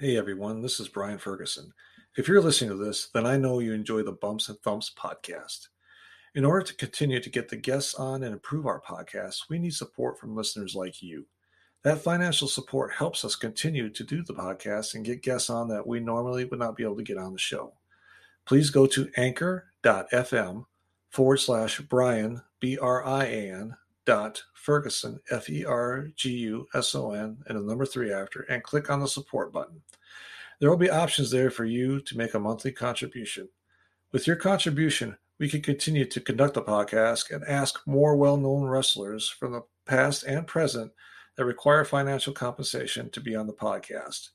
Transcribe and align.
Hey 0.00 0.16
everyone, 0.16 0.62
this 0.62 0.78
is 0.78 0.86
Brian 0.86 1.18
Ferguson. 1.18 1.72
If 2.16 2.28
you're 2.28 2.40
listening 2.40 2.70
to 2.70 2.76
this, 2.76 3.08
then 3.12 3.26
I 3.26 3.36
know 3.36 3.58
you 3.58 3.72
enjoy 3.72 4.04
the 4.04 4.12
Bumps 4.12 4.48
and 4.48 4.56
Thumps 4.60 4.92
podcast. 4.96 5.66
In 6.36 6.44
order 6.44 6.64
to 6.66 6.74
continue 6.76 7.18
to 7.18 7.28
get 7.28 7.48
the 7.48 7.56
guests 7.56 7.96
on 7.96 8.22
and 8.22 8.32
improve 8.32 8.64
our 8.64 8.80
podcast, 8.80 9.50
we 9.50 9.58
need 9.58 9.74
support 9.74 10.16
from 10.16 10.36
listeners 10.36 10.76
like 10.76 11.02
you. 11.02 11.26
That 11.82 11.98
financial 11.98 12.46
support 12.46 12.92
helps 12.92 13.24
us 13.24 13.34
continue 13.34 13.90
to 13.90 14.04
do 14.04 14.22
the 14.22 14.34
podcast 14.34 14.94
and 14.94 15.04
get 15.04 15.24
guests 15.24 15.50
on 15.50 15.66
that 15.70 15.84
we 15.84 15.98
normally 15.98 16.44
would 16.44 16.60
not 16.60 16.76
be 16.76 16.84
able 16.84 16.98
to 16.98 17.02
get 17.02 17.18
on 17.18 17.32
the 17.32 17.38
show. 17.40 17.72
Please 18.46 18.70
go 18.70 18.86
to 18.86 19.10
anchor.fm 19.16 20.64
forward 21.10 21.38
slash 21.38 21.80
Brian, 21.80 22.40
B 22.60 22.78
R 22.78 23.04
I 23.04 23.24
A 23.24 23.52
N, 23.52 23.74
dot 24.08 24.42
Ferguson, 24.54 25.20
F 25.30 25.50
E 25.50 25.66
R 25.66 26.08
G 26.16 26.30
U 26.30 26.66
S 26.72 26.94
O 26.94 27.12
N, 27.12 27.36
and 27.46 27.58
the 27.58 27.62
number 27.62 27.84
three 27.84 28.10
after, 28.10 28.40
and 28.48 28.62
click 28.62 28.88
on 28.88 29.00
the 29.00 29.06
support 29.06 29.52
button. 29.52 29.82
There 30.58 30.70
will 30.70 30.78
be 30.78 30.88
options 30.88 31.30
there 31.30 31.50
for 31.50 31.66
you 31.66 32.00
to 32.00 32.16
make 32.16 32.32
a 32.32 32.40
monthly 32.40 32.72
contribution. 32.72 33.50
With 34.10 34.26
your 34.26 34.36
contribution, 34.36 35.18
we 35.38 35.50
can 35.50 35.60
continue 35.60 36.06
to 36.06 36.22
conduct 36.22 36.54
the 36.54 36.62
podcast 36.62 37.30
and 37.30 37.44
ask 37.44 37.86
more 37.86 38.16
well 38.16 38.38
known 38.38 38.64
wrestlers 38.64 39.28
from 39.28 39.52
the 39.52 39.60
past 39.84 40.24
and 40.24 40.46
present 40.46 40.90
that 41.36 41.44
require 41.44 41.84
financial 41.84 42.32
compensation 42.32 43.10
to 43.10 43.20
be 43.20 43.36
on 43.36 43.46
the 43.46 43.52
podcast. 43.52 44.30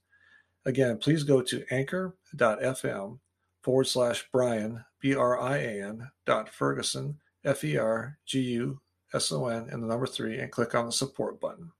Again, 0.66 1.00
please 1.00 1.24
go 1.24 1.42
to 1.42 1.66
anchor.fm 1.72 3.18
forward 3.64 3.88
slash 3.88 4.24
Brian, 4.32 4.86
B 5.00 5.16
R 5.16 5.42
I 5.42 5.58
A 5.58 5.84
N, 5.84 6.12
dot 6.28 6.48
Ferguson, 6.48 7.18
F 7.44 7.64
E 7.64 7.76
R 7.76 8.20
G 8.28 8.40
U 8.40 8.80
S 9.14 9.32
O 9.32 9.48
N, 9.48 9.68
and 9.70 9.84
the 9.84 9.88
number 9.88 10.08
three, 10.08 10.40
and 10.40 10.52
click 10.52 10.74
on 10.76 10.86
the 10.88 10.92
support 10.92 11.40
button. 11.40 11.72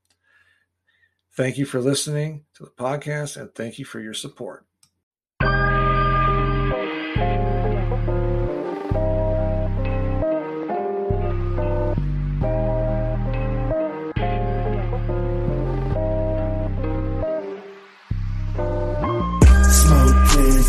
Thank 1.36 1.58
you 1.58 1.66
for 1.66 1.82
listening 1.82 2.46
to 2.54 2.64
the 2.64 2.70
podcast 2.70 3.38
and 3.38 3.54
thank 3.56 3.80
you 3.80 3.86
for 3.86 4.00
your 4.00 4.14
support. 4.14 4.66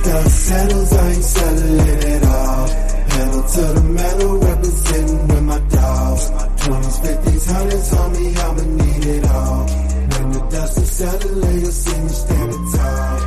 Dust 0.04 0.46
settles, 0.46 0.92
I 0.92 1.10
ain't 1.12 1.24
settling 1.24 2.02
it 2.02 2.24
all. 2.24 2.68
Pedal 3.08 3.42
to 3.42 3.60
the 3.72 3.82
metal, 3.84 4.38
representing 4.38 5.33
dogs. 5.84 6.30
20s, 6.64 6.96
50s, 7.04 7.44
100s, 7.52 7.88
homie, 7.94 8.36
I'ma 8.44 8.64
need 8.84 9.04
it 9.16 9.24
all. 9.26 9.66
When 10.12 10.32
the 10.32 10.40
dust 10.50 10.78
is 10.78 10.90
settling, 10.90 11.60
you'll 11.60 11.70
see 11.70 12.00
me 12.00 12.08
standing 12.08 12.72
tall. 12.72 13.18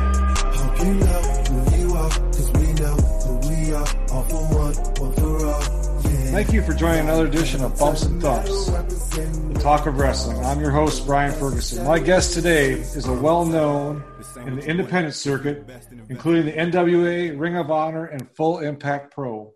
Hope 0.58 0.78
you 0.84 0.94
know 0.94 1.22
who 1.48 1.76
you 1.78 1.88
are, 1.94 2.10
cause 2.10 2.50
we 2.58 2.72
know 2.80 2.96
who 3.24 3.32
we 3.48 3.72
are. 3.74 3.88
All 4.12 4.24
for 4.24 4.42
one, 4.62 4.74
one 5.02 5.12
for 5.12 5.46
all. 5.46 5.62
Yeah. 6.02 6.30
Thank 6.36 6.52
you 6.52 6.62
for 6.62 6.74
joining 6.74 7.00
another 7.00 7.26
edition 7.26 7.62
of 7.62 7.78
Bumps 7.78 8.02
and 8.02 8.20
Thumps, 8.20 8.66
the 8.66 9.60
talk 9.60 9.86
of 9.86 9.98
wrestling. 9.98 10.44
I'm 10.44 10.60
your 10.60 10.70
host, 10.70 11.06
Brian 11.06 11.32
Ferguson. 11.32 11.84
My 11.84 11.98
guest 11.98 12.34
today 12.34 12.72
is 12.72 13.06
a 13.06 13.12
well 13.12 13.44
known 13.44 14.02
in 14.46 14.56
the 14.56 14.66
independent 14.66 15.14
circuit, 15.14 15.64
including 16.08 16.46
the 16.46 16.52
NWA, 16.52 17.38
Ring 17.38 17.56
of 17.56 17.70
Honor, 17.70 18.06
and 18.06 18.28
Full 18.36 18.58
Impact 18.58 19.14
Pro. 19.14 19.52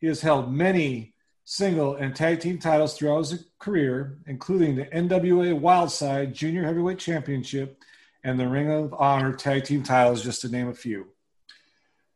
He 0.00 0.08
has 0.08 0.20
held 0.20 0.52
many 0.52 1.11
single 1.44 1.96
and 1.96 2.14
tag 2.14 2.40
team 2.40 2.58
titles 2.58 2.96
throughout 2.96 3.18
his 3.18 3.46
career, 3.58 4.18
including 4.26 4.76
the 4.76 4.86
NWA 4.86 5.58
Wildside 5.58 6.32
Junior 6.32 6.64
Heavyweight 6.64 6.98
Championship 6.98 7.82
and 8.24 8.38
the 8.38 8.48
Ring 8.48 8.70
of 8.70 8.94
Honor 8.94 9.32
tag 9.32 9.64
team 9.64 9.82
titles, 9.82 10.22
just 10.22 10.40
to 10.42 10.48
name 10.48 10.68
a 10.68 10.74
few. 10.74 11.08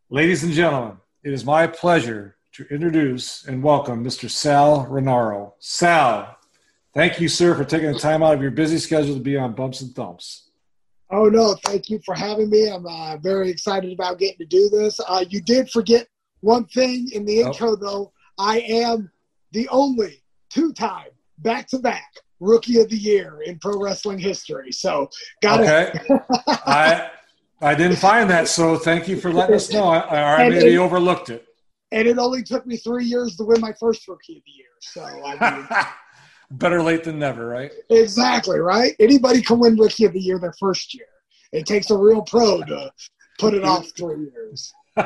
Ladies 0.09 0.45
and 0.45 0.53
gentlemen, 0.53 0.99
it 1.25 1.33
is 1.33 1.45
my 1.45 1.67
pleasure 1.67 2.37
to 2.53 2.65
introduce 2.71 3.45
and 3.45 3.63
welcome 3.63 4.05
Mr. 4.05 4.31
Sal 4.31 4.87
Rinauro. 4.87 5.53
Sal, 5.59 6.37
thank 6.95 7.21
you, 7.21 7.29
sir, 7.29 7.55
for 7.55 7.65
taking 7.65 7.93
the 7.93 7.99
time 7.99 8.23
out 8.23 8.35
of 8.35 8.41
your 8.41 8.53
busy 8.53 8.79
schedule 8.79 9.15
to 9.15 9.21
be 9.21 9.37
on 9.37 9.53
Bumps 9.55 9.81
and 9.81 9.95
Thumps. 9.95 10.45
Oh 11.11 11.29
no, 11.29 11.55
thank 11.65 11.89
you 11.91 12.01
for 12.05 12.15
having 12.15 12.51
me. 12.51 12.69
I'm 12.69 12.87
uh, 12.87 13.17
very 13.19 13.51
excited 13.51 13.93
about 13.93 14.19
getting 14.19 14.39
to 14.39 14.45
do 14.47 14.69
this. 14.71 14.99
Uh, 15.07 15.25
you 15.29 15.41
did 15.41 15.71
forget 15.71 16.09
one 16.41 16.65
thing 16.67 17.09
in 17.13 17.25
the 17.25 17.43
Oh. 17.43 17.47
intro, 17.49 17.77
though. 17.77 18.13
I 18.39 18.59
am 18.61 19.11
the 19.57 19.67
only 19.71 20.23
two-time 20.51 21.09
back-to-back 21.39 22.13
Rookie 22.41 22.79
of 22.79 22.91
the 22.91 22.97
Year 22.99 23.41
in 23.47 23.59
pro 23.59 23.81
wrestling 23.83 24.19
history. 24.19 24.71
So, 24.71 25.09
got 25.41 25.61
Okay. 25.61 25.99
I 26.67 27.09
I 27.63 27.75
didn't 27.75 27.97
find 27.97 28.29
that, 28.29 28.49
so 28.49 28.77
thank 28.77 29.09
you 29.09 29.19
for 29.19 29.33
letting 29.33 29.57
us 29.57 29.73
know. 29.73 29.85
I, 29.89 29.99
I 30.01 30.43
And- 30.43 30.55
maybe 30.55 30.77
overlooked 30.77 31.31
it. 31.31 31.47
and 31.91 32.07
it 32.07 32.19
only 32.19 32.43
took 32.43 32.67
me 32.67 32.77
three 32.77 33.07
years 33.07 33.35
to 33.37 33.45
win 33.45 33.63
my 33.63 33.73
first 33.81 34.07
Rookie 34.07 34.37
of 34.37 34.43
the 34.45 34.53
Year. 34.53 34.75
So, 34.83 35.03
I 35.25 35.57
mean, 35.57 35.67
Better 36.51 36.83
late 36.83 37.03
than 37.03 37.19
never, 37.19 37.47
right? 37.49 37.73
exactly 37.89 38.59
right. 38.61 38.93
Anybody 39.01 39.41
can 39.41 39.59
win 39.59 39.75
Rookie 39.77 40.05
of 40.05 40.13
the 40.13 40.21
Year 40.21 40.39
their 40.39 40.53
first 40.61 40.93
year. 40.95 41.09
It 41.53 41.65
takes 41.65 41.89
a 41.91 41.97
real 41.97 42.21
pro 42.21 42.63
to 42.63 42.93
put 43.39 43.55
it 43.55 43.65
off 43.73 43.87
three 43.97 44.27
years. 44.35 44.73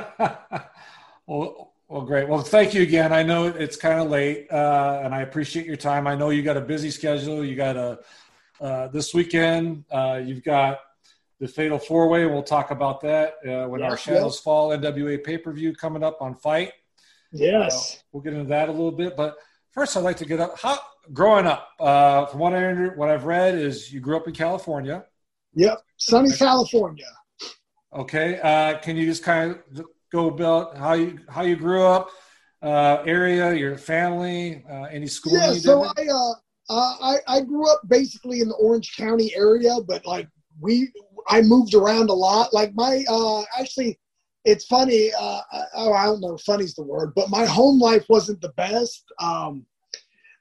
well, 1.28 1.69
well, 1.90 2.02
great. 2.02 2.28
Well, 2.28 2.38
thank 2.38 2.72
you 2.72 2.82
again. 2.82 3.12
I 3.12 3.24
know 3.24 3.46
it's 3.48 3.76
kind 3.76 3.98
of 3.98 4.08
late, 4.08 4.46
uh, 4.48 5.00
and 5.02 5.12
I 5.12 5.22
appreciate 5.22 5.66
your 5.66 5.74
time. 5.74 6.06
I 6.06 6.14
know 6.14 6.30
you 6.30 6.40
got 6.40 6.56
a 6.56 6.60
busy 6.60 6.88
schedule. 6.88 7.44
You 7.44 7.56
got 7.56 7.76
a 7.76 7.98
uh, 8.60 8.86
this 8.88 9.12
weekend. 9.12 9.84
Uh, 9.90 10.20
you've 10.24 10.44
got 10.44 10.78
the 11.40 11.48
Fatal 11.48 11.80
Four 11.80 12.08
Way. 12.08 12.26
We'll 12.26 12.44
talk 12.44 12.70
about 12.70 13.00
that 13.00 13.34
uh, 13.44 13.66
when 13.66 13.82
our 13.82 13.96
Shadows 13.96 14.36
yes. 14.36 14.40
Fall 14.40 14.70
NWA 14.70 15.24
pay 15.24 15.36
per 15.36 15.52
view 15.52 15.74
coming 15.74 16.04
up 16.04 16.18
on 16.22 16.36
FITE. 16.36 16.70
Yes. 17.32 18.04
We'll 18.12 18.22
get 18.22 18.34
into 18.34 18.50
that 18.50 18.68
a 18.68 18.72
little 18.72 18.92
bit, 18.92 19.16
but 19.16 19.34
first, 19.72 19.96
I'd 19.96 20.04
like 20.04 20.18
to 20.18 20.26
get 20.26 20.38
up. 20.38 20.60
How 20.60 20.78
growing 21.12 21.46
up, 21.46 21.70
uh, 21.80 22.26
from 22.26 22.38
what 22.38 22.52
I 22.52 22.70
under, 22.70 22.94
what 22.94 23.08
I've 23.08 23.24
read, 23.24 23.56
is 23.56 23.92
you 23.92 23.98
grew 23.98 24.16
up 24.16 24.28
in 24.28 24.34
California. 24.34 25.06
Yep. 25.54 25.82
Sunny 25.96 26.30
California. 26.30 27.10
Okay, 27.92 28.38
uh, 28.38 28.78
can 28.78 28.96
you 28.96 29.06
just 29.06 29.24
kind 29.24 29.50
of 29.50 29.86
go 30.12 30.28
about 30.28 30.76
how 30.76 30.94
you 30.94 31.18
how 31.28 31.42
you 31.42 31.56
grew 31.56 31.84
up, 31.84 32.10
uh, 32.62 33.02
area, 33.04 33.54
your 33.54 33.78
family, 33.78 34.64
uh, 34.68 34.84
any 34.84 35.06
school? 35.06 35.34
Yeah, 35.34 35.52
so? 35.54 35.84
I, 35.84 36.06
uh, 36.08 36.34
I 37.02 37.16
I 37.26 37.40
grew 37.40 37.70
up 37.70 37.80
basically 37.88 38.40
in 38.40 38.48
the 38.48 38.54
Orange 38.54 38.96
County 38.96 39.34
area, 39.34 39.76
but 39.86 40.06
like 40.06 40.28
we 40.60 40.92
I 41.28 41.42
moved 41.42 41.74
around 41.74 42.10
a 42.10 42.14
lot. 42.14 42.52
Like 42.52 42.72
my 42.74 43.04
uh, 43.08 43.42
actually, 43.58 43.98
it's 44.44 44.66
funny. 44.66 45.10
Uh, 45.18 45.40
I, 45.52 45.62
oh, 45.74 45.92
I 45.92 46.04
don't 46.04 46.20
know, 46.20 46.38
funny's 46.38 46.74
the 46.74 46.82
word, 46.82 47.12
but 47.14 47.30
my 47.30 47.44
home 47.44 47.80
life 47.80 48.04
wasn't 48.08 48.40
the 48.40 48.52
best. 48.56 49.04
Um, 49.20 49.66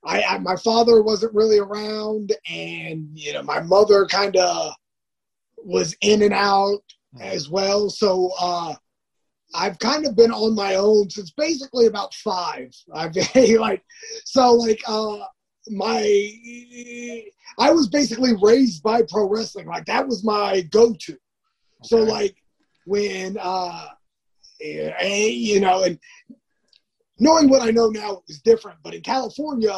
I, 0.06 0.24
I 0.24 0.38
my 0.38 0.56
father 0.56 1.02
wasn't 1.02 1.34
really 1.34 1.60
around, 1.60 2.34
and 2.50 3.10
you 3.14 3.34
know 3.34 3.44
my 3.44 3.62
mother 3.62 4.06
kind 4.06 4.36
of 4.38 4.74
was 5.58 5.96
in 6.02 6.22
and 6.22 6.34
out 6.34 6.82
as 7.20 7.50
well. 7.50 7.90
So 7.90 8.32
uh, 8.40 8.76
I've 9.54 9.80
kind 9.80 10.06
of 10.06 10.16
been 10.16 10.32
on 10.32 10.56
my 10.56 10.76
own 10.76 11.10
since 11.10 11.32
basically 11.32 11.88
about 11.88 12.14
five. 12.14 12.72
I've 12.94 13.16
like 13.60 13.84
so 14.26 14.54
like 14.54 14.82
uh 14.88 15.20
my 15.70 16.02
I 17.58 17.72
was 17.72 17.88
basically 17.88 18.34
raised 18.42 18.84
by 18.84 19.02
pro 19.04 19.28
wrestling. 19.28 19.68
Like 19.68 19.86
that 19.86 20.08
was 20.08 20.24
my 20.24 20.62
go-to. 20.72 21.18
So 21.84 21.98
like 21.98 22.36
when 22.86 23.38
uh 23.40 23.88
eh, 24.62 25.28
you 25.28 25.60
know 25.60 25.84
and 25.84 26.00
knowing 27.20 27.50
what 27.50 27.62
I 27.62 27.72
know 27.72 27.90
now 27.90 28.22
is 28.28 28.42
different, 28.42 28.80
but 28.84 28.94
in 28.94 29.02
California 29.02 29.74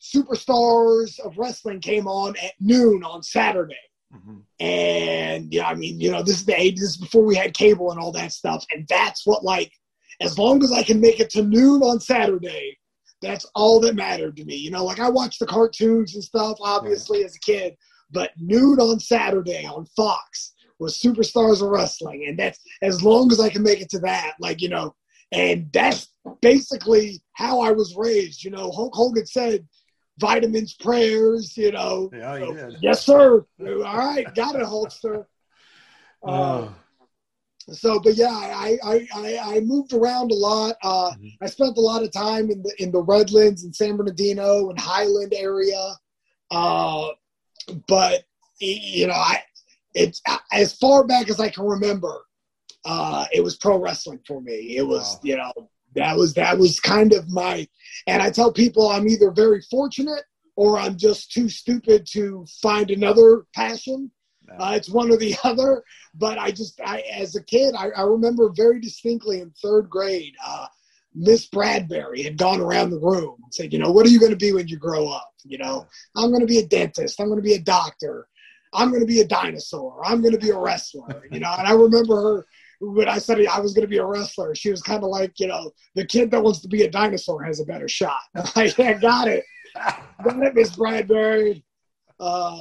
superstars 0.00 1.18
of 1.20 1.36
wrestling 1.36 1.80
came 1.80 2.06
on 2.06 2.34
at 2.42 2.52
noon 2.58 3.04
on 3.04 3.22
Saturday. 3.22 3.76
Mhm. 4.14 4.42
And 4.58 5.52
yeah, 5.52 5.68
I 5.68 5.74
mean, 5.74 6.00
you 6.00 6.10
know, 6.10 6.22
this 6.22 6.36
is 6.36 6.44
the 6.44 6.60
age, 6.60 6.76
this 6.76 6.90
is 6.90 6.96
before 6.96 7.24
we 7.24 7.36
had 7.36 7.54
cable 7.54 7.90
and 7.90 8.00
all 8.00 8.12
that 8.12 8.32
stuff. 8.32 8.64
And 8.72 8.86
that's 8.88 9.26
what, 9.26 9.44
like, 9.44 9.72
as 10.20 10.38
long 10.38 10.62
as 10.62 10.72
I 10.72 10.82
can 10.82 11.00
make 11.00 11.20
it 11.20 11.30
to 11.30 11.42
noon 11.42 11.82
on 11.82 12.00
Saturday, 12.00 12.76
that's 13.22 13.46
all 13.54 13.80
that 13.80 13.94
mattered 13.94 14.36
to 14.36 14.44
me. 14.44 14.56
You 14.56 14.70
know, 14.70 14.84
like 14.84 14.98
I 14.98 15.08
watched 15.08 15.38
the 15.38 15.46
cartoons 15.46 16.14
and 16.14 16.24
stuff, 16.24 16.58
obviously, 16.60 17.24
as 17.24 17.36
a 17.36 17.40
kid, 17.40 17.76
but 18.10 18.32
noon 18.38 18.80
on 18.80 18.98
Saturday 18.98 19.64
on 19.64 19.86
Fox 19.96 20.54
was 20.78 20.98
Superstars 20.98 21.62
of 21.62 21.68
Wrestling. 21.68 22.24
And 22.26 22.38
that's 22.38 22.58
as 22.82 23.02
long 23.02 23.30
as 23.30 23.38
I 23.40 23.50
can 23.50 23.62
make 23.62 23.80
it 23.80 23.90
to 23.90 23.98
that, 24.00 24.34
like, 24.40 24.60
you 24.60 24.68
know, 24.68 24.94
and 25.32 25.70
that's 25.72 26.08
basically 26.40 27.22
how 27.34 27.60
I 27.60 27.70
was 27.70 27.94
raised. 27.96 28.42
You 28.42 28.50
know, 28.50 28.70
Hulk 28.72 28.94
Hogan 28.94 29.26
said, 29.26 29.66
vitamins, 30.18 30.74
prayers, 30.74 31.56
you 31.56 31.72
know, 31.72 32.10
Yeah, 32.12 32.36
you 32.36 32.54
did. 32.54 32.76
Yes, 32.82 33.04
sir. 33.04 33.44
All 33.60 33.96
right, 33.96 34.32
got 34.34 34.54
it, 34.56 34.62
Hulkster. 34.62 35.24
Uh, 36.22 36.28
Oh, 36.68 36.74
so, 37.72 37.98
but 38.00 38.14
yeah, 38.14 38.28
I, 38.28 38.76
I 38.84 39.08
I 39.14 39.38
I 39.56 39.60
moved 39.60 39.94
around 39.94 40.32
a 40.32 40.34
lot. 40.34 40.76
Uh, 40.82 41.12
Mhm. 41.12 41.30
I 41.40 41.46
spent 41.46 41.78
a 41.78 41.80
lot 41.80 42.02
of 42.02 42.12
time 42.12 42.50
in 42.50 42.62
the 42.62 42.74
in 42.78 42.90
the 42.90 43.00
Redlands 43.02 43.64
and 43.64 43.74
San 43.74 43.96
Bernardino 43.96 44.68
and 44.68 44.78
Highland 44.78 45.32
area. 45.34 45.94
Uh, 46.50 47.08
but 47.88 48.24
you 48.60 49.06
know, 49.06 49.14
I 49.14 49.42
it's 49.94 50.20
as 50.52 50.74
far 50.74 51.06
back 51.06 51.30
as 51.30 51.40
I 51.40 51.48
can 51.48 51.64
remember. 51.64 52.22
Uh, 52.84 53.26
it 53.32 53.42
was 53.42 53.56
pro 53.56 53.78
wrestling 53.78 54.20
for 54.26 54.40
me. 54.40 54.76
It 54.76 54.82
was, 54.86 55.14
Wow. 55.14 55.20
you 55.22 55.36
know, 55.36 55.52
that 55.94 56.16
was 56.16 56.34
that 56.34 56.58
was 56.58 56.80
kind 56.80 57.12
of 57.12 57.28
my. 57.28 57.66
And 58.06 58.22
I 58.22 58.30
tell 58.30 58.52
people 58.52 58.88
I'm 58.88 59.08
either 59.08 59.30
very 59.30 59.62
fortunate 59.62 60.24
or 60.56 60.78
I'm 60.78 60.96
just 60.96 61.32
too 61.32 61.48
stupid 61.48 62.06
to 62.12 62.44
find 62.60 62.90
another 62.90 63.46
passion. 63.54 64.10
Uh, 64.58 64.72
it's 64.76 64.90
one 64.90 65.10
or 65.10 65.16
the 65.16 65.36
other. 65.44 65.82
But 66.14 66.38
I 66.38 66.50
just, 66.50 66.80
I 66.84 67.00
as 67.12 67.36
a 67.36 67.42
kid, 67.42 67.74
I, 67.74 67.88
I 67.96 68.02
remember 68.02 68.50
very 68.54 68.80
distinctly 68.80 69.40
in 69.40 69.52
third 69.62 69.88
grade. 69.88 70.34
Uh, 70.44 70.66
Miss 71.14 71.46
Bradbury 71.46 72.22
had 72.22 72.36
gone 72.36 72.60
around 72.60 72.90
the 72.90 73.00
room 73.00 73.36
and 73.42 73.54
said, 73.54 73.72
you 73.72 73.78
know, 73.78 73.90
what 73.90 74.06
are 74.06 74.10
you 74.10 74.20
going 74.20 74.30
to 74.30 74.36
be 74.36 74.52
when 74.52 74.68
you 74.68 74.76
grow 74.76 75.08
up? 75.08 75.32
You 75.44 75.58
know, 75.58 75.86
I'm 76.16 76.30
going 76.30 76.40
to 76.40 76.46
be 76.46 76.58
a 76.58 76.66
dentist. 76.66 77.20
I'm 77.20 77.26
going 77.26 77.38
to 77.38 77.42
be 77.42 77.54
a 77.54 77.60
doctor. 77.60 78.28
I'm 78.72 78.90
going 78.90 79.00
to 79.00 79.06
be 79.06 79.20
a 79.20 79.26
dinosaur. 79.26 80.00
I'm 80.04 80.20
going 80.20 80.34
to 80.34 80.38
be 80.38 80.50
a 80.50 80.58
wrestler. 80.58 81.26
You 81.32 81.40
know, 81.40 81.52
and 81.58 81.66
I 81.66 81.72
remember 81.72 82.16
her 82.16 82.46
when 82.80 83.08
I 83.08 83.18
said 83.18 83.44
I 83.46 83.60
was 83.60 83.74
going 83.74 83.82
to 83.86 83.90
be 83.90 83.98
a 83.98 84.04
wrestler. 84.04 84.54
She 84.54 84.70
was 84.70 84.82
kind 84.82 85.04
of 85.04 85.10
like, 85.10 85.38
you 85.38 85.46
know, 85.46 85.70
the 85.94 86.04
kid 86.04 86.30
that 86.30 86.42
wants 86.42 86.60
to 86.62 86.68
be 86.68 86.82
a 86.82 86.90
dinosaur 86.90 87.42
has 87.44 87.60
a 87.60 87.64
better 87.64 87.88
shot. 87.88 88.20
I'm 88.34 88.44
like, 88.56 88.76
yeah, 88.78 88.94
got 88.94 89.28
it. 89.28 89.44
Got 90.24 90.42
it, 90.42 90.54
Miss 90.54 90.74
Bradbury. 90.74 91.64
Uh, 92.18 92.58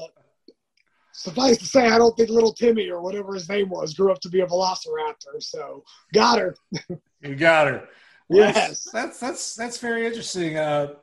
suffice 1.13 1.57
to 1.57 1.66
say, 1.66 1.88
I 1.88 1.98
don't 1.98 2.16
think 2.16 2.30
little 2.30 2.54
Timmy 2.54 2.89
or 2.89 3.01
whatever 3.01 3.33
his 3.33 3.50
name 3.50 3.69
was 3.69 3.94
grew 3.94 4.12
up 4.12 4.19
to 4.21 4.30
be 4.30 4.42
a 4.42 4.45
velociraptor. 4.48 5.42
So 5.42 5.83
got 6.13 6.39
her. 6.39 6.56
You 7.22 7.36
got 7.36 7.68
her. 7.68 7.89
Well, 8.30 8.39
Yes. 8.39 8.56
That's, 8.56 8.92
that's 8.92 9.19
that's 9.19 9.56
that's 9.56 9.77
very 9.80 10.07
interesting. 10.07 10.56
Uh, 10.56 10.94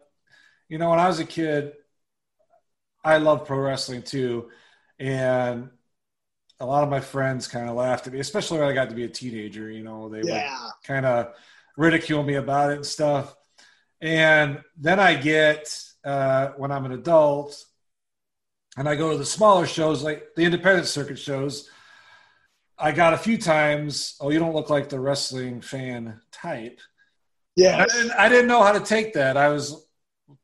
you 0.71 0.79
know, 0.79 0.89
when 0.89 0.99
I 0.99 1.09
was 1.09 1.21
a 1.21 1.27
kid, 1.27 1.75
I 3.05 3.19
loved 3.19 3.47
pro 3.47 3.59
wrestling 3.59 4.03
too, 4.03 4.49
and 4.99 5.69
a 6.61 6.67
lot 6.67 6.82
of 6.82 6.88
my 6.88 7.00
friends 7.00 7.49
kind 7.49 7.69
of 7.69 7.76
laughed 7.76 8.06
at 8.06 8.12
me, 8.12 8.20
especially 8.20 8.58
when 8.58 8.69
I 8.69 8.73
got 8.73 8.88
to 8.88 8.94
be 8.94 9.05
a 9.05 9.08
teenager. 9.08 9.70
You 9.70 9.85
know, 9.85 10.08
they 10.08 10.23
would 10.23 10.43
kind 10.85 11.05
of 11.06 11.35
ridicule 11.76 12.23
me 12.23 12.35
about 12.35 12.73
it 12.73 12.76
and 12.76 12.87
stuff. 12.87 13.35
And 14.00 14.62
then 14.76 15.00
I 15.00 15.14
get 15.14 15.79
uh, 16.05 16.49
when 16.56 16.70
I'm 16.70 16.85
an 16.87 16.93
adult, 16.93 17.64
and 18.76 18.88
I 18.88 18.94
go 18.94 19.12
to 19.12 19.19
the 19.19 19.25
smaller 19.25 19.67
shows 19.67 20.03
like 20.03 20.35
the 20.37 20.43
independent 20.43 20.87
circuit 20.87 21.19
shows. 21.19 21.70
I 22.79 22.93
got 22.93 23.14
a 23.14 23.19
few 23.19 23.38
times. 23.38 24.17
Oh, 24.20 24.31
you 24.31 24.38
don't 24.38 24.55
look 24.55 24.69
like 24.69 24.91
the 24.91 25.00
wrestling 25.00 25.62
fan 25.62 26.20
type. 26.31 26.81
I 27.81 27.87
didn't, 27.87 28.12
I 28.12 28.29
didn't 28.29 28.49
know 28.49 28.62
how 28.62 28.73
to 28.73 28.81
take 28.81 29.14
that. 29.14 29.38
I 29.38 29.49
was, 29.49 29.88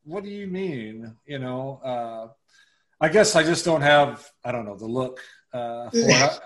what 0.05 0.25
do 0.25 0.31
you 0.31 0.47
mean? 0.47 1.15
You 1.27 1.39
know, 1.41 1.81
uh, 1.85 2.29
I 2.99 3.11
guess 3.11 3.37
I 3.37 3.43
just 3.43 3.67
don't 3.67 3.83
have, 3.83 4.27
I 4.43 4.51
don't 4.51 4.65
know, 4.65 4.79
the 4.79 4.87
look. 4.87 5.21
Uh. 5.53 5.91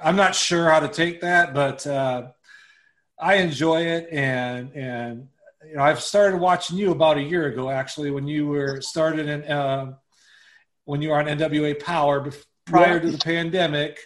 I'm 0.03 0.17
not 0.17 0.35
sure 0.35 0.69
how 0.71 0.81
to 0.81 0.89
take 0.89 1.21
that, 1.21 1.55
but 1.55 1.87
uh, 1.87 2.29
I 3.19 3.37
enjoy 3.37 3.83
it. 3.83 4.09
And, 4.11 4.73
and, 4.75 5.29
you 5.69 5.77
know, 5.77 5.83
I've 5.83 6.01
started 6.01 6.41
watching 6.41 6.77
you 6.77 6.91
about 6.91 7.19
a 7.19 7.23
year 7.23 7.47
ago, 7.47 7.71
actually, 7.71 8.11
when 8.11 8.27
you 8.27 8.47
were 8.47 8.81
started 8.81 9.29
in, 9.29 9.45
uh, 9.45 9.95
when 10.85 11.03
you 11.03 11.11
were 11.11 11.19
on 11.19 11.27
NWA 11.27 11.79
Power 11.79 12.31
prior 12.65 13.01
to 13.01 13.11
the 13.11 13.19
pandemic. 13.19 13.99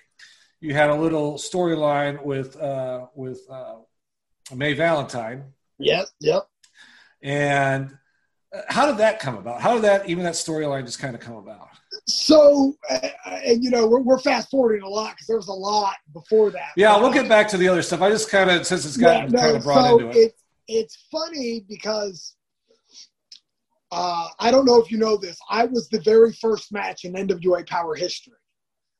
You 0.60 0.74
had 0.74 0.90
a 0.90 0.94
little 0.94 1.34
storyline 1.34 2.22
with, 2.22 2.54
uh, 2.56 3.06
with 3.14 3.40
uh, 3.50 3.76
May 4.54 4.74
Valentine. 4.74 5.44
Yep. 5.78 6.06
Yep. 6.20 6.46
And 7.22 7.96
how 8.68 8.86
did 8.86 8.98
that 8.98 9.20
come 9.20 9.36
about? 9.36 9.60
How 9.60 9.74
did 9.74 9.84
that 9.84 10.08
even 10.08 10.24
that 10.24 10.34
storyline 10.34 10.84
just 10.84 10.98
kind 10.98 11.14
of 11.14 11.20
come 11.20 11.36
about? 11.36 11.69
So, 12.12 12.74
uh, 12.90 13.08
and 13.44 13.62
you 13.62 13.70
know, 13.70 13.86
we're, 13.86 14.00
we're 14.00 14.18
fast 14.18 14.50
forwarding 14.50 14.82
a 14.82 14.88
lot 14.88 15.12
because 15.12 15.26
there 15.26 15.36
was 15.36 15.48
a 15.48 15.52
lot 15.52 15.94
before 16.12 16.50
that. 16.50 16.70
Yeah, 16.76 16.92
But, 16.94 17.00
we'll 17.02 17.10
uh, 17.10 17.14
get 17.14 17.28
back 17.28 17.48
to 17.48 17.56
the 17.56 17.68
other 17.68 17.82
stuff. 17.82 18.00
I 18.02 18.10
just 18.10 18.30
kind 18.30 18.50
of 18.50 18.66
since 18.66 18.84
it's 18.84 18.96
gotten 18.96 19.32
Yeah, 19.32 19.40
kind 19.40 19.56
of 19.56 19.62
brought 19.62 19.88
so 19.88 19.98
into 19.98 20.10
it. 20.10 20.16
It's, 20.16 20.44
it's 20.68 21.06
funny 21.10 21.64
because 21.68 22.36
uh, 23.92 24.28
I 24.38 24.50
don't 24.50 24.64
know 24.64 24.80
if 24.80 24.90
you 24.90 24.98
know 24.98 25.16
this. 25.16 25.38
I 25.50 25.64
was 25.64 25.88
the 25.88 26.00
very 26.00 26.32
first 26.34 26.72
match 26.72 27.04
in 27.04 27.14
NWA 27.14 27.66
Power 27.66 27.94
history. 27.94 28.34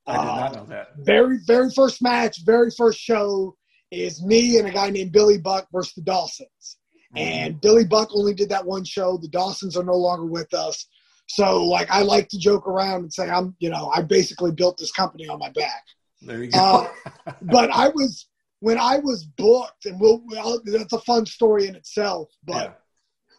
I 0.07 0.13
did 0.13 0.21
Uh, 0.21 0.25
not 0.37 0.55
know 0.55 0.65
that. 0.67 0.89
Very, 0.99 1.39
very 1.47 1.71
first 1.71 2.03
match, 2.03 2.43
very 2.45 2.71
first 2.77 2.99
show 2.99 3.57
is 3.91 4.23
me 4.23 4.59
and 4.59 4.67
a 4.69 4.73
guy 4.73 4.91
named 4.91 5.13
Billy 5.13 5.39
Buck 5.39 5.69
versus 5.73 5.95
the 5.95 6.03
Dawsons. 6.03 6.79
And 7.17 7.61
Billy 7.61 7.85
Buck 7.85 8.11
only 8.15 8.35
did 8.35 8.49
that 8.51 8.65
one 8.65 8.85
show. 8.85 9.17
The 9.17 9.27
Dawsons 9.29 9.77
are 9.77 9.83
no 9.83 9.97
longer 9.97 10.27
with 10.27 10.55
us. 10.55 10.87
So, 11.33 11.65
like, 11.65 11.89
I 11.93 12.03
like 12.03 12.29
to 12.31 12.39
joke 12.39 12.67
around 12.67 13.03
and 13.03 13.13
say, 13.13 13.31
I'm, 13.31 13.55
you 13.61 13.71
know, 13.71 13.89
I 13.95 14.03
basically 14.03 14.51
built 14.51 14.77
this 14.79 14.91
company 14.91 15.29
on 15.29 15.39
my 15.39 15.51
back. 15.51 15.85
There 16.23 16.43
you 16.43 16.51
go. 16.51 16.59
Uh, 16.59 17.33
but 17.43 17.71
I 17.71 17.89
was 17.89 18.27
when 18.59 18.79
I 18.79 18.99
was 18.99 19.25
booked, 19.25 19.87
and 19.87 20.01
we'll, 20.01 20.23
well 20.27 20.61
that's 20.65 20.93
a 20.93 20.99
fun 21.03 21.27
story 21.27 21.69
in 21.69 21.77
itself. 21.77 22.31
But 22.45 22.65
yeah. 22.65 22.73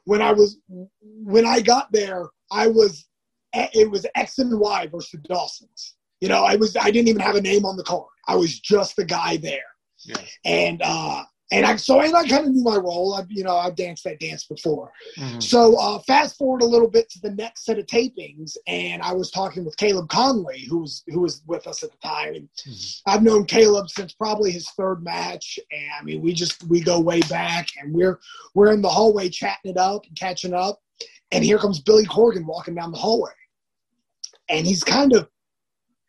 when 0.06 0.22
I 0.22 0.32
was 0.32 0.58
when 1.02 1.46
I 1.46 1.60
got 1.60 1.92
there, 1.92 2.28
I 2.50 2.68
was 2.68 3.06
it 3.54 3.92
was 3.92 4.06
X 4.16 4.40
and 4.40 4.58
Y 4.58 4.88
versus 4.88 5.20
Dawsons. 5.26 5.96
You 6.22 6.30
know, 6.30 6.46
I 6.46 6.56
was 6.56 6.78
I 6.78 6.92
didn't 6.92 7.10
even 7.10 7.22
have 7.22 7.36
a 7.36 7.42
name 7.42 7.66
on 7.66 7.76
the 7.76 7.84
card. 7.84 8.08
I 8.26 8.36
was 8.38 8.58
just 8.58 8.96
the 8.96 9.06
guy 9.06 9.36
there, 9.36 9.60
Yeah. 10.06 10.16
and 10.46 10.82
uh, 10.82 11.24
and 11.52 11.66
I 11.66 11.76
so 11.76 12.00
and 12.00 12.16
I 12.16 12.26
kind 12.28 12.48
of 12.48 12.54
knew 12.54 12.64
my 12.64 12.78
role. 12.78 13.14
I 13.14 13.24
you 13.30 13.44
know 13.44 13.56
I've 13.56 13.76
danced 13.76 14.04
that 14.06 14.20
dance 14.20 14.46
before. 14.46 14.92
Mhm. 15.18 15.44
So 15.44 15.78
uh, 15.78 16.00
fast 16.00 16.38
forward 16.38 16.62
a 16.62 16.66
little 16.66 16.90
bit 16.90 17.10
to 17.12 17.20
the 17.20 17.32
next 17.32 17.66
set 17.66 17.78
of 17.78 17.86
tapings, 17.86 18.56
and 18.68 19.02
I 19.02 19.12
was 19.14 19.32
talking 19.32 19.66
with 19.66 19.76
Caleb 19.78 20.10
Conley, 20.10 20.66
who 20.70 20.80
was 20.80 21.04
who 21.08 21.20
was 21.20 21.42
with 21.48 21.68
us 21.68 21.84
at 21.84 21.92
the 21.92 21.98
time. 21.98 22.36
And 22.36 22.50
Mhm. 22.68 23.02
I've 23.06 23.24
known 23.24 23.46
Caleb 23.46 23.90
since 23.90 24.14
probably 24.14 24.52
his 24.52 24.70
third 24.72 25.04
match, 25.04 25.60
and 25.72 25.92
I 26.00 26.04
mean 26.04 26.22
we 26.22 26.34
just 26.34 26.64
we 26.64 26.80
go 26.82 27.00
way 27.00 27.20
back, 27.22 27.68
and 27.80 27.94
we're 27.94 28.20
we're 28.56 28.72
in 28.72 28.82
the 28.82 28.90
hallway 28.90 29.30
chatting 29.30 29.72
it 29.72 29.78
up 29.78 30.06
and 30.08 30.18
catching 30.18 30.54
up, 30.54 30.82
and 31.32 31.44
here 31.44 31.58
comes 31.58 31.80
Billy 31.82 32.06
Corgan 32.06 32.46
walking 32.46 32.76
down 32.76 32.92
the 32.92 32.98
hallway, 32.98 33.32
and 34.50 34.66
he's 34.66 34.84
kind 34.84 35.14
of 35.14 35.28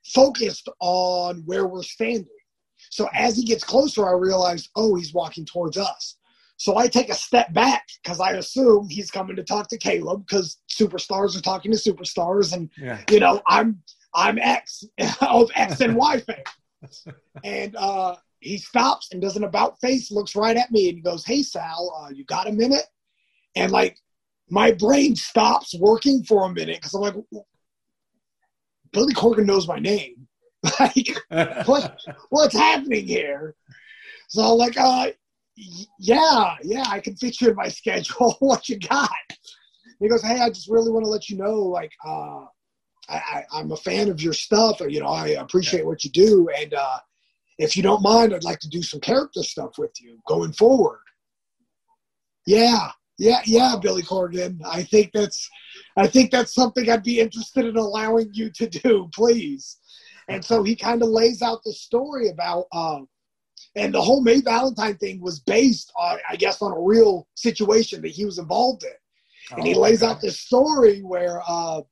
focused 0.05 0.69
on 0.81 1.43
where 1.47 1.67
we're 1.67 1.83
standing. 1.83 2.27
So 2.93 3.09
as 3.15 3.37
he 3.37 3.43
gets 3.43 3.65
closer, 3.65 4.07
I 4.07 4.13
realize, 4.13 4.69
oh, 4.77 4.95
he's 4.97 5.15
walking 5.15 5.47
towards 5.47 5.79
us. 5.79 6.19
So 6.59 6.77
I 6.77 6.89
take 6.89 7.09
a 7.09 7.15
step 7.15 7.51
back 7.55 7.87
because 8.03 8.21
I 8.21 8.33
assume 8.33 8.87
he's 8.91 9.11
coming 9.11 9.35
to 9.37 9.43
talk 9.43 9.69
to 9.69 9.79
Caleb 9.79 10.27
because 10.27 10.59
superstars 10.71 11.35
are 11.35 11.41
talking 11.41 11.73
to 11.73 11.79
superstars, 11.79 12.53
and 12.53 12.69
Yeah. 12.77 13.01
you 13.11 13.19
know 13.19 13.41
I'm 13.49 13.83
I'm 14.15 14.39
X 14.39 14.85
of 15.23 15.51
X 15.55 15.81
and 15.81 15.97
Y 15.97 16.21
fame. 16.21 17.15
and 17.45 17.75
uh, 17.77 18.17
he 18.41 18.59
stops 18.59 19.09
and 19.11 19.23
does 19.23 19.37
an 19.37 19.45
about 19.45 19.81
face, 19.81 20.11
looks 20.11 20.37
right 20.37 20.59
at 20.59 20.71
me, 20.71 20.91
and 20.91 20.99
he 20.99 21.03
goes, 21.03 21.25
"Hey 21.25 21.43
Sal, 21.43 21.95
uh, 21.99 22.11
you 22.11 22.27
got 22.27 22.47
a 22.47 22.53
minute?" 22.53 22.87
And 23.57 23.73
like 23.73 23.97
my 24.51 24.71
brain 24.71 25.17
stops 25.17 25.75
working 25.81 26.25
for 26.25 26.45
a 26.45 26.53
minute 26.53 26.77
because 26.77 26.93
I'm 26.93 27.01
like, 27.01 27.15
Billy 28.93 29.15
Corgan 29.15 29.47
knows 29.47 29.67
my 29.67 29.79
name. 29.79 30.29
like 30.81 31.67
what 31.67 31.99
what's 32.31 32.55
happening 32.55 33.07
here? 33.07 33.55
So 34.29 34.55
like, 34.55 34.79
uh, 34.79 35.09
yeah, 35.99 36.57
yeah, 36.63 36.85
I 36.87 37.01
can 37.01 37.17
fit 37.17 37.41
you 37.41 37.51
in 37.51 37.57
my 37.57 37.69
schedule. 37.81 38.37
what 38.41 38.69
you 38.69 38.79
got? 38.79 39.11
He 40.01 40.09
goes, 40.09 40.23
hey, 40.23 40.41
I 40.41 40.49
just 40.49 40.69
really 40.69 40.91
want 40.91 41.05
to 41.05 41.11
let 41.11 41.29
you 41.29 41.37
know, 41.37 41.61
like, 41.61 41.93
uh, 42.05 42.45
I, 43.09 43.17
I, 43.17 43.45
I'm 43.55 43.71
a 43.71 43.77
fan 43.77 44.09
of 44.09 44.21
your 44.21 44.33
stuff, 44.33 44.81
you 44.81 45.01
know, 45.01 45.09
I 45.09 45.29
appreciate 45.29 45.87
what 45.87 46.03
you 46.03 46.11
do, 46.11 46.49
and 46.57 46.75
uh, 46.75 46.99
if 47.59 47.77
you 47.77 47.85
don't 47.85 48.03
mind, 48.03 48.35
I'd 48.35 48.43
like 48.43 48.59
to 48.61 48.69
do 48.69 48.83
some 48.83 49.01
character 49.01 49.43
stuff 49.43 49.79
with 49.79 49.93
you 50.01 50.19
going 50.27 50.53
forward. 50.53 50.99
Yeah, 52.47 52.91
yeah, 53.19 53.43
yeah, 53.45 53.77
Billy 53.81 54.03
Corgan. 54.03 54.59
I 54.67 54.83
think 54.83 55.13
that's, 55.13 55.49
I 55.97 56.09
think 56.09 56.33
that's 56.33 56.55
something 56.55 56.91
I'd 56.91 57.05
be 57.05 57.21
interested 57.21 57.67
in 57.67 57.77
allowing 57.77 58.31
you 58.33 58.51
to 58.51 58.69
do, 58.69 59.09
please. 59.15 59.77
And 60.29 60.45
so 60.45 60.63
he 60.63 60.77
kind 60.77 61.03
of 61.03 61.09
lays 61.09 61.43
out 61.43 61.63
the 61.65 61.73
story 61.73 62.29
about, 62.29 62.67
uh, 62.73 63.01
and 63.77 63.93
the 63.95 64.01
whole 64.01 64.23
May 64.23 64.41
Valentine 64.41 64.97
thing 64.97 65.21
was 65.21 65.41
based 65.41 65.93
on, 65.99 66.19
I 66.29 66.37
guess, 66.37 66.63
on 66.63 66.73
a 66.73 66.81
real 66.81 67.27
situation 67.35 68.03
that 68.03 68.11
he 68.11 68.25
was 68.25 68.39
involved 68.39 68.85
in. 68.85 69.57
And 69.57 69.67
he 69.67 69.75
Oh, 69.75 69.81
lays 69.81 70.03
okay. 70.03 70.13
out 70.13 70.21
this 70.21 70.39
story 70.41 71.01
where 71.01 71.43
uh, 71.47 71.83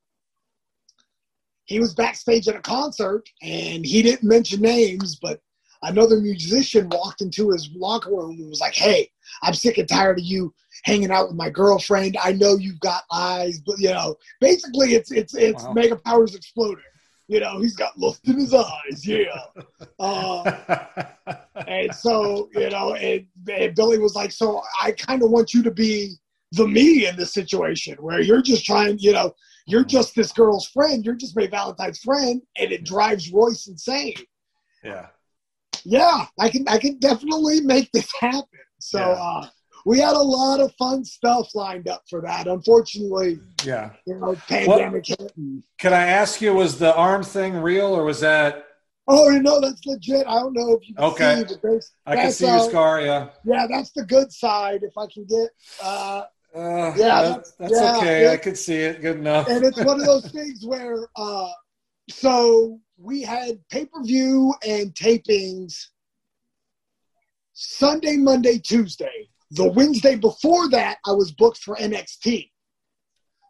he 1.65 1.79
was 1.79 1.93
backstage 1.93 2.47
at 2.47 2.55
a 2.55 2.61
concert 2.61 3.23
and 3.41 3.85
he 3.85 4.01
didn't 4.01 4.23
mention 4.27 4.61
names, 4.61 5.15
but 5.15 5.41
another 5.83 6.19
musician 6.19 6.89
walked 6.89 7.21
into 7.21 7.49
his 7.51 7.69
locker 7.75 8.11
room 8.11 8.37
and 8.39 8.49
was 8.49 8.59
like, 8.61 8.73
Hey, 8.75 9.09
I'm 9.43 9.53
sick 9.53 9.77
and 9.77 9.87
tired 9.87 10.19
of 10.19 10.25
you 10.25 10.53
hanging 10.83 11.11
out 11.11 11.27
with 11.27 11.37
my 11.37 11.49
girlfriend. 11.49 12.17
I 12.21 12.33
know 12.33 12.55
you've 12.57 12.79
got 12.79 13.03
eyes, 13.11 13.59
but 13.65 13.77
you 13.79 13.89
know, 13.91 14.15
basically 14.39 14.93
it's 14.95 15.11
it's 15.11 15.33
it's 15.35 15.63
Wow. 15.63 15.73
Mega 15.73 15.95
Powers 15.95 16.35
exploding. 16.35 16.83
You 17.31 17.39
know, 17.39 17.59
he's 17.61 17.77
got 17.77 17.97
lust 17.97 18.27
in 18.27 18.37
his 18.37 18.53
eyes, 18.53 19.07
yeah. 19.07 19.45
Uh, 19.97 20.51
and 21.65 21.95
so, 21.95 22.49
you 22.53 22.69
know, 22.69 22.93
and, 22.95 23.25
and 23.49 23.73
Billy 23.73 23.99
was 23.99 24.15
like, 24.15 24.33
So 24.33 24.61
I 24.83 24.91
kind 24.91 25.23
of 25.23 25.31
want 25.31 25.53
you 25.53 25.63
to 25.63 25.71
be 25.71 26.15
the 26.51 26.67
me 26.67 27.07
in 27.07 27.15
this 27.15 27.33
situation 27.33 27.95
where 28.01 28.19
you're 28.19 28.41
just 28.41 28.65
trying, 28.65 28.99
you 28.99 29.13
know, 29.13 29.33
you're 29.65 29.85
just 29.85 30.13
this 30.13 30.33
girl's 30.33 30.67
friend. 30.67 31.05
You're 31.05 31.15
just 31.15 31.37
May 31.37 31.47
Valentine's 31.47 31.99
friend, 31.99 32.41
and 32.57 32.69
it 32.73 32.83
drives 32.83 33.31
Royce 33.31 33.65
insane. 33.67 34.15
Yeah. 34.83 35.05
Yeah, 35.85 36.25
I 36.37 36.49
can 36.49 36.67
I 36.67 36.79
can 36.79 36.99
definitely 36.99 37.61
make 37.61 37.89
this 37.93 38.09
happen. 38.19 38.43
So 38.79 38.99
Yeah. 38.99 39.05
uh, 39.07 39.47
we 39.85 39.99
had 39.99 40.13
a 40.13 40.19
lot 40.21 40.59
of 40.59 40.73
fun 40.75 41.03
stuff 41.03 41.53
lined 41.55 41.87
up 41.87 42.03
for 42.09 42.21
that. 42.21 42.47
Unfortunately, 42.47 43.39
Yeah. 43.65 43.91
you 44.05 44.15
know, 44.19 44.35
pandemic 44.47 45.07
hit. 45.07 45.31
And, 45.37 45.63
Can 45.79 45.93
I 45.93 46.05
ask 46.07 46.41
you, 46.41 46.53
was 46.53 46.77
the 46.77 46.95
arm 46.95 47.23
thing 47.23 47.55
real 47.57 47.87
or 47.87 48.03
was 48.03 48.19
that? 48.21 48.65
oh, 49.07 49.29
you 49.29 49.41
know 49.41 49.59
that's 49.59 49.85
legit. 49.85 50.25
I 50.27 50.35
don't 50.39 50.53
know 50.53 50.71
if 50.73 50.87
you 50.87 50.95
can 50.95 51.03
Okay. 51.03 51.35
see, 51.39 51.43
but 51.43 51.61
there's, 51.61 51.91
I 52.05 52.15
can 52.15 52.25
that's, 52.25 52.37
see 52.37 52.45
your 52.45 52.55
uh, 52.59 52.69
scar. 52.69 53.01
Yeah. 53.01 53.29
Yeah, 53.43 53.67
that's 53.69 53.91
the 53.91 54.05
good 54.05 54.31
side. 54.31 54.83
If 54.83 54.97
I 54.97 55.05
can 55.13 55.25
get, 55.25 55.49
uh, 55.83 56.23
Uh, 56.53 56.93
Yeah, 56.97 57.21
that- 57.23 57.45
that's 57.59 57.71
yeah, 57.73 57.97
okay. 57.97 58.23
yeah. 58.23 58.31
I 58.31 58.37
could 58.37 58.57
see 58.57 58.75
it. 58.75 59.01
Good 59.01 59.17
enough. 59.17 59.47
and 59.47 59.63
it's 59.65 59.77
one 59.83 59.99
of 59.99 60.05
those 60.05 60.25
things 60.31 60.65
where, 60.65 61.07
uh, 61.15 61.49
so 62.09 62.79
we 62.97 63.21
had 63.21 63.59
pay 63.69 63.85
per 63.85 64.03
view 64.03 64.53
and 64.67 64.93
tapings 64.93 65.87
Sunday, 67.53 68.17
Monday, 68.17 68.59
Tuesday. 68.59 69.29
The 69.51 69.69
Wednesday 69.69 70.15
before 70.15 70.69
that, 70.69 70.97
I 71.05 71.11
was 71.11 71.31
booked 71.31 71.59
for 71.59 71.75
NXT. 71.75 72.49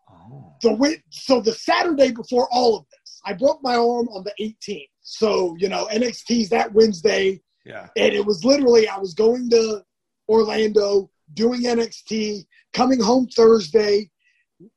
Oh. 0.10 0.54
the 0.62 0.98
so 1.10 1.42
the 1.42 1.54
Saturday 1.54 2.12
before 2.12 2.48
all 2.52 2.78
of 2.78 2.86
this, 2.92 3.22
I 3.26 3.34
broke 3.34 3.62
my 3.64 3.76
arm 3.76 4.08
on 4.10 4.24
the 4.24 4.34
18th. 4.40 4.90
So 5.02 5.56
you 5.58 5.70
know 5.70 5.88
NXT's 5.92 6.50
that 6.50 6.74
Wednesday, 6.74 7.42
Yeah. 7.66 7.88
and 7.96 8.14
it 8.14 8.26
was 8.26 8.44
literally 8.44 8.88
I 8.88 8.98
was 8.98 9.14
going 9.14 9.50
to 9.52 9.84
Orlando 10.28 11.10
doing 11.34 11.62
NXT, 11.64 12.46
coming 12.74 13.00
home 13.00 13.28
Thursday, 13.28 14.10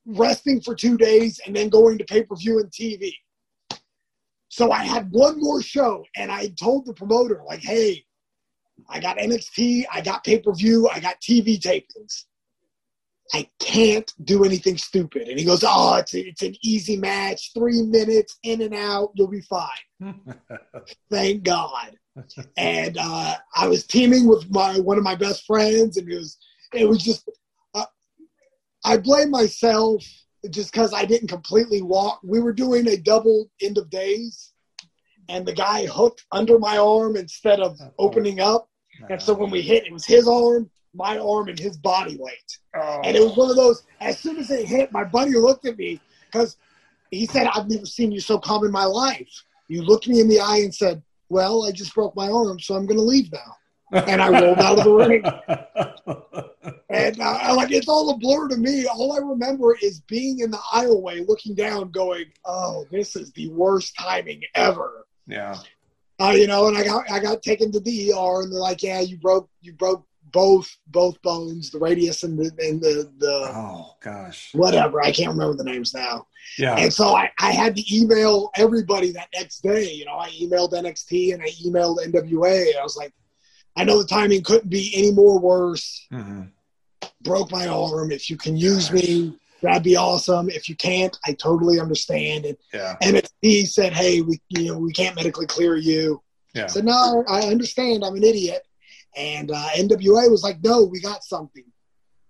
resting 0.06 0.60
for 0.60 0.74
two 0.74 0.96
days, 0.96 1.40
and 1.46 1.54
then 1.56 1.68
going 1.68 1.98
to 1.98 2.04
pay 2.04 2.22
per 2.22 2.36
view 2.36 2.58
and 2.60 2.70
TV. 2.70 3.12
So 4.48 4.70
I 4.70 4.84
had 4.84 5.10
one 5.10 5.40
more 5.40 5.62
show, 5.62 6.04
and 6.16 6.30
I 6.30 6.48
told 6.60 6.86
the 6.86 6.94
promoter 6.94 7.42
like, 7.46 7.60
"Hey, 7.62 8.04
I 8.88 9.00
got 9.00 9.18
NXT, 9.18 9.84
I 9.92 10.00
got 10.00 10.24
pay 10.24 10.38
per 10.38 10.52
view, 10.52 10.88
I 10.88 11.00
got 11.00 11.20
TV 11.20 11.60
tapings." 11.60 12.24
I 13.32 13.48
can't 13.58 14.12
do 14.24 14.44
anything 14.44 14.76
stupid. 14.76 15.28
And 15.28 15.38
he 15.38 15.44
goes, 15.46 15.64
Oh, 15.66 15.96
it's, 15.96 16.14
a, 16.14 16.20
it's 16.20 16.42
an 16.42 16.54
easy 16.62 16.96
match, 16.96 17.52
three 17.54 17.82
minutes 17.82 18.38
in 18.42 18.60
and 18.60 18.74
out, 18.74 19.12
you'll 19.14 19.28
be 19.28 19.40
fine. 19.40 20.20
Thank 21.10 21.42
God. 21.42 21.96
and 22.56 22.96
uh, 23.00 23.34
I 23.56 23.66
was 23.66 23.86
teaming 23.86 24.28
with 24.28 24.50
my 24.50 24.78
one 24.78 24.98
of 24.98 25.04
my 25.04 25.16
best 25.16 25.44
friends, 25.46 25.96
and 25.96 26.08
it 26.08 26.14
was 26.14 26.38
it 26.72 26.88
was 26.88 27.02
just 27.02 27.28
uh, 27.74 27.86
I 28.84 28.98
blame 28.98 29.30
myself 29.30 30.04
just 30.50 30.72
because 30.72 30.92
I 30.92 31.04
didn't 31.04 31.28
completely 31.28 31.82
walk. 31.82 32.20
We 32.22 32.40
were 32.40 32.52
doing 32.52 32.86
a 32.86 32.96
double 32.96 33.50
end 33.60 33.78
of 33.78 33.90
days, 33.90 34.52
and 35.28 35.46
the 35.46 35.52
guy 35.52 35.86
hooked 35.86 36.24
under 36.32 36.58
my 36.58 36.76
arm 36.78 37.16
instead 37.16 37.60
of 37.60 37.78
opening 37.98 38.40
up. 38.40 38.68
And 39.10 39.20
so 39.20 39.34
when 39.34 39.50
we 39.50 39.60
hit, 39.62 39.86
it 39.86 39.92
was 39.92 40.04
his 40.04 40.28
arm, 40.28 40.70
my 40.94 41.18
arm, 41.18 41.48
and 41.48 41.58
his 41.58 41.76
body 41.76 42.16
weight. 42.18 42.58
And 43.04 43.16
it 43.16 43.20
was 43.20 43.36
one 43.36 43.50
of 43.50 43.56
those, 43.56 43.82
as 44.00 44.18
soon 44.18 44.36
as 44.38 44.50
it 44.50 44.66
hit, 44.66 44.92
my 44.92 45.04
buddy 45.04 45.32
looked 45.32 45.66
at 45.66 45.76
me 45.76 46.00
because 46.26 46.56
he 47.10 47.26
said, 47.26 47.48
I've 47.54 47.68
never 47.68 47.86
seen 47.86 48.12
you 48.12 48.20
so 48.20 48.38
calm 48.38 48.64
in 48.64 48.70
my 48.70 48.84
life. 48.84 49.28
You 49.68 49.82
looked 49.82 50.08
me 50.08 50.20
in 50.20 50.28
the 50.28 50.40
eye 50.40 50.58
and 50.58 50.74
said, 50.74 51.02
Well, 51.28 51.64
I 51.64 51.72
just 51.72 51.94
broke 51.94 52.14
my 52.14 52.28
arm, 52.28 52.60
so 52.60 52.74
I'm 52.74 52.86
going 52.86 52.98
to 52.98 53.04
leave 53.04 53.32
now. 53.32 54.02
And 54.06 54.20
I 54.20 54.28
rolled 54.40 54.58
out 54.58 54.78
of 54.78 54.84
the 54.84 54.92
ring. 54.92 55.24
And 56.90 57.20
uh, 57.20 57.54
like, 57.56 57.72
it's 57.72 57.88
all 57.88 58.10
a 58.10 58.16
blur 58.16 58.48
to 58.48 58.56
me. 58.56 58.86
All 58.86 59.12
I 59.12 59.18
remember 59.18 59.76
is 59.82 60.00
being 60.02 60.40
in 60.40 60.50
the 60.50 60.58
aisleway 60.72 61.26
looking 61.26 61.54
down, 61.54 61.90
going, 61.90 62.26
Oh, 62.44 62.86
this 62.90 63.16
is 63.16 63.32
the 63.32 63.48
worst 63.48 63.94
timing 63.98 64.42
ever. 64.54 65.06
Yeah. 65.26 65.56
Uh, 66.20 66.30
you 66.30 66.46
know, 66.46 66.68
and 66.68 66.76
I 66.76 66.84
got 66.84 67.10
I 67.10 67.18
got 67.18 67.42
taken 67.42 67.72
to 67.72 67.80
the 67.80 68.12
ER, 68.12 68.42
and 68.42 68.52
they're 68.52 68.60
like, 68.60 68.82
"Yeah, 68.82 69.00
you 69.00 69.16
broke 69.18 69.48
you 69.60 69.72
broke 69.72 70.06
both 70.32 70.70
both 70.86 71.20
bones, 71.22 71.70
the 71.70 71.78
radius 71.78 72.22
and 72.22 72.38
the 72.38 72.50
and 72.58 72.80
the 72.80 73.10
the 73.18 73.50
Oh 73.52 73.96
gosh. 74.00 74.50
whatever. 74.54 75.02
I 75.02 75.10
can't 75.10 75.30
remember 75.30 75.56
the 75.56 75.64
names 75.64 75.92
now." 75.92 76.26
Yeah. 76.58 76.76
And 76.76 76.92
so 76.92 77.16
I, 77.16 77.30
I 77.40 77.50
had 77.50 77.74
to 77.76 77.96
email 77.96 78.50
everybody 78.56 79.10
that 79.12 79.28
next 79.34 79.60
day. 79.62 79.90
You 79.92 80.04
know, 80.04 80.16
I 80.16 80.28
emailed 80.30 80.72
NXT 80.72 81.34
and 81.34 81.42
I 81.42 81.48
emailed 81.66 81.98
NWA. 82.06 82.76
I 82.78 82.82
was 82.82 82.96
like, 82.96 83.12
I 83.76 83.82
know 83.84 84.00
the 84.00 84.06
timing 84.06 84.42
couldn't 84.42 84.68
be 84.70 84.92
any 84.94 85.10
more 85.10 85.38
worse. 85.40 86.06
hmm 86.10 86.42
Broke 87.22 87.50
my 87.50 87.66
arm. 87.66 88.12
If 88.12 88.28
you 88.28 88.36
can 88.36 88.56
use 88.56 88.92
me, 88.92 89.32
that'd 89.64 89.82
be 89.82 89.96
awesome. 89.96 90.48
If 90.50 90.68
you 90.68 90.76
can't, 90.76 91.16
I 91.24 91.32
totally 91.32 91.80
understand. 91.80 92.44
And 92.46 92.56
Yeah. 92.72 93.64
Said, 93.66 93.92
"Hey, 93.92 94.20
we 94.20 94.40
you 94.50 94.66
know 94.72 94.78
we 94.78 94.92
can't 94.92 95.16
medically 95.16 95.46
clear 95.46 95.76
you." 95.76 96.22
Yeah. 96.54 96.66
Said, 96.68 96.84
"No, 96.84 97.24
I 97.28 97.40
understand. 97.42 98.04
I'm 98.04 98.14
an 98.14 98.22
idiot." 98.24 98.62
And 99.16 99.50
uh, 99.50 99.68
NWA 99.76 100.30
was 100.30 100.42
like, 100.42 100.62
"No, 100.62 100.84
we 100.84 101.00
got 101.00 101.24
something." 101.24 101.64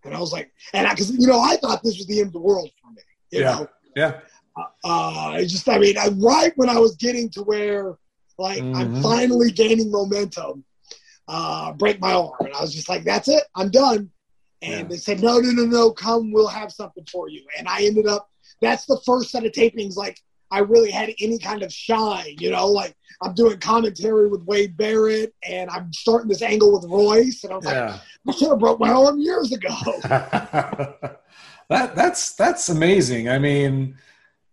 And 0.04 0.14
I 0.14 0.20
was 0.20 0.32
like, 0.32 0.50
and 0.72 0.86
I 0.86 0.90
because 0.90 1.10
you 1.10 1.26
know 1.26 1.40
I 1.40 1.56
thought 1.56 1.82
this 1.82 1.96
was 1.98 2.06
the 2.06 2.18
end 2.20 2.28
of 2.28 2.32
the 2.34 2.40
world 2.40 2.70
for 2.80 2.90
me. 2.90 3.02
You 3.30 3.40
Yeah. 3.40 3.52
know, 3.54 3.68
Yeah. 3.96 4.20
uh, 4.56 5.28
I 5.38 5.44
just, 5.44 5.68
I 5.68 5.78
mean, 5.78 5.96
I, 5.98 6.08
right 6.08 6.52
when 6.56 6.68
I 6.68 6.78
was 6.78 6.94
getting 6.96 7.28
to 7.30 7.42
where, 7.42 7.96
like, 8.38 8.62
I'm 8.62 8.90
Mhm. 8.92 9.02
finally 9.02 9.50
gaining 9.50 9.90
momentum, 9.90 10.64
uh, 11.26 11.72
break 11.72 12.00
my 12.00 12.12
arm, 12.12 12.32
and 12.40 12.52
I 12.54 12.60
was 12.60 12.72
just 12.74 12.88
like, 12.88 13.04
"That's 13.04 13.28
it, 13.28 13.44
I'm 13.56 13.70
done." 13.70 14.10
And 14.64 14.72
Yeah. 14.72 14.82
they 14.84 14.96
said, 14.96 15.20
"No, 15.22 15.38
no, 15.38 15.50
no, 15.50 15.64
no, 15.64 15.90
come, 15.90 16.32
we'll 16.32 16.48
have 16.48 16.72
something 16.72 17.06
for 17.10 17.28
you." 17.28 17.44
And 17.58 17.68
I 17.68 17.82
ended 17.84 18.06
up. 18.06 18.30
That's 18.60 18.86
the 18.86 19.00
first 19.04 19.30
set 19.30 19.44
of 19.44 19.52
tapings, 19.52 19.96
like 19.96 20.18
I 20.50 20.60
really 20.60 20.90
had 20.90 21.12
any 21.20 21.38
kind 21.38 21.62
of 21.62 21.72
shine, 21.72 22.36
you 22.38 22.50
know, 22.50 22.66
like 22.68 22.94
I'm 23.20 23.34
doing 23.34 23.58
commentary 23.58 24.28
with 24.28 24.42
Wade 24.44 24.76
Barrett, 24.76 25.34
and 25.42 25.68
I'm 25.68 25.92
starting 25.92 26.28
this 26.28 26.42
angle 26.42 26.72
with 26.72 26.84
Royce, 26.88 27.42
and 27.42 27.52
I 27.52 27.56
was 27.56 27.66
like, 27.66 27.76
I 27.76 28.32
should 28.32 28.50
have 28.50 28.60
broke 28.60 28.78
my 28.78 28.90
arm 28.90 29.18
years 29.18 29.52
ago. 29.52 29.74
that 30.04 31.20
that's 31.68 32.34
that's 32.34 32.68
amazing. 32.68 33.28
I 33.28 33.38
mean, 33.38 33.96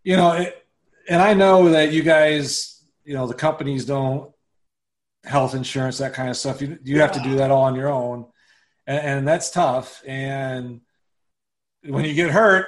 you 0.03 0.17
know, 0.17 0.33
it, 0.33 0.65
and 1.07 1.21
I 1.21 1.35
know 1.35 1.69
that 1.69 1.91
you 1.91 2.01
guys, 2.01 2.83
you 3.03 3.13
know, 3.13 3.27
the 3.27 3.33
companies 3.35 3.85
don't 3.85 4.31
health 5.23 5.53
insurance, 5.53 5.99
that 5.99 6.13
kind 6.13 6.29
of 6.29 6.37
stuff. 6.37 6.61
You 6.61 6.79
you 6.83 6.99
have 7.01 7.11
to 7.11 7.19
do 7.19 7.35
that 7.35 7.51
all 7.51 7.63
on 7.63 7.75
your 7.75 7.89
own, 7.89 8.25
and, 8.87 8.99
and 8.99 9.27
that's 9.27 9.51
tough. 9.51 10.01
And 10.05 10.81
when 11.83 12.05
you 12.05 12.13
get 12.13 12.31
hurt, 12.31 12.67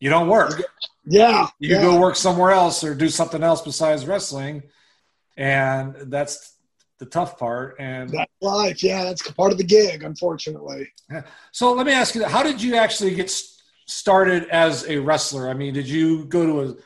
you 0.00 0.10
don't 0.10 0.28
work. 0.28 0.62
yeah, 1.04 1.48
You 1.58 1.74
yeah. 1.76 1.82
go 1.82 2.00
work 2.00 2.16
somewhere 2.16 2.50
else 2.52 2.84
or 2.84 2.94
do 2.94 3.08
something 3.08 3.42
else 3.42 3.62
besides 3.62 4.06
wrestling, 4.06 4.62
and 5.36 5.94
that's 6.06 6.54
the 6.98 7.06
tough 7.06 7.38
part. 7.38 7.76
And 7.78 8.10
That's 8.10 8.30
life. 8.40 8.82
Yeah, 8.82 9.04
that's 9.04 9.22
part 9.32 9.52
of 9.52 9.58
the 9.58 9.64
gig, 9.64 10.02
unfortunately. 10.02 10.92
So 11.52 11.72
let 11.72 11.86
me 11.86 11.92
ask 11.92 12.14
you: 12.14 12.24
How 12.24 12.42
did 12.42 12.62
you 12.62 12.76
actually 12.76 13.14
get 13.14 13.30
started 13.86 14.48
as 14.50 14.86
a 14.88 14.98
wrestler? 14.98 15.48
I 15.48 15.54
mean, 15.54 15.74
did 15.74 15.88
you 15.88 16.24
go 16.26 16.46
to 16.46 16.60
a, 16.72 16.76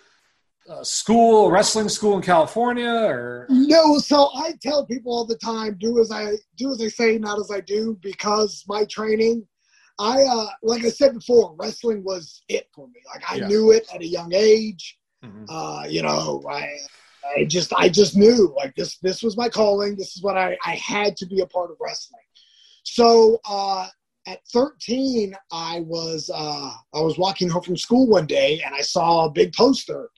a 0.80 0.84
school, 0.84 1.46
a 1.46 1.50
wrestling 1.50 1.88
school 1.88 2.16
in 2.16 2.22
California, 2.22 2.88
or 2.90 3.46
No, 3.50 3.98
so 3.98 4.30
I 4.34 4.54
tell 4.62 4.86
people 4.86 5.12
all 5.12 5.26
the 5.26 5.36
time, 5.36 5.76
do 5.78 6.00
as 6.00 6.10
I 6.10 6.32
do 6.56 6.72
as 6.72 6.80
I 6.80 6.88
say, 6.88 7.18
not 7.18 7.38
as 7.38 7.50
I 7.50 7.60
do, 7.60 7.98
because 8.00 8.64
my 8.68 8.84
training, 8.86 9.46
I 9.98 10.22
uh 10.22 10.46
like 10.62 10.84
I 10.84 10.90
said 10.90 11.14
before, 11.14 11.54
wrestling 11.58 12.02
was 12.04 12.42
it 12.48 12.68
for 12.74 12.86
me. 12.88 13.00
Like 13.12 13.24
I 13.28 13.38
Yeah. 13.38 13.48
knew 13.48 13.72
it 13.72 13.86
at 13.94 14.00
a 14.00 14.06
young 14.06 14.32
age. 14.32 14.98
Uh, 15.48 15.84
you 15.88 16.02
know, 16.02 16.42
I 16.48 16.68
I 17.36 17.44
just 17.44 17.72
I 17.74 17.88
just 17.88 18.16
knew 18.16 18.54
like 18.56 18.74
this 18.74 18.98
this 18.98 19.22
was 19.22 19.36
my 19.36 19.48
calling. 19.48 19.96
This 19.96 20.16
is 20.16 20.22
what 20.22 20.36
I, 20.38 20.56
I 20.64 20.76
had 20.76 21.16
to 21.18 21.26
be 21.26 21.40
a 21.40 21.46
part 21.46 21.70
of 21.70 21.76
wrestling. 21.80 22.22
So 22.84 23.38
uh 23.48 23.88
at 24.26 24.38
13, 24.52 25.34
I 25.50 25.80
was 25.80 26.30
uh, 26.32 26.72
I 26.94 27.00
was 27.00 27.18
walking 27.18 27.48
home 27.48 27.62
from 27.62 27.76
school 27.76 28.06
one 28.06 28.26
day 28.26 28.62
and 28.64 28.72
I 28.72 28.80
saw 28.80 29.24
a 29.24 29.30
big 29.30 29.52
poster 29.52 30.10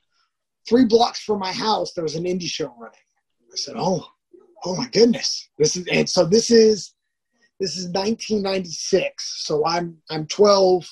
three 0.69 0.85
blocks 0.85 1.23
from 1.23 1.39
my 1.39 1.53
house. 1.53 1.93
There 1.93 2.05
was 2.05 2.17
an 2.17 2.25
indie 2.25 2.49
show 2.49 2.75
running. 2.79 2.99
I 3.53 3.57
said, 3.57 3.75
"Oh, 3.77 4.07
oh 4.65 4.77
my 4.77 4.89
goodness! 4.89 5.49
This 5.59 5.77
is 5.77 5.87
and 5.91 6.09
so 6.09 6.25
this 6.25 6.51
is 6.51 6.95
this 7.61 7.77
is 7.77 7.87
1996. 7.87 9.45
So 9.45 9.67
I'm 9.67 9.97
I'm 10.11 10.27
12, 10.27 10.89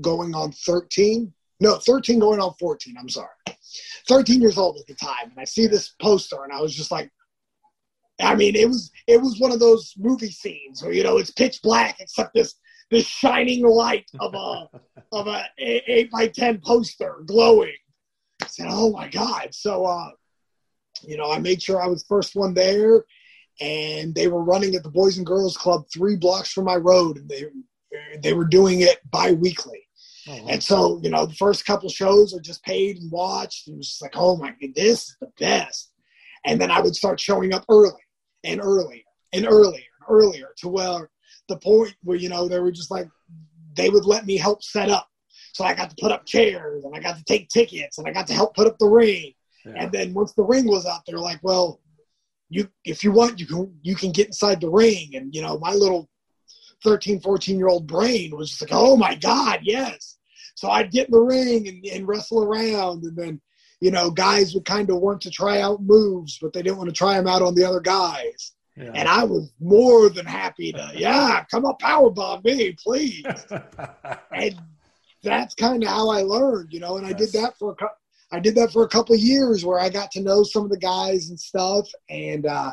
going 0.00 0.34
on 0.34 0.52
13. 0.52 1.32
No, 1.60 1.76
13 1.76 2.18
going 2.18 2.40
on 2.40 2.52
14. 2.58 2.96
I'm 2.98 3.08
sorry, 3.08 3.28
13 4.08 4.40
years 4.40 4.58
old 4.58 4.78
at 4.78 4.86
the 4.86 4.94
time. 4.94 5.30
And 5.30 5.38
I 5.38 5.44
see 5.44 5.66
this 5.66 5.94
poster, 6.00 6.44
and 6.44 6.52
I 6.52 6.60
was 6.60 6.74
just 6.74 6.90
like, 6.90 7.10
I 8.20 8.34
mean, 8.34 8.56
it 8.56 8.68
was 8.68 8.90
it 9.06 9.20
was 9.20 9.40
one 9.40 9.52
of 9.52 9.60
those 9.60 9.94
movie 9.98 10.30
scenes 10.30 10.82
where 10.82 10.92
you 10.92 11.02
know 11.02 11.18
it's 11.18 11.30
pitch 11.30 11.60
black 11.62 11.96
except 12.00 12.34
this 12.34 12.54
this 12.90 13.06
shining 13.06 13.66
light 13.66 14.06
of 14.20 14.34
a 14.34 14.68
of 15.12 15.26
a 15.26 15.44
eight 15.58 15.84
eight 15.86 16.10
by 16.10 16.28
ten 16.28 16.60
poster 16.64 17.22
glowing. 17.26 17.76
Said, 18.56 18.66
"Oh 18.70 18.90
my 18.92 19.08
god!" 19.08 19.54
So, 19.54 19.84
uh, 19.84 20.10
you 21.02 21.16
know, 21.16 21.30
I 21.30 21.38
made 21.38 21.62
sure 21.62 21.80
I 21.80 21.86
was 21.88 22.04
first 22.08 22.34
one 22.34 22.54
there, 22.54 23.04
and 23.60 24.14
they 24.14 24.28
were 24.28 24.42
running 24.42 24.74
at 24.74 24.82
the 24.82 24.90
Boys 24.90 25.18
and 25.18 25.26
Girls 25.26 25.56
Club 25.56 25.84
three 25.92 26.16
blocks 26.16 26.52
from 26.52 26.64
my 26.64 26.76
road, 26.76 27.18
and 27.18 27.28
they 27.28 27.44
they 28.22 28.32
were 28.32 28.46
doing 28.46 28.80
it 28.80 28.98
bi-weekly. 29.10 29.82
And 30.48 30.62
so, 30.62 30.98
you 31.02 31.10
know, 31.10 31.24
the 31.26 31.34
first 31.34 31.64
couple 31.66 31.88
shows 31.88 32.34
are 32.34 32.40
just 32.40 32.64
paid 32.64 32.96
and 32.96 33.12
watched. 33.12 33.68
And 33.68 33.74
it 33.74 33.78
was 33.78 33.88
just 33.90 34.02
like, 34.02 34.16
oh 34.16 34.36
my 34.36 34.50
god, 34.50 34.74
this 34.74 35.02
is 35.08 35.16
the 35.20 35.30
best. 35.38 35.92
and 36.44 36.60
then 36.60 36.70
I 36.70 36.80
would 36.80 36.96
start 36.96 37.20
showing 37.20 37.52
up 37.52 37.64
early 37.68 37.92
and 38.44 38.60
earlier 38.60 39.02
and 39.32 39.46
earlier 39.46 39.74
and 40.00 40.08
earlier 40.08 40.48
to 40.58 40.68
where 40.68 41.10
the 41.48 41.58
point 41.58 41.94
where 42.02 42.16
you 42.16 42.28
know 42.28 42.48
they 42.48 42.58
were 42.58 42.72
just 42.72 42.90
like 42.90 43.08
they 43.74 43.90
would 43.90 44.04
let 44.06 44.26
me 44.26 44.36
help 44.36 44.62
set 44.62 44.88
up. 44.88 45.08
So 45.56 45.64
I 45.64 45.72
got 45.72 45.88
to 45.88 45.96
put 45.98 46.12
up 46.12 46.26
chairs 46.26 46.84
and 46.84 46.94
I 46.94 47.00
got 47.00 47.16
to 47.16 47.24
take 47.24 47.48
tickets 47.48 47.96
and 47.96 48.06
I 48.06 48.12
got 48.12 48.26
to 48.26 48.34
help 48.34 48.54
put 48.54 48.66
up 48.66 48.76
the 48.78 48.88
ring. 48.88 49.32
Yeah. 49.64 49.72
And 49.76 49.92
then 49.92 50.12
once 50.12 50.34
the 50.34 50.42
ring 50.42 50.66
was 50.66 50.84
out, 50.84 51.00
they're 51.06 51.18
like, 51.18 51.40
"Well, 51.42 51.80
you 52.50 52.68
if 52.84 53.02
you 53.02 53.10
want, 53.10 53.40
you 53.40 53.46
can 53.46 53.74
you 53.82 53.96
can 53.96 54.12
get 54.12 54.26
inside 54.26 54.60
the 54.60 54.68
ring." 54.68 55.12
And 55.14 55.34
you 55.34 55.40
know, 55.40 55.58
my 55.58 55.72
little 55.72 56.10
13, 56.84 57.20
14 57.20 57.58
year 57.58 57.68
old 57.68 57.86
brain 57.86 58.36
was 58.36 58.50
just 58.50 58.60
like, 58.60 58.70
"Oh 58.70 58.98
my 58.98 59.14
god, 59.14 59.60
yes!" 59.62 60.18
So 60.56 60.68
I'd 60.68 60.92
get 60.92 61.08
in 61.08 61.12
the 61.12 61.20
ring 61.20 61.68
and, 61.68 61.84
and 61.86 62.06
wrestle 62.06 62.44
around, 62.44 63.04
and 63.04 63.16
then 63.16 63.40
you 63.80 63.90
know, 63.90 64.10
guys 64.10 64.54
would 64.54 64.66
kind 64.66 64.90
of 64.90 64.98
want 64.98 65.22
to 65.22 65.30
try 65.30 65.60
out 65.60 65.82
moves, 65.82 66.38
but 66.38 66.52
they 66.52 66.62
didn't 66.62 66.78
want 66.78 66.90
to 66.90 66.94
try 66.94 67.14
them 67.14 67.26
out 67.26 67.42
on 67.42 67.54
the 67.54 67.64
other 67.64 67.80
guys. 67.80 68.52
Yeah. 68.76 68.92
And 68.94 69.08
I 69.08 69.24
was 69.24 69.52
more 69.58 70.10
than 70.10 70.26
happy 70.26 70.72
to, 70.72 70.92
yeah, 70.94 71.44
come 71.50 71.64
up 71.64 71.80
powerbomb 71.80 72.44
me, 72.44 72.72
please. 72.72 73.24
and 74.32 74.60
that's 75.26 75.54
kind 75.54 75.82
of 75.82 75.88
how 75.88 76.08
I 76.10 76.22
learned, 76.22 76.72
you 76.72 76.80
know. 76.80 76.96
And 76.96 77.06
I 77.06 77.12
did 77.12 77.32
that 77.32 77.56
for 77.58 77.72
a 77.72 77.74
couple. 77.74 77.96
I 78.32 78.40
did 78.40 78.56
that 78.56 78.72
for 78.72 78.82
a 78.84 78.88
couple 78.88 79.14
of 79.14 79.20
years 79.20 79.64
where 79.64 79.78
I 79.78 79.88
got 79.88 80.10
to 80.12 80.20
know 80.20 80.42
some 80.42 80.64
of 80.64 80.70
the 80.70 80.78
guys 80.78 81.28
and 81.30 81.38
stuff, 81.38 81.86
and 82.10 82.44
uh, 82.46 82.72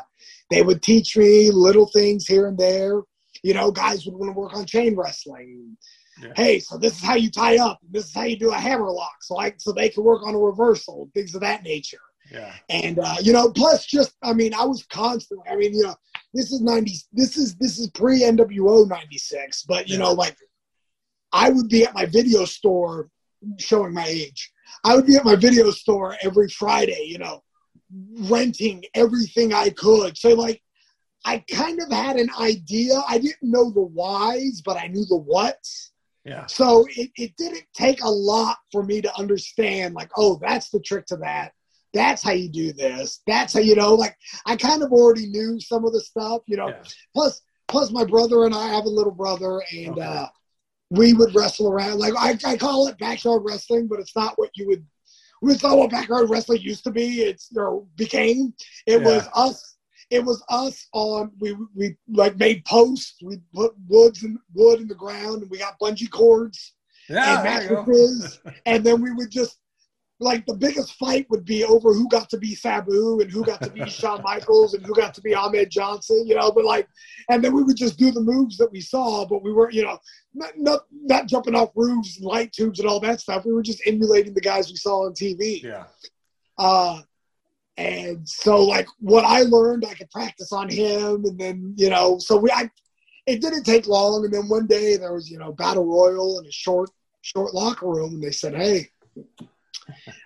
they 0.50 0.62
would 0.62 0.82
teach 0.82 1.16
me 1.16 1.50
little 1.52 1.86
things 1.86 2.26
here 2.26 2.48
and 2.48 2.58
there. 2.58 3.02
You 3.42 3.54
know, 3.54 3.70
guys 3.70 4.04
would 4.04 4.14
want 4.14 4.34
to 4.34 4.38
work 4.40 4.54
on 4.54 4.64
chain 4.66 4.96
wrestling. 4.96 5.76
Yeah. 6.20 6.32
Hey, 6.36 6.58
so 6.60 6.76
this 6.78 6.94
is 6.94 7.02
how 7.04 7.14
you 7.14 7.30
tie 7.30 7.58
up. 7.58 7.78
This 7.90 8.06
is 8.06 8.14
how 8.14 8.22
you 8.24 8.36
do 8.36 8.50
a 8.50 8.56
hammer 8.56 8.90
lock. 8.90 9.16
So 9.22 9.34
like, 9.34 9.56
so 9.58 9.72
they 9.72 9.90
could 9.90 10.02
work 10.02 10.22
on 10.26 10.34
a 10.34 10.38
reversal, 10.38 11.10
things 11.14 11.34
of 11.34 11.40
that 11.42 11.62
nature. 11.62 11.98
yeah. 12.30 12.52
And 12.68 12.98
uh, 12.98 13.16
you 13.20 13.32
know, 13.32 13.50
plus 13.50 13.84
just 13.86 14.14
I 14.22 14.32
mean, 14.32 14.54
I 14.54 14.64
was 14.64 14.84
constantly. 14.86 15.46
I 15.50 15.56
mean, 15.56 15.74
you 15.74 15.82
know, 15.82 15.94
this 16.32 16.50
is 16.52 16.62
ninety. 16.62 16.94
This 17.12 17.36
is 17.36 17.54
this 17.56 17.78
is 17.78 17.90
pre 17.90 18.22
NWO 18.22 18.88
ninety 18.88 19.18
six. 19.18 19.62
But 19.62 19.88
you 19.88 19.94
Yeah. 19.98 20.04
know, 20.04 20.12
like 20.12 20.36
I 21.34 21.50
would 21.50 21.68
be 21.68 21.84
at 21.84 21.94
my 21.94 22.06
video 22.06 22.44
store, 22.44 23.10
showing 23.58 23.92
my 23.92 24.06
age. 24.06 24.52
I 24.84 24.94
would 24.94 25.06
be 25.06 25.16
at 25.16 25.24
my 25.24 25.36
video 25.36 25.70
store 25.70 26.16
every 26.22 26.48
Friday. 26.48 27.04
You 27.08 27.18
know, 27.18 27.42
renting 28.20 28.84
everything 28.94 29.52
I 29.52 29.70
could. 29.70 30.16
So 30.16 30.30
like, 30.30 30.62
I 31.24 31.44
kind 31.50 31.80
of 31.80 31.90
had 31.90 32.16
an 32.16 32.30
idea. 32.40 32.94
I 33.08 33.18
didn't 33.18 33.42
know 33.42 33.70
the 33.70 33.82
whys, 33.82 34.62
but 34.64 34.76
I 34.76 34.86
knew 34.86 35.04
the 35.06 35.16
whats. 35.18 35.92
Yeah. 36.24 36.46
So 36.46 36.86
it, 36.96 37.10
it 37.16 37.36
didn't 37.36 37.64
take 37.74 38.02
a 38.02 38.08
lot 38.08 38.56
for 38.72 38.82
me 38.82 39.02
to 39.02 39.18
understand, 39.18 39.94
like, 39.94 40.10
oh, 40.16 40.38
that's 40.40 40.70
the 40.70 40.80
trick 40.80 41.04
to 41.06 41.16
that. 41.18 41.52
That's 41.92 42.22
how 42.22 42.32
you 42.32 42.48
do 42.48 42.72
this. 42.72 43.20
That's 43.26 43.52
how 43.54 43.60
you 43.60 43.76
know, 43.76 43.94
like 43.94 44.16
I 44.46 44.56
kind 44.56 44.82
of 44.82 44.90
already 44.92 45.26
knew 45.26 45.60
some 45.60 45.84
of 45.84 45.92
the 45.92 46.00
stuff, 46.00 46.42
you 46.46 46.56
know. 46.56 46.68
Yeah. 46.68 46.82
Plus 47.14 47.42
plus 47.68 47.90
my 47.90 48.04
brother 48.04 48.44
and 48.44 48.54
I 48.54 48.68
have 48.68 48.84
a 48.84 48.88
little 48.90 49.12
brother 49.12 49.62
and 49.72 49.98
Okay. 49.98 50.02
uh 50.02 50.26
we 50.96 51.12
would 51.12 51.34
wrestle 51.34 51.68
around. 51.68 51.98
Like 51.98 52.14
I, 52.18 52.38
I 52.44 52.56
call 52.56 52.88
it 52.88 52.98
backyard 52.98 53.42
wrestling, 53.44 53.86
but 53.88 54.00
it's 54.00 54.16
not 54.16 54.34
what 54.36 54.50
you 54.54 54.68
would 54.68 54.84
it's 55.42 55.62
not 55.62 55.76
what 55.76 55.90
backyard 55.90 56.30
wrestling 56.30 56.62
used 56.62 56.84
to 56.84 56.90
be. 56.90 57.20
It's 57.22 57.50
or 57.56 57.84
became. 57.96 58.54
It 58.86 59.02
was 59.02 59.28
us 59.34 59.76
it 60.10 60.24
was 60.24 60.42
us 60.48 60.86
on 60.92 61.32
we 61.40 61.56
we 61.74 61.96
like 62.08 62.36
made 62.36 62.64
posts, 62.64 63.16
we 63.22 63.38
put 63.54 63.74
woods 63.88 64.22
and 64.22 64.38
wood 64.54 64.80
in 64.80 64.88
the 64.88 64.94
ground 64.94 65.42
and 65.42 65.50
we 65.50 65.58
got 65.58 65.78
bungee 65.78 66.10
cords 66.10 66.74
Yeah. 67.08 67.38
and 67.38 67.46
there 67.46 67.62
you 67.62 67.68
go. 67.68 67.74
mattresses, 67.84 68.40
and 68.66 68.84
then 68.84 69.00
we 69.02 69.12
would 69.12 69.30
just 69.30 69.58
like 70.24 70.46
the 70.46 70.54
biggest 70.54 70.94
fight 70.94 71.26
would 71.30 71.44
be 71.44 71.64
over 71.64 71.92
who 71.92 72.08
got 72.08 72.28
to 72.30 72.38
be 72.38 72.54
Sabu 72.54 73.20
and 73.20 73.30
who 73.30 73.44
got 73.44 73.60
to 73.62 73.70
be 73.70 73.84
Shawn 73.88 74.22
Michaels 74.22 74.74
and 74.74 74.84
who 74.84 74.94
got 74.94 75.14
to 75.14 75.20
be 75.20 75.34
Ahmed 75.34 75.70
Johnson, 75.70 76.26
you 76.26 76.34
know. 76.34 76.50
But 76.50 76.64
like, 76.64 76.88
and 77.28 77.44
then 77.44 77.54
we 77.54 77.62
would 77.62 77.76
just 77.76 77.98
do 77.98 78.10
the 78.10 78.20
moves 78.20 78.56
that 78.56 78.72
we 78.72 78.80
saw, 78.80 79.26
but 79.26 79.42
we 79.42 79.52
weren't, 79.52 79.74
you 79.74 79.84
know, 79.84 79.98
not 80.34 80.52
not, 80.56 80.80
not 80.90 81.28
jumping 81.28 81.54
off 81.54 81.70
roofs 81.76 82.16
and 82.16 82.26
light 82.26 82.52
tubes 82.52 82.80
and 82.80 82.88
all 82.88 82.98
that 83.00 83.20
stuff. 83.20 83.44
We 83.44 83.52
were 83.52 83.62
just 83.62 83.82
emulating 83.86 84.34
the 84.34 84.40
guys 84.40 84.70
we 84.70 84.76
saw 84.76 85.06
on 85.06 85.12
TV. 85.12 85.62
Yeah. 85.62 85.84
Uh, 86.58 87.02
and 87.76 88.28
so 88.28 88.62
like 88.62 88.88
what 89.00 89.24
I 89.24 89.42
learned, 89.42 89.84
I 89.84 89.94
could 89.94 90.10
practice 90.10 90.52
on 90.52 90.68
him, 90.68 91.24
and 91.24 91.38
then 91.38 91.74
you 91.76 91.90
know, 91.90 92.18
so 92.18 92.36
we 92.36 92.50
I. 92.50 92.70
It 93.26 93.40
didn't 93.40 93.64
take 93.64 93.86
long, 93.86 94.26
and 94.26 94.34
then 94.34 94.50
one 94.50 94.66
day 94.66 94.98
there 94.98 95.14
was 95.14 95.30
you 95.30 95.38
know 95.38 95.52
battle 95.52 95.86
royal 95.86 96.38
in 96.40 96.46
a 96.46 96.52
short 96.52 96.90
short 97.22 97.54
locker 97.54 97.88
room, 97.88 98.14
and 98.14 98.22
they 98.22 98.30
said, 98.30 98.54
"Hey, 98.54 98.90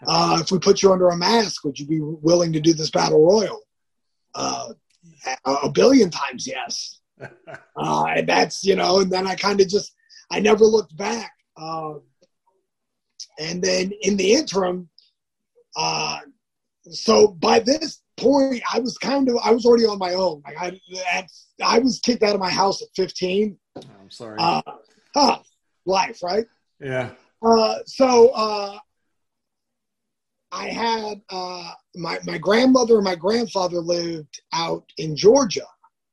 uh, 0.07 0.39
if 0.41 0.51
we 0.51 0.59
put 0.59 0.83
you 0.83 0.93
under 0.93 1.09
a 1.09 1.17
mask, 1.17 1.65
would 1.65 1.79
you 1.79 1.87
be 1.87 2.01
willing 2.01 2.53
to 2.53 2.61
do 2.61 2.75
this 2.75 2.91
battle 2.91 3.25
royal?" 3.25 3.61
Uh, 4.35 4.69
a, 5.45 5.71
billion 5.71 6.11
times, 6.11 6.47
yes. 6.47 7.01
Uh, 7.77 8.05
and 8.07 8.29
that's 8.29 8.65
you 8.65 8.75
know, 8.75 9.01
and 9.01 9.11
then 9.11 9.27
I 9.27 9.35
kind 9.37 9.61
of 9.61 9.69
just 9.69 9.95
I 10.31 10.41
never 10.41 10.65
looked 10.65 10.97
back. 10.97 11.33
Um, 11.57 12.03
and 13.39 13.63
then 13.63 13.93
in 14.03 14.17
the 14.17 14.35
interim, 14.35 14.89
uh, 15.77 16.19
so 16.91 17.29
by 17.29 17.61
this 17.61 18.03
point, 18.17 18.63
I 18.73 18.81
was 18.81 18.99
kind 18.99 19.29
of 19.29 19.37
I 19.43 19.53
was 19.53 19.65
already 19.65 19.87
on 19.87 19.99
my 19.99 20.15
own. 20.15 20.43
Like 20.45 20.57
I, 20.61 20.81
at, 21.13 21.31
I 21.63 21.79
was 21.79 22.01
kicked 22.01 22.23
out 22.23 22.35
of 22.35 22.41
my 22.41 22.51
house 22.51 22.83
at 22.83 22.89
15. 22.97 23.57
I'm 23.77 24.11
sorry. 24.11 24.37
Uh, 24.39 24.63
huh, 25.15 25.39
life, 25.87 26.23
right? 26.23 26.47
yeah. 26.81 27.11
Uh, 27.41 27.79
so 27.87 28.31
uh, 28.31 28.79
I 30.53 30.69
had 30.69 31.21
uh, 31.31 31.73
my 31.97 32.19
my 32.25 32.39
grandmother 32.39 32.97
and 32.97 33.05
my 33.05 33.15
grandfather 33.15 33.79
lived 33.81 34.41
out 34.53 34.85
in 34.97 35.15
Georgia, 35.17 35.67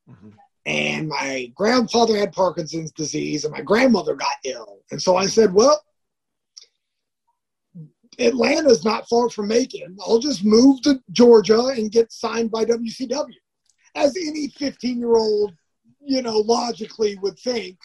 Mhm. 0.09 0.33
and 0.65 1.07
my 1.07 1.51
grandfather 1.55 2.17
had 2.17 2.33
Parkinson's 2.33 2.91
disease, 2.91 3.45
and 3.45 3.53
my 3.53 3.61
grandmother 3.61 4.15
got 4.15 4.35
ill, 4.43 4.81
and 4.91 5.01
so 5.01 5.15
I 5.15 5.25
said, 5.25 5.53
well. 5.53 5.81
Atlanta's 8.17 8.85
not 8.85 9.05
far 9.09 9.29
from 9.29 9.49
Macon. 9.49 9.97
I'll 9.99 10.19
just 10.19 10.45
move 10.45 10.81
to 10.83 11.01
Georgia 11.11 11.65
and 11.65 11.91
get 11.91 12.13
signed 12.13 12.49
by 12.49 12.63
WCW. 12.63 13.35
As 13.93 14.15
any 14.15 14.47
15 14.47 14.99
year 14.99 15.17
old, 15.17 15.53
you 15.99 16.21
know, 16.21 16.37
logically 16.37 17.17
would 17.17 17.37
think. 17.39 17.77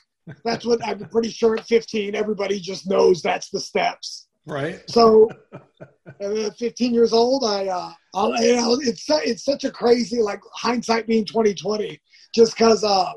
That's 0.44 0.64
what 0.64 0.86
I'm 0.86 1.08
pretty 1.08 1.30
sure 1.30 1.56
at 1.56 1.66
15, 1.66 2.14
everybody 2.14 2.60
just 2.60 2.88
knows 2.88 3.22
that's 3.22 3.50
the 3.50 3.58
steps. 3.58 4.28
Right. 4.46 4.82
So, 4.88 5.28
at 6.20 6.58
15 6.58 6.94
years 6.94 7.12
old, 7.12 7.44
I, 7.44 7.68
uh, 7.68 7.92
I'll, 8.14 8.42
you 8.42 8.56
know, 8.56 8.78
it's 8.80 9.04
it's 9.08 9.44
such 9.44 9.64
a 9.64 9.70
crazy 9.70 10.20
like 10.20 10.40
hindsight 10.54 11.06
being 11.06 11.24
2020. 11.24 12.00
Just 12.34 12.56
because 12.56 12.84
uh, 12.84 13.12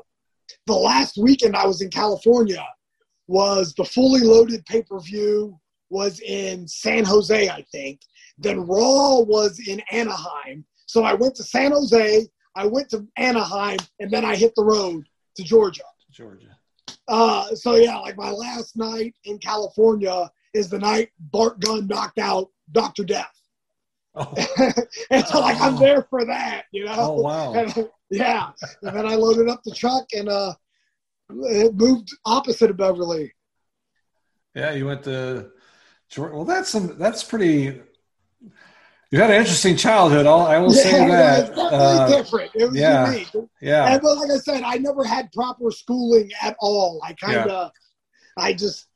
the 0.66 0.74
last 0.74 1.16
weekend 1.16 1.56
I 1.56 1.66
was 1.66 1.82
in 1.82 1.90
California 1.90 2.64
was 3.26 3.74
the 3.74 3.84
fully 3.84 4.20
loaded 4.20 4.64
pay 4.66 4.82
per 4.82 5.00
view 5.00 5.58
was 5.90 6.20
in 6.20 6.66
San 6.66 7.04
Jose, 7.04 7.48
I 7.48 7.64
think. 7.70 8.00
Then 8.38 8.66
Raw 8.66 9.20
was 9.20 9.60
in 9.66 9.80
Anaheim. 9.92 10.64
So 10.86 11.04
I 11.04 11.14
went 11.14 11.34
to 11.36 11.44
San 11.44 11.72
Jose, 11.72 12.26
I 12.56 12.66
went 12.66 12.88
to 12.90 13.06
Anaheim, 13.16 13.78
and 14.00 14.10
then 14.10 14.24
I 14.24 14.36
hit 14.36 14.54
the 14.56 14.64
road 14.64 15.04
to 15.36 15.42
Georgia. 15.44 15.84
Georgia. 16.10 16.56
Uh, 17.08 17.54
so 17.54 17.76
yeah, 17.76 17.98
like 17.98 18.16
my 18.16 18.30
last 18.30 18.76
night 18.76 19.14
in 19.24 19.38
California 19.38 20.30
is 20.54 20.68
the 20.70 20.78
night 20.78 21.10
Bart 21.18 21.60
Gunn 21.60 21.86
knocked 21.86 22.18
out 22.18 22.48
Doctor 22.72 23.04
Death, 23.04 23.30
Oh, 24.14 24.32
and 25.10 25.26
so 25.26 25.40
like 25.40 25.60
I'm 25.60 25.76
there 25.76 26.06
for 26.08 26.24
that, 26.24 26.64
you 26.72 26.84
know. 26.84 26.94
oh 26.96 27.20
wow. 27.20 27.52
And, 27.54 27.88
yeah, 28.10 28.50
and 28.82 28.96
then 28.96 29.06
I 29.06 29.16
loaded 29.16 29.48
up 29.48 29.62
the 29.64 29.74
truck 29.74 30.04
and 30.12 30.28
uh, 30.28 30.54
it 31.30 31.74
moved 31.74 32.10
opposite 32.24 32.70
of 32.70 32.76
Beverly. 32.76 33.32
Yeah, 34.54 34.72
you 34.72 34.86
went 34.86 35.02
to 35.04 35.50
Well, 36.16 36.44
that's 36.44 36.68
some. 36.68 36.96
That's 36.98 37.24
pretty. 37.24 37.80
You 39.10 39.20
had 39.20 39.30
an 39.30 39.36
interesting 39.36 39.76
childhood. 39.76 40.26
I'll, 40.26 40.42
I 40.42 40.58
will 40.58 40.72
say 40.72 40.90
yeah, 40.90 41.06
that. 41.08 41.40
it's 41.40 41.56
definitely 41.56 41.78
Uh, 41.78 42.06
different. 42.08 42.50
It 42.54 42.64
was 42.66 42.76
yeah. 42.76 43.10
unique. 43.12 43.28
yeah. 43.60 43.92
And 43.92 44.02
but 44.02 44.16
like 44.16 44.30
I 44.30 44.38
said, 44.38 44.62
I 44.64 44.76
never 44.78 45.04
had 45.04 45.30
proper 45.32 45.70
schooling 45.70 46.30
at 46.42 46.56
all. 46.60 47.00
I 47.04 47.12
kind 47.14 47.48
of, 47.48 47.70
I 48.36 48.52
just, 48.54 48.86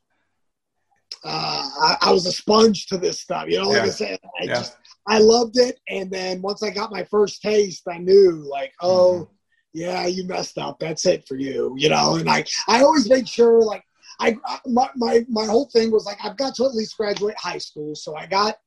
uh, 1.23 1.69
I, 1.81 1.97
I 2.01 2.11
was 2.11 2.25
a 2.25 2.31
sponge 2.31 2.87
to 2.87 2.97
this 2.97 3.19
stuff. 3.21 3.45
You 3.47 3.57
know, 3.59 3.69
like 3.69 3.81
I 3.81 3.89
said, 3.89 4.19
I 4.41 4.45
Yeah. 4.45 4.59
just, 4.59 4.77
I 5.07 5.19
loved 5.19 5.57
it. 5.57 5.79
And 5.89 6.09
then 6.11 6.41
once 6.41 6.63
I 6.63 6.69
got 6.69 6.91
my 6.91 7.03
first 7.05 7.41
taste, 7.41 7.83
I 7.87 7.97
knew 7.97 8.47
like, 8.49 8.73
oh, 8.81 9.11
Mm-hmm. 9.13 9.33
yeah, 9.73 10.05
you 10.07 10.25
messed 10.25 10.57
up. 10.57 10.79
That's 10.79 11.05
it 11.05 11.27
for 11.27 11.35
you. 11.35 11.73
You 11.77 11.89
know, 11.89 12.15
and 12.15 12.29
I, 12.29 12.45
I 12.67 12.81
always 12.81 13.09
made 13.09 13.27
sure 13.27 13.61
like. 13.63 13.83
I 14.21 14.35
my, 14.65 14.89
my 14.97 15.25
my 15.29 15.45
whole 15.45 15.69
thing 15.71 15.91
was 15.91 16.05
like 16.05 16.17
I've 16.21 16.35
got 16.35 16.53
to 16.55 16.65
at 16.65 16.73
least 16.73 16.97
graduate 16.97 17.37
high 17.37 17.57
school, 17.59 17.95
so 17.95 18.17
I 18.17 18.25
got 18.25 18.57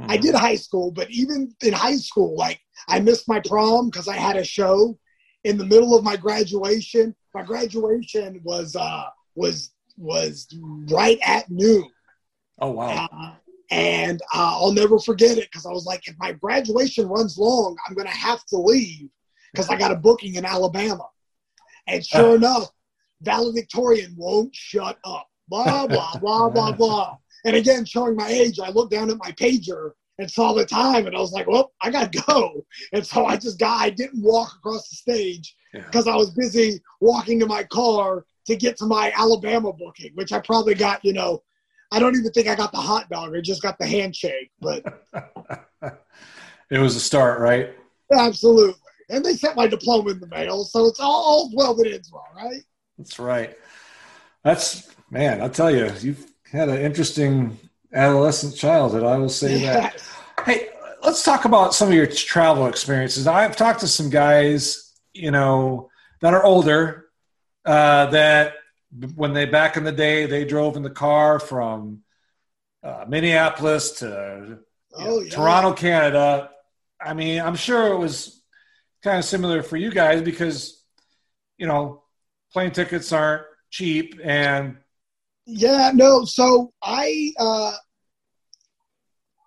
I 0.00 0.18
Mhm. 0.18 0.20
did 0.20 0.34
high 0.34 0.56
school, 0.56 0.90
but 0.90 1.10
even 1.10 1.54
in 1.62 1.72
high 1.72 1.96
school, 1.96 2.36
like 2.36 2.60
I 2.86 3.00
missed 3.00 3.28
my 3.28 3.40
prom 3.40 3.86
because 3.88 4.08
I 4.08 4.16
had 4.16 4.36
a 4.36 4.44
show 4.44 4.98
in 5.44 5.56
the 5.56 5.64
middle 5.64 5.96
of 5.96 6.04
my 6.04 6.16
graduation. 6.16 7.14
My 7.34 7.42
graduation 7.44 8.40
was 8.44 8.76
uh 8.76 9.04
was 9.34 9.72
was 9.98 10.46
right 10.90 11.18
at 11.24 11.50
noon. 11.50 11.90
Oh 12.60 12.70
wow. 12.70 13.08
Uh, 13.12 13.34
And 13.70 14.20
uh, 14.34 14.56
I'll 14.60 14.72
never 14.72 14.98
forget 14.98 15.36
it 15.36 15.48
because 15.50 15.66
I 15.66 15.70
was 15.70 15.84
like, 15.84 16.08
if 16.08 16.16
my 16.18 16.32
graduation 16.32 17.06
runs 17.06 17.36
long, 17.36 17.76
I'm 17.86 17.94
going 17.94 18.06
to 18.06 18.12
have 18.14 18.44
to 18.46 18.56
leave 18.56 19.10
because 19.52 19.68
I 19.68 19.76
got 19.76 19.92
a 19.92 19.96
booking 19.96 20.36
in 20.36 20.44
Alabama. 20.44 21.06
And 21.86 22.04
sure 22.04 22.36
enough, 22.40 22.70
valedictorian 23.20 24.14
won't 24.16 24.54
shut 24.54 24.98
up. 25.04 25.26
Blah, 25.48 25.86
blah, 25.86 26.16
blah, 26.16 26.48
blah, 26.48 26.72
blah. 26.80 27.16
And 27.44 27.56
again, 27.56 27.84
showing 27.84 28.16
my 28.16 28.28
age, 28.28 28.58
I 28.58 28.70
looked 28.70 28.92
down 28.92 29.10
at 29.10 29.18
my 29.18 29.32
pager 29.32 29.92
and 30.18 30.30
saw 30.30 30.52
the 30.52 30.64
time 30.64 31.06
and 31.06 31.16
I 31.16 31.20
was 31.20 31.32
like, 31.32 31.46
well, 31.46 31.72
I 31.80 31.90
got 31.90 32.12
to 32.12 32.22
go. 32.26 32.64
And 32.92 33.06
so 33.06 33.26
I 33.26 33.36
just 33.36 33.58
got, 33.58 33.80
I 33.80 33.90
didn't 33.90 34.22
walk 34.22 34.52
across 34.56 34.88
the 34.88 34.96
stage 34.96 35.54
because 35.72 36.06
yeah. 36.06 36.12
I 36.12 36.16
was 36.16 36.30
busy 36.30 36.80
walking 37.00 37.38
to 37.40 37.46
my 37.46 37.64
car 37.64 38.24
to 38.48 38.56
get 38.56 38.78
to 38.78 38.86
my 38.86 39.12
Alabama 39.14 39.72
booking, 39.74 40.10
which 40.14 40.32
I 40.32 40.40
probably 40.40 40.74
got, 40.74 41.04
you 41.04 41.12
know, 41.12 41.42
I 41.92 41.98
don't 41.98 42.16
even 42.16 42.32
think 42.32 42.48
I 42.48 42.54
got 42.54 42.72
the 42.72 42.78
hot 42.78 43.08
dog. 43.10 43.36
I 43.36 43.42
just 43.42 43.62
got 43.62 43.78
the 43.78 43.86
handshake, 43.86 44.50
but 44.58 44.82
it 46.70 46.78
was 46.78 46.96
a 46.96 47.00
start, 47.00 47.40
right? 47.40 47.74
Absolutely. 48.10 48.74
And 49.10 49.22
they 49.22 49.34
sent 49.34 49.54
my 49.54 49.66
diploma 49.66 50.10
in 50.10 50.20
the 50.20 50.26
mail, 50.28 50.64
so 50.64 50.86
it's 50.86 50.98
all, 50.98 51.10
all 51.10 51.50
well 51.54 51.74
that 51.74 51.86
ends 51.86 52.10
well, 52.10 52.26
right? 52.34 52.62
That's 52.96 53.18
right. 53.18 53.56
That's 54.44 54.94
man, 55.10 55.42
I'll 55.42 55.50
tell 55.50 55.70
you, 55.70 55.92
you've 56.00 56.26
had 56.50 56.70
an 56.70 56.78
interesting 56.78 57.58
adolescent 57.92 58.56
childhood. 58.56 59.04
I 59.04 59.18
will 59.18 59.28
say 59.28 59.58
yes. 59.58 60.10
that. 60.36 60.44
Hey, 60.46 60.68
let's 61.02 61.22
talk 61.22 61.44
about 61.44 61.74
some 61.74 61.88
of 61.88 61.94
your 61.94 62.06
travel 62.06 62.66
experiences. 62.66 63.26
I've 63.26 63.56
talked 63.56 63.80
to 63.80 63.88
some 63.88 64.08
guys, 64.08 64.94
you 65.12 65.30
know, 65.30 65.90
that 66.20 66.34
are 66.34 66.44
older, 66.44 67.07
uh, 67.68 68.06
that 68.06 68.54
when 69.14 69.34
they 69.34 69.44
back 69.44 69.76
in 69.76 69.84
the 69.84 69.92
day 69.92 70.24
they 70.24 70.46
drove 70.46 70.76
in 70.76 70.82
the 70.82 70.88
car 70.88 71.38
from 71.38 72.00
uh, 72.82 73.04
Minneapolis 73.06 73.90
to 73.98 74.60
oh, 74.94 75.20
yeah. 75.20 75.30
Toronto, 75.30 75.74
Canada. 75.74 76.50
I 76.98 77.12
mean, 77.12 77.40
I'm 77.40 77.56
sure 77.56 77.92
it 77.92 77.98
was 77.98 78.42
kind 79.02 79.18
of 79.18 79.24
similar 79.24 79.62
for 79.62 79.76
you 79.76 79.90
guys 79.90 80.22
because 80.22 80.82
you 81.58 81.66
know 81.66 82.02
plane 82.52 82.70
tickets 82.70 83.12
aren't 83.12 83.44
cheap 83.70 84.18
and 84.24 84.76
yeah 85.46 85.90
no 85.94 86.24
so 86.24 86.72
i 86.82 87.32
uh 87.38 87.72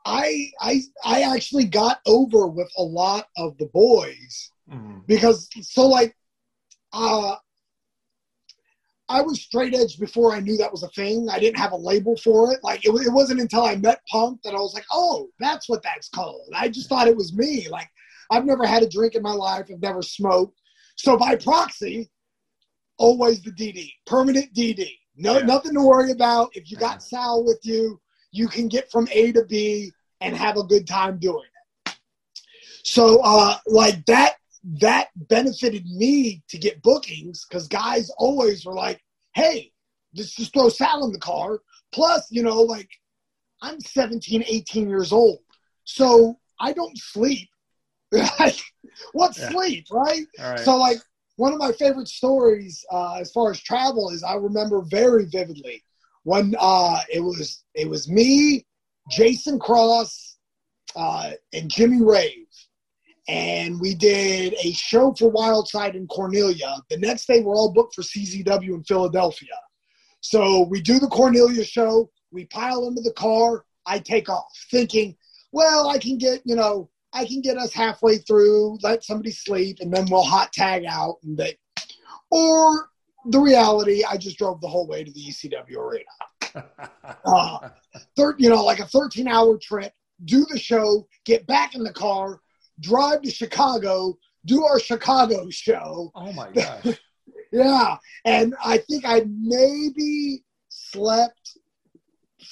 i 0.05 0.49
i 0.61 0.79
i 1.03 1.21
actually 1.21 1.65
got 1.65 1.99
over 2.05 2.47
with 2.47 2.69
a 2.77 2.83
lot 2.83 3.27
of 3.37 3.57
the 3.57 3.65
boys 3.67 4.51
mm-hmm. 4.71 4.99
because 5.07 5.49
so 5.61 5.87
like 5.87 6.15
uh 6.93 7.35
I 9.11 9.21
was 9.21 9.41
straight 9.41 9.75
edge 9.75 9.99
before 9.99 10.33
I 10.33 10.39
knew 10.39 10.55
that 10.57 10.71
was 10.71 10.83
a 10.83 10.89
thing. 10.89 11.27
I 11.29 11.37
didn't 11.37 11.59
have 11.59 11.73
a 11.73 11.77
label 11.77 12.15
for 12.17 12.53
it. 12.53 12.59
Like 12.63 12.85
it, 12.85 12.89
it 12.89 13.11
wasn't 13.11 13.41
until 13.41 13.63
I 13.63 13.75
met 13.75 14.01
Punk 14.09 14.41
that 14.43 14.55
I 14.55 14.59
was 14.59 14.73
like, 14.73 14.85
oh, 14.91 15.27
that's 15.39 15.67
what 15.67 15.83
that's 15.83 16.07
called. 16.07 16.47
I 16.55 16.69
just 16.69 16.87
thought 16.87 17.09
it 17.09 17.15
was 17.15 17.35
me. 17.35 17.67
Like 17.69 17.89
I've 18.31 18.45
never 18.45 18.65
had 18.65 18.83
a 18.83 18.89
drink 18.89 19.15
in 19.15 19.21
my 19.21 19.33
life. 19.33 19.65
I've 19.69 19.81
never 19.81 20.01
smoked. 20.01 20.57
So 20.95 21.17
by 21.17 21.35
proxy, 21.35 22.09
always 22.97 23.41
the 23.41 23.51
DD, 23.51 23.91
permanent 24.05 24.53
DD. 24.53 24.89
No, 25.17 25.39
yeah. 25.39 25.45
nothing 25.45 25.73
to 25.73 25.81
worry 25.81 26.11
about. 26.11 26.49
If 26.53 26.71
you 26.71 26.77
got 26.77 27.03
Sal 27.03 27.43
with 27.43 27.59
you, 27.63 27.99
you 28.31 28.47
can 28.47 28.69
get 28.69 28.89
from 28.89 29.09
A 29.11 29.33
to 29.33 29.43
B 29.45 29.91
and 30.21 30.37
have 30.37 30.55
a 30.55 30.63
good 30.63 30.87
time 30.87 31.17
doing 31.17 31.43
it. 31.85 31.95
So, 32.83 33.19
uh, 33.23 33.57
like 33.67 34.05
that 34.05 34.35
that 34.63 35.09
benefited 35.15 35.85
me 35.85 36.43
to 36.49 36.57
get 36.57 36.81
bookings 36.81 37.45
because 37.47 37.67
guys 37.67 38.11
always 38.17 38.65
were 38.65 38.73
like, 38.73 39.01
hey, 39.33 39.71
just, 40.15 40.37
just 40.37 40.53
throw 40.53 40.69
Sal 40.69 41.05
in 41.05 41.11
the 41.11 41.19
car. 41.19 41.59
Plus, 41.91 42.27
you 42.29 42.43
know, 42.43 42.61
like 42.61 42.89
I'm 43.61 43.79
17, 43.79 44.43
18 44.47 44.89
years 44.89 45.11
old. 45.11 45.39
So 45.83 46.39
I 46.59 46.73
don't 46.73 46.97
sleep. 46.97 47.49
what 48.11 49.37
yeah. 49.37 49.49
sleep, 49.49 49.85
right? 49.91 50.25
right? 50.39 50.59
So, 50.59 50.77
like, 50.77 50.97
one 51.37 51.53
of 51.53 51.59
my 51.59 51.71
favorite 51.71 52.07
stories 52.07 52.85
uh, 52.91 53.15
as 53.15 53.31
far 53.31 53.51
as 53.51 53.59
travel 53.61 54.09
is 54.09 54.21
I 54.21 54.35
remember 54.35 54.81
very 54.81 55.25
vividly 55.25 55.83
when 56.23 56.55
uh, 56.59 56.99
it 57.11 57.21
was 57.21 57.63
it 57.73 57.89
was 57.89 58.09
me, 58.09 58.65
Jason 59.09 59.57
Cross, 59.59 60.37
uh, 60.95 61.31
and 61.53 61.69
Jimmy 61.69 62.01
Rave 62.01 62.45
and 63.31 63.79
we 63.79 63.95
did 63.95 64.53
a 64.61 64.73
show 64.73 65.13
for 65.17 65.31
Wildside 65.31 65.95
in 65.95 66.05
Cornelia. 66.07 66.75
The 66.89 66.97
next 66.97 67.27
day, 67.27 67.39
we're 67.39 67.55
all 67.55 67.71
booked 67.71 67.95
for 67.95 68.01
CZW 68.01 68.73
in 68.73 68.83
Philadelphia. 68.83 69.55
So 70.19 70.63
we 70.63 70.81
do 70.81 70.99
the 70.99 71.07
Cornelia 71.07 71.63
show. 71.63 72.11
We 72.31 72.45
pile 72.47 72.89
into 72.89 73.01
the 73.01 73.13
car. 73.13 73.63
I 73.85 73.99
take 73.99 74.27
off, 74.27 74.51
thinking, 74.69 75.15
well, 75.53 75.87
I 75.87 75.97
can 75.97 76.17
get 76.17 76.41
you 76.43 76.55
know, 76.55 76.89
I 77.13 77.25
can 77.25 77.39
get 77.39 77.57
us 77.57 77.73
halfway 77.73 78.17
through, 78.17 78.77
let 78.83 79.05
somebody 79.05 79.31
sleep, 79.31 79.77
and 79.79 79.93
then 79.93 80.07
we'll 80.09 80.23
hot 80.23 80.51
tag 80.51 80.83
out. 80.85 81.15
And 81.23 81.37
they, 81.37 81.57
or 82.31 82.89
the 83.27 83.39
reality, 83.39 84.03
I 84.03 84.17
just 84.17 84.37
drove 84.37 84.59
the 84.59 84.67
whole 84.67 84.87
way 84.87 85.05
to 85.05 85.11
the 85.11 85.21
ECW 85.21 85.77
arena. 85.77 86.67
uh, 87.25 87.69
thir- 88.17 88.35
you 88.37 88.49
know, 88.49 88.63
like 88.63 88.79
a 88.79 88.87
13 88.87 89.29
hour 89.29 89.57
trip, 89.57 89.93
do 90.25 90.45
the 90.49 90.59
show, 90.59 91.07
get 91.25 91.47
back 91.47 91.75
in 91.75 91.83
the 91.83 91.93
car, 91.93 92.41
drive 92.81 93.21
to 93.21 93.31
Chicago, 93.31 94.17
do 94.45 94.63
our 94.63 94.79
Chicago 94.79 95.49
show. 95.49 96.11
Oh 96.15 96.33
my 96.33 96.51
gosh. 96.53 96.99
yeah. 97.51 97.97
And 98.25 98.55
I 98.63 98.77
think 98.77 99.05
I 99.05 99.23
maybe 99.27 100.43
slept 100.69 101.57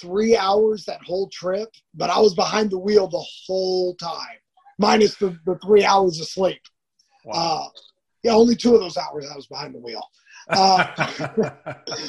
three 0.00 0.36
hours 0.36 0.84
that 0.84 1.02
whole 1.04 1.28
trip, 1.28 1.68
but 1.94 2.10
I 2.10 2.18
was 2.20 2.34
behind 2.34 2.70
the 2.70 2.78
wheel 2.78 3.08
the 3.08 3.24
whole 3.46 3.94
time, 3.96 4.38
minus 4.78 5.16
the, 5.16 5.36
the 5.44 5.58
three 5.64 5.84
hours 5.84 6.20
of 6.20 6.26
sleep. 6.26 6.62
Wow. 7.24 7.34
Uh, 7.34 7.68
yeah, 8.22 8.32
only 8.32 8.54
two 8.54 8.74
of 8.74 8.80
those 8.80 8.96
hours 8.96 9.26
I 9.30 9.36
was 9.36 9.46
behind 9.46 9.74
the 9.74 9.78
wheel. 9.78 10.02
Uh, 10.48 10.86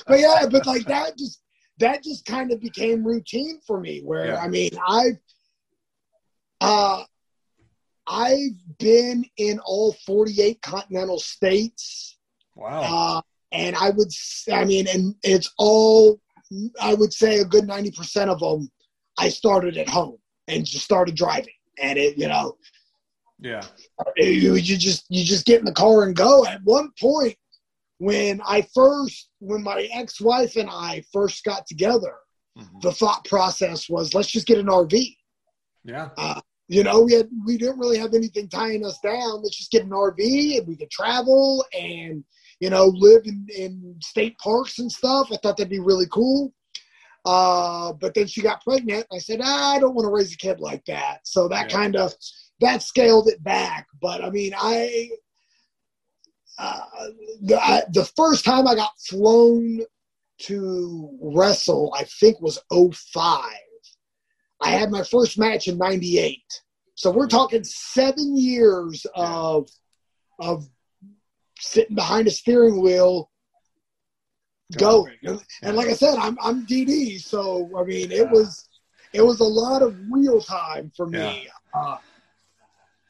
but 0.07 0.19
yeah, 0.19 0.45
but 0.49 0.65
like 0.65 0.85
that 0.85 1.17
just 1.17 1.41
that 1.79 2.03
just 2.03 2.25
kind 2.25 2.51
of 2.51 2.59
became 2.59 3.03
routine 3.03 3.59
for 3.65 3.79
me. 3.79 4.01
Where 4.03 4.27
yeah. 4.27 4.37
I 4.37 4.47
mean, 4.47 4.71
I've 4.87 5.17
uh, 6.59 7.03
I've 8.11 8.77
been 8.77 9.25
in 9.37 9.59
all 9.59 9.93
48 10.05 10.61
continental 10.61 11.17
states. 11.17 12.17
Wow. 12.55 12.81
Uh, 12.81 13.21
and 13.53 13.75
I 13.75 13.89
would, 13.91 14.09
I 14.51 14.65
mean, 14.65 14.87
and 14.87 15.15
it's 15.23 15.51
all, 15.57 16.19
I 16.81 16.93
would 16.93 17.13
say 17.13 17.39
a 17.39 17.45
good 17.45 17.65
90% 17.65 18.27
of 18.27 18.39
them, 18.41 18.69
I 19.17 19.29
started 19.29 19.77
at 19.77 19.87
home 19.87 20.17
and 20.49 20.65
just 20.65 20.83
started 20.83 21.15
driving. 21.15 21.53
And 21.81 21.97
it, 21.97 22.17
you 22.17 22.27
know, 22.27 22.57
yeah, 23.39 23.63
you, 24.17 24.55
you 24.55 24.77
just, 24.77 25.05
you 25.09 25.23
just 25.23 25.45
get 25.45 25.59
in 25.59 25.65
the 25.65 25.71
car 25.71 26.03
and 26.03 26.15
go. 26.15 26.45
At 26.45 26.61
one 26.63 26.91
point, 26.99 27.37
when 27.97 28.41
I 28.45 28.67
first, 28.73 29.29
when 29.39 29.63
my 29.63 29.87
ex 29.93 30.19
wife 30.19 30.57
and 30.57 30.69
I 30.69 31.03
first 31.13 31.43
got 31.45 31.65
together, 31.65 32.15
mm-hmm. 32.57 32.79
the 32.81 32.91
thought 32.91 33.23
process 33.25 33.89
was 33.89 34.13
let's 34.13 34.29
just 34.29 34.47
get 34.47 34.59
an 34.59 34.67
RV. 34.67 35.15
Yeah. 35.83 36.09
Uh, 36.17 36.41
you 36.71 36.85
know, 36.85 37.01
we 37.01 37.11
had 37.11 37.27
we 37.45 37.57
didn't 37.57 37.79
really 37.79 37.97
have 37.97 38.13
anything 38.13 38.47
tying 38.47 38.85
us 38.85 38.97
down. 38.99 39.41
Let's 39.43 39.57
just 39.57 39.71
get 39.71 39.83
an 39.83 39.89
RV 39.89 40.57
and 40.57 40.65
we 40.65 40.77
could 40.77 40.89
travel 40.89 41.65
and 41.77 42.23
you 42.61 42.69
know 42.69 42.85
live 42.85 43.23
in, 43.25 43.45
in 43.53 43.97
state 44.01 44.37
parks 44.37 44.79
and 44.79 44.89
stuff. 44.89 45.27
I 45.33 45.35
thought 45.35 45.57
that'd 45.57 45.69
be 45.69 45.79
really 45.81 46.07
cool. 46.09 46.53
Uh, 47.25 47.91
but 47.91 48.13
then 48.13 48.25
she 48.25 48.41
got 48.41 48.63
pregnant. 48.63 49.05
I 49.11 49.17
said, 49.17 49.41
ah, 49.43 49.75
I 49.75 49.79
don't 49.79 49.93
want 49.95 50.05
to 50.05 50.11
raise 50.11 50.33
a 50.33 50.37
kid 50.37 50.61
like 50.61 50.85
that. 50.85 51.19
So 51.23 51.49
that 51.49 51.69
yeah. 51.69 51.75
kind 51.75 51.97
of 51.97 52.13
that 52.61 52.81
scaled 52.83 53.27
it 53.27 53.43
back. 53.43 53.87
But 54.01 54.23
I 54.23 54.29
mean, 54.29 54.53
I 54.57 55.09
uh, 56.57 56.83
the, 57.41 57.61
I, 57.61 57.83
the 57.91 58.05
first 58.15 58.45
time 58.45 58.65
I 58.65 58.75
got 58.75 58.91
flown 59.09 59.81
to 60.43 61.17
wrestle, 61.21 61.93
I 61.97 62.05
think 62.05 62.39
was 62.39 62.59
05 62.71 63.43
I 64.61 64.69
had 64.69 64.91
my 64.91 65.03
first 65.03 65.37
match 65.37 65.67
in 65.67 65.77
'98. 65.77 66.39
So 66.95 67.11
we're 67.11 67.27
talking 67.27 67.63
seven 67.63 68.37
years 68.37 69.05
of 69.15 69.69
of 70.39 70.67
sitting 71.59 71.95
behind 71.95 72.27
a 72.27 72.31
steering 72.31 72.81
wheel, 72.81 73.29
going. 74.77 75.17
And 75.63 75.75
like 75.75 75.87
I 75.87 75.93
said, 75.93 76.17
I'm 76.17 76.37
I'm 76.41 76.65
DD, 76.65 77.19
so 77.21 77.69
I 77.77 77.83
mean 77.83 78.11
it 78.11 78.29
was 78.29 78.67
it 79.13 79.21
was 79.21 79.39
a 79.39 79.45
lot 79.45 79.81
of 79.81 79.97
wheel 80.09 80.41
time 80.41 80.91
for 80.95 81.07
me. 81.07 81.47
Yeah. 81.73 81.79
Uh, 81.79 81.97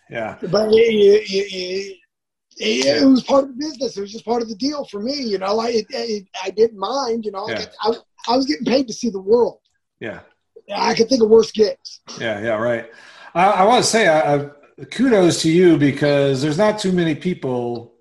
yeah. 0.10 0.38
But 0.42 0.70
it, 0.74 0.76
it, 0.76 1.98
it, 2.58 3.02
it, 3.02 3.06
was 3.06 3.24
part 3.24 3.46
of 3.46 3.50
the 3.50 3.56
business. 3.56 3.98
It 3.98 4.02
was 4.02 4.12
just 4.12 4.26
part 4.26 4.42
of 4.42 4.50
the 4.50 4.56
deal 4.56 4.86
for 4.86 5.00
me. 5.00 5.14
You 5.14 5.38
know, 5.38 5.60
I 5.60 5.84
I 6.44 6.50
didn't 6.50 6.78
mind. 6.78 7.26
You 7.26 7.32
know, 7.32 7.48
yeah. 7.50 7.66
I, 7.82 7.94
I 8.28 8.36
was 8.36 8.46
getting 8.46 8.66
paid 8.66 8.88
to 8.88 8.94
see 8.94 9.10
the 9.10 9.22
world. 9.22 9.60
Yeah. 10.00 10.20
I 10.74 10.93
can 10.93 11.08
think 11.08 11.21
of 11.24 11.30
worse 11.30 11.52
gigs. 11.52 12.02
Yeah, 12.19 12.39
yeah, 12.41 12.56
right. 12.56 12.89
I, 13.34 13.45
I 13.45 13.63
want 13.65 13.84
to 13.84 13.89
say 13.89 14.08
I, 14.08 14.36
I, 14.36 14.50
kudos 14.91 15.41
to 15.43 15.52
you 15.52 15.78
because 15.78 16.41
there's 16.41 16.58
not 16.58 16.80
too 16.80 16.91
many 16.91 17.15
people. 17.15 17.93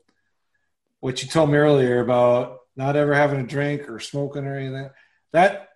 What 1.00 1.22
you 1.22 1.28
told 1.28 1.50
me 1.50 1.56
earlier 1.56 2.00
about 2.00 2.58
not 2.76 2.96
ever 2.96 3.14
having 3.14 3.40
a 3.40 3.46
drink 3.46 3.88
or 3.88 4.00
smoking 4.00 4.46
or 4.46 4.56
anything 4.56 4.90
that 5.32 5.68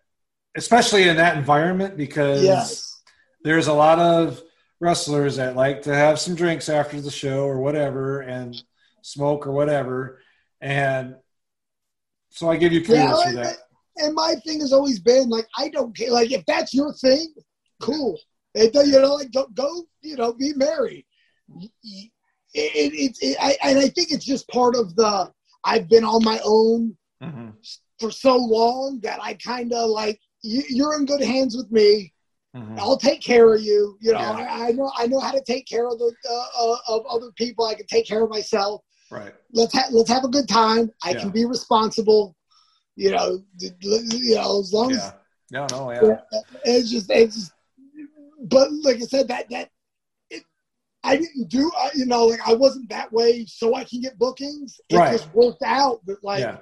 especially 0.56 1.08
in 1.08 1.16
that 1.16 1.36
environment 1.36 1.96
because 1.96 2.42
Yes. 2.42 3.02
there's 3.42 3.66
a 3.66 3.72
lot 3.72 3.98
of 3.98 4.40
wrestlers 4.80 5.36
that 5.36 5.56
like 5.56 5.82
to 5.82 5.94
have 5.94 6.18
some 6.20 6.34
drinks 6.34 6.68
after 6.68 7.00
the 7.00 7.10
show 7.10 7.44
or 7.44 7.58
whatever 7.60 8.20
and 8.20 8.54
smoke 9.02 9.46
or 9.46 9.52
whatever. 9.52 10.20
And 10.60 11.16
so 12.30 12.50
I 12.50 12.56
give 12.56 12.72
you 12.72 12.80
kudos 12.82 12.96
Yeah, 12.96 13.24
for 13.30 13.36
that. 13.36 13.56
And 13.96 14.14
my 14.14 14.35
thing 14.44 14.61
has 14.61 14.72
always 14.72 14.98
been 14.98 15.28
like 15.28 15.46
I 15.57 15.68
don't 15.68 15.96
care. 15.96 16.11
Like 16.11 16.30
if 16.33 16.44
that's 16.46 16.74
your 16.74 16.92
thing, 16.94 17.33
cool. 17.80 18.18
It, 18.54 18.74
you 18.74 19.00
know, 19.00 19.14
like 19.14 19.33
go, 19.33 19.46
go 19.54 19.85
you 20.02 20.16
know, 20.16 20.33
be 20.33 20.52
merry. 20.54 21.07
It, 21.61 22.11
it, 22.54 23.16
it, 23.20 23.37
I, 23.40 23.57
and 23.68 23.78
I 23.78 23.88
think 23.88 24.12
it's 24.12 24.24
just 24.24 24.48
part 24.48 24.76
of 24.76 24.94
the. 24.96 25.33
I've 25.64 25.88
been 25.88 26.04
on 26.04 26.22
my 26.24 26.38
own 26.44 26.96
Mhm. 27.22 27.54
for 27.98 28.11
so 28.11 28.37
long 28.37 29.00
that 29.02 29.18
I 29.22 29.35
kind 29.35 29.72
of 29.72 29.88
like 29.88 30.20
you, 30.42 30.62
you're 30.68 30.94
in 30.98 31.07
good 31.07 31.22
hands 31.22 31.57
with 31.57 31.70
me. 31.72 32.12
Mhm. 32.54 32.78
I'll 32.78 32.98
take 32.98 33.22
care 33.22 33.54
of 33.54 33.62
you. 33.62 33.96
You 34.00 34.12
know, 34.12 34.20
Yeah. 34.20 34.30
I, 34.33 34.68
I 34.68 34.70
know 34.72 34.92
I 34.96 35.07
know 35.07 35.18
how 35.20 35.33
to 35.33 35.42
take 35.42 35.66
care 35.66 35.88
of 35.88 35.98
the 35.98 36.12
uh, 36.28 36.46
uh, 36.62 36.76
of 36.88 37.07
other 37.07 37.33
people. 37.37 37.64
I 37.64 37.74
can 37.74 37.87
take 37.87 38.07
care 38.07 38.22
of 38.22 38.30
myself. 38.30 38.83
Right. 39.11 39.35
Let's 39.52 39.72
ha- 39.74 39.88
let's 39.90 40.11
have 40.11 40.24
a 40.24 40.28
good 40.28 40.48
time. 40.48 40.90
I 41.02 41.11
Yeah. 41.12 41.20
can 41.20 41.30
be 41.30 41.44
responsible. 41.44 42.37
You 42.96 43.11
know, 43.11 43.42
you 43.59 44.35
know, 44.37 44.61
as 44.61 44.72
long 44.72 44.90
Yeah. 44.90 45.12
No, 45.50 45.66
no, 45.70 45.90
yeah. 45.92 46.16
it's 46.64 46.90
just 46.90 47.11
it's 47.11 47.35
just. 47.35 47.52
But 48.42 48.68
like 48.83 48.96
I 48.96 49.00
said, 49.00 49.28
that 49.28 49.48
that 49.50 49.70
it, 50.30 50.42
I 51.02 51.16
didn't 51.16 51.48
do. 51.48 51.70
uh, 51.76 51.90
You 51.94 52.07
know, 52.07 52.26
like 52.26 52.40
I 52.46 52.54
wasn't 52.54 52.88
that 52.90 53.12
way 53.12 53.44
so 53.46 53.74
I 53.74 53.85
can 53.85 54.00
get 54.00 54.18
bookings. 54.18 54.80
It 54.88 54.96
Right. 54.96 55.12
just 55.12 55.33
worked 55.35 55.62
out. 55.64 56.00
But 56.07 56.18
like 56.22 56.40
yeah. 56.40 56.59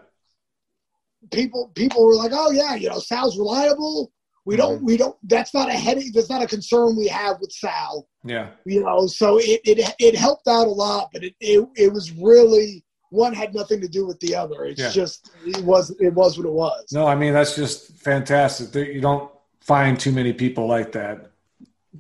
people 1.31 1.71
people 1.75 2.05
were 2.05 2.15
like, 2.15 2.33
oh 2.35 2.51
yeah, 2.51 2.75
you 2.75 2.89
know, 2.89 2.99
Sal's 2.99 3.39
reliable. 3.39 4.13
We 4.45 4.57
don't 4.57 4.77
Mm-hmm. 4.79 4.87
we 4.87 4.97
don't. 4.97 5.17
That's 5.29 5.55
not 5.55 5.69
a 5.69 5.73
headache. 5.75 6.13
That's 6.13 6.31
not 6.31 6.43
a 6.43 6.47
concern 6.49 6.97
we 6.97 7.07
have 7.09 7.39
with 7.41 7.53
Sal. 7.53 8.09
Yeah. 8.25 8.51
You 8.65 8.83
know, 8.83 9.07
so 9.07 9.39
it 9.39 9.61
it, 9.65 9.95
it 10.01 10.17
helped 10.17 10.49
out 10.49 10.67
a 10.67 10.71
lot, 10.71 11.11
but 11.13 11.23
it, 11.23 11.35
it 11.41 11.67
it 11.77 11.93
was 11.93 12.11
really 12.13 12.85
one 13.13 13.33
had 13.35 13.55
nothing 13.55 13.81
to 13.81 13.89
do 13.89 14.07
with 14.07 14.19
the 14.21 14.35
other. 14.35 14.65
It's 14.65 14.81
Yeah. 14.81 14.91
just 14.91 15.31
it 15.47 15.63
was 15.65 15.91
it 16.01 16.13
was 16.15 16.37
what 16.39 16.47
it 16.47 16.53
was. 16.53 16.85
No, 16.93 17.07
I 17.07 17.15
mean 17.15 17.33
that's 17.33 17.55
just 17.55 17.93
fantastic. 17.99 18.75
You 18.95 19.01
don't 19.01 19.31
find 19.61 19.99
too 20.01 20.13
many 20.13 20.33
people 20.33 20.67
like 20.67 20.93
that 20.93 21.31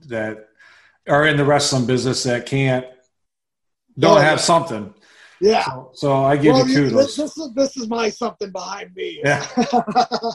that 0.08 0.48
are 1.08 1.26
in 1.26 1.36
the 1.36 1.44
wrestling 1.44 1.86
business 1.86 2.22
that 2.24 2.46
can't 2.46 2.86
don't 3.98 4.16
Oh, 4.18 4.20
have 4.20 4.40
something. 4.40 4.94
Yeah. 5.40 5.64
So, 5.64 5.90
so 5.94 6.24
I 6.24 6.36
give 6.36 6.54
well, 6.54 6.66
you 6.68 6.74
kudos. 6.90 7.16
this, 7.16 7.16
this 7.16 7.36
is 7.38 7.54
this 7.54 7.76
is 7.76 7.88
my 7.88 8.08
something 8.08 8.50
behind 8.50 8.94
me. 8.94 9.20
Yeah. 9.24 9.46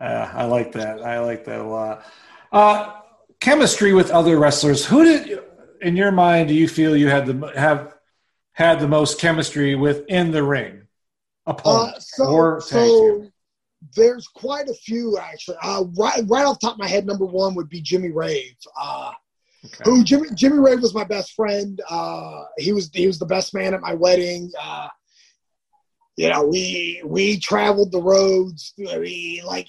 Uh, 0.00 0.30
I 0.34 0.44
like 0.46 0.72
that. 0.72 1.02
I 1.02 1.20
like 1.20 1.44
that 1.44 1.60
a 1.60 1.62
lot. 1.66 2.06
Uh, 2.50 3.00
chemistry 3.38 3.92
with 3.92 4.10
other 4.10 4.38
wrestlers. 4.38 4.82
Who 4.86 5.04
did, 5.04 5.40
in 5.82 5.94
your 5.94 6.10
mind, 6.10 6.48
do 6.48 6.54
you 6.54 6.68
feel 6.68 6.96
you 6.96 7.08
had 7.08 7.26
the 7.26 7.52
have 7.54 7.96
had 8.60 8.78
the 8.78 8.86
most 8.86 9.18
chemistry 9.18 9.74
within 9.74 10.30
the 10.30 10.42
ring? 10.42 10.82
Uh, 11.46 11.92
so, 11.98 12.24
or 12.26 12.60
tag 12.60 12.70
so 12.70 13.20
team? 13.20 13.32
there's 13.96 14.28
quite 14.28 14.68
a 14.68 14.74
few 14.74 15.18
actually. 15.18 15.56
Uh, 15.62 15.84
right, 15.96 16.22
right 16.26 16.44
off 16.44 16.60
the 16.60 16.66
top 16.66 16.74
of 16.74 16.78
my 16.78 16.86
head, 16.86 17.06
number 17.06 17.24
one 17.24 17.54
would 17.54 17.70
be 17.70 17.80
Jimmy 17.80 18.10
Rave. 18.10 18.54
Uh, 18.78 19.12
Okay. 19.62 19.84
who 19.84 20.02
Jimmy 20.02 20.28
Jimmy 20.32 20.58
Rave 20.58 20.80
was 20.80 20.94
my 20.94 21.04
best 21.04 21.32
friend. 21.32 21.82
Uh, 21.90 22.44
he 22.56 22.72
was 22.72 22.88
he 22.94 23.06
was 23.06 23.18
the 23.18 23.26
best 23.26 23.52
man 23.52 23.74
at 23.74 23.82
my 23.82 23.92
wedding. 23.92 24.50
Uh, 24.58 24.88
you 26.16 26.30
know, 26.30 26.46
we 26.46 27.02
we 27.04 27.38
traveled 27.38 27.92
the 27.92 28.00
roads. 28.00 28.72
I 28.90 28.96
mean, 28.96 29.44
like 29.44 29.68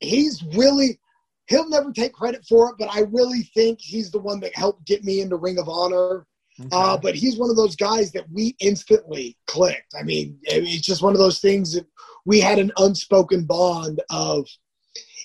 he's 0.00 0.42
really 0.56 0.98
he'll 1.46 1.68
never 1.68 1.92
take 1.92 2.12
credit 2.12 2.44
for 2.44 2.70
it, 2.70 2.76
but 2.76 2.92
I 2.92 3.02
really 3.02 3.42
think 3.54 3.80
he's 3.80 4.10
the 4.10 4.18
one 4.18 4.40
that 4.40 4.56
helped 4.56 4.84
get 4.84 5.04
me 5.04 5.20
into 5.20 5.36
Ring 5.36 5.60
of 5.60 5.68
Honor. 5.68 6.26
Okay. 6.60 6.68
Uh, 6.72 6.96
but 6.96 7.14
he's 7.14 7.38
one 7.38 7.50
of 7.50 7.56
those 7.56 7.76
guys 7.76 8.10
that 8.12 8.24
we 8.32 8.56
instantly 8.60 9.36
clicked. 9.46 9.94
I 9.98 10.02
mean, 10.02 10.38
it's 10.42 10.86
just 10.86 11.02
one 11.02 11.12
of 11.12 11.18
those 11.18 11.38
things 11.38 11.74
that 11.74 11.86
we 12.24 12.40
had 12.40 12.58
an 12.58 12.72
unspoken 12.78 13.44
bond 13.44 14.02
of 14.10 14.46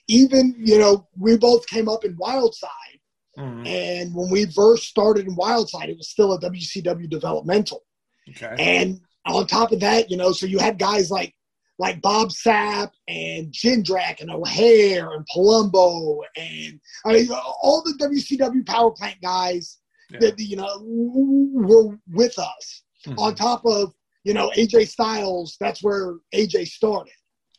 even, 0.08 0.56
you 0.58 0.78
know, 0.78 1.08
we 1.18 1.38
both 1.38 1.68
came 1.68 1.90
up 1.90 2.06
in 2.06 2.16
Wildside. 2.18 3.00
Mhm. 3.38 3.68
And 3.68 4.14
when 4.14 4.30
we 4.30 4.46
first 4.46 4.84
started 4.84 5.26
in 5.26 5.36
Wildside, 5.36 5.90
it 5.90 5.98
was 5.98 6.10
still 6.10 6.34
a 6.34 6.40
WCW 6.40 7.08
developmental. 7.10 7.84
Okay. 8.30 8.56
And 8.60 9.02
on 9.26 9.48
top 9.48 9.72
of 9.72 9.80
that, 9.80 10.12
you 10.12 10.18
know, 10.18 10.34
so 10.34 10.46
you 10.46 10.60
had 10.60 10.78
guys 10.78 11.10
like 11.10 11.34
like 11.80 12.02
Bob 12.02 12.30
Sapp 12.30 12.92
and 13.08 13.52
Jindrak 13.52 14.22
and 14.22 14.30
O'Haire 14.30 15.10
and 15.12 15.26
Palumbo 15.36 16.20
and 16.38 16.80
I 17.06 17.14
mean 17.14 17.30
all 17.32 17.82
the 17.84 17.94
WCW 18.00 18.64
power 18.66 18.92
plant 18.92 19.20
guys 19.22 19.80
Yeah. 20.14 20.20
that 20.22 20.40
you 20.40 20.56
know 20.56 20.80
were 20.84 21.98
with 22.12 22.38
us. 22.38 22.84
Mhm. 23.06 23.18
On 23.18 23.36
top 23.36 23.66
of 23.66 23.94
you 24.24 24.34
know 24.34 24.52
AJ 24.56 24.88
Styles, 24.88 25.58
that's 25.60 25.84
where 25.84 26.16
AJ 26.34 26.66
started. 26.66 27.14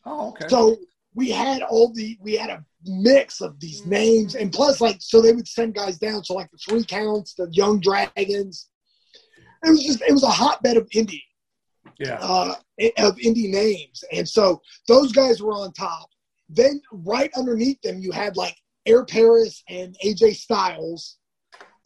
Oh, 0.06 0.28
okay. 0.28 0.46
So 0.48 0.76
we 1.14 1.30
had 1.30 1.62
all 1.62 1.92
the 1.92 2.16
we 2.20 2.34
had 2.34 2.50
a 2.50 2.64
mix 2.84 3.40
of 3.40 3.58
these 3.60 3.84
names, 3.86 4.34
and 4.34 4.52
plus 4.52 4.80
like 4.80 4.96
so 5.00 5.20
they 5.20 5.32
would 5.32 5.48
send 5.48 5.74
guys 5.74 5.98
down. 5.98 6.24
So 6.24 6.34
like 6.34 6.50
the 6.50 6.58
three 6.58 6.84
counts, 6.84 7.34
the 7.34 7.48
Young 7.52 7.80
Dragons. 7.80 8.68
It 9.64 9.70
was 9.70 9.82
just 9.82 10.02
it 10.02 10.12
was 10.12 10.22
a 10.22 10.28
hotbed 10.28 10.76
of 10.76 10.88
indie 10.90 11.22
yeah. 11.98 12.18
uh, 12.20 12.54
of 12.98 13.16
indie 13.16 13.50
names, 13.50 14.04
and 14.12 14.28
so 14.28 14.60
those 14.88 15.12
guys 15.12 15.42
were 15.42 15.52
on 15.52 15.72
top. 15.72 16.08
Then 16.48 16.80
right 16.92 17.30
underneath 17.36 17.80
them, 17.82 18.00
you 18.00 18.12
had 18.12 18.36
like 18.36 18.56
Air 18.86 19.04
Paris 19.04 19.62
and 19.68 19.96
AJ 20.04 20.36
Styles, 20.36 21.16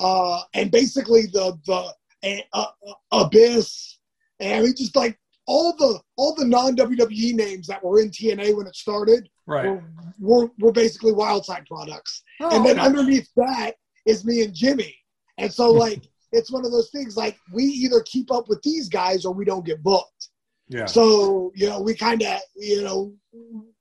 uh, 0.01 0.43
and 0.55 0.71
basically 0.71 1.27
the 1.27 1.59
the 1.67 2.43
uh, 2.53 2.67
uh, 2.87 2.93
Abyss, 3.13 3.99
and 4.41 4.55
I 4.55 4.63
mean 4.63 4.75
just 4.77 4.97
like 4.97 5.19
all 5.47 5.75
the 5.77 6.01
all 6.17 6.35
the 6.35 6.45
non 6.45 6.77
WWE 6.77 7.35
names 7.35 7.67
that 7.69 7.83
were 7.83 8.01
in 8.01 8.11
TNA 8.11 8.57
when 8.57 8.67
it 8.67 8.77
started 8.77 9.29
Right. 9.47 9.65
were, 9.67 9.83
were 10.19 10.51
were 10.59 10.73
basically 10.73 11.13
Wildside 11.13 11.67
products, 11.67 12.23
Oh, 12.41 12.55
and 12.57 12.65
then 12.67 12.79
okay. 12.79 12.87
underneath 12.87 13.29
that 13.37 13.75
is 14.07 14.25
me 14.25 14.43
and 14.43 14.55
Jimmy, 14.55 14.95
and 15.39 15.53
so 15.53 15.71
like. 15.87 16.03
It's 16.31 16.53
one 16.53 16.63
of 16.67 16.71
those 16.73 16.91
things 16.91 17.17
like 17.17 17.39
we 17.55 17.65
either 17.65 18.03
keep 18.05 18.31
up 18.31 18.51
with 18.51 18.61
these 18.61 18.91
guys 18.91 19.25
or 19.25 19.33
we 19.33 19.47
don't 19.47 19.65
get 19.65 19.83
booked. 19.83 20.29
yeah. 20.69 20.85
So, 20.85 21.53
you 21.55 21.67
know, 21.67 21.81
we 21.81 21.95
kind 21.95 22.21
of, 22.23 22.39
you 22.55 22.83
know, 22.83 23.15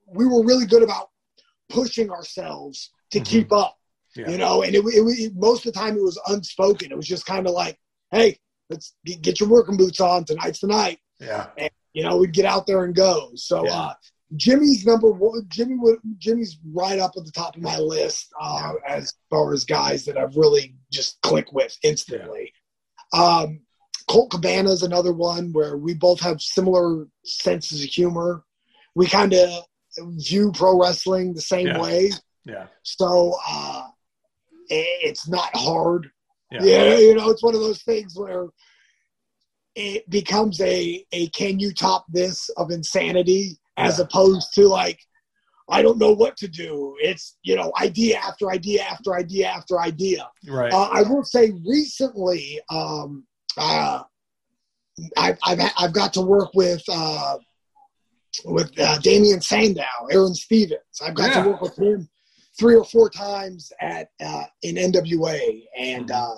we 0.07 0.25
were 0.25 0.45
really 0.45 0.65
good 0.65 0.81
about 0.81 1.09
pushing 1.67 2.09
ourselves 2.09 2.89
to 3.11 3.19
Mhm. 3.19 3.25
keep 3.25 3.51
up, 3.51 3.77
Yeah. 4.15 4.29
you 4.29 4.37
know, 4.37 4.63
and 4.63 4.73
it, 4.73 4.79
it, 4.85 5.01
it, 5.19 5.33
most 5.35 5.65
of 5.65 5.73
the 5.73 5.79
time 5.79 5.95
it 5.97 6.01
was 6.03 6.19
unspoken. 6.27 6.91
It 6.91 6.97
was 6.97 7.07
just 7.07 7.25
kind 7.25 7.45
of 7.47 7.53
like, 7.53 7.77
hey, 8.11 8.39
let's 8.69 8.95
get, 9.05 9.39
your 9.39 9.49
working 9.49 9.77
boots 9.77 9.99
on. 9.99 10.25
Tonight's 10.25 10.59
the 10.59 10.67
night. 10.67 10.99
yeah. 11.19 11.47
You 11.93 12.03
know, 12.03 12.17
we'd 12.17 12.33
get 12.33 12.45
out 12.45 12.67
there 12.67 12.83
and 12.83 12.93
go. 12.95 13.31
So, 13.35 13.65
Yeah. 13.65 13.71
uh, 13.79 13.93
Jimmy's 14.35 14.85
number 14.85 15.09
one. 15.09 15.45
Jimmy, 15.49 15.75
would- 15.77 15.99
Jimmy's 16.19 16.57
right 16.73 16.99
up 16.99 17.13
at 17.17 17.25
the 17.25 17.31
top 17.31 17.55
of 17.55 17.61
my 17.61 17.77
list 17.79 18.27
uh, 18.39 18.73
as 18.87 19.13
far 19.29 19.53
as 19.53 19.63
guys 19.63 20.05
that 20.05 20.17
I've 20.17 20.35
really 20.35 20.75
just 20.91 21.19
clicked 21.21 21.53
with 21.53 21.75
instantly. 21.83 22.53
Um, 23.13 23.61
Colt 24.07 24.31
Cabana 24.31 24.69
is 24.71 24.83
another 24.83 25.11
one 25.13 25.51
where 25.53 25.77
we 25.77 25.93
both 25.93 26.19
have 26.21 26.41
similar 26.41 27.07
senses 27.23 27.83
of 27.83 27.89
humor. 27.89 28.43
We 28.95 29.07
kind 29.07 29.33
of 29.33 29.49
view 30.17 30.51
pro 30.53 30.79
wrestling 30.79 31.33
the 31.33 31.41
same 31.41 31.67
Yeah. 31.67 31.81
way, 31.81 32.11
Yeah. 32.45 32.67
so 32.83 33.35
uh, 33.47 33.87
it's 34.69 35.27
not 35.27 35.49
hard. 35.55 36.09
Yeah. 36.51 36.63
Yeah, 36.63 36.97
you 36.97 37.15
know, 37.15 37.29
it's 37.29 37.43
one 37.43 37.55
of 37.55 37.61
those 37.61 37.81
things 37.83 38.15
where 38.17 38.47
it 39.75 40.09
becomes 40.09 40.59
a 40.61 41.05
a 41.11 41.27
can 41.29 41.59
you 41.59 41.73
top 41.73 42.05
this 42.09 42.49
of 42.57 42.71
insanity 42.71 43.57
as 43.77 43.97
Yeah. 43.99 44.05
opposed 44.05 44.53
to 44.55 44.67
like 44.67 44.99
I 45.69 45.81
don't 45.81 45.97
know 45.97 46.13
what 46.13 46.37
to 46.37 46.47
do. 46.47 46.95
It's 46.99 47.37
you 47.43 47.55
know 47.57 47.71
idea 47.79 48.17
after 48.17 48.49
idea 48.49 48.83
after 48.83 49.15
idea 49.15 49.47
after 49.47 49.79
idea. 49.81 50.29
Right. 50.47 50.71
Uh, 50.71 50.89
I 50.93 51.01
will 51.03 51.23
say 51.25 51.51
recently, 51.67 52.61
um, 52.69 53.27
uh, 53.57 54.03
I've, 55.17 55.37
I've 55.45 55.59
I've 55.77 55.93
got 55.93 56.13
to 56.13 56.21
work 56.21 56.51
with 56.53 56.81
uh, 56.89 57.37
with 58.45 58.71
uh, 58.79 58.97
Damien 58.99 59.41
Sandow, 59.41 59.83
Aaron 60.09 60.33
Stevens. 60.35 60.79
I've 61.05 61.15
got 61.15 61.35
Yeah. 61.35 61.43
to 61.43 61.49
work 61.49 61.61
with 61.61 61.77
him 61.77 62.07
three 62.57 62.75
or 62.75 62.83
four 62.85 63.09
times 63.09 63.71
at 63.81 64.09
uh, 64.23 64.43
in 64.63 64.75
NWA, 64.75 65.63
and 65.77 66.09
uh, 66.11 66.35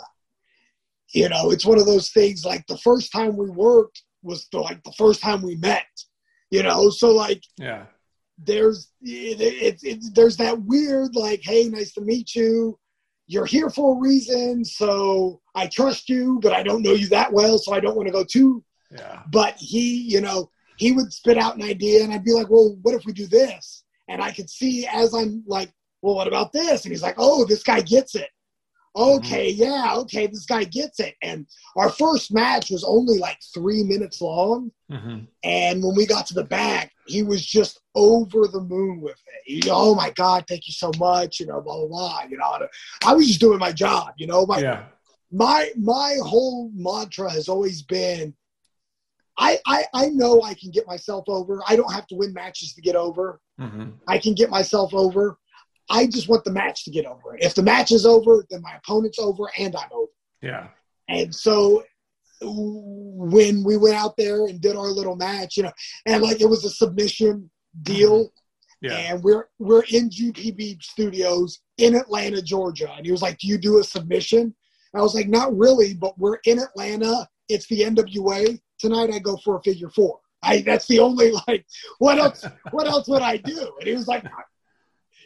you 1.13 1.29
know 1.29 1.51
it's 1.51 1.65
one 1.65 1.79
of 1.79 1.86
those 1.86 2.12
things. 2.12 2.45
Like 2.45 2.65
the 2.67 2.77
first 2.77 3.12
time 3.12 3.38
we 3.38 3.49
worked 3.49 4.03
was 4.21 4.47
the, 4.51 4.60
like 4.60 4.84
the 4.84 4.93
first 4.97 5.21
time 5.21 5.41
we 5.41 5.55
met. 5.55 5.88
You 6.51 6.63
know, 6.63 6.89
so 6.89 7.12
like 7.12 7.43
yeah. 7.58 7.86
there's 8.38 8.91
it, 9.01 9.39
it, 9.39 9.79
it, 9.84 10.15
there's 10.15 10.38
that 10.38 10.62
weird 10.63 11.15
like 11.15 11.41
hey 11.43 11.69
nice 11.69 11.93
to 11.93 12.01
meet 12.01 12.34
you 12.36 12.77
you're 13.27 13.45
here 13.45 13.69
for 13.69 13.95
a 13.95 13.99
reason 13.99 14.65
so 14.65 15.39
i 15.53 15.67
trust 15.67 16.10
you 16.10 16.39
but 16.41 16.51
i 16.51 16.63
don't 16.63 16.82
know 16.82 16.93
you 16.93 17.08
that 17.08 17.32
well 17.32 17.60
so 17.60 17.71
i 17.71 17.79
don't 17.79 17.95
want 17.95 18.08
to 18.08 18.12
go 18.12 18.23
too 18.23 18.63
Yeah. 18.89 19.21
but 19.32 19.53
he 19.58 20.01
you 20.01 20.21
know 20.21 20.49
he 20.79 20.93
would 20.93 21.12
spit 21.12 21.38
out 21.38 21.58
an 21.58 21.62
idea, 21.62 22.03
and 22.03 22.13
I'd 22.13 22.23
be 22.23 22.32
like, 22.32 22.49
"Well, 22.49 22.77
what 22.82 22.95
if 22.95 23.05
we 23.05 23.12
do 23.12 23.27
this?" 23.27 23.84
And 24.08 24.21
I 24.23 24.32
could 24.32 24.49
see 24.49 24.88
as 24.88 25.13
I'm 25.13 25.43
like, 25.45 25.71
"Well, 26.01 26.15
what 26.15 26.27
about 26.27 26.51
this?" 26.53 26.83
And 26.85 26.91
he's 26.91 27.03
like, 27.03 27.15
"Oh, 27.17 27.45
this 27.45 27.63
guy 27.63 27.81
gets 27.81 28.15
it." 28.15 28.29
Okay, 28.95 29.51
Mm-hmm. 29.53 29.62
yeah, 29.63 29.95
okay, 29.97 30.27
this 30.27 30.45
guy 30.45 30.63
gets 30.63 30.99
it. 30.99 31.15
And 31.21 31.45
our 31.75 31.89
first 31.89 32.33
match 32.33 32.71
was 32.71 32.83
only 32.83 33.19
like 33.19 33.38
three 33.53 33.83
minutes 33.83 34.19
long. 34.19 34.71
Mhm. 34.91 35.27
And 35.43 35.83
when 35.83 35.95
we 35.95 36.05
got 36.05 36.25
to 36.27 36.33
the 36.33 36.43
back, 36.43 36.91
he 37.07 37.23
was 37.23 37.45
just 37.45 37.79
over 37.95 38.47
the 38.47 38.59
moon 38.62 38.99
with 38.99 39.15
it. 39.27 39.63
He, 39.63 39.69
oh 39.69 39.93
my 39.95 40.09
God, 40.09 40.45
thank 40.47 40.67
you 40.67 40.73
so 40.73 40.91
much, 40.97 41.39
you 41.39 41.45
know, 41.45 41.62
blah 41.62 41.77
blah 41.77 41.88
blah. 41.88 42.23
You 42.29 42.38
know, 42.38 42.67
I 43.05 43.13
was 43.13 43.27
just 43.27 43.39
doing 43.39 43.59
my 43.59 43.71
job, 43.71 44.13
you 44.17 44.27
know. 44.27 44.45
My 44.45 44.59
Yeah. 44.59 44.85
my 45.31 45.71
my 45.77 46.17
whole 46.23 46.71
mantra 46.73 47.29
has 47.31 47.47
always 47.47 47.83
been 47.83 48.35
I, 49.38 49.59
I 49.65 49.85
I 49.93 50.05
know 50.09 50.41
I 50.41 50.53
can 50.55 50.71
get 50.71 50.85
myself 50.88 51.25
over. 51.29 51.62
I 51.67 51.75
don't 51.77 51.93
have 51.93 52.07
to 52.07 52.15
win 52.15 52.33
matches 52.33 52.73
to 52.73 52.81
get 52.81 52.95
over. 52.95 53.39
Mhm. 53.59 53.93
I 54.07 54.17
can 54.17 54.33
get 54.33 54.49
myself 54.49 54.93
over. 54.93 55.38
I 55.89 56.06
just 56.06 56.30
want 56.30 56.43
the 56.43 56.52
match 56.52 56.86
to 56.86 56.91
get 56.91 57.06
over. 57.06 57.38
If 57.39 57.56
the 57.56 57.63
match 57.63 57.91
is 57.91 58.06
over, 58.06 58.45
then 58.49 58.62
my 58.62 58.75
opponent's 58.75 59.19
over 59.19 59.49
and 59.58 59.75
I'm 59.75 59.89
over. 59.91 60.12
Yeah. 60.41 60.67
And 61.08 61.34
so 61.34 61.84
when 62.41 63.63
we 63.63 63.78
went 63.78 63.95
out 63.95 64.15
there 64.17 64.45
and 64.45 64.62
did 64.62 64.75
our 64.75 64.88
little 64.88 65.15
match, 65.15 65.58
you 65.58 65.63
know, 65.63 65.71
and 66.06 66.21
like 66.21 66.41
it 66.41 66.49
was 66.49 66.63
a 66.63 66.69
submission 66.69 67.49
deal, 67.82 68.25
mm-hmm. 68.25 68.34
Yeah. 68.82 68.93
and 68.93 69.21
we're 69.21 69.49
we're 69.60 69.84
in 69.91 70.10
GPB 70.10 70.82
studios 70.82 71.60
in 71.80 71.95
Atlanta, 71.95 72.41
Georgia. 72.41 72.89
And 72.95 73.06
he 73.06 73.12
was 73.12 73.21
like, 73.21 73.38
"Do 73.39 73.47
you 73.47 73.58
do 73.58 73.80
a 73.80 73.84
submission?" 73.84 74.56
I 74.95 75.02
was 75.02 75.13
like, 75.13 75.28
"Not 75.28 75.54
really, 75.58 75.93
but 75.93 76.17
we're 76.17 76.38
in 76.45 76.60
Atlanta. 76.60 77.28
It's 77.49 77.67
the 77.67 77.82
NWA 77.82 78.58
tonight. 78.80 79.12
I 79.12 79.19
go 79.19 79.36
for 79.43 79.58
a 79.58 79.62
figure 79.63 79.89
four. 79.89 80.19
I 80.43 80.62
that's 80.62 80.88
the 80.88 80.99
only 80.99 81.34
like 81.47 81.65
what 81.97 82.19
else 82.19 82.45
what 82.71 82.88
else 82.88 83.10
would 83.10 83.21
I 83.21 83.36
do?" 83.36 83.73
And 83.80 83.88
he 83.88 83.95
was 83.95 84.08
like, 84.08 84.23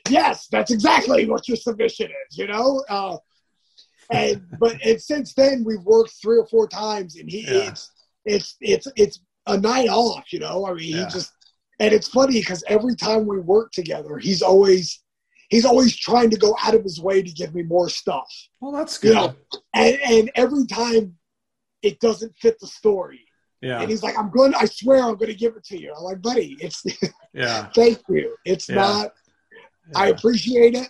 "Yes, 0.09 0.47
that's 0.51 0.71
exactly 0.71 1.25
what 1.29 1.47
your 1.47 1.57
submission 1.57 2.09
is." 2.29 2.37
You 2.37 2.47
know. 2.47 2.83
Uh, 2.89 3.17
and 4.11 4.45
but 4.59 4.77
and 4.85 5.01
since 5.01 5.33
then 5.33 5.63
we've 5.65 5.81
worked 5.83 6.13
three 6.21 6.37
or 6.37 6.45
four 6.47 6.67
times, 6.67 7.15
and 7.15 7.29
he 7.29 7.41
Yeah. 7.41 7.69
it's 7.69 7.91
it's 8.25 8.55
it's 8.61 8.87
it's 8.95 9.19
a 9.47 9.57
night 9.57 9.89
off. 9.89 10.31
You 10.33 10.39
know, 10.39 10.65
I 10.65 10.73
mean, 10.73 10.89
Yeah. 10.95 11.05
he 11.05 11.11
just 11.11 11.31
and 11.79 11.93
it's 11.93 12.07
funny 12.07 12.39
because 12.39 12.63
every 12.67 12.95
time 12.95 13.25
we 13.25 13.39
work 13.39 13.71
together, 13.71 14.17
he's 14.17 14.41
always 14.41 15.01
he's 15.49 15.65
always 15.65 15.95
trying 15.95 16.29
to 16.31 16.37
go 16.37 16.55
out 16.61 16.75
of 16.75 16.83
his 16.83 16.99
way 16.99 17.21
to 17.21 17.31
give 17.31 17.53
me 17.55 17.63
more 17.63 17.89
stuff. 17.89 18.29
Well, 18.59 18.71
that's 18.71 19.01
You 19.03 19.09
good. 19.11 19.15
know, 19.15 19.35
and 19.73 19.99
and 20.01 20.31
every 20.35 20.65
time 20.65 21.17
it 21.81 21.99
doesn't 21.99 22.35
fit 22.37 22.59
the 22.59 22.67
story, 22.67 23.21
Yeah. 23.61 23.81
and 23.81 23.89
he's 23.89 24.03
like, 24.03 24.17
"I'm 24.17 24.29
going. 24.31 24.53
I 24.55 24.65
swear, 24.65 24.99
I'm 24.99 25.15
going 25.15 25.31
to 25.31 25.35
give 25.35 25.55
it 25.55 25.63
to 25.65 25.77
you." 25.79 25.93
I'm 25.97 26.03
like, 26.03 26.21
"Buddy, 26.21 26.57
it's 26.59 26.83
Yeah. 27.33 27.69
thank 27.75 27.99
you. 28.09 28.35
It's 28.45 28.67
Yeah. 28.69 28.75
not. 28.75 29.13
I 29.95 30.07
appreciate 30.09 30.75
it." 30.75 30.89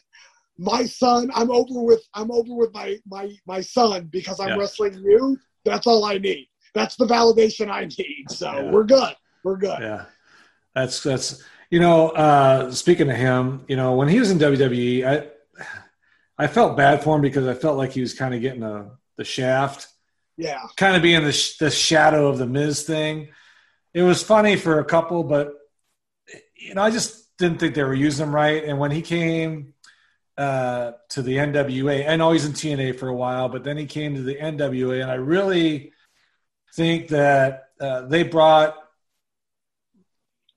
My 0.57 0.85
son, 0.85 1.31
I'm 1.33 1.49
over 1.51 1.81
with. 1.81 2.03
I'm 2.13 2.31
over 2.31 2.53
with 2.53 2.73
my 2.73 2.97
my 3.07 3.31
my 3.47 3.61
son 3.61 4.07
because 4.11 4.39
I'm 4.39 4.49
Yeah. 4.49 4.57
wrestling 4.57 4.93
you. 4.95 5.37
That's 5.65 5.87
all 5.87 6.05
I 6.05 6.17
need. 6.17 6.47
That's 6.73 6.95
the 6.95 7.05
validation 7.05 7.69
I 7.71 7.85
need. 7.85 8.25
So 8.29 8.51
Yeah. 8.51 8.71
we're 8.71 8.83
good. 8.83 9.15
We're 9.43 9.57
good. 9.57 9.79
Yeah. 9.79 10.05
That's 10.75 11.01
that's 11.01 11.43
you 11.69 11.79
know, 11.79 12.09
uh 12.09 12.71
speaking 12.71 13.09
of 13.09 13.17
him, 13.17 13.65
you 13.67 13.75
know, 13.75 13.95
when 13.95 14.07
he 14.07 14.19
was 14.19 14.29
in 14.31 14.37
WWE, 14.37 15.05
I 15.05 15.27
I 16.37 16.47
felt 16.47 16.77
bad 16.77 17.03
for 17.03 17.15
him 17.15 17.21
because 17.21 17.47
I 17.47 17.53
felt 17.53 17.77
like 17.77 17.91
he 17.91 18.01
was 18.01 18.13
kind 18.13 18.33
of 18.33 18.41
getting 18.41 18.63
a 18.63 18.91
the 19.17 19.23
shaft, 19.23 19.87
Yeah. 20.37 20.61
kind 20.77 20.95
of 20.95 21.01
being 21.01 21.23
the 21.23 21.31
sh- 21.31 21.57
the 21.57 21.69
shadow 21.71 22.27
of 22.27 22.37
the 22.37 22.47
Miz 22.47 22.83
thing. 22.83 23.29
It 23.93 24.01
was 24.03 24.23
funny 24.23 24.55
for 24.55 24.79
a 24.79 24.85
couple, 24.85 25.23
but 25.23 25.53
you 26.55 26.73
know, 26.75 26.81
I 26.81 26.89
just 26.91 27.22
didn't 27.37 27.59
think 27.59 27.75
they 27.75 27.83
were 27.83 27.93
using 27.93 28.27
him 28.27 28.35
right. 28.35 28.63
And 28.63 28.79
when 28.79 28.91
he 28.91 29.01
came 29.01 29.73
uh, 30.37 30.93
to 31.09 31.21
the 31.21 31.37
NWA, 31.37 32.09
I 32.09 32.15
know 32.15 32.31
he's 32.31 32.45
in 32.45 32.53
TNA 32.53 32.97
for 32.99 33.07
a 33.07 33.15
while, 33.15 33.49
but 33.49 33.63
then 33.63 33.77
he 33.77 33.85
came 33.85 34.15
to 34.15 34.21
the 34.21 34.35
NWA, 34.35 35.01
and 35.01 35.11
I 35.11 35.15
really 35.15 35.91
think 36.75 37.09
that 37.09 37.69
uh, 37.79 38.01
they 38.07 38.23
brought 38.23 38.75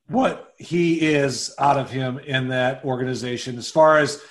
what 0.08 0.54
he 0.58 1.00
is 1.00 1.54
out 1.58 1.76
of 1.78 1.90
him 1.90 2.18
in 2.18 2.48
that 2.48 2.84
organization 2.84 3.58
as 3.58 3.70
far 3.70 3.98
as 3.98 4.22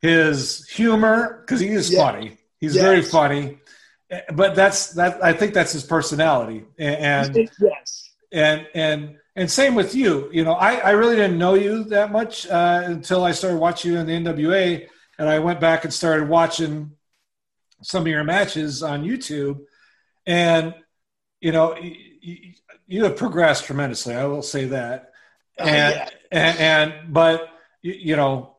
his 0.00 0.66
humor 0.68 1.42
because 1.42 1.60
he 1.60 1.68
is 1.68 1.92
Yeah. 1.92 1.98
funny 1.98 2.38
he's 2.60 2.74
very 2.74 3.02
funny 3.02 3.58
but 4.32 4.54
that's 4.54 4.92
that 4.94 5.22
i 5.22 5.32
think 5.32 5.52
that's 5.54 5.72
his 5.72 5.84
personality 5.84 6.64
and 6.78 7.34
and 7.34 7.50
yes. 7.60 8.10
and 8.32 8.66
and, 8.74 9.18
and 9.38 9.50
same 9.50 9.74
with 9.76 9.94
you. 9.94 10.28
You 10.32 10.44
know 10.44 10.54
I, 10.54 10.74
I 10.76 10.90
really 10.90 11.16
didn't 11.16 11.38
know 11.38 11.54
you 11.54 11.84
that 11.84 12.10
much 12.12 12.46
uh, 12.48 12.82
until 12.84 13.24
i 13.24 13.32
started 13.32 13.58
watching 13.58 13.92
you 13.92 13.98
in 13.98 14.06
the 14.06 14.12
nwa 14.12 14.86
and 15.18 15.28
i 15.28 15.38
went 15.38 15.60
back 15.60 15.84
and 15.84 15.92
started 15.94 16.28
watching 16.28 16.92
some 17.82 18.02
of 18.02 18.08
your 18.08 18.24
matches 18.24 18.82
on 18.82 19.04
youtube. 19.04 19.60
And 20.26 20.74
you 21.40 21.52
know 21.52 21.70
y- 21.70 21.96
y- 22.26 22.54
you 22.86 23.04
have 23.04 23.16
progressed 23.16 23.64
tremendously 23.64 24.14
i 24.14 24.24
will 24.26 24.42
say 24.42 24.66
that. 24.66 25.12
Oh, 25.58 25.64
and, 25.64 25.94
yeah. 25.94 26.08
and 26.32 26.58
and 26.58 27.12
but 27.12 27.48
you, 27.82 27.92
you 27.92 28.16
know 28.16 28.56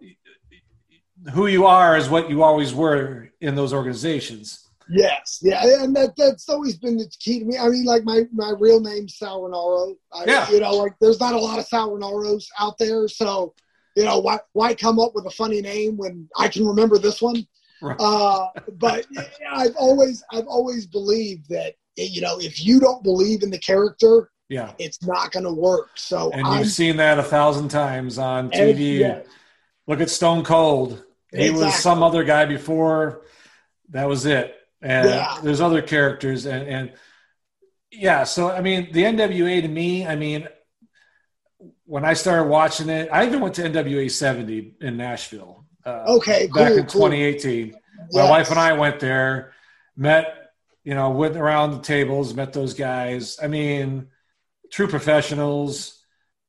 who 1.33 1.47
you 1.47 1.65
are 1.65 1.97
is 1.97 2.09
what 2.09 2.29
you 2.29 2.43
always 2.43 2.73
were 2.73 3.29
in 3.41 3.55
those 3.55 3.73
organizations 3.73 4.68
Yes, 4.91 5.39
yeah, 5.41 5.83
and 5.83 5.95
that 5.95 6.15
that's 6.17 6.49
always 6.49 6.77
been 6.77 6.97
the 6.97 7.07
key 7.19 7.39
to 7.39 7.45
me. 7.45 7.57
I 7.57 7.67
mean, 7.69 7.85
like 7.85 8.03
my 8.03 8.23
my 8.33 8.53
real 8.57 8.79
name's 8.79 9.17
Sal 9.17 9.41
Rinauro. 9.41 9.95
I, 10.11 10.25
Yeah. 10.25 10.49
you 10.49 10.59
know, 10.59 10.73
like 10.73 10.93
there's 10.99 11.19
not 11.19 11.33
a 11.33 11.39
lot 11.39 11.59
of 11.59 11.65
Sal 11.65 11.91
Rinauros 11.91 12.45
out 12.59 12.77
there, 12.79 13.07
so 13.07 13.53
you 13.95 14.03
know 14.03 14.19
why 14.19 14.39
why 14.53 14.73
come 14.73 14.99
up 14.99 15.13
with 15.13 15.25
a 15.27 15.31
funny 15.31 15.61
name 15.61 15.95
when 15.97 16.27
I 16.37 16.47
can 16.47 16.65
remember 16.65 16.97
this 16.97 17.21
one? 17.21 17.45
Right. 17.81 17.97
Uh, 17.99 18.47
but 18.73 19.05
I've 19.51 19.75
always 19.75 20.23
I've 20.31 20.47
always 20.47 20.87
believed 20.87 21.49
that 21.49 21.75
you 21.95 22.21
know 22.21 22.39
if 22.39 22.63
you 22.63 22.79
don't 22.79 23.03
believe 23.03 23.43
in 23.43 23.51
the 23.51 23.59
character, 23.59 24.31
yeah 24.49 24.73
it's 24.79 25.03
not 25.03 25.31
going 25.31 25.45
to 25.45 25.53
work. 25.53 25.91
So 25.95 26.31
and 26.31 26.47
I'm 26.47 26.59
you've 26.59 26.71
seen 26.71 26.97
that 26.97 27.19
a 27.19 27.23
thousand 27.23 27.69
times 27.69 28.17
on 28.17 28.49
tv 28.49 28.99
yeah, 28.99 29.21
Look 29.87 30.01
at 30.01 30.09
Stone 30.09 30.43
Cold. 30.43 31.03
He 31.31 31.51
was 31.51 31.75
some 31.75 32.03
other 32.03 32.23
guy 32.23 32.45
before. 32.45 33.21
That 33.89 34.07
was 34.07 34.25
it. 34.25 34.55
And 34.81 35.09
Yeah. 35.09 35.37
there's 35.43 35.61
other 35.61 35.81
characters, 35.81 36.45
and 36.45 36.67
and 36.67 36.93
yeah. 37.91 38.23
So 38.23 38.49
I 38.49 38.61
mean, 38.61 38.91
the 38.91 39.03
NWA 39.03 39.61
to 39.61 39.67
me, 39.67 40.05
I 40.07 40.15
mean, 40.15 40.47
when 41.85 42.05
I 42.05 42.13
started 42.13 42.45
watching 42.49 42.89
it, 42.89 43.09
I 43.11 43.25
even 43.25 43.41
went 43.41 43.55
to 43.55 43.63
NWA 43.63 44.09
70 44.09 44.75
in 44.81 44.97
Nashville. 44.97 45.65
Uh, 45.85 46.03
Okay, 46.07 46.47
back 46.47 46.69
cool, 46.69 46.77
in 46.77 46.85
cool. 46.85 47.09
2018. 47.09 47.71
My 48.11 48.21
yes. 48.21 48.29
wife 48.29 48.49
and 48.51 48.59
I 48.59 48.73
went 48.73 48.99
there, 48.99 49.51
met, 49.97 50.51
you 50.83 50.93
know, 50.95 51.09
went 51.09 51.35
around 51.35 51.71
the 51.71 51.79
tables, 51.81 52.33
met 52.33 52.53
those 52.53 52.73
guys. 52.73 53.37
I 53.41 53.47
mean, 53.47 54.07
true 54.71 54.87
professionals 54.87 56.01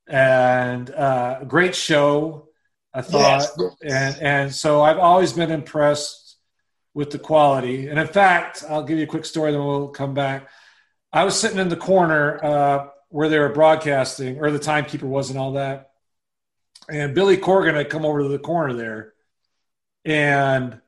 and 0.07 0.89
uh, 0.89 1.43
great 1.45 1.75
show. 1.75 2.47
I 2.93 3.01
thought, 3.01 3.47
Yes. 3.81 4.15
and 4.15 4.21
and 4.21 4.55
so 4.55 4.81
I've 4.81 4.97
always 4.99 5.33
been 5.33 5.51
impressed 5.51 6.20
with 6.93 7.11
the 7.11 7.19
quality. 7.19 7.87
And 7.87 7.97
in 7.99 8.07
fact, 8.07 8.63
I'll 8.69 8.83
give 8.83 8.97
you 8.97 9.03
a 9.05 9.07
quick 9.07 9.25
story, 9.25 9.51
then 9.51 9.63
we'll 9.65 9.87
come 9.89 10.13
back. 10.13 10.49
I 11.13 11.23
was 11.23 11.39
sitting 11.39 11.57
in 11.59 11.69
the 11.69 11.75
corner 11.77 12.43
uh, 12.43 12.87
where 13.09 13.29
they 13.29 13.39
were 13.39 13.49
broadcasting, 13.49 14.39
or 14.39 14.51
the 14.51 14.59
timekeeper 14.59 15.07
was, 15.07 15.29
and 15.29 15.39
all 15.39 15.53
that. 15.53 15.91
And 16.89 17.13
Billy 17.15 17.37
Corgan 17.37 17.75
had 17.75 17.89
come 17.89 18.05
over 18.05 18.21
to 18.23 18.27
the 18.27 18.39
corner 18.39 18.73
there, 18.73 19.13
and 20.05 20.79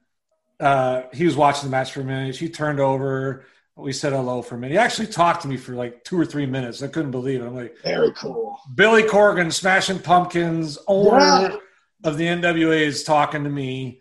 uh, 0.59 1.03
he 1.13 1.25
was 1.25 1.35
watching 1.35 1.65
the 1.65 1.71
match 1.71 1.91
for 1.91 2.01
a 2.01 2.05
minute. 2.05 2.35
He 2.35 2.49
turned 2.49 2.79
over. 2.79 3.45
We 3.75 3.91
said 3.91 4.13
hello 4.13 4.41
for 4.43 4.55
a 4.55 4.57
minute. 4.57 4.73
He 4.73 4.77
actually 4.77 5.07
talked 5.07 5.41
to 5.41 5.47
me 5.47 5.57
for 5.57 5.73
like 5.73 6.03
two 6.03 6.19
or 6.19 6.25
three 6.25 6.45
minutes. 6.45 6.83
I 6.83 6.87
couldn't 6.87 7.11
believe 7.11 7.41
it. 7.41 7.45
I'm 7.45 7.55
like, 7.55 7.75
Very 7.83 8.11
cool. 8.13 8.59
Billy 8.75 9.01
Corgan, 9.03 9.51
Smashing 9.51 9.99
Pumpkins, 9.99 10.77
owner 10.87 11.19
Yeah. 11.19 11.55
of 12.03 12.17
the 12.17 12.25
NWA, 12.28 12.82
is 12.86 13.03
talking 13.03 13.43
to 13.43 13.49
me. 13.49 13.99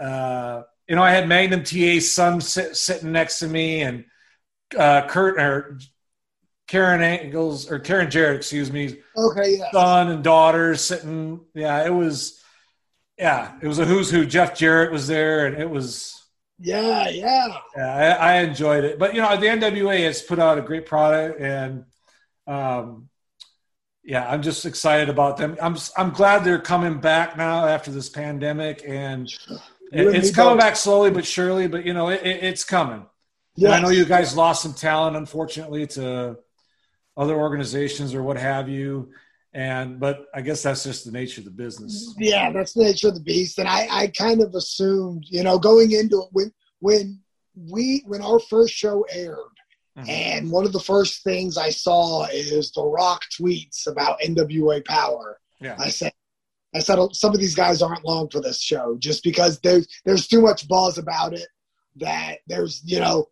Uh, 0.00 0.62
you 0.88 0.96
know, 0.96 1.02
I 1.02 1.10
had 1.10 1.28
Magnum 1.28 1.62
TA's 1.62 2.10
son 2.12 2.40
sit, 2.40 2.76
sitting 2.76 3.12
next 3.12 3.40
to 3.40 3.46
me, 3.46 3.82
and 3.82 4.04
uh, 4.76 5.06
Kurt 5.06 5.38
or 5.40 5.78
Karen 6.66 7.02
Angles 7.02 7.70
or 7.70 7.78
Karen 7.78 8.10
Jarrett, 8.10 8.36
excuse 8.36 8.72
me, 8.72 8.98
Okay, 9.16 9.56
yeah. 9.58 9.70
son 9.72 10.08
and 10.10 10.24
daughter 10.24 10.74
sitting. 10.76 11.40
Yeah, 11.54 11.84
it 11.86 11.92
was. 11.92 12.42
Yeah, 13.18 13.56
it 13.60 13.66
was 13.66 13.78
a 13.80 13.84
who's 13.84 14.10
who. 14.10 14.24
Jeff 14.24 14.56
Jarrett 14.56 14.92
was 14.92 15.06
there, 15.08 15.46
and 15.46 15.56
it 15.60 15.68
was. 15.68 16.14
Yeah, 16.60 17.08
yeah. 17.08 17.48
Yeah, 17.76 18.16
I, 18.20 18.32
I 18.32 18.34
enjoyed 18.40 18.84
it. 18.84 18.98
But 18.98 19.14
you 19.14 19.20
know, 19.20 19.36
the 19.36 19.46
NWA 19.46 20.04
has 20.04 20.22
put 20.22 20.38
out 20.38 20.58
a 20.58 20.62
great 20.62 20.86
product, 20.86 21.40
and 21.40 21.84
um, 22.46 23.08
yeah, 24.04 24.28
I'm 24.28 24.42
just 24.42 24.64
excited 24.66 25.08
about 25.08 25.36
them. 25.36 25.56
I'm 25.60 25.76
I'm 25.96 26.10
glad 26.10 26.44
they're 26.44 26.60
coming 26.60 27.00
back 27.00 27.36
now 27.36 27.66
after 27.66 27.90
this 27.90 28.08
pandemic, 28.08 28.82
and 28.86 29.28
it's 29.92 30.30
coming 30.30 30.54
both. 30.54 30.60
back 30.60 30.76
slowly 30.76 31.10
but 31.10 31.26
surely. 31.26 31.68
But 31.68 31.84
you 31.84 31.94
know, 31.94 32.08
it, 32.08 32.22
it, 32.22 32.44
it's 32.44 32.64
coming. 32.64 33.06
Yes. 33.56 33.72
And 33.72 33.74
I 33.74 33.80
know 33.80 33.90
you 33.92 34.04
guys 34.04 34.36
lost 34.36 34.62
some 34.62 34.74
talent, 34.74 35.16
unfortunately, 35.16 35.86
to 35.88 36.38
other 37.16 37.34
organizations 37.34 38.14
or 38.14 38.22
what 38.22 38.36
have 38.36 38.68
you. 38.68 39.10
And 39.52 39.98
but 39.98 40.26
I 40.34 40.42
guess 40.42 40.62
that's 40.62 40.84
just 40.84 41.04
the 41.04 41.10
nature 41.10 41.40
of 41.40 41.46
the 41.46 41.50
business. 41.50 42.14
Yeah, 42.18 42.52
that's 42.52 42.74
the 42.74 42.84
nature 42.84 43.08
of 43.08 43.14
the 43.14 43.20
beast. 43.20 43.58
And 43.58 43.68
I, 43.68 43.88
I 43.90 44.06
kind 44.08 44.42
of 44.42 44.54
assumed, 44.54 45.24
you 45.26 45.42
know, 45.42 45.58
going 45.58 45.92
into 45.92 46.22
it 46.22 46.28
when 46.32 46.52
when 46.80 47.20
we 47.56 48.04
when 48.06 48.22
our 48.22 48.38
first 48.38 48.74
show 48.74 49.04
aired, 49.10 49.38
mm-hmm. 49.98 50.08
and 50.08 50.50
one 50.52 50.64
of 50.64 50.72
the 50.72 50.80
first 50.80 51.24
things 51.24 51.56
I 51.56 51.70
saw 51.70 52.26
is 52.26 52.70
The 52.72 52.84
Rock 52.84 53.22
tweets 53.40 53.86
about 53.86 54.20
NWA 54.20 54.84
Power. 54.84 55.40
Yeah. 55.60 55.76
I 55.78 55.88
said, 55.88 56.12
I 56.74 56.80
said 56.80 56.98
some 57.12 57.32
of 57.32 57.40
these 57.40 57.54
guys 57.54 57.82
aren't 57.82 58.04
long 58.04 58.28
for 58.28 58.40
this 58.40 58.60
show 58.60 58.96
just 58.98 59.24
because 59.24 59.58
there's 59.60 59.88
there's 60.04 60.26
too 60.26 60.42
much 60.42 60.68
buzz 60.68 60.98
about 60.98 61.32
it 61.32 61.48
that 61.96 62.38
there's 62.46 62.82
you 62.84 63.00
know 63.00 63.28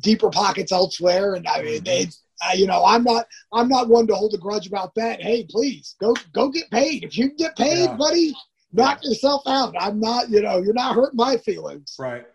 deeper 0.00 0.30
pockets 0.30 0.72
elsewhere 0.72 1.34
and 1.34 1.46
I 1.46 1.62
mean 1.62 1.82
mm-hmm. 1.82 2.48
uh, 2.48 2.54
you 2.54 2.66
know 2.66 2.84
I'm 2.84 3.04
not 3.04 3.26
I'm 3.52 3.68
not 3.68 3.88
one 3.88 4.06
to 4.06 4.14
hold 4.14 4.34
a 4.34 4.38
grudge 4.38 4.66
about 4.66 4.94
that. 4.94 5.20
Hey, 5.20 5.46
please 5.48 5.96
go 6.00 6.14
go 6.32 6.48
get 6.48 6.70
paid. 6.70 7.04
If 7.04 7.18
you 7.18 7.30
get 7.36 7.56
paid, 7.56 7.84
yeah. 7.84 7.96
buddy, 7.96 8.34
knock 8.72 9.04
yourself 9.04 9.42
out. 9.46 9.74
I'm 9.78 10.00
not 10.00 10.30
you 10.30 10.40
know 10.40 10.58
you're 10.58 10.74
not 10.74 10.94
hurting 10.94 11.16
my 11.16 11.36
feelings. 11.36 11.94
Right. 11.98 12.26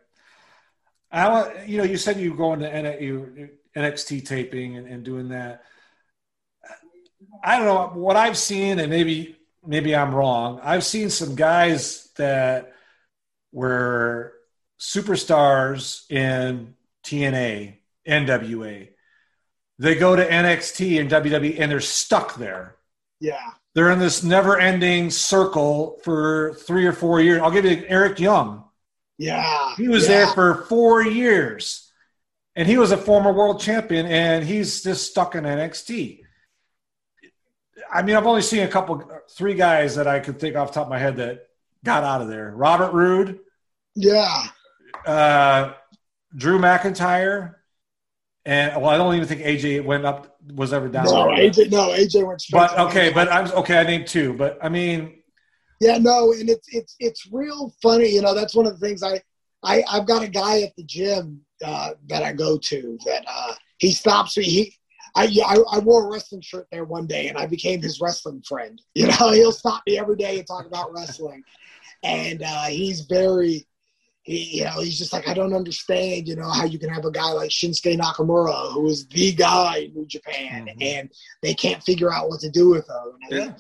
I 1.12 1.28
want 1.28 1.68
you 1.68 1.78
know 1.78 1.84
you 1.84 1.98
said 1.98 2.20
you 2.20 2.36
going 2.36 2.60
to 2.60 3.50
NXT 3.76 4.26
taping 4.26 4.78
and, 4.78 4.88
and 4.88 5.04
doing 5.04 5.30
that. 5.30 5.64
I 7.44 7.58
don't 7.58 7.66
know 7.66 8.00
what 8.00 8.18
I've 8.18 8.38
seen, 8.38 8.80
and 8.80 8.90
maybe 8.90 9.36
maybe 9.66 9.96
I'm 9.96 10.14
wrong. 10.14 10.60
I've 10.64 10.84
seen 10.84 11.10
some 11.10 11.36
guys 11.36 12.10
that 12.18 12.74
were 13.52 14.34
superstars 14.80 16.10
in 16.10 16.76
TNA, 17.06 17.78
NWA. 18.08 18.90
They 19.80 19.96
go 19.96 20.16
to 20.16 20.28
NXT 20.28 21.00
and 21.00 21.10
WWE 21.10 21.60
and 21.60 21.72
they're 21.72 21.80
stuck 21.80 22.36
there. 22.36 22.76
Yeah. 23.20 23.52
They're 23.74 23.92
in 23.92 24.00
this 24.00 24.24
never 24.24 24.60
ending 24.60 25.10
circle 25.10 26.00
for 26.04 26.56
three 26.66 26.86
or 26.86 26.94
four 26.94 27.22
years. 27.22 27.42
I'll 27.42 27.52
give 27.52 27.66
you 27.66 27.84
Eric 27.88 28.20
Young. 28.20 28.66
Yeah. 29.18 29.76
He 29.78 29.88
was 29.88 30.04
yeah. 30.04 30.10
there 30.10 30.28
for 30.28 30.66
four 30.66 31.04
years. 31.04 31.92
And 32.56 32.68
he 32.68 32.78
was 32.78 32.92
a 32.92 32.98
former 32.98 33.32
world 33.32 33.62
champion 33.62 34.06
and 34.08 34.44
he's 34.44 34.84
just 34.84 35.10
stuck 35.10 35.36
in 35.36 35.46
NXT. 35.46 36.21
I 37.92 38.02
mean, 38.04 38.16
I've 38.16 38.26
only 38.26 38.42
seen 38.42 38.64
a 38.64 38.68
couple, 38.68 39.04
three 39.30 39.54
guys 39.54 39.96
that 39.96 40.08
I 40.08 40.20
could 40.20 40.40
think 40.40 40.56
off 40.56 40.70
the 40.70 40.76
top 40.76 40.86
of 40.86 40.90
my 40.90 40.98
head 40.98 41.18
that 41.18 41.48
got 41.84 42.04
out 42.04 42.22
of 42.22 42.30
there. 42.30 42.52
Robert 42.56 42.94
Roode. 42.94 43.40
Yeah. 43.96 44.44
Uh, 45.06 45.74
Drew 46.36 46.58
McIntyre. 46.58 47.56
And 48.46 48.82
well, 48.82 48.90
I 48.90 48.98
don't 48.98 49.14
even 49.16 49.28
think 49.28 49.42
AJ 49.42 49.84
went 49.84 50.06
up 50.06 50.38
was 50.56 50.74
ever 50.74 50.88
down. 50.88 51.06
No. 51.06 51.28
AJ. 51.28 51.70
No, 51.70 51.90
AJ 51.90 52.26
went 52.26 52.42
straight. 52.42 52.60
But 52.60 52.80
okay, 52.80 53.12
but 53.12 53.32
I'm 53.32 53.52
okay. 53.52 53.78
I 53.78 53.84
named 53.84 54.08
two, 54.08 54.34
but 54.34 54.58
I 54.64 54.70
mean, 54.70 55.22
yeah, 55.80 56.00
no, 56.00 56.32
and 56.34 56.50
it's 56.50 56.68
it's 56.72 56.96
it's 57.00 57.28
real 57.32 57.72
funny. 57.84 58.08
You 58.10 58.24
know, 58.24 58.34
that's 58.34 58.56
one 58.56 58.66
of 58.66 58.80
the 58.80 58.84
things 58.84 59.04
I 59.04 59.22
I 59.64 59.84
I've 59.88 60.08
got 60.08 60.24
a 60.24 60.28
guy 60.28 60.62
at 60.62 60.76
the 60.76 60.84
gym 60.84 61.42
uh, 61.64 61.92
that 62.08 62.24
I 62.24 62.34
go 62.34 62.58
to 62.58 62.98
that 63.06 63.26
uh, 63.28 63.54
he 63.78 63.92
stops 63.92 64.38
me. 64.38 64.44
He 64.44 64.74
I, 65.16 65.26
I, 65.46 65.58
I 65.74 65.80
wore 65.80 66.06
a 66.06 66.12
wrestling 66.12 66.42
shirt 66.42 66.68
there 66.72 66.86
one 66.86 67.08
day 67.08 67.28
and 67.28 67.38
I 67.38 67.46
became 67.46 67.82
his 67.82 68.00
wrestling 68.00 68.42
friend. 68.42 68.82
You 68.96 69.08
know, 69.08 69.32
he'll 69.32 69.52
stop 69.52 69.82
me 69.88 69.98
every 69.98 70.16
day 70.16 70.38
and 70.38 70.48
talk 70.48 70.66
about 70.66 70.94
wrestling. 70.94 71.44
And 72.04 72.44
uh, 72.44 72.66
he's 72.66 73.02
very, 73.02 73.66
he, 74.24 74.60
you 74.60 74.66
know, 74.66 74.82
he's 74.82 74.98
just 74.98 75.14
like, 75.14 75.28
I 75.28 75.34
don't 75.34 75.54
understand, 75.54 76.28
you 76.28 76.36
know, 76.36 76.50
how 76.50 76.66
you 76.66 76.78
can 76.78 76.90
have 76.90 77.06
a 77.06 77.12
guy 77.12 77.32
like 77.32 77.50
Shinsuke 77.50 77.98
Nakamura, 77.98 78.74
who 78.74 78.88
is 78.88 79.08
the 79.08 79.34
guy 79.34 79.78
in 79.78 79.94
New 79.94 80.06
Japan, 80.06 80.68
mm-hmm. 80.68 80.82
and 80.82 81.12
they 81.42 81.54
can't 81.54 81.84
figure 81.84 82.14
out 82.14 82.30
what 82.30 82.42
to 82.42 82.50
do 82.50 82.70
with 82.70 82.88
him. 82.88 83.18
Yeah. 83.30 83.54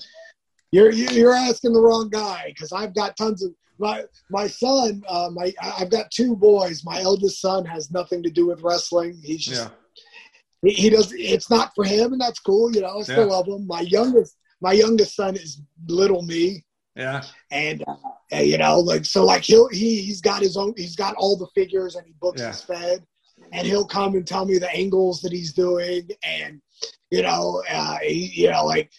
You're, 0.72 0.91
you're 0.91 1.34
asking 1.34 1.74
the 1.74 1.82
wrong 1.82 2.10
guy 2.10 2.45
because 2.47 2.72
I've 2.72 2.93
got 2.93 3.18
tons 3.18 3.43
of, 3.43 3.54
my 3.80 4.04
my 4.30 4.45
son, 4.45 5.02
uh, 5.10 5.32
my 5.34 5.52
I've 5.60 5.89
got 5.89 6.12
two 6.12 6.36
boys. 6.36 6.86
My 6.86 7.02
eldest 7.02 7.41
son 7.41 7.66
has 7.66 7.89
nothing 7.89 8.22
to 8.22 8.30
do 8.30 8.45
with 8.45 8.62
wrestling. 8.62 9.20
He's 9.24 9.43
just 9.43 9.64
yeah 9.64 9.70
he, 10.62 10.72
he 10.72 10.89
does. 10.89 11.12
It's 11.14 11.49
not 11.49 11.74
for 11.76 11.84
him, 11.84 12.14
and 12.14 12.22
that's 12.22 12.39
cool. 12.39 12.74
You 12.74 12.82
know, 12.82 12.99
I 12.99 13.03
still 13.03 13.28
yeah. 13.28 13.34
love 13.34 13.47
him. 13.47 13.68
My 13.68 13.82
youngest, 13.82 14.38
my 14.62 14.74
youngest 14.74 15.16
son 15.16 15.36
is 15.36 15.62
little 15.88 16.22
me. 16.22 16.64
Yeah. 16.95 17.24
And 17.51 17.84
uh, 18.34 18.38
you 18.38 18.57
know, 18.57 18.80
like 18.80 19.05
so, 19.05 19.24
like 19.26 19.43
he'll 19.43 19.70
he 19.70 20.01
he's 20.01 20.22
got 20.22 20.41
his 20.41 20.57
own. 20.57 20.74
He's 20.78 20.95
got 20.95 21.16
all 21.16 21.38
the 21.38 21.47
figures, 21.55 21.95
and 21.95 22.05
he 22.05 22.14
books 22.20 22.41
yeah. 22.41 22.47
his 22.47 22.62
fed, 22.62 23.05
and 23.53 23.66
he'll 23.66 23.86
come 23.86 24.16
and 24.16 24.28
tell 24.28 24.45
me 24.45 24.57
the 24.57 24.72
angles 24.72 25.22
that 25.22 25.32
he's 25.32 25.53
doing, 25.53 26.09
and 26.24 26.62
you 27.09 27.22
know, 27.22 27.64
uh, 27.70 27.97
he, 28.01 28.32
you 28.41 28.51
know, 28.51 28.66
like 28.66 28.91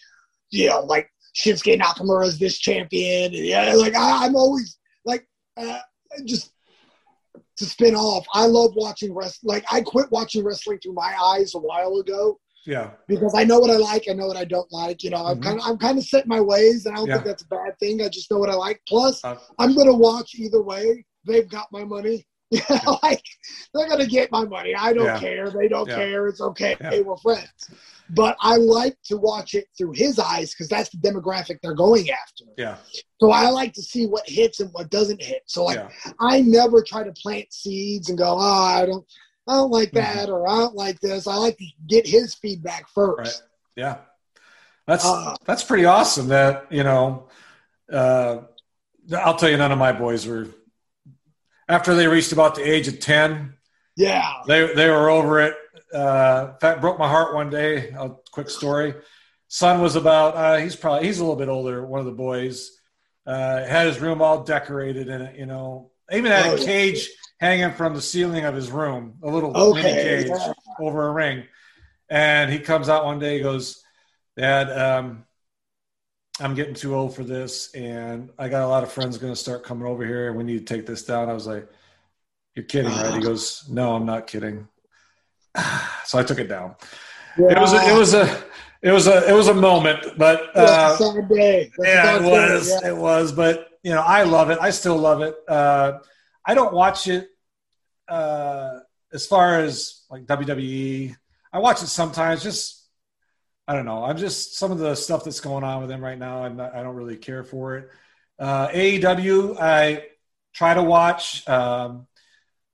you 0.49 0.69
know, 0.69 0.81
like 0.81 1.09
Shinsuke 1.35 1.79
Nakamura 1.79 2.27
is 2.27 2.37
this 2.39 2.57
champion. 2.57 3.33
And, 3.33 3.45
yeah, 3.45 3.73
like 3.73 3.95
I, 3.95 4.25
I'm 4.25 4.35
always 4.35 4.77
like 5.05 5.27
uh, 5.57 5.79
just 6.25 6.52
to 7.57 7.65
spin 7.65 7.95
off. 7.95 8.25
I 8.33 8.45
love 8.45 8.71
watching 8.75 9.13
wrestling. 9.13 9.49
Like 9.49 9.65
I 9.71 9.81
quit 9.81 10.11
watching 10.11 10.43
wrestling 10.43 10.79
through 10.79 10.93
my 10.93 11.15
eyes 11.21 11.53
a 11.55 11.59
while 11.59 11.97
ago. 11.97 12.39
Yeah. 12.65 12.91
Because 13.07 13.33
I 13.35 13.43
know 13.43 13.59
what 13.59 13.69
I 13.69 13.77
like, 13.77 14.05
I 14.09 14.13
know 14.13 14.27
what 14.27 14.37
I 14.37 14.45
don't 14.45 14.71
like. 14.71 15.03
You 15.03 15.09
know, 15.09 15.25
I'm 15.25 15.35
mm-hmm. 15.35 15.43
kind 15.43 15.59
of 15.59 15.65
I'm 15.65 15.77
kind 15.77 15.97
of 15.97 16.05
set 16.05 16.27
my 16.27 16.39
ways, 16.39 16.85
and 16.85 16.95
I 16.95 16.97
don't 16.97 17.07
yeah. 17.07 17.15
think 17.15 17.27
that's 17.27 17.43
a 17.43 17.47
bad 17.47 17.77
thing. 17.79 18.01
I 18.01 18.09
just 18.09 18.31
know 18.31 18.37
what 18.37 18.49
I 18.49 18.55
like. 18.55 18.81
Plus, 18.87 19.23
uh, 19.23 19.35
I'm 19.59 19.75
gonna 19.75 19.93
watch 19.93 20.35
either 20.35 20.61
way. 20.61 21.05
They've 21.25 21.49
got 21.49 21.67
my 21.71 21.83
money. 21.83 22.25
like 23.03 23.23
they're 23.73 23.87
gonna 23.87 24.07
get 24.07 24.31
my 24.31 24.45
money. 24.45 24.75
I 24.75 24.93
don't 24.93 25.05
yeah. 25.05 25.19
care. 25.19 25.49
They 25.49 25.67
don't 25.67 25.87
yeah. 25.87 25.95
care. 25.95 26.27
It's 26.27 26.41
okay. 26.41 26.75
We're 27.01 27.17
friends 27.17 27.69
but 28.09 28.35
I 28.41 28.57
like 28.57 28.97
to 29.05 29.17
watch 29.17 29.55
it 29.55 29.67
through 29.77 29.93
his 29.93 30.19
eyes 30.19 30.53
because 30.53 30.67
that's 30.67 30.89
the 30.89 30.97
demographic 30.97 31.59
they're 31.61 31.73
going 31.73 32.09
after. 32.09 32.45
Yeah. 32.57 32.77
So 33.19 33.31
I 33.31 33.49
like 33.49 33.73
to 33.73 33.81
see 33.81 34.05
what 34.05 34.27
hits 34.27 34.59
and 34.59 34.69
what 34.73 34.89
doesn't 34.89 35.21
hit. 35.21 35.43
So 35.45 35.65
like 35.65 35.77
yeah. 35.77 36.13
I 36.19 36.41
never 36.41 36.83
try 36.83 37.03
to 37.03 37.11
plant 37.13 37.51
seeds 37.51 38.09
and 38.09 38.17
go, 38.17 38.35
oh, 38.37 38.39
I 38.39 38.85
don't, 38.85 39.05
I 39.47 39.55
don't 39.55 39.71
like 39.71 39.89
mm-hmm. 39.89 39.97
that 39.97 40.27
mm-hmm. 40.27 40.31
or 40.31 40.47
I 40.47 40.57
don't 40.57 40.75
like 40.75 40.99
this. 40.99 41.27
I 41.27 41.35
like 41.35 41.57
to 41.57 41.65
get 41.87 42.05
his 42.05 42.35
feedback 42.35 42.87
first. 42.89 43.41
Right. 43.41 43.49
Yeah. 43.75 43.97
That's 44.85 45.05
uh, 45.05 45.35
that's 45.45 45.63
pretty 45.63 45.85
awesome. 45.85 46.27
That 46.27 46.67
you 46.69 46.83
know, 46.83 47.29
uh, 47.89 48.39
I'll 49.17 49.37
tell 49.37 49.49
you, 49.49 49.55
none 49.55 49.71
of 49.71 49.77
my 49.77 49.93
boys 49.93 50.27
were 50.27 50.49
after 51.67 51.95
they 51.95 52.07
reached 52.07 52.31
about 52.31 52.55
the 52.55 52.63
age 52.63 52.87
of 52.87 52.99
ten. 52.99 53.53
Yeah, 53.95 54.29
they 54.47 54.73
they 54.73 54.89
were 54.89 55.09
over 55.09 55.41
it 55.41 55.55
uh, 55.93 56.49
in 56.53 56.59
fact, 56.59 56.81
broke 56.81 56.99
my 56.99 57.07
heart 57.07 57.35
one 57.35 57.49
day. 57.49 57.89
A 57.89 58.11
quick 58.31 58.49
story. 58.49 58.95
Son 59.47 59.81
was 59.81 59.95
about, 59.95 60.35
uh, 60.35 60.57
he's 60.57 60.75
probably, 60.75 61.05
he's 61.05 61.19
a 61.19 61.23
little 61.23 61.35
bit 61.35 61.49
older, 61.49 61.85
one 61.85 61.99
of 61.99 62.05
the 62.05 62.11
boys. 62.11 62.71
Uh, 63.25 63.63
had 63.63 63.87
his 63.87 63.99
room 63.99 64.21
all 64.21 64.43
decorated 64.43 65.07
in 65.07 65.21
it, 65.21 65.37
you 65.37 65.45
know. 65.45 65.91
Even 66.11 66.31
had 66.31 66.47
oh, 66.47 66.55
a 66.55 66.57
cage 66.65 67.07
yeah. 67.07 67.47
hanging 67.47 67.71
from 67.71 67.93
the 67.93 68.01
ceiling 68.01 68.43
of 68.43 68.55
his 68.55 68.69
room, 68.69 69.15
a 69.23 69.29
little 69.29 69.55
okay. 69.55 69.83
mini 69.83 69.93
cage 69.93 70.27
yeah. 70.27 70.53
over 70.79 71.07
a 71.07 71.11
ring. 71.11 71.43
And 72.09 72.51
he 72.51 72.59
comes 72.59 72.89
out 72.89 73.05
one 73.05 73.19
day, 73.19 73.37
he 73.37 73.43
goes, 73.43 73.81
Dad, 74.35 74.69
um, 74.71 75.25
I'm 76.39 76.55
getting 76.55 76.73
too 76.73 76.95
old 76.95 77.15
for 77.15 77.23
this, 77.23 77.73
and 77.73 78.31
I 78.39 78.49
got 78.49 78.63
a 78.63 78.67
lot 78.67 78.83
of 78.83 78.91
friends 78.91 79.17
going 79.17 79.33
to 79.33 79.39
start 79.39 79.63
coming 79.63 79.85
over 79.85 80.05
here. 80.05 80.29
And 80.29 80.37
we 80.37 80.43
need 80.43 80.65
to 80.65 80.73
take 80.73 80.85
this 80.85 81.03
down. 81.03 81.29
I 81.29 81.33
was 81.33 81.45
like, 81.45 81.69
"You're 82.55 82.65
kidding, 82.65 82.91
right?" 82.91 83.13
He 83.13 83.21
goes, 83.21 83.67
"No, 83.69 83.95
I'm 83.95 84.05
not 84.05 84.27
kidding." 84.27 84.67
so 86.05 86.17
I 86.17 86.23
took 86.23 86.39
it 86.39 86.47
down. 86.47 86.75
Yeah. 87.37 87.51
It 87.51 87.59
was 87.59 87.73
a, 87.73 87.89
it 87.89 87.97
was 87.97 88.13
a 88.13 88.43
it 88.81 88.91
was 88.91 89.07
a 89.07 89.29
it 89.29 89.33
was 89.33 89.47
a 89.47 89.53
moment, 89.53 90.17
but 90.17 90.51
uh, 90.55 90.97
yeah, 91.79 92.17
it 92.17 92.23
was 92.23 92.69
yeah. 92.69 92.89
it 92.89 92.97
was. 92.97 93.31
But 93.31 93.69
you 93.81 93.91
know, 93.91 94.01
I 94.01 94.23
love 94.23 94.49
it. 94.49 94.57
I 94.59 94.71
still 94.71 94.97
love 94.97 95.21
it. 95.21 95.35
Uh, 95.47 95.99
I 96.45 96.53
don't 96.53 96.73
watch 96.73 97.07
it 97.07 97.29
uh, 98.09 98.79
as 99.13 99.25
far 99.25 99.61
as 99.61 100.03
like 100.09 100.25
WWE. 100.25 101.15
I 101.53 101.59
watch 101.59 101.81
it 101.81 101.87
sometimes. 101.87 102.43
Just 102.43 102.82
I 103.67 103.75
don't 103.75 103.85
know. 103.85 104.03
I'm 104.03 104.17
just 104.17 104.57
some 104.57 104.71
of 104.71 104.79
the 104.79 104.95
stuff 104.95 105.23
that's 105.23 105.39
going 105.39 105.63
on 105.63 105.79
with 105.79 105.89
them 105.89 106.03
right 106.03 106.17
now. 106.17 106.43
I'm 106.43 106.57
not, 106.57 106.75
I 106.75 106.83
don't 106.83 106.95
really 106.95 107.17
care 107.17 107.43
for 107.43 107.77
it. 107.77 107.89
Uh, 108.37 108.67
AEW, 108.69 109.59
I 109.59 110.05
try 110.53 110.73
to 110.73 110.83
watch. 110.83 111.47
Um, 111.47 112.07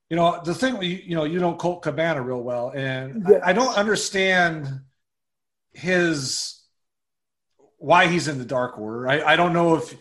you 0.09 0.15
know 0.15 0.41
the 0.43 0.55
thing 0.55 0.81
you 0.81 1.15
know 1.15 1.25
you 1.25 1.39
know 1.39 1.53
Colt 1.53 1.83
Cabana 1.83 2.21
real 2.21 2.41
well, 2.41 2.71
and. 2.71 3.27
I, 3.27 3.49
I, 3.49 3.53
don't 3.53 3.75
understand 3.77 4.67
his 5.73 6.59
why 7.77 8.07
he's 8.07 8.27
in 8.27 8.39
the 8.39 8.45
Dark 8.45 8.79
Order. 8.79 9.07
I, 9.07 9.21
I 9.21 9.35
don't 9.35 9.53
know 9.53 9.75
if 9.75 9.93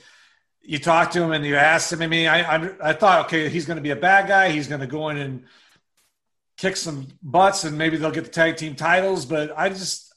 you 0.62 0.78
talked 0.78 1.12
to 1.12 1.22
him 1.22 1.32
and 1.32 1.44
you 1.44 1.56
asked 1.56 1.92
him. 1.92 2.00
I 2.00 2.06
mean, 2.06 2.26
I 2.26 2.40
I, 2.40 2.90
I 2.90 2.92
thought 2.94 3.26
okay, 3.26 3.50
he's 3.50 3.66
going 3.66 3.76
to 3.76 3.82
be 3.82 3.90
a 3.90 3.96
bad 3.96 4.28
guy. 4.28 4.50
He's 4.50 4.68
going 4.68 4.80
to 4.80 4.86
go 4.86 5.10
in 5.10 5.18
and 5.18 5.44
kick 6.56 6.76
some 6.76 7.08
butts, 7.22 7.64
and 7.64 7.76
maybe 7.76 7.98
they'll 7.98 8.10
get 8.10 8.24
the 8.24 8.30
tag 8.30 8.56
team 8.56 8.74
titles. 8.74 9.26
But 9.26 9.52
I 9.58 9.68
just 9.68 10.07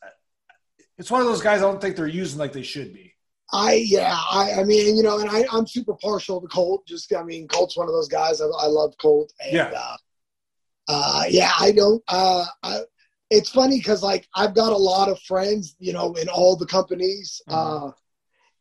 it's 0.98 1.12
one 1.12 1.22
of 1.22 1.28
those 1.28 1.42
guys 1.42 1.60
I 1.60 1.64
don't 1.64 1.82
think 1.82 1.96
they're 1.96 2.08
using 2.08 2.40
like 2.40 2.54
they 2.54 2.64
should 2.64 2.94
be. 2.94 3.14
I 3.54 3.84
yeah, 3.86 4.16
I, 4.16 4.54
I 4.60 4.64
mean, 4.64 4.96
you 4.96 5.04
know, 5.04 5.20
and 5.20 5.30
I, 5.30 5.44
I'm 5.52 5.68
super 5.68 5.94
partial 5.96 6.40
to 6.40 6.48
Colt. 6.48 6.86
Just 6.88 7.14
I 7.14 7.24
mean, 7.24 7.48
Colt's 7.48 7.78
one 7.78 7.88
of 7.88 7.94
those 7.94 8.08
guys. 8.08 8.42
I, 8.42 8.46
I 8.46 8.68
love 8.68 8.94
Colt. 8.98 9.34
And, 9.44 9.54
yeah. 9.54 9.72
Uh, 9.76 9.98
uh, 10.88 11.24
yeah, 11.30 11.52
I 11.60 11.72
don't. 11.72 12.02
Uh, 12.08 12.46
I 12.64 12.82
it's 13.30 13.50
funny 13.50 13.78
because 13.78 14.04
like 14.04 14.28
I've 14.36 14.56
got 14.56 14.74
a 14.74 14.78
lot 14.78 15.10
of 15.10 15.20
friends, 15.22 15.76
you 15.80 15.94
know, 15.94 16.14
in 16.14 16.30
all 16.30 16.56
the 16.56 16.66
companies. 16.66 17.42
Mhm. 17.50 17.90
Uh, 17.90 17.92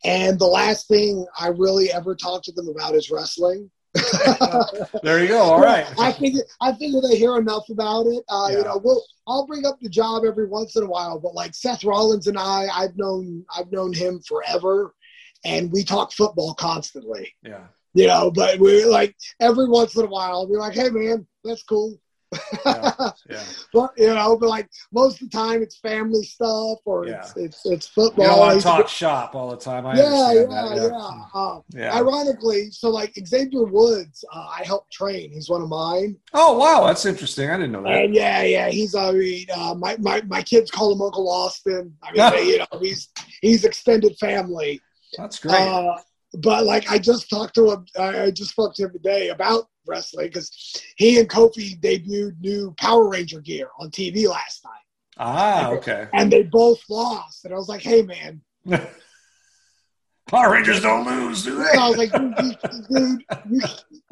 and 0.02 0.38
the 0.38 0.46
last 0.46 0.88
thing 0.88 1.26
I 1.38 1.48
really 1.48 1.92
ever 1.92 2.14
talk 2.14 2.42
to 2.44 2.52
them 2.52 2.68
about 2.68 2.94
is 2.94 3.10
wrestling. 3.10 3.70
There 5.02 5.20
you 5.20 5.28
go. 5.28 5.40
All 5.40 5.60
right. 5.60 5.86
I 5.98 6.12
figure 6.12 6.42
I 6.60 6.72
figure 6.74 7.00
they 7.00 7.16
hear 7.16 7.36
enough 7.38 7.68
about 7.70 8.06
it. 8.06 8.22
Uh, 8.28 8.48
Yeah. 8.50 8.58
You 8.58 8.64
know, 8.64 8.80
we'll 8.82 9.02
I'll 9.26 9.46
bring 9.46 9.66
up 9.66 9.78
the 9.80 9.88
job 9.88 10.24
every 10.24 10.46
once 10.46 10.76
in 10.76 10.82
a 10.82 10.86
while, 10.86 11.18
but 11.18 11.34
like 11.34 11.54
Seth 11.54 11.84
Rollins 11.84 12.26
and 12.26 12.38
I, 12.38 12.66
I've 12.72 12.96
known 12.96 13.44
I've 13.56 13.70
known 13.72 13.92
him 13.92 14.20
forever, 14.26 14.94
and 15.44 15.70
we 15.72 15.82
talk 15.84 16.12
football 16.12 16.54
constantly. 16.54 17.32
Yeah. 17.42 17.64
You 17.94 18.06
know, 18.06 18.30
but 18.30 18.58
we're 18.60 18.88
like 18.88 19.16
every 19.40 19.68
once 19.68 19.96
in 19.96 20.04
a 20.04 20.08
while, 20.08 20.46
we're 20.48 20.60
like, 20.60 20.74
"Hey, 20.74 20.90
man, 20.90 21.26
that's 21.42 21.64
cool." 21.64 21.98
Yeah. 22.64 22.92
Yeah. 23.28 23.42
but 23.72 23.92
you 23.96 24.12
know, 24.12 24.36
but 24.36 24.48
like 24.48 24.68
most 24.92 25.22
of 25.22 25.30
the 25.30 25.36
time, 25.36 25.62
it's 25.62 25.78
family 25.78 26.22
stuff 26.24 26.78
or 26.84 27.06
it's 27.06 27.36
it's, 27.36 27.60
it's 27.64 27.86
football. 27.86 28.24
You 28.24 28.30
don't 28.30 28.38
want 28.40 28.58
to 28.58 28.64
talk 28.64 28.88
shop 28.88 29.34
all 29.34 29.50
the 29.50 29.56
time. 29.56 29.86
I 29.86 29.96
yeah, 29.96 30.32
yeah, 30.32 30.74
yeah. 30.74 31.26
Um, 31.34 31.62
Yeah. 31.70 31.94
Ironically, 31.94 32.70
so 32.70 32.88
like 32.90 33.12
Xavier 33.26 33.64
Woods, 33.64 34.24
uh, 34.32 34.48
I 34.58 34.62
helped 34.64 34.92
train. 34.92 35.30
He's 35.32 35.48
one 35.48 35.62
of 35.62 35.68
mine. 35.68 36.16
Oh 36.32 36.58
wow, 36.58 36.86
that's 36.86 37.04
interesting. 37.06 37.50
I 37.50 37.56
didn't 37.56 37.72
know 37.72 37.82
that. 37.82 37.92
And 37.92 38.14
yeah, 38.14 38.42
yeah, 38.42 38.68
he's 38.68 38.94
I 38.94 39.12
mean, 39.12 39.46
uh, 39.54 39.74
my 39.74 39.96
my 39.98 40.22
my 40.26 40.42
kids 40.42 40.70
call 40.70 40.92
him 40.92 41.02
Uncle 41.02 41.28
Austin. 41.30 41.94
I 42.02 42.12
mean, 42.12 42.30
they, 42.32 42.44
you 42.52 42.58
know, 42.58 42.78
he's 42.80 43.08
he's 43.42 43.64
extended 43.64 44.16
family. 44.18 44.80
That's 45.16 45.38
great. 45.38 45.54
Uh, 45.54 45.96
but 46.38 46.64
like, 46.64 46.90
I 46.90 46.98
just 46.98 47.28
talked 47.28 47.54
to 47.56 47.70
him. 47.70 47.86
I 47.98 48.30
just 48.30 48.50
spoke 48.50 48.74
to 48.76 48.84
him 48.84 48.92
today 48.92 49.28
about 49.28 49.68
wrestling 49.86 50.28
because 50.28 50.50
he 50.96 51.18
and 51.18 51.28
Kofi 51.28 51.80
debuted 51.80 52.38
new 52.40 52.74
Power 52.78 53.08
Ranger 53.08 53.40
gear 53.40 53.68
on 53.78 53.90
TV 53.90 54.28
last 54.28 54.64
night, 54.64 54.72
ah, 55.18 55.70
okay. 55.72 56.08
and 56.12 56.30
they 56.30 56.42
both 56.44 56.80
lost. 56.88 57.44
And 57.44 57.52
I 57.54 57.56
was 57.56 57.68
like, 57.68 57.82
hey, 57.82 58.02
man. 58.02 58.40
Power 60.28 60.52
Rangers 60.52 60.80
don't 60.80 61.04
lose, 61.04 61.42
do 61.42 61.56
they? 61.56 61.76
I 61.76 61.88
was 61.88 61.96
like, 61.96 62.12
dude, 62.12 62.56
dude 62.88 63.24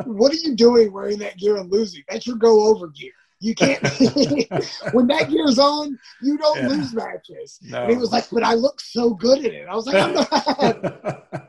what 0.04 0.32
are 0.32 0.36
you 0.36 0.54
doing 0.56 0.92
wearing 0.92 1.18
that 1.18 1.36
gear 1.36 1.56
and 1.56 1.70
losing? 1.70 2.02
That's 2.08 2.26
your 2.26 2.36
go 2.36 2.66
over 2.68 2.88
gear. 2.88 3.12
You 3.40 3.54
can't. 3.54 3.80
when 4.92 5.06
that 5.08 5.28
gear's 5.30 5.58
on, 5.58 5.96
you 6.22 6.38
don't 6.38 6.58
Yeah. 6.58 6.68
lose 6.68 6.92
matches. 6.94 7.58
no. 7.62 7.82
And 7.82 7.90
he 7.92 7.96
was 7.96 8.10
like, 8.10 8.26
but 8.32 8.42
I 8.42 8.54
look 8.54 8.80
so 8.80 9.14
good 9.14 9.38
in 9.44 9.52
it. 9.54 9.66
I 9.68 9.74
was 9.74 9.86
like, 9.86 9.94
I'm 9.96 10.14
not, 10.14 11.47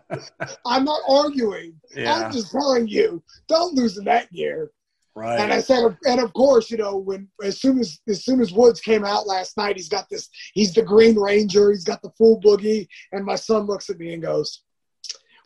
I'm 0.65 0.83
not 0.83 1.01
arguing. 1.07 1.79
yeah, 1.95 2.13
I'm 2.13 2.31
just 2.31 2.51
telling 2.51 2.87
you, 2.87 3.23
don't 3.47 3.75
lose 3.75 3.97
in 3.97 4.05
that 4.05 4.31
gear. 4.31 4.71
Right. 5.15 5.39
And 5.39 5.51
I 5.51 5.59
said, 5.59 5.97
and 6.05 6.21
of 6.21 6.31
course, 6.33 6.71
you 6.71 6.77
know, 6.77 6.95
when 6.95 7.27
as 7.43 7.59
soon 7.59 7.79
as 7.79 7.99
as 8.07 8.23
soon 8.23 8.39
as 8.39 8.53
Woods 8.53 8.79
came 8.79 9.03
out 9.03 9.27
last 9.27 9.57
night, 9.57 9.75
he's 9.75 9.89
got 9.89 10.07
this. 10.09 10.29
He's 10.53 10.73
the 10.73 10.81
Green 10.81 11.19
Ranger. 11.19 11.71
He's 11.71 11.83
got 11.83 12.01
the 12.01 12.11
full 12.17 12.39
boogie. 12.39 12.87
And 13.11 13.25
my 13.25 13.35
son 13.35 13.63
looks 13.63 13.89
at 13.89 13.99
me 13.99 14.13
and 14.13 14.21
goes, 14.21 14.63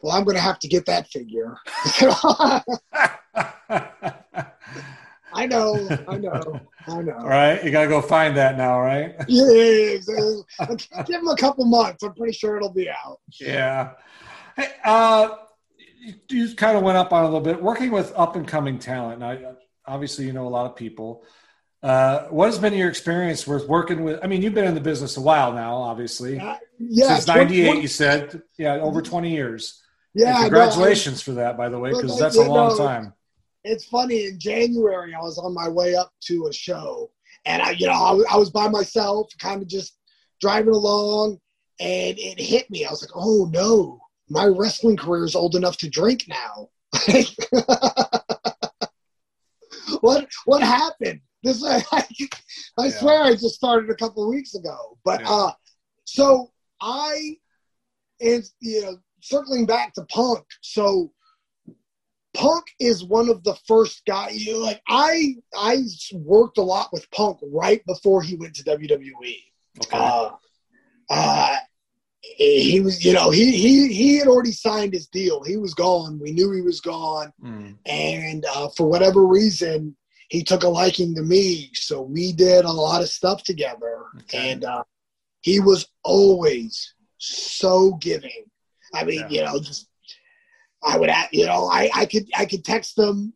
"Well, 0.01 0.15
I'm 0.15 0.25
going 0.25 0.35
to 0.35 0.41
have 0.41 0.59
to 0.59 0.67
get 0.67 0.85
that 0.85 1.07
figure." 1.07 1.57
I 5.35 5.47
know, 5.47 5.89
I 6.07 6.17
know, 6.17 6.59
I 6.87 7.01
know. 7.01 7.17
All 7.17 7.27
right, 7.27 7.63
you 7.63 7.71
gotta 7.71 7.87
go 7.87 8.01
find 8.01 8.37
that 8.37 8.55
now, 8.55 8.79
right? 8.79 9.15
Yeah, 9.27 9.95
exactly. 9.95 10.43
give 11.07 11.21
him 11.21 11.27
a 11.27 11.35
couple 11.35 11.65
months. 11.65 12.03
I'm 12.03 12.13
pretty 12.13 12.33
sure 12.33 12.55
it'll 12.55 12.71
be 12.71 12.89
out. 12.89 13.19
Yeah. 13.39 13.93
Hey, 14.55 14.67
uh, 14.83 15.29
you, 15.99 16.13
you 16.29 16.55
kind 16.55 16.77
of 16.77 16.83
went 16.83 16.97
up 16.97 17.11
on 17.13 17.23
a 17.23 17.25
little 17.25 17.41
bit. 17.41 17.61
Working 17.61 17.91
with 17.91 18.13
up 18.15 18.35
and 18.35 18.47
coming 18.47 18.79
talent. 18.79 19.19
Now, 19.19 19.55
obviously, 19.85 20.25
you 20.25 20.33
know 20.33 20.47
a 20.47 20.49
lot 20.49 20.65
of 20.65 20.75
people. 20.75 21.23
Uh, 21.81 22.27
what 22.27 22.45
has 22.45 22.57
been 22.57 22.73
your 22.73 22.87
experience 22.89 23.45
with 23.45 23.67
working 23.67 24.03
with? 24.03 24.19
I 24.23 24.27
mean, 24.27 24.41
you've 24.41 24.53
been 24.53 24.65
in 24.67 24.73
the 24.73 24.81
business 24.81 25.17
a 25.17 25.21
while 25.21 25.51
now, 25.51 25.75
obviously. 25.75 26.39
Uh, 26.39 26.55
yeah, 26.79 27.15
Since 27.15 27.27
'98, 27.27 27.81
you 27.81 27.87
said. 27.87 28.41
Yeah, 28.57 28.75
over 28.75 29.01
20 29.01 29.29
years. 29.29 29.81
Yeah, 30.13 30.27
And 30.27 30.35
no, 30.35 30.41
congratulations 30.43 31.21
for 31.21 31.31
that, 31.33 31.57
by 31.57 31.69
the 31.69 31.79
way, 31.79 31.89
because 31.91 32.17
that's 32.19 32.37
a 32.37 32.43
long 32.43 32.69
know, 32.69 32.77
time. 32.77 33.13
it's 33.63 33.85
funny 33.85 34.25
in 34.25 34.37
january 34.39 35.13
i 35.15 35.19
was 35.21 35.37
on 35.37 35.53
my 35.53 35.67
way 35.69 35.95
up 35.95 36.11
to 36.21 36.47
a 36.47 36.53
show 36.53 37.09
and 37.45 37.61
i 37.61 37.71
you 37.71 37.87
know 37.87 37.93
i, 37.93 38.33
I 38.33 38.37
was 38.37 38.49
by 38.49 38.67
myself 38.67 39.31
kind 39.39 39.61
of 39.61 39.67
just 39.67 39.97
driving 40.41 40.73
along 40.73 41.39
and 41.79 42.19
it 42.19 42.39
hit 42.39 42.69
me 42.69 42.85
i 42.85 42.91
was 42.91 43.01
like 43.01 43.15
oh 43.15 43.49
no 43.53 43.99
my 44.29 44.45
wrestling 44.45 44.97
career 44.97 45.25
is 45.25 45.35
old 45.35 45.55
enough 45.55 45.77
to 45.77 45.89
drink 45.89 46.25
now 46.27 46.69
what 50.01 50.27
what 50.45 50.61
happened 50.61 51.19
this 51.43 51.63
i, 51.63 51.83
I 52.77 52.85
Yeah. 52.87 52.89
swear 52.99 53.23
i 53.23 53.31
just 53.31 53.55
started 53.55 53.89
a 53.89 53.95
couple 53.95 54.23
of 54.23 54.29
weeks 54.29 54.55
ago 54.55 54.97
but 55.03 55.21
Yeah. 55.21 55.29
uh 55.31 55.51
so 56.05 56.51
i 56.81 57.35
and 58.21 58.43
you 58.59 58.81
know 58.81 58.97
circling 59.21 59.65
back 59.65 59.93
to 59.95 60.05
punk 60.05 60.45
so 60.61 61.11
Punk 62.35 62.65
is 62.79 63.03
one 63.03 63.29
of 63.29 63.43
the 63.43 63.53
first 63.67 64.03
guys. 64.07 64.43
You 64.43 64.53
know, 64.53 64.59
like 64.61 64.81
I, 64.87 65.35
I 65.55 65.83
worked 66.13 66.57
a 66.57 66.63
lot 66.63 66.89
with 66.91 67.07
Punk 67.11 67.37
right 67.43 67.85
before 67.85 68.23
he 68.23 68.35
went 68.35 68.55
to 68.55 68.63
WWE. 68.63 69.37
Okay. 69.85 69.97
Uh, 69.99 70.31
uh, 71.11 71.55
he 72.23 72.79
was, 72.79 73.03
you 73.03 73.13
know, 73.13 73.29
he 73.31 73.51
he 73.55 73.93
he 73.93 74.17
had 74.17 74.27
already 74.27 74.53
signed 74.53 74.93
his 74.93 75.07
deal. 75.07 75.43
He 75.43 75.57
was 75.57 75.73
gone. 75.73 76.19
We 76.19 76.31
knew 76.31 76.51
he 76.51 76.61
was 76.61 76.79
gone, 76.81 77.31
Mm. 77.43 77.77
and 77.85 78.45
uh, 78.55 78.69
for 78.69 78.87
whatever 78.87 79.25
reason, 79.27 79.95
he 80.29 80.43
took 80.43 80.63
a 80.63 80.69
liking 80.69 81.13
to 81.15 81.21
me. 81.21 81.69
So 81.73 82.01
we 82.01 82.31
did 82.33 82.65
a 82.65 82.71
lot 82.71 83.01
of 83.01 83.09
stuff 83.09 83.43
together, 83.43 84.05
Okay. 84.21 84.51
and 84.51 84.63
uh, 84.63 84.83
he 85.41 85.59
was 85.59 85.85
always 86.03 86.93
so 87.17 87.93
giving. 87.95 88.45
I 88.93 89.03
mean, 89.03 89.19
Yeah. 89.21 89.27
you 89.29 89.43
know, 89.45 89.59
just 89.59 89.87
I 90.81 90.97
would, 90.97 91.09
you 91.31 91.45
know, 91.45 91.67
I 91.69 91.89
I 91.93 92.05
could 92.05 92.25
I 92.35 92.45
could 92.45 92.63
text 92.63 92.95
them, 92.95 93.33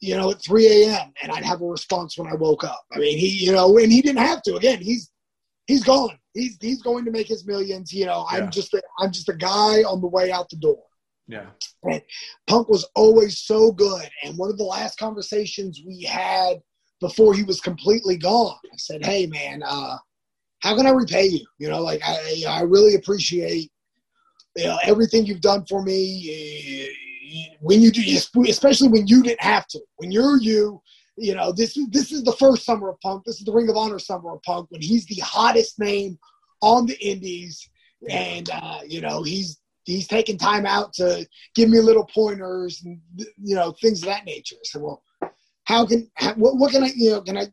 you 0.00 0.14
know, 0.16 0.30
at 0.30 0.42
3 0.42 0.66
a.m. 0.84 1.12
and 1.22 1.32
I'd 1.32 1.44
have 1.44 1.62
a 1.62 1.66
response 1.66 2.18
when 2.18 2.28
I 2.30 2.34
woke 2.34 2.64
up. 2.64 2.84
I 2.92 2.98
mean, 2.98 3.16
he, 3.18 3.28
you 3.28 3.52
know, 3.52 3.76
and 3.78 3.90
he 3.90 4.02
didn't 4.02 4.24
have 4.24 4.42
to. 4.42 4.56
Again, 4.56 4.80
he's 4.82 5.10
he's 5.66 5.84
gone. 5.84 6.18
He's 6.36 6.56
he's 6.60 6.82
going 6.82 7.04
to 7.04 7.10
make 7.10 7.26
his 7.26 7.46
millions. 7.46 7.92
You 7.92 8.06
know, 8.06 8.26
Yeah. 8.30 8.38
I'm 8.38 8.50
just 8.50 8.74
a, 8.74 8.82
I'm 8.98 9.12
just 9.12 9.28
a 9.28 9.34
guy 9.34 9.82
on 9.82 10.00
the 10.00 10.06
way 10.06 10.30
out 10.30 10.48
the 10.50 10.56
door. 10.56 10.82
Yeah. 11.28 11.46
Punk 12.46 12.68
was 12.68 12.86
always 12.94 13.40
so 13.40 13.72
good. 13.72 14.08
And 14.22 14.38
one 14.38 14.50
of 14.50 14.58
the 14.58 14.64
last 14.64 14.98
conversations 14.98 15.82
we 15.84 16.02
had 16.02 16.58
before 17.00 17.34
he 17.34 17.42
was 17.42 17.60
completely 17.60 18.16
gone, 18.16 18.58
I 18.72 18.76
said, 18.76 19.04
"Hey, 19.04 19.26
man, 19.26 19.62
uh, 19.64 19.96
how 20.60 20.76
can 20.76 20.86
I 20.86 20.90
repay 20.90 21.26
you? 21.26 21.46
You 21.58 21.68
know, 21.68 21.80
like 21.80 22.00
I, 22.04 22.44
I 22.48 22.60
really 22.62 22.94
appreciate 22.94 23.70
you 24.56 24.64
know 24.64 24.78
everything 24.84 25.26
you've 25.26 25.40
done 25.40 25.64
for 25.68 25.82
me. 25.82 26.88
When 27.60 27.82
you 27.82 27.90
do, 27.90 28.02
especially 28.48 28.88
when 28.88 29.06
you 29.06 29.22
didn't 29.22 29.42
have 29.42 29.66
to. 29.68 29.80
When 29.96 30.12
you're 30.12 30.38
you, 30.38 30.80
you 31.16 31.34
know 31.34 31.52
this 31.52 31.76
is 31.76 31.88
this 31.90 32.12
is 32.12 32.22
the 32.22 32.32
first 32.32 32.64
summer 32.64 32.90
of 32.90 33.00
Punk. 33.00 33.24
This 33.24 33.38
is 33.38 33.44
the 33.44 33.52
Ring 33.52 33.68
of 33.68 33.76
Honor 33.76 33.98
summer 33.98 34.34
of 34.34 34.42
Punk 34.42 34.70
when 34.70 34.82
he's 34.82 35.06
the 35.06 35.20
hottest 35.22 35.78
name 35.78 36.18
on 36.60 36.86
the 36.86 36.98
Indies, 37.00 37.68
and 38.08 38.50
uh, 38.50 38.80
you 38.86 39.00
know 39.00 39.22
he's 39.22 39.58
he's 39.84 40.06
taking 40.06 40.36
time 40.36 40.66
out 40.66 40.92
to 40.94 41.26
give 41.54 41.70
me 41.70 41.80
little 41.80 42.04
pointers 42.06 42.82
and 42.84 43.00
you 43.42 43.54
know 43.54 43.72
things 43.80 44.02
of 44.02 44.08
that 44.08 44.24
nature. 44.24 44.56
Said, 44.62 44.82
well, 44.82 45.02
how 45.64 45.86
can 45.86 46.10
how, 46.14 46.34
what, 46.34 46.56
what 46.56 46.72
can 46.72 46.84
I 46.84 46.90
you 46.94 47.12
know 47.12 47.22
can 47.22 47.38
I 47.38 47.46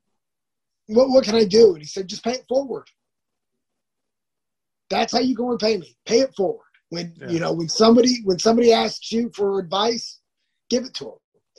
what 0.88 1.10
what 1.10 1.24
can 1.24 1.36
I 1.36 1.46
do? 1.46 1.74
And 1.74 1.80
he 1.82 1.88
said, 1.88 2.08
just 2.08 2.24
pay 2.24 2.34
it 2.34 2.46
forward. 2.50 2.88
That's 4.90 5.14
how 5.14 5.20
you 5.20 5.36
go 5.36 5.52
and 5.52 5.60
pay 5.60 5.78
me. 5.78 5.96
Pay 6.06 6.20
it 6.20 6.36
forward. 6.36 6.66
When 6.90 7.14
Yeah. 7.20 7.30
you 7.30 7.40
know 7.40 7.54
when 7.54 7.70
somebody 7.70 8.22
when 8.26 8.40
somebody 8.40 8.74
asks 8.74 9.12
you 9.12 9.32
for 9.36 9.60
advice, 9.60 10.20
give 10.70 10.84
it 10.84 10.94
to 10.96 11.06
them. 11.06 11.14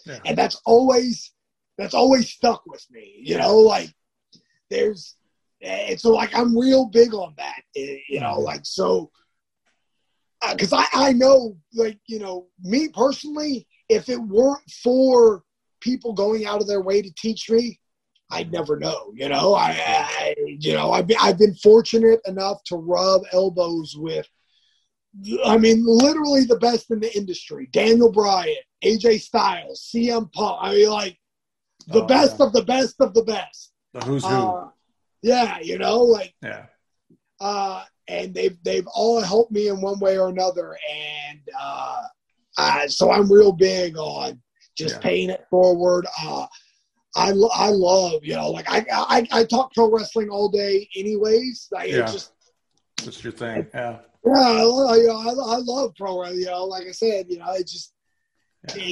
Yeah. 0.06 0.18
And 0.26 0.36
that's 0.36 0.60
always 0.66 1.32
that's 1.78 1.94
always 1.94 2.30
stuck 2.30 2.62
with 2.66 2.84
me. 2.90 3.16
You 3.18 3.38
know, 3.38 3.56
like 3.58 3.90
there's 4.70 5.16
and 5.60 5.98
so 6.00 6.10
like 6.10 6.36
I'm 6.36 6.56
real 6.58 6.86
big 6.86 7.14
on 7.14 7.34
that. 7.38 7.62
eh, 7.76 7.98
You 8.08 8.20
know, 8.20 8.38
Mhm. 8.38 8.44
like 8.44 8.60
so 8.64 9.10
because 10.52 10.72
I, 10.72 10.84
I 10.92 11.12
know, 11.12 11.56
like, 11.72 11.98
you 12.06 12.18
know, 12.18 12.48
me 12.62 12.88
personally, 12.88 13.66
if 13.88 14.08
it 14.10 14.20
weren't 14.20 14.68
for 14.82 15.42
people 15.80 16.12
going 16.12 16.44
out 16.44 16.60
of 16.60 16.66
their 16.66 16.82
way 16.82 17.00
to 17.00 17.10
teach 17.16 17.48
me, 17.50 17.80
I'd 18.30 18.52
never 18.52 18.78
know. 18.78 19.10
You 19.14 19.28
know, 19.30 19.54
I, 19.54 19.70
I 19.78 20.34
you 20.38 20.74
know, 20.74 20.92
I've 20.92 21.06
been, 21.06 21.16
I've 21.20 21.38
been 21.38 21.54
fortunate 21.54 22.20
enough 22.26 22.62
to 22.64 22.76
rub 22.76 23.22
elbows 23.32 23.94
with, 23.96 24.28
I 25.46 25.56
mean, 25.56 25.84
literally 25.86 26.44
the 26.44 26.58
best 26.58 26.90
in 26.90 27.00
the 27.00 27.16
industry: 27.16 27.68
Daniel 27.72 28.10
Bryan, 28.10 28.56
AJ 28.84 29.20
Styles, 29.20 29.88
CM 29.94 30.30
Punk. 30.32 30.58
I 30.60 30.74
mean, 30.74 30.90
like 30.90 31.16
the 31.88 32.02
Oh, 32.02 32.06
best 32.06 32.36
yeah. 32.38 32.46
of 32.46 32.52
the 32.52 32.64
best 32.64 33.00
of 33.00 33.14
the 33.14 33.22
best. 33.24 33.72
The 33.92 34.00
who's 34.00 34.24
who. 34.24 34.34
Uh, 34.34 34.68
yeah, 35.22 35.58
you 35.60 35.78
know, 35.78 36.00
like 36.02 36.34
yeah. 36.42 36.66
uh, 37.40 37.84
and 38.08 38.34
they've 38.34 38.56
they've 38.64 38.86
all 38.94 39.20
helped 39.22 39.52
me 39.52 39.68
in 39.68 39.80
one 39.80 39.98
way 40.00 40.18
or 40.18 40.28
another, 40.28 40.76
and 40.92 41.40
uh, 41.58 42.02
uh, 42.58 42.86
so 42.88 43.10
I'm 43.10 43.30
real 43.32 43.52
big 43.52 43.96
on 43.96 44.40
just 44.76 44.96
Yeah. 44.96 45.00
paying 45.00 45.30
it 45.30 45.46
forward. 45.50 46.06
Uh, 46.22 46.46
I, 47.16 47.30
lo- 47.30 47.50
I 47.54 47.68
love, 47.68 48.24
you 48.24 48.34
know, 48.34 48.50
like 48.50 48.68
I, 48.68 48.84
I, 48.92 49.28
I 49.30 49.44
talk 49.44 49.72
pro 49.72 49.88
wrestling 49.88 50.30
all 50.30 50.48
day 50.48 50.88
anyways. 50.96 51.68
Like, 51.70 51.90
Yeah. 51.92 52.10
just, 52.10 52.32
That's 53.04 53.22
your 53.22 53.32
thing. 53.32 53.68
Yeah. 53.72 54.00
yeah, 54.26 54.32
I, 54.32 54.96
you 54.96 55.06
know, 55.06 55.20
I, 55.20 55.54
I 55.54 55.58
love 55.58 55.94
pro 55.96 56.20
wrestling, 56.20 56.40
you 56.40 56.46
know, 56.46 56.64
like 56.64 56.88
I 56.88 56.90
said, 56.90 57.26
you 57.28 57.38
know, 57.38 57.52
it 57.52 57.68
just, 57.68 57.92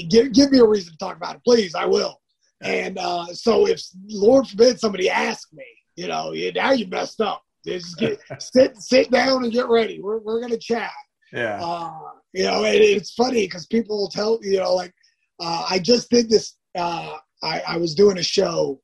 give, 0.09 0.33
give 0.33 0.53
me 0.53 0.59
a 0.61 0.65
reason 0.65 0.93
to 0.93 0.99
talk 0.99 1.17
about 1.17 1.35
it, 1.35 1.43
please. 1.45 1.75
I 1.75 1.85
will. 1.85 2.21
And 2.63 2.99
uh, 2.99 3.27
so 3.27 3.67
if 3.67 3.83
Lord 4.09 4.47
forbid 4.47 4.79
somebody 4.79 5.11
asks 5.11 5.53
me, 5.53 5.65
you 5.97 6.09
know, 6.09 6.33
yeah, 6.33 6.51
now 6.55 6.73
you 6.73 6.87
messed 6.87 7.21
up. 7.21 7.43
Just 7.67 7.99
get, 7.99 8.19
sit, 8.39 8.77
sit 8.77 9.11
down 9.11 9.45
and 9.45 9.53
get 9.53 9.69
ready. 9.69 10.01
We're, 10.01 10.19
we're 10.19 10.41
going 10.41 10.53
to 10.53 10.59
chat. 10.59 10.93
Yeah. 11.33 11.61
Uh, 11.63 11.99
you 12.33 12.45
know, 12.45 12.65
it, 12.65 12.81
it's 12.81 13.15
funny 13.15 13.47
because 13.47 13.67
people 13.67 13.97
will 13.97 14.09
tell 14.09 14.39
you 14.43 14.59
know, 14.59 14.75
like 14.75 14.93
uh, 15.41 15.67
I 15.69 15.79
just 15.79 16.11
did 16.11 16.29
this. 16.31 16.57
Uh, 16.75 17.17
I, 17.43 17.63
I 17.69 17.77
was 17.77 17.95
doing 17.95 18.19
a 18.19 18.23
show, 18.23 18.81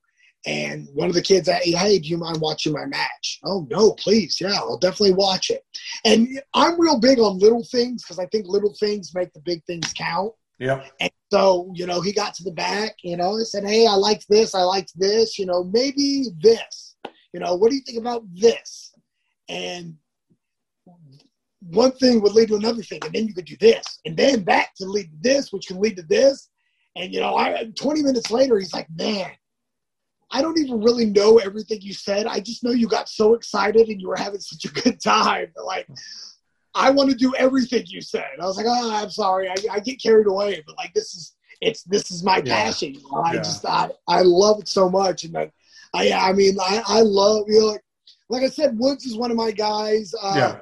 and 0.47 0.89
one 0.93 1.09
of 1.09 1.14
the 1.14 1.22
kids 1.22 1.49
asked, 1.49 1.64
"Hey, 1.64 1.99
do 1.99 2.09
you 2.09 2.18
mind 2.18 2.41
watching 2.41 2.72
my 2.72 2.87
match?" 2.87 3.41
Oh 3.45 3.66
no, 3.70 3.93
please, 3.93 4.39
yeah, 4.41 4.55
I'll 4.55 4.79
definitely 4.79 5.14
watch 5.14 5.51
it. 5.51 5.62
And 6.05 6.41
I'm 6.55 6.81
real 6.81 7.01
big 7.01 7.18
on 7.18 7.39
little 7.39 7.64
things 7.64 8.03
because 8.03 8.18
I 8.18 8.26
think 8.26 8.47
little 8.47 8.74
things 8.79 9.14
make 9.14 9.33
the 9.33 9.41
big 9.41 9.64
things 9.64 9.93
count. 9.95 10.33
Yep. 10.59 10.91
And 11.01 11.11
so, 11.31 11.70
you 11.74 11.87
know, 11.87 12.01
he 12.01 12.12
got 12.12 12.35
to 12.35 12.45
the 12.45 12.53
back, 12.53 12.97
you 13.03 13.16
know, 13.16 13.35
and 13.35 13.47
said, 13.47 13.64
Hey, 13.64 13.87
I 13.87 13.95
liked 13.95 14.26
this, 14.29 14.55
I 14.55 14.62
liked 14.62 14.93
this, 14.97 15.39
you 15.39 15.47
know, 15.47 15.64
maybe 15.64 16.26
this. 16.41 16.97
You 17.33 17.41
know, 17.41 17.55
what 17.55 17.70
do 17.70 17.76
you 17.76 17.83
think 17.83 17.99
about 17.99 18.22
this? 18.35 18.95
And 19.49 19.97
one 21.61 21.93
thing 21.93 22.22
would 22.22 22.33
lead 22.33 22.49
to 22.49 22.57
another 22.57 22.83
thing, 22.83 23.01
and 23.05 23.12
then 23.12 23.26
you 23.26 23.35
could 23.35 23.45
do 23.45 23.57
this, 23.61 24.01
and 24.07 24.16
then 24.16 24.45
that 24.45 24.68
could 24.79 24.89
lead 24.89 25.11
to 25.11 25.16
this, 25.20 25.53
which 25.53 25.66
can 25.66 25.81
lead 25.81 25.97
to 25.97 26.03
this. 26.03 26.49
And 26.97 27.12
you 27.12 27.20
know, 27.20 27.37
I 27.37 27.70
20 27.79 28.03
minutes 28.03 28.31
later, 28.31 28.59
he's 28.59 28.72
like, 28.72 28.89
Man, 28.95 29.31
I 30.31 30.41
don't 30.41 30.59
even 30.59 30.83
really 30.83 31.07
know 31.07 31.39
everything 31.39 31.81
you 31.83 31.93
said. 31.93 32.26
I 32.26 32.41
just 32.41 32.64
know 32.64 32.70
you 32.70 32.89
got 32.89 33.09
so 33.09 33.35
excited 33.35 33.89
and 33.89 34.01
you 34.01 34.09
were 34.09 34.16
having 34.16 34.41
such 34.41 34.64
a 34.64 34.83
good 34.83 35.01
time. 35.05 35.53
Like 35.62 35.87
I 36.75 36.91
want 36.91 37.11
to 37.11 37.16
do 37.16 37.35
everything 37.37 37.85
you 37.87 38.01
said. 38.01 38.29
I 38.41 38.45
was 38.45 38.57
like, 38.57 38.66
oh, 38.69 38.91
I'm 38.95 39.11
sorry, 39.11 39.49
I, 39.49 39.55
I 39.71 39.81
get 39.81 40.01
carried 40.03 40.27
away, 40.27 40.62
but 40.66 40.77
like 40.77 40.93
this 40.95 41.14
is 41.14 41.35
it's 41.61 41.83
this 41.85 42.11
is 42.11 42.23
my 42.23 42.37
Yeah. 42.45 42.55
passion. 42.55 42.95
You 42.95 43.03
know? 43.11 43.23
I 43.23 43.35
Yeah. 43.35 43.41
just 43.41 43.64
I, 43.66 43.91
I 44.07 44.23
love 44.23 44.61
it 44.61 44.69
so 44.69 44.89
much, 44.89 45.25
and 45.25 45.37
I 45.37 45.51
I, 45.95 46.12
I 46.12 46.33
mean 46.33 46.59
I, 46.61 46.83
I 46.87 47.01
love 47.01 47.45
you 47.49 47.61
know 47.61 47.66
like, 47.66 47.83
like 48.29 48.43
I 48.43 48.49
said, 48.49 48.79
Woods 48.79 49.07
is 49.07 49.16
one 49.16 49.31
of 49.31 49.37
my 49.37 49.51
guys. 49.51 50.12
Uh, 50.23 50.35
Yeah. 50.37 50.59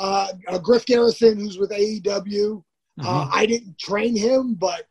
uh, 0.00 0.28
uh, 0.48 0.58
Griff 0.58 0.84
Garrison, 0.86 1.38
who's 1.38 1.58
with 1.58 1.70
AEW. 1.70 2.62
Uh, 3.00 3.02
Mhm. 3.24 3.28
I 3.32 3.46
didn't 3.46 3.78
train 3.78 4.16
him, 4.16 4.54
but 4.54 4.86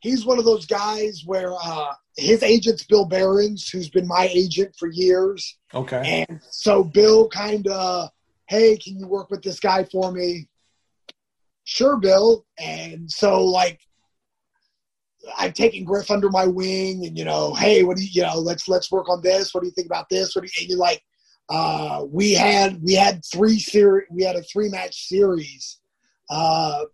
he's 0.00 0.24
one 0.24 0.38
of 0.38 0.44
those 0.44 0.66
guys 0.66 1.22
where 1.26 1.52
uh, 1.62 1.92
his 2.16 2.42
agent's 2.42 2.84
Bill 2.84 3.04
Behrens, 3.04 3.68
who's 3.68 3.88
been 3.90 4.06
my 4.08 4.28
agent 4.32 4.74
for 4.78 4.88
years. 4.88 5.58
Okay. 5.74 6.24
And 6.28 6.40
so 6.50 6.82
Bill 6.82 7.28
kind 7.28 7.68
of, 7.68 8.08
hey, 8.52 8.76
can 8.76 8.98
you 8.98 9.06
work 9.08 9.30
with 9.30 9.40
this 9.42 9.58
guy 9.58 9.82
for 9.84 10.12
me? 10.12 10.46
Sure, 11.64 11.96
Bill. 11.96 12.44
And 12.58 13.10
so 13.10 13.42
like 13.44 13.80
I've 15.38 15.54
taken 15.54 15.84
Griff 15.84 16.10
under 16.10 16.28
my 16.28 16.46
wing 16.46 17.06
and 17.06 17.16
you 17.16 17.24
know, 17.24 17.54
hey, 17.54 17.82
what 17.82 17.96
do 17.96 18.02
you 18.02 18.10
you 18.12 18.22
know, 18.22 18.38
let's 18.38 18.68
let's 18.68 18.92
work 18.92 19.08
on 19.08 19.22
this. 19.22 19.54
What 19.54 19.62
do 19.62 19.68
you 19.68 19.72
think 19.72 19.86
about 19.86 20.10
this? 20.10 20.36
What 20.36 20.44
do 20.44 20.50
you 20.54 20.60
and 20.60 20.68
you're 20.68 20.78
like 20.78 21.02
uh 21.48 22.04
we 22.06 22.34
had 22.34 22.82
we 22.82 22.92
had 22.94 23.22
three 23.32 23.58
series 23.58 24.06
we 24.10 24.22
had 24.22 24.36
a 24.36 24.42
three 24.42 24.68
match 24.68 25.06
series. 25.08 25.78
Uh 26.28 26.84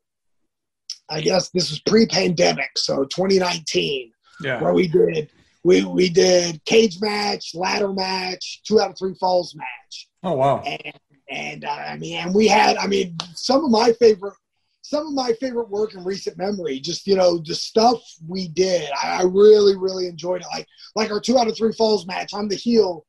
I 1.10 1.20
guess 1.22 1.50
this 1.50 1.70
was 1.70 1.80
pre 1.80 2.06
pandemic, 2.06 2.70
so 2.76 3.04
2019 3.04 4.12
Yeah. 4.44 4.62
where 4.62 4.74
we 4.74 4.86
did 4.86 5.28
we 5.64 5.84
we 5.84 6.08
did 6.08 6.64
cage 6.66 6.98
match, 7.00 7.50
ladder 7.54 7.92
match, 7.92 8.60
two 8.64 8.80
out 8.80 8.90
of 8.90 8.96
three 8.98 9.14
falls 9.18 9.56
match, 9.56 10.08
Oh 10.22 10.34
wow. 10.34 10.60
and 10.60 10.92
and 11.30 11.64
uh, 11.64 11.70
I 11.70 11.96
mean, 11.96 12.16
and 12.18 12.34
we 12.34 12.46
had 12.48 12.76
I 12.76 12.86
mean 12.86 13.16
some 13.34 13.64
of 13.64 13.70
my 13.70 13.92
favorite 13.94 14.34
some 14.82 15.06
of 15.06 15.12
my 15.12 15.32
favorite 15.40 15.68
work 15.68 15.94
in 15.94 16.02
recent 16.04 16.38
memory. 16.38 16.80
Just 16.80 17.06
you 17.06 17.16
know 17.16 17.38
the 17.44 17.54
stuff 17.54 18.00
we 18.26 18.48
did, 18.48 18.90
I, 19.02 19.20
I 19.20 19.22
really 19.24 19.76
really 19.76 20.06
enjoyed 20.06 20.40
it. 20.40 20.46
Like 20.52 20.66
like 20.94 21.10
our 21.10 21.20
two 21.20 21.38
out 21.38 21.48
of 21.48 21.56
three 21.56 21.72
falls 21.72 22.06
match, 22.06 22.32
I'm 22.34 22.48
the 22.48 22.56
heel, 22.56 23.04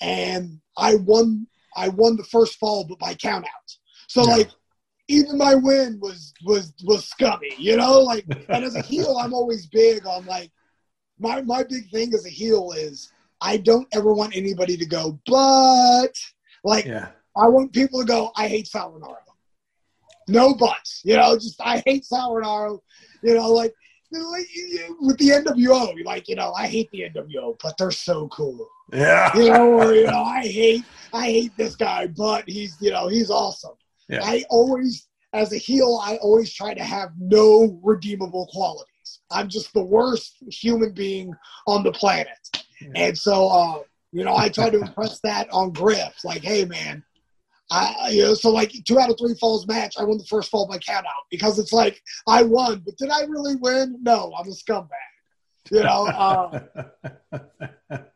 and 0.00 0.60
I 0.76 0.96
won 0.96 1.46
I 1.76 1.88
won 1.88 2.16
the 2.16 2.24
first 2.24 2.58
fall, 2.58 2.84
but 2.88 2.98
by 2.98 3.14
count 3.14 3.44
out. 3.44 3.76
So 4.08 4.22
Yeah. 4.22 4.36
like. 4.36 4.50
Even 5.08 5.38
my 5.38 5.56
win 5.56 5.98
was 6.00 6.32
was 6.44 6.72
was 6.84 7.04
scummy, 7.04 7.50
you 7.58 7.76
know. 7.76 7.98
Like, 7.98 8.24
and 8.48 8.64
as 8.64 8.76
a 8.76 8.80
heel, 8.80 9.16
I'm 9.18 9.34
always 9.34 9.66
big 9.66 10.06
on 10.06 10.24
like 10.24 10.52
my 11.18 11.42
my 11.42 11.64
big 11.64 11.90
thing 11.90 12.14
as 12.14 12.24
a 12.24 12.30
heel 12.30 12.70
is 12.76 13.10
I 13.40 13.56
don't 13.56 13.88
ever 13.92 14.12
want 14.14 14.36
anybody 14.36 14.76
to 14.76 14.86
go, 14.86 15.18
but 15.26 16.14
like 16.62 16.86
Yeah. 16.86 17.08
I 17.36 17.46
want 17.48 17.72
people 17.72 18.00
to 18.00 18.06
go, 18.06 18.32
I 18.36 18.48
hate 18.48 18.66
Sal 18.66 18.92
Rinauro. 18.92 19.16
No 20.28 20.54
buts, 20.54 21.02
you 21.04 21.16
know, 21.16 21.34
just 21.36 21.60
I 21.60 21.82
hate 21.86 22.04
Sal 22.04 22.32
Rinauro, 22.34 22.80
you 23.22 23.34
know, 23.34 23.50
like 23.50 23.74
with 24.12 25.18
the 25.18 25.28
NWO, 25.28 26.04
like 26.04 26.28
you 26.28 26.36
know, 26.36 26.52
I 26.52 26.66
hate 26.66 26.88
the 26.92 27.02
NWO, 27.14 27.56
but 27.62 27.76
they're 27.78 27.90
so 27.90 28.28
cool, 28.28 28.68
Yeah. 28.92 29.36
you 29.36 29.48
know, 29.50 29.72
or 29.80 29.94
you 29.94 30.06
know, 30.06 30.22
I 30.22 30.42
hate 30.46 30.84
I 31.12 31.26
hate 31.26 31.56
this 31.56 31.76
guy, 31.76 32.06
but 32.08 32.48
he's 32.48 32.76
you 32.80 32.90
know 32.90 33.08
he's 33.08 33.30
awesome. 33.30 33.74
Yeah. 34.08 34.20
I 34.24 34.44
always, 34.50 35.06
as 35.32 35.52
a 35.52 35.56
heel, 35.56 36.00
I 36.02 36.16
always 36.16 36.52
try 36.52 36.74
to 36.74 36.82
have 36.82 37.10
no 37.18 37.78
redeemable 37.82 38.48
qualities. 38.52 39.20
I'm 39.30 39.48
just 39.48 39.72
the 39.72 39.82
worst 39.84 40.36
human 40.50 40.92
being 40.92 41.32
on 41.68 41.84
the 41.84 41.92
planet. 41.92 42.26
And 42.96 43.16
so, 43.16 43.48
uh, 43.48 43.82
you 44.10 44.24
know, 44.24 44.34
I 44.36 44.48
try 44.48 44.70
to 44.70 44.80
impress 44.80 45.20
that 45.20 45.48
on 45.52 45.70
Griff. 45.70 46.24
Like, 46.24 46.42
hey, 46.42 46.64
man, 46.64 47.04
I, 47.70 48.10
you 48.10 48.22
know, 48.24 48.34
so 48.34 48.50
like 48.50 48.72
two 48.84 48.98
out 48.98 49.10
of 49.10 49.16
three 49.18 49.34
falls 49.34 49.66
match, 49.66 49.94
I 49.98 50.04
won 50.04 50.18
the 50.18 50.24
first 50.24 50.50
fall 50.50 50.66
by 50.66 50.78
count 50.78 51.06
out 51.06 51.24
because 51.30 51.58
it's 51.58 51.72
like 51.72 52.02
I 52.26 52.42
won, 52.42 52.82
but 52.84 52.96
did 52.96 53.10
I 53.10 53.22
really 53.22 53.56
win? 53.56 53.98
No, 54.02 54.32
I'm 54.38 54.48
a 54.48 54.50
scumbag. 54.50 54.88
You 55.70 55.84
know, 55.84 56.06
uh, 56.08 57.98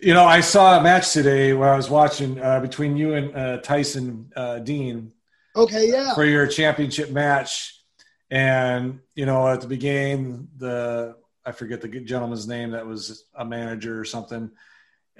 You 0.00 0.14
know, 0.14 0.24
I 0.24 0.42
saw 0.42 0.78
a 0.78 0.82
match 0.82 1.12
today 1.12 1.52
where 1.54 1.72
I 1.72 1.76
was 1.76 1.90
watching 1.90 2.40
uh, 2.40 2.60
between 2.60 2.96
you 2.96 3.14
and 3.14 3.34
uh, 3.34 3.56
Tyson 3.58 4.30
uh, 4.36 4.60
Dean 4.60 5.12
okay, 5.56 5.90
yeah, 5.90 6.14
for 6.14 6.24
your 6.24 6.46
championship 6.46 7.10
match, 7.10 7.82
and 8.30 9.00
you 9.16 9.26
know, 9.26 9.48
at 9.48 9.60
the 9.60 9.66
beginning, 9.66 10.46
the 10.56 11.16
I 11.44 11.50
forget 11.50 11.80
the 11.80 11.88
gentleman's 11.88 12.46
name 12.46 12.70
that 12.70 12.86
was 12.86 13.24
a 13.34 13.44
manager 13.44 14.00
or 14.00 14.04
something. 14.04 14.52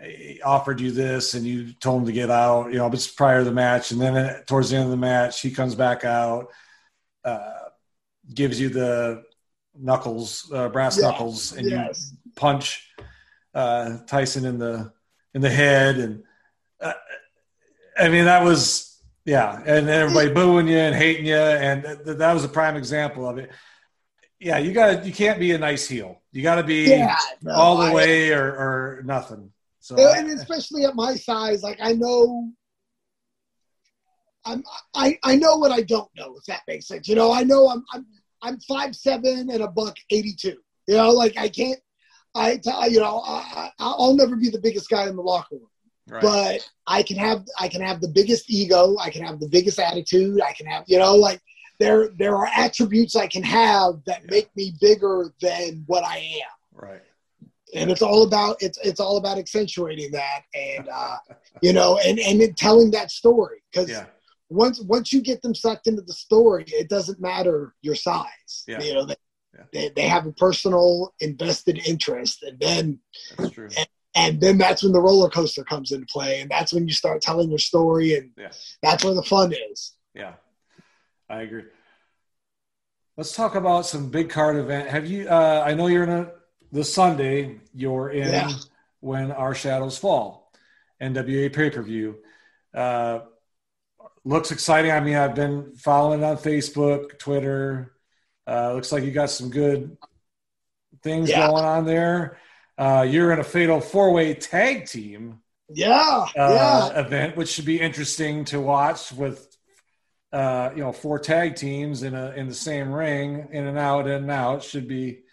He 0.02 0.40
offered 0.42 0.80
you 0.80 0.92
this, 0.92 1.34
and 1.34 1.44
you 1.44 1.72
told 1.72 2.02
him 2.02 2.06
to 2.06 2.12
get 2.12 2.30
out. 2.30 2.70
You 2.72 2.78
know, 2.78 2.88
but 2.88 2.94
it's 2.98 3.08
prior 3.08 3.40
to 3.40 3.44
the 3.44 3.52
match, 3.52 3.90
and 3.90 4.00
then 4.00 4.16
uh, 4.16 4.40
towards 4.46 4.70
the 4.70 4.76
end 4.76 4.84
of 4.84 4.90
the 4.90 4.96
match, 4.96 5.40
he 5.40 5.50
comes 5.50 5.74
back 5.74 6.04
out, 6.04 6.48
uh, 7.24 7.54
gives 8.32 8.60
you 8.60 8.68
the 8.68 9.24
knuckles, 9.76 10.50
uh, 10.54 10.68
brass 10.68 11.00
knuckles, 11.00 11.52
and 11.56 11.66
you 11.66 11.76
yes, 11.76 12.14
punch 12.36 12.88
uh, 13.54 13.98
Tyson 14.06 14.44
in 14.44 14.58
the 14.58 14.92
in 15.34 15.40
the 15.40 15.50
head, 15.50 15.96
and 15.96 16.22
uh, 16.80 16.92
I 17.98 18.08
mean 18.08 18.26
that 18.26 18.44
was 18.44 19.00
yeah, 19.24 19.60
and 19.66 19.88
everybody 19.88 20.32
booing 20.32 20.68
you 20.68 20.78
and 20.78 20.94
hating 20.94 21.26
you, 21.26 21.34
and 21.36 21.82
th- 21.82 22.18
that 22.18 22.32
was 22.32 22.44
a 22.44 22.48
prime 22.48 22.76
example 22.76 23.28
of 23.28 23.38
it. 23.38 23.50
Yeah, 24.38 24.58
you 24.58 24.72
got 24.72 25.02
to 25.02 25.06
you 25.06 25.12
can't 25.12 25.40
be 25.40 25.50
a 25.52 25.58
nice 25.58 25.88
heel. 25.88 26.22
You 26.30 26.42
got 26.42 26.54
to 26.56 26.62
be 26.62 26.88
yeah, 26.90 27.16
no, 27.42 27.52
all 27.52 27.76
the 27.78 27.86
I- 27.86 27.94
way 27.94 28.30
or, 28.30 28.46
or 28.46 29.02
nothing. 29.04 29.52
So 29.96 30.12
and 30.12 30.30
especially 30.30 30.84
at 30.84 30.94
my 30.94 31.14
size, 31.14 31.62
like 31.62 31.78
I 31.80 31.92
know, 31.92 32.50
I'm 34.44 34.62
I 34.94 35.18
I 35.24 35.36
know 35.36 35.56
what 35.56 35.72
I 35.72 35.80
don't 35.80 36.10
know. 36.14 36.36
If 36.36 36.44
that 36.44 36.62
makes 36.68 36.88
sense, 36.88 37.08
you 37.08 37.14
know, 37.14 37.32
I 37.32 37.42
know 37.42 37.68
I'm 37.70 37.84
I'm 37.92 38.06
I'm 38.42 38.60
five 38.60 38.94
seven 38.94 39.50
and 39.50 39.62
a 39.62 39.68
buck 39.68 39.96
eighty 40.10 40.34
two. 40.38 40.58
You 40.86 40.96
know, 40.96 41.10
like 41.10 41.38
I 41.38 41.48
can't. 41.48 41.80
I 42.34 42.60
you 42.88 43.00
know 43.00 43.22
I, 43.24 43.70
I- 43.70 43.72
I'll 43.78 44.14
never 44.14 44.36
be 44.36 44.50
the 44.50 44.60
biggest 44.60 44.90
guy 44.90 45.08
in 45.08 45.16
the 45.16 45.22
locker 45.22 45.56
room, 45.56 45.68
right. 46.06 46.22
but 46.22 46.70
I 46.86 47.02
can 47.02 47.16
have 47.16 47.44
I 47.58 47.68
can 47.68 47.80
have 47.80 48.02
the 48.02 48.08
biggest 48.08 48.50
ego. 48.50 48.96
I 49.00 49.08
can 49.08 49.24
have 49.24 49.40
the 49.40 49.48
biggest 49.48 49.78
attitude. 49.78 50.42
I 50.42 50.52
can 50.52 50.66
have 50.66 50.84
you 50.86 50.98
know 50.98 51.14
like 51.14 51.40
there 51.80 52.10
there 52.18 52.36
are 52.36 52.50
attributes 52.54 53.16
I 53.16 53.26
can 53.26 53.42
have 53.42 53.94
that 54.06 54.28
make 54.28 54.54
me 54.54 54.74
bigger 54.82 55.32
than 55.40 55.84
what 55.86 56.04
I 56.04 56.18
am 56.18 56.50
right. 56.74 57.02
And 57.74 57.90
it's 57.90 58.02
all 58.02 58.22
about 58.22 58.56
it's 58.60 58.78
it's 58.82 59.00
all 59.00 59.16
about 59.18 59.38
accentuating 59.38 60.10
that 60.12 60.42
and 60.54 60.88
uh 60.88 61.16
you 61.62 61.72
know 61.72 61.98
and 62.06 62.18
and 62.18 62.40
then 62.40 62.54
telling 62.54 62.90
that 62.90 63.10
story 63.10 63.62
because 63.70 63.88
Yeah, 63.90 64.06
once 64.48 64.80
once 64.80 65.12
you 65.12 65.20
get 65.20 65.42
them 65.42 65.54
sucked 65.54 65.86
into 65.86 66.02
the 66.02 66.12
story 66.12 66.64
it 66.68 66.88
doesn't 66.88 67.20
matter 67.20 67.74
your 67.82 67.94
size 67.94 68.64
Yeah. 68.66 68.80
you 68.80 68.94
know 68.94 69.04
they, 69.04 69.16
Yeah. 69.54 69.64
they 69.72 69.88
they 69.96 70.08
have 70.08 70.26
a 70.26 70.32
personal 70.32 71.14
invested 71.20 71.80
interest 71.86 72.42
and 72.42 72.58
then 72.60 73.00
that's 73.36 73.50
true. 73.50 73.68
and 74.14 74.40
then 74.40 74.56
that's 74.58 74.82
when 74.82 74.92
the 74.92 75.00
roller 75.00 75.28
coaster 75.30 75.64
comes 75.64 75.92
into 75.92 76.06
play 76.06 76.40
and 76.40 76.50
that's 76.50 76.72
when 76.72 76.86
you 76.86 76.94
start 76.94 77.20
telling 77.22 77.50
your 77.50 77.58
story 77.58 78.14
and 78.16 78.30
that's 78.82 79.04
where 79.04 79.14
the 79.14 79.22
fun 79.22 79.52
is 79.70 79.92
Yeah, 80.14 80.34
I 81.28 81.42
agree. 81.42 81.64
Let's 83.16 83.34
talk 83.34 83.56
about 83.56 83.84
some 83.84 84.10
big 84.10 84.30
card 84.30 84.54
event. 84.56 84.88
Have 84.88 85.04
you? 85.06 85.28
Uh, 85.28 85.62
I 85.66 85.74
know 85.74 85.88
you're 85.88 86.04
in 86.04 86.10
a 86.10 86.30
this 86.72 86.92
Sunday, 86.92 87.60
you're 87.74 88.10
in 88.10 88.28
Yeah. 88.32 88.52
when 89.00 89.30
our 89.32 89.54
shadows 89.54 89.98
fall, 89.98 90.52
NWA 91.00 91.48
pay 91.48 91.70
per 91.70 91.82
view. 91.82 92.18
Uh, 92.74 93.20
looks 94.24 94.50
exciting. 94.50 94.90
I 94.90 95.00
mean, 95.00 95.14
I've 95.16 95.34
been 95.34 95.74
following 95.76 96.22
on 96.24 96.36
Facebook, 96.36 97.18
Twitter. 97.18 97.92
Uh, 98.46 98.74
looks 98.74 98.92
like 98.92 99.04
you 99.04 99.10
got 99.10 99.30
some 99.30 99.50
good 99.50 99.96
things 101.02 101.30
Yeah. 101.30 101.46
going 101.48 101.64
on 101.64 101.84
there. 101.86 102.38
Uh, 102.76 103.06
you're 103.08 103.32
in 103.32 103.38
a 103.40 103.44
fatal 103.44 103.80
four 103.80 104.12
way 104.12 104.34
tag 104.34 104.86
team 104.86 105.40
Yeah, 105.70 106.26
uh, 106.38 106.90
yeah, 106.94 107.00
event, 107.00 107.36
which 107.36 107.48
should 107.50 107.64
be 107.66 107.80
interesting 107.80 108.44
to 108.46 108.60
watch 108.60 109.12
with 109.12 109.46
uh, 110.32 110.70
you 110.76 110.82
know 110.82 110.92
four 110.92 111.18
tag 111.18 111.56
teams 111.56 112.02
in 112.02 112.14
a 112.14 112.30
in 112.32 112.48
the 112.48 112.54
same 112.54 112.92
ring, 112.92 113.48
in 113.52 113.66
and 113.66 113.78
out, 113.78 114.06
in 114.06 114.12
and 114.24 114.30
out. 114.30 114.62
Should 114.62 114.86
be 114.86 115.24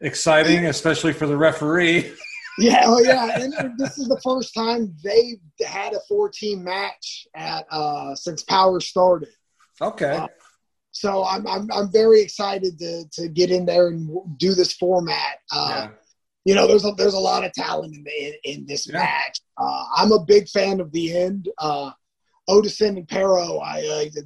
exciting, 0.00 0.66
especially 0.66 1.12
for 1.12 1.26
the 1.26 1.36
referee. 1.36 2.12
yeah, 2.58 2.82
oh 2.86 3.00
yeah. 3.00 3.38
And 3.40 3.52
this 3.78 3.98
is 3.98 4.08
the 4.08 4.20
first 4.22 4.54
time 4.54 4.94
they've 5.02 5.40
had 5.66 5.94
a 5.94 6.00
four-team 6.08 6.64
match 6.64 7.26
at 7.34 7.64
uh, 7.70 8.14
since 8.14 8.42
Power 8.42 8.80
started. 8.80 9.30
Okay. 9.80 10.16
Uh, 10.16 10.28
So 10.92 11.24
I'm 11.24 11.46
I'm 11.46 11.70
I'm 11.72 11.90
very 11.92 12.20
excited 12.20 12.78
to 12.80 13.04
to 13.12 13.28
get 13.28 13.50
in 13.50 13.64
there 13.64 13.88
and 13.88 14.10
do 14.38 14.54
this 14.54 14.72
format. 14.74 15.38
Uh, 15.52 15.68
yeah. 15.70 15.88
You 16.46 16.54
know, 16.54 16.66
there's 16.66 16.84
a, 16.86 16.92
there's 16.96 17.14
a 17.14 17.18
lot 17.18 17.44
of 17.44 17.52
talent 17.52 17.94
in 17.94 18.02
the, 18.02 18.10
in, 18.26 18.34
in 18.44 18.66
this 18.66 18.86
Yeah. 18.86 18.94
match. 18.94 19.40
Uh, 19.58 19.84
I'm 19.96 20.10
a 20.12 20.24
big 20.24 20.48
fan 20.48 20.80
of 20.80 20.90
the 20.90 21.16
end. 21.16 21.48
Uh, 21.58 21.90
Odinson 22.48 22.96
and 22.96 23.06
Parrow. 23.06 23.58
I 23.58 23.78
uh, 23.86 24.20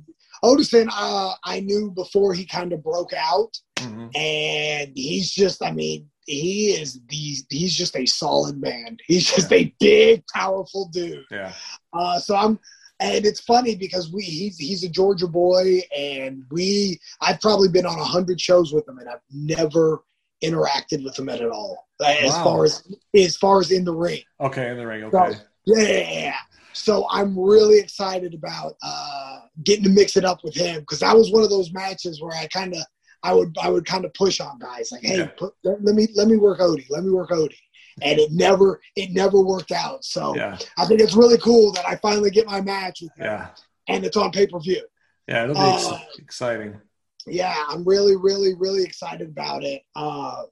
Odinson. 0.44 0.88
Uh, 0.92 1.32
I 1.44 1.60
knew 1.60 1.90
before 1.90 2.34
he 2.34 2.44
kind 2.44 2.72
of 2.72 2.82
broke 2.82 3.12
out, 3.12 3.56
Mhm. 3.78 4.14
and 4.16 4.92
he's 4.94 5.30
just. 5.30 5.62
I 5.62 5.70
mean, 5.72 6.08
he 6.26 6.70
is 6.72 7.00
the. 7.08 7.36
He's 7.50 7.74
just 7.74 7.96
a 7.96 8.06
solid 8.06 8.60
man. 8.60 8.98
He's 9.06 9.24
just 9.34 9.52
a 9.52 9.74
big, 9.80 10.22
powerful 10.34 10.88
dude. 10.92 11.24
Yeah. 11.30 11.52
Uh, 11.92 12.18
so 12.20 12.36
I'm, 12.36 12.58
and 13.00 13.24
it's 13.26 13.40
funny 13.40 13.74
because 13.74 14.12
we 14.12 14.22
he's 14.22 14.58
he's 14.58 14.84
a 14.84 14.88
Georgia 14.88 15.26
boy, 15.28 15.80
and 15.96 16.44
we 16.50 17.00
I've 17.20 17.40
probably 17.40 17.68
been 17.68 17.86
on 17.86 17.98
a 17.98 18.04
hundred 18.04 18.40
shows 18.40 18.72
with 18.72 18.86
him, 18.88 18.98
and 18.98 19.08
I've 19.08 19.20
never 19.32 20.04
interacted 20.44 21.02
with 21.04 21.18
him 21.18 21.28
at 21.30 21.42
all. 21.42 21.88
As 22.04 22.30
Wow. 22.32 22.44
far 22.44 22.64
as 22.64 22.82
as 23.16 23.36
far 23.36 23.60
as 23.60 23.70
in 23.70 23.84
the 23.84 23.94
ring, 23.94 24.20
Okay. 24.40 24.68
In 24.70 24.76
the 24.76 24.86
ring. 24.86 25.08
So- 25.10 25.18
Okay. 25.24 25.38
yeah. 25.66 26.36
So 26.74 27.06
I'm 27.10 27.38
really 27.38 27.78
excited 27.78 28.34
about 28.34 28.76
uh, 28.82 29.40
getting 29.62 29.84
to 29.84 29.90
mix 29.90 30.16
it 30.16 30.24
up 30.24 30.42
with 30.44 30.54
him 30.54 30.80
because 30.80 31.00
that 31.00 31.16
was 31.16 31.30
one 31.30 31.42
of 31.42 31.50
those 31.50 31.72
matches 31.72 32.20
where 32.20 32.36
I 32.36 32.46
kind 32.48 32.74
of 32.74 32.82
I 33.22 33.32
would 33.32 33.56
I 33.62 33.70
would 33.70 33.86
kind 33.86 34.04
of 34.04 34.12
push 34.14 34.40
on 34.40 34.58
guys 34.58 34.90
like, 34.92 35.02
hey, 35.02 35.18
Yeah. 35.18 35.26
put, 35.38 35.54
let, 35.62 35.80
me 35.80 36.08
let 36.14 36.28
me 36.28 36.36
work 36.36 36.58
Odie, 36.60 36.86
let 36.90 37.04
me 37.04 37.10
work 37.10 37.30
Odie, 37.30 37.56
and 38.02 38.18
it 38.18 38.32
never 38.32 38.80
it 38.96 39.12
never 39.12 39.40
worked 39.40 39.72
out. 39.72 40.04
So 40.04 40.34
Yeah. 40.36 40.58
I 40.76 40.84
think 40.86 41.00
it's 41.00 41.14
really 41.14 41.38
cool 41.38 41.72
that 41.72 41.86
I 41.88 41.96
finally 41.96 42.30
get 42.30 42.46
my 42.46 42.60
match 42.60 43.00
with 43.02 43.12
him, 43.16 43.24
Yeah. 43.26 43.48
and 43.88 44.04
it's 44.04 44.16
on 44.16 44.30
pay 44.32 44.46
per 44.46 44.58
view. 44.60 44.84
Yeah. 45.28 45.44
It'll 45.44 45.54
be 45.54 45.60
ex- 45.60 45.86
Uh, 45.86 46.00
exciting. 46.18 46.80
Yeah, 47.26 47.54
I'm 47.68 47.84
really, 47.84 48.16
really, 48.16 48.52
really 48.54 48.82
excited 48.84 49.28
about 49.28 49.64
it. 49.64 49.80
Uh, 49.96 50.42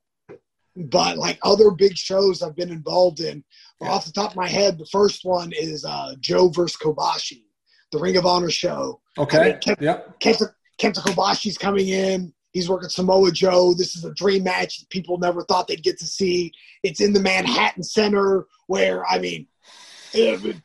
but 0.77 1.19
like 1.19 1.39
other 1.43 1.71
big 1.71 1.95
shows 1.99 2.41
I've 2.41 2.57
been 2.57 2.71
involved 2.71 3.21
in, 3.21 3.45
Yeah. 3.83 3.91
off 3.91 4.05
the 4.07 4.13
top 4.13 4.31
of 4.31 4.37
my 4.37 4.49
head, 4.49 4.79
the 4.79 4.87
first 4.87 5.25
one 5.25 5.53
is 5.53 5.85
uh, 5.85 6.15
Joe 6.21 6.49
versus 6.49 6.77
Kobashi, 6.77 7.45
the 7.91 7.99
Ring 7.99 8.17
of 8.17 8.27
Honor 8.27 8.51
show. 8.51 9.01
Okay. 9.19 9.59
Kenta- 9.65 9.81
Yep. 9.81 10.21
Kenta, 10.21 10.53
Kenta 10.81 10.99
Kobashi's 11.01 11.59
coming 11.59 11.89
in. 11.89 12.33
He's 12.53 12.69
working 12.69 12.91
Samoa 12.91 13.33
Joe. 13.33 13.73
This 13.75 13.97
is 13.97 14.05
a 14.05 14.13
dream 14.15 14.45
match 14.45 14.85
people 14.91 15.17
never 15.19 15.43
thought 15.45 15.67
they'd 15.69 15.83
get 15.83 15.99
to 16.01 16.07
see. 16.07 16.53
It's 16.83 17.01
in 17.01 17.13
the 17.15 17.21
Manhattan 17.21 17.83
Center, 17.83 18.47
where 18.67 19.07
I 19.07 19.19
mean, 19.19 19.47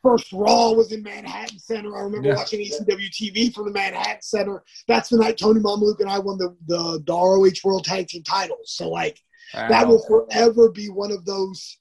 first 0.04 0.34
Raw 0.34 0.72
was 0.72 0.92
in 0.92 1.02
Manhattan 1.04 1.60
Center. 1.60 1.96
I 1.98 2.02
remember 2.02 2.28
Yeah. 2.30 2.36
watching 2.36 2.60
ECW 2.60 3.10
TV 3.10 3.54
from 3.54 3.66
the 3.66 3.72
Manhattan 3.72 4.22
Center. 4.22 4.64
That's 4.90 5.08
the 5.10 5.18
night 5.18 5.38
Tony 5.38 5.62
Mamaluke 5.62 6.02
and 6.02 6.10
I 6.10 6.20
won 6.20 6.38
the, 6.38 6.56
the 6.68 7.02
the 7.06 7.14
ROH 7.14 7.52
World 7.64 7.86
Tag 7.86 8.08
Team 8.10 8.24
titles. 8.24 8.74
So 8.74 8.90
like 8.90 9.22
that 9.54 9.88
will 9.88 10.04
forever 10.06 10.70
be 10.70 10.90
one 10.90 11.12
of 11.14 11.24
those 11.24 11.78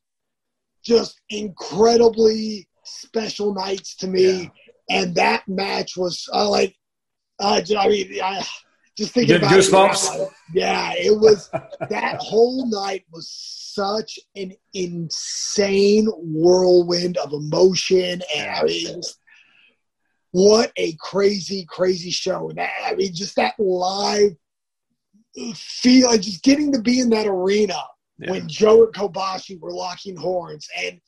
just 0.86 1.20
incredibly 1.30 2.68
special 2.84 3.52
nights 3.52 3.96
to 3.96 4.06
me. 4.06 4.42
Yeah. 4.88 5.02
And 5.02 5.14
that 5.16 5.42
match 5.48 5.96
was 5.96 6.28
uh, 6.32 6.48
like, 6.48 6.76
uh, 7.40 7.60
I 7.76 7.88
mean, 7.88 8.22
I, 8.22 8.44
just 8.96 9.12
thinking 9.12 9.36
about 9.36 9.52
goosebumps? 9.52 10.22
it. 10.22 10.28
Yeah, 10.54 10.92
it 10.94 11.20
was 11.20 11.50
that 11.50 12.16
whole 12.18 12.70
night 12.70 13.04
was 13.12 13.28
such 13.28 14.18
an 14.36 14.52
insane 14.72 16.06
whirlwind 16.16 17.18
of 17.18 17.32
emotion, 17.32 18.22
and 18.34 18.50
I 18.50 18.62
mean, 18.62 19.00
what 20.30 20.72
a 20.78 20.94
crazy, 20.98 21.66
crazy 21.68 22.10
show! 22.10 22.48
And 22.48 22.58
I 22.60 22.94
mean, 22.94 23.12
just 23.12 23.36
that 23.36 23.54
live 23.58 24.32
feel, 25.54 26.16
just 26.16 26.42
getting 26.42 26.72
to 26.72 26.80
be 26.80 27.00
in 27.00 27.10
that 27.10 27.26
arena 27.26 27.76
Yeah. 28.18 28.30
when 28.30 28.48
Joe 28.48 28.84
and 28.84 28.94
Kobashi 28.94 29.60
were 29.60 29.72
locking 29.72 30.16
horns. 30.16 30.66
And 30.76 31.00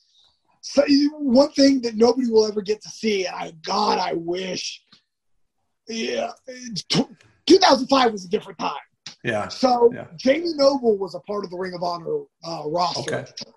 so, 0.61 0.83
one 1.17 1.51
thing 1.53 1.81
that 1.81 1.95
nobody 1.95 2.29
will 2.29 2.45
ever 2.45 2.61
get 2.61 2.81
to 2.83 2.89
see, 2.89 3.25
and 3.25 3.35
I, 3.35 3.51
God, 3.63 3.97
I 3.97 4.13
wish, 4.13 4.83
yeah, 5.87 6.31
2005 7.47 8.11
was 8.11 8.25
a 8.25 8.29
different 8.29 8.59
time. 8.59 8.75
Yeah. 9.23 9.47
So 9.47 9.91
Yeah. 9.93 10.05
Jamie 10.15 10.53
Noble 10.53 10.97
was 10.97 11.15
a 11.15 11.19
part 11.21 11.43
of 11.43 11.49
the 11.51 11.57
Ring 11.57 11.73
of 11.73 11.83
Honor 11.83 12.21
uh, 12.43 12.63
roster 12.67 13.01
Okay. 13.01 13.15
at 13.21 13.27
the 13.27 13.45
time. 13.45 13.53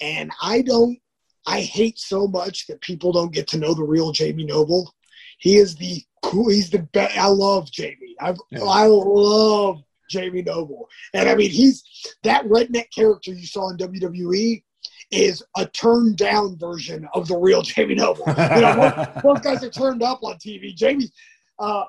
And 0.00 0.30
I 0.42 0.62
don't, 0.62 0.98
I 1.46 1.60
hate 1.60 1.98
so 1.98 2.26
much 2.26 2.66
that 2.66 2.80
people 2.80 3.12
don't 3.12 3.32
get 3.32 3.46
to 3.48 3.58
know 3.58 3.74
the 3.74 3.84
real 3.84 4.12
Jamie 4.12 4.44
Noble. 4.44 4.92
He 5.38 5.56
is 5.58 5.76
the 5.76 6.02
cool, 6.22 6.48
he's 6.50 6.70
the 6.70 6.80
best. 6.80 7.16
I 7.18 7.26
love 7.26 7.70
Jamie. 7.70 8.16
I, 8.20 8.34
Yeah. 8.50 8.64
I 8.64 8.86
love 8.86 9.82
Jamie 10.10 10.42
Noble. 10.42 10.88
And 11.14 11.28
I 11.28 11.34
mean, 11.34 11.50
he's 11.50 11.84
that 12.24 12.44
redneck 12.44 12.86
character 12.94 13.32
you 13.32 13.46
saw 13.46 13.70
in 13.70 13.78
WWE 13.78 14.62
is 15.10 15.42
a 15.56 15.66
turned 15.66 16.16
down 16.16 16.56
version 16.58 17.08
of 17.14 17.28
the 17.28 17.36
real 17.36 17.62
Jamie 17.62 17.94
Noble. 17.94 18.24
You 18.26 18.34
know, 18.34 18.76
most, 18.76 19.08
most 19.24 19.44
guys 19.44 19.64
are 19.64 19.70
turned 19.70 20.02
up 20.02 20.20
on 20.22 20.34
TV. 20.34 20.74
Jamie, 20.74 21.10
uh, 21.58 21.84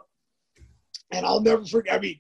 and 1.11 1.26
I'll 1.26 1.41
never 1.41 1.65
forget. 1.65 1.95
I 1.95 1.99
mean, 1.99 2.19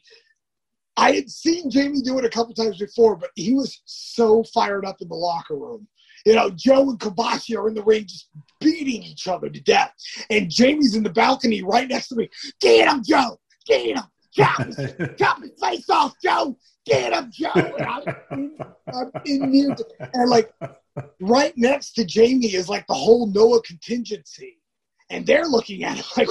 I 0.97 1.13
had 1.13 1.29
seen 1.29 1.69
Jamie 1.69 2.01
do 2.01 2.19
it 2.19 2.25
a 2.25 2.29
couple 2.29 2.53
times 2.53 2.77
before, 2.77 3.15
but 3.15 3.29
he 3.35 3.53
was 3.53 3.81
so 3.85 4.43
fired 4.53 4.85
up 4.85 5.01
in 5.01 5.07
the 5.07 5.15
locker 5.15 5.55
room. 5.55 5.87
You 6.25 6.35
know, 6.35 6.51
Joe 6.51 6.89
and 6.91 6.99
Kobashi 6.99 7.57
are 7.57 7.67
in 7.67 7.73
the 7.73 7.83
ring 7.83 8.03
just 8.03 8.29
beating 8.59 9.01
each 9.01 9.27
other 9.27 9.49
to 9.49 9.59
death. 9.61 9.93
And 10.29 10.51
Jamie's 10.51 10.95
in 10.95 11.01
the 11.01 11.09
balcony 11.09 11.63
right 11.63 11.87
next 11.87 12.09
to 12.09 12.15
me. 12.15 12.29
Get 12.59 12.87
him, 12.87 13.01
Joe! 13.03 13.39
Get 13.65 13.97
him! 13.97 14.03
Chop 14.33 14.65
his, 14.65 14.95
chop 15.17 15.41
his 15.41 15.51
face 15.61 15.89
off, 15.89 16.13
Joe! 16.23 16.57
Get 16.85 17.13
him, 17.13 17.31
Joe! 17.31 17.51
And 17.53 17.85
I'm 17.85 18.15
in, 18.31 18.57
I'm 18.93 19.11
in 19.25 19.51
near, 19.51 19.75
and 20.13 20.29
like 20.29 20.53
right 21.19 21.53
next 21.57 21.93
to 21.93 22.05
Jamie 22.05 22.53
is 22.53 22.69
like 22.69 22.87
the 22.87 22.93
whole 22.93 23.27
Noah 23.27 23.61
contingency. 23.63 24.57
And 25.09 25.25
they're 25.25 25.45
looking 25.45 25.83
at 25.83 25.97
him 25.97 26.05
like, 26.17 26.29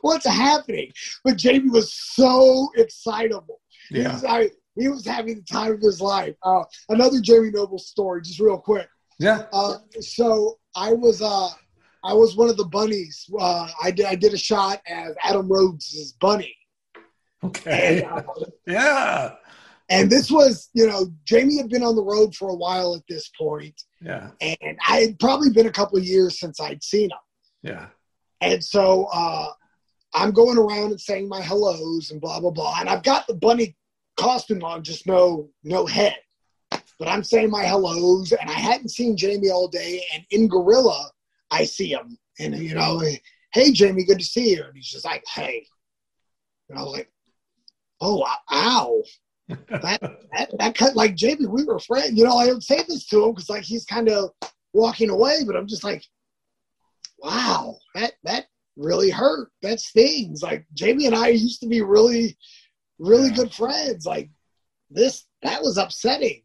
what's 0.00 0.26
happening? 0.26 0.92
But 1.24 1.36
Jamie 1.36 1.70
was 1.70 1.92
so 1.92 2.68
excitable. 2.76 3.60
He, 3.88 4.02
yeah. 4.02 4.12
was, 4.12 4.24
I, 4.24 4.50
he 4.76 4.88
was 4.88 5.04
having 5.04 5.36
the 5.36 5.42
time 5.42 5.72
of 5.72 5.80
his 5.80 6.00
life. 6.00 6.36
Uh, 6.42 6.62
another 6.88 7.20
Jamie 7.20 7.50
Noble 7.50 7.78
story, 7.78 8.22
just 8.22 8.38
real 8.38 8.58
quick. 8.58 8.88
Yeah. 9.18 9.46
Uh, 9.52 9.78
so 10.00 10.58
I 10.76 10.92
was 10.92 11.20
uh, 11.20 11.48
I 12.04 12.12
was 12.12 12.36
one 12.36 12.50
of 12.50 12.56
the 12.56 12.66
bunnies. 12.66 13.28
Uh, 13.38 13.68
I 13.82 13.90
did 13.90 14.06
I 14.06 14.14
did 14.14 14.34
a 14.34 14.38
shot 14.38 14.80
as 14.86 15.14
Adam 15.24 15.48
Rose's 15.48 16.12
bunny, 16.20 16.54
Okay. 17.42 18.02
and, 18.02 18.12
uh, 18.18 18.22
Yeah. 18.66 19.34
and 19.88 20.10
this 20.10 20.30
was 20.30 20.68
you 20.74 20.86
know 20.86 21.06
Jamie 21.24 21.56
had 21.56 21.68
been 21.70 21.82
on 21.82 21.96
the 21.96 22.02
road 22.04 22.34
for 22.34 22.50
a 22.50 22.54
while 22.54 22.94
at 22.94 23.02
this 23.08 23.30
point, 23.40 23.80
Yeah. 24.02 24.30
and 24.40 24.78
I 24.86 25.00
had 25.00 25.18
probably 25.18 25.50
been 25.50 25.66
a 25.66 25.72
couple 25.72 25.98
of 25.98 26.04
years 26.04 26.38
since 26.38 26.60
I'd 26.60 26.82
seen 26.84 27.10
him. 27.10 27.18
Yeah. 27.62 27.86
And 28.42 28.62
so 28.62 29.08
uh, 29.12 29.48
I'm 30.12 30.32
going 30.32 30.58
around 30.58 30.90
and 30.90 31.00
saying 31.00 31.28
my 31.28 31.40
hellos 31.40 32.10
and 32.10 32.20
blah 32.20 32.38
blah 32.40 32.50
blah. 32.50 32.76
And 32.80 32.88
I've 32.90 33.02
got 33.02 33.26
the 33.26 33.34
bunny 33.34 33.76
costume 34.18 34.62
on, 34.62 34.82
just 34.84 35.06
no 35.06 35.48
no 35.62 35.86
head. 35.86 36.16
But 36.98 37.08
I'm 37.08 37.24
saying 37.24 37.50
my 37.50 37.64
hellos, 37.64 38.30
and 38.32 38.48
I 38.48 38.54
hadn't 38.54 38.90
seen 38.90 39.16
Jamie 39.16 39.50
all 39.50 39.66
day. 39.68 40.04
And 40.14 40.24
in 40.30 40.46
Gorilla, 40.48 41.10
I 41.60 41.64
see 41.64 41.92
him, 41.92 42.18
and 42.38 42.56
you 42.56 42.74
know, 42.74 43.00
hey 43.52 43.72
Jamie, 43.72 44.04
good 44.04 44.18
to 44.18 44.24
see 44.24 44.50
you. 44.54 44.64
And 44.64 44.76
he's 44.76 44.90
just 44.90 45.04
like, 45.04 45.24
hey, 45.32 45.66
and 46.68 46.78
I 46.78 46.82
was 46.82 46.92
like, 46.92 47.10
oh, 48.00 48.24
ow. 48.52 49.02
that 49.48 50.00
that 50.32 50.50
that 50.58 50.74
cut 50.74 50.96
like 50.96 51.14
Jamie, 51.14 51.46
we 51.46 51.64
were 51.64 51.78
friends. 51.78 52.16
You 52.18 52.24
know, 52.24 52.36
I 52.36 52.46
don't 52.46 52.62
say 52.62 52.82
this 52.88 53.06
to 53.08 53.24
him 53.24 53.30
because 53.32 53.50
like 53.50 53.62
he's 53.64 53.84
kind 53.84 54.08
of 54.08 54.30
walking 54.72 55.10
away, 55.10 55.44
but 55.46 55.54
I'm 55.56 55.66
just 55.68 55.84
like, 55.84 56.04
wow, 57.18 57.76
that 57.94 58.14
that 58.24 58.46
really 58.76 59.10
hurt. 59.10 59.50
That 59.62 59.80
stings. 59.80 60.42
Like 60.42 60.66
Jamie 60.74 61.06
and 61.06 61.14
I 61.14 61.28
used 61.28 61.60
to 61.60 61.68
be 61.68 61.82
really, 61.82 62.36
really 62.98 63.28
Yeah. 63.28 63.36
good 63.36 63.52
friends. 63.54 64.06
Like 64.06 64.30
this 64.90 65.26
that 65.42 65.62
was 65.62 65.78
upsetting. 65.78 66.42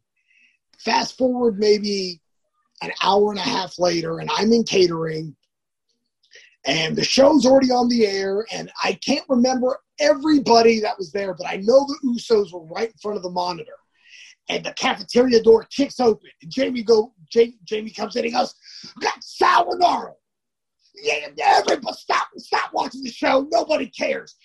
Fast 0.80 1.18
forward 1.18 1.58
maybe 1.60 2.22
an 2.82 2.92
hour 3.04 3.32
and 3.32 3.40
a 3.40 3.44
half 3.44 3.78
later, 3.78 4.20
and 4.20 4.30
I'm 4.34 4.54
in 4.54 4.64
catering, 4.64 5.36
and 6.66 6.96
the 6.96 7.04
show's 7.04 7.46
already 7.46 7.72
on 7.72 7.90
the 7.90 8.06
air, 8.06 8.46
and 8.52 8.72
I 8.84 8.94
can't 8.94 9.26
remember 9.30 9.80
everybody 10.00 10.80
that 10.80 10.98
was 10.98 11.12
there, 11.12 11.34
but 11.34 11.48
I 11.48 11.58
know 11.58 11.86
the 11.86 12.00
Usos 12.06 12.54
were 12.54 12.66
right 12.66 12.90
in 12.90 12.98
front 13.02 13.18
of 13.18 13.24
the 13.24 13.30
monitor. 13.30 13.74
And 14.50 14.66
the 14.66 14.74
cafeteria 14.74 15.44
door 15.44 15.68
kicks 15.70 16.00
open, 16.00 16.28
and 16.42 16.52
Jamie 16.52 16.82
go. 16.82 17.14
Jamie, 17.32 17.60
Jamie 17.66 17.92
comes 17.92 18.16
in. 18.16 18.24
He 18.24 18.32
goes, 18.32 18.56
"Got 19.00 19.24
Sal 19.24 19.68
Rinauro." 19.68 20.16
Yeah, 20.96 21.28
everybody 21.40 21.96
stop, 21.96 22.28
stop 22.38 22.74
watching 22.74 23.04
the 23.04 23.12
show. 23.12 23.48
Nobody 23.52 23.88
cares. 23.88 24.36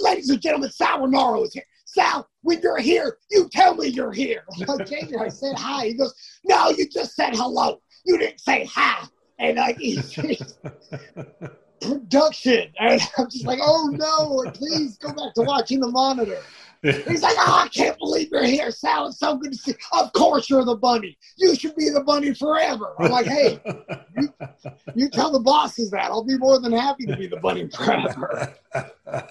Ladies 0.00 0.28
and 0.28 0.40
gentlemen, 0.40 0.70
Sal 0.70 0.98
Rinauro 0.98 1.44
is 1.44 1.54
here. 1.54 1.64
Sal, 1.94 2.28
when 2.42 2.60
you're 2.60 2.78
here, 2.78 3.18
you 3.30 3.48
tell 3.50 3.76
me 3.76 3.88
you're 3.88 4.12
here. 4.12 4.44
I'm 4.68 4.80
I 5.20 5.28
said 5.28 5.56
hi. 5.56 5.86
He 5.86 5.94
goes, 5.94 6.14
No, 6.44 6.70
you 6.70 6.88
just 6.88 7.14
said 7.14 7.34
hello. 7.34 7.80
You 8.04 8.18
didn't 8.18 8.40
say 8.40 8.64
hi. 8.64 9.04
And 9.38 9.56
like, 9.56 9.78
production. 11.80 12.72
And 12.78 13.00
I'm 13.18 13.30
just 13.30 13.46
like, 13.46 13.58
oh 13.62 13.88
no, 13.92 14.50
please 14.52 14.96
go 14.98 15.08
back 15.08 15.34
to 15.34 15.42
watching 15.42 15.80
the 15.80 15.88
monitor. 15.88 16.40
He's 16.82 17.22
like, 17.22 17.36
oh, 17.38 17.62
I 17.64 17.68
can't 17.68 17.98
believe 17.98 18.28
you're 18.30 18.44
here, 18.44 18.70
Sal. 18.70 19.08
It's 19.08 19.18
so 19.18 19.36
good 19.36 19.52
to 19.52 19.58
see. 19.58 19.74
Of 19.92 20.12
course 20.12 20.50
you're 20.50 20.64
the 20.64 20.76
bunny. 20.76 21.16
You 21.38 21.54
should 21.54 21.76
be 21.76 21.88
the 21.88 22.02
bunny 22.02 22.34
forever. 22.34 22.94
I'm 22.98 23.10
like, 23.10 23.26
hey, 23.26 23.60
you, 24.18 24.34
you 24.94 25.08
tell 25.08 25.30
the 25.30 25.40
bosses 25.40 25.90
that. 25.92 26.10
I'll 26.10 26.24
be 26.24 26.36
more 26.36 26.60
than 26.60 26.72
happy 26.72 27.06
to 27.06 27.16
be 27.16 27.26
the 27.26 27.38
bunny 27.38 27.68
forever. 27.68 28.54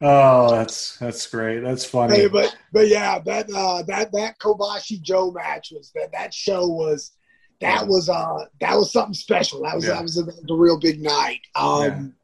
oh, 0.00 0.50
that's 0.50 0.96
that's 0.98 1.26
great. 1.26 1.60
That's 1.60 1.84
funny. 1.84 2.16
Hey, 2.16 2.28
but 2.28 2.56
but 2.72 2.88
yeah, 2.88 3.18
that 3.20 3.50
uh, 3.54 3.82
that 3.84 4.12
that 4.12 4.38
Kobashi 4.38 5.00
Joe 5.00 5.30
match 5.30 5.72
was 5.72 5.90
that 5.94 6.12
that 6.12 6.32
show 6.32 6.66
was 6.66 7.12
that 7.60 7.86
was 7.86 8.08
uh 8.08 8.44
that 8.60 8.76
was 8.76 8.92
something 8.92 9.14
special. 9.14 9.62
That 9.62 9.74
was 9.74 9.84
yeah. 9.84 9.94
that 9.94 10.02
was 10.02 10.18
a, 10.18 10.24
a, 10.24 10.56
real 10.56 10.78
big 10.78 11.00
night. 11.02 11.40
Um, 11.54 12.14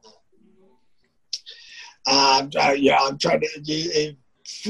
yeah. 2.07 2.49
Uh, 2.57 2.75
yeah, 2.77 2.99
I'm 3.01 3.19
trying 3.19 3.41
to. 3.41 4.17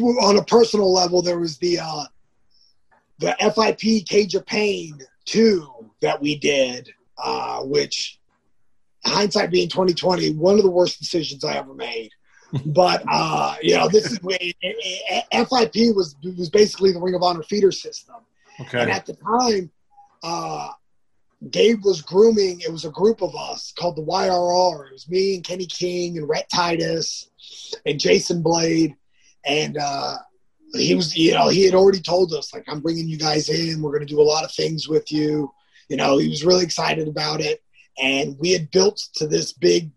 on 0.00 0.38
a 0.38 0.44
personal 0.44 0.92
level, 0.92 1.20
there 1.20 1.38
was 1.38 1.58
the 1.58 1.80
uh, 1.80 2.04
the 3.18 3.36
FIP 3.40 4.06
Cage 4.06 4.34
of 4.34 4.46
Pain 4.46 4.98
two 5.24 5.68
that 6.00 6.20
we 6.20 6.38
did, 6.38 6.90
uh, 7.18 7.60
which 7.62 8.20
hindsight 9.04 9.50
being 9.50 9.68
2020, 9.68 10.34
one 10.34 10.56
of 10.56 10.62
the 10.62 10.70
worst 10.70 10.98
decisions 10.98 11.44
I 11.44 11.56
ever 11.56 11.74
made. 11.74 12.10
But 12.66 13.02
uh, 13.10 13.56
you 13.62 13.76
know, 13.76 13.88
this 13.88 14.10
is 14.10 14.22
way 14.22 14.54
FIP 15.32 15.94
was 15.94 16.16
was 16.22 16.50
basically 16.50 16.92
the 16.92 17.00
Ring 17.00 17.14
of 17.14 17.22
Honor 17.22 17.42
feeder 17.42 17.72
system, 17.72 18.16
okay. 18.60 18.80
and 18.80 18.90
at 18.90 19.06
the 19.06 19.14
time 19.14 19.70
uh, 20.22 20.70
Gabe 21.50 21.84
was 21.84 22.02
grooming. 22.02 22.60
It 22.60 22.72
was 22.72 22.84
a 22.84 22.90
group 22.90 23.22
of 23.22 23.34
us 23.36 23.72
called 23.78 23.96
the 23.96 24.02
YRR. 24.02 24.88
It 24.88 24.92
was 24.92 25.08
me 25.08 25.34
and 25.34 25.44
Kenny 25.44 25.66
King 25.66 26.16
and 26.18 26.28
Rhett 26.28 26.48
Titus 26.48 27.30
and 27.84 28.00
Jason 28.00 28.42
Blade. 28.42 28.96
And 29.44 29.76
uh, 29.76 30.16
he 30.74 30.94
was, 30.94 31.16
you 31.16 31.32
know, 31.32 31.48
he 31.48 31.64
had 31.64 31.74
already 31.74 32.00
told 32.00 32.32
us, 32.32 32.54
like, 32.54 32.64
I'm 32.68 32.80
bringing 32.80 33.08
you 33.08 33.18
guys 33.18 33.48
in. 33.48 33.82
We're 33.82 33.90
going 33.90 34.06
to 34.06 34.12
do 34.12 34.20
a 34.20 34.22
lot 34.22 34.44
of 34.44 34.52
things 34.52 34.88
with 34.88 35.12
you. 35.12 35.52
You 35.88 35.96
know, 35.98 36.16
he 36.16 36.28
was 36.28 36.44
really 36.44 36.64
excited 36.64 37.08
about 37.08 37.40
it. 37.40 37.62
And 37.98 38.38
we 38.38 38.52
had 38.52 38.70
built 38.70 38.96
to 39.16 39.26
this 39.26 39.52
big, 39.52 39.90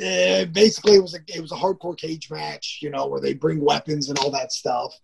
uh, 0.00 0.44
basically, 0.46 0.94
it 0.94 1.02
was 1.02 1.14
a 1.14 1.18
it 1.28 1.40
was 1.40 1.52
a 1.52 1.56
hardcore 1.56 1.96
cage 1.96 2.30
match, 2.30 2.78
you 2.82 2.90
know, 2.90 3.06
where 3.06 3.20
they 3.20 3.34
bring 3.34 3.64
weapons 3.64 4.08
and 4.08 4.18
all 4.18 4.30
that 4.30 4.52
stuff. 4.52 4.94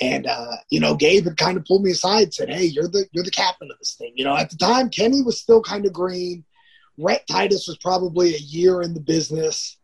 And 0.00 0.26
uh, 0.26 0.56
you 0.70 0.80
know, 0.80 0.94
Gabe 0.94 1.24
had 1.24 1.36
kind 1.36 1.56
of 1.56 1.64
pulled 1.64 1.82
me 1.82 1.90
aside, 1.90 2.24
and 2.24 2.34
said, 2.34 2.50
"Hey, 2.50 2.64
you're 2.64 2.88
the 2.88 3.06
you're 3.12 3.24
the 3.24 3.30
captain 3.30 3.70
of 3.70 3.78
this 3.78 3.94
thing." 3.94 4.12
You 4.14 4.24
know, 4.24 4.36
at 4.36 4.50
the 4.50 4.56
time, 4.56 4.88
Kenny 4.88 5.22
was 5.22 5.40
still 5.40 5.62
kind 5.62 5.84
of 5.86 5.92
green. 5.92 6.44
Rhett 6.98 7.26
Titus 7.26 7.66
was 7.66 7.78
probably 7.78 8.34
a 8.34 8.38
year 8.38 8.82
in 8.82 8.94
the 8.94 9.00
business. 9.00 9.78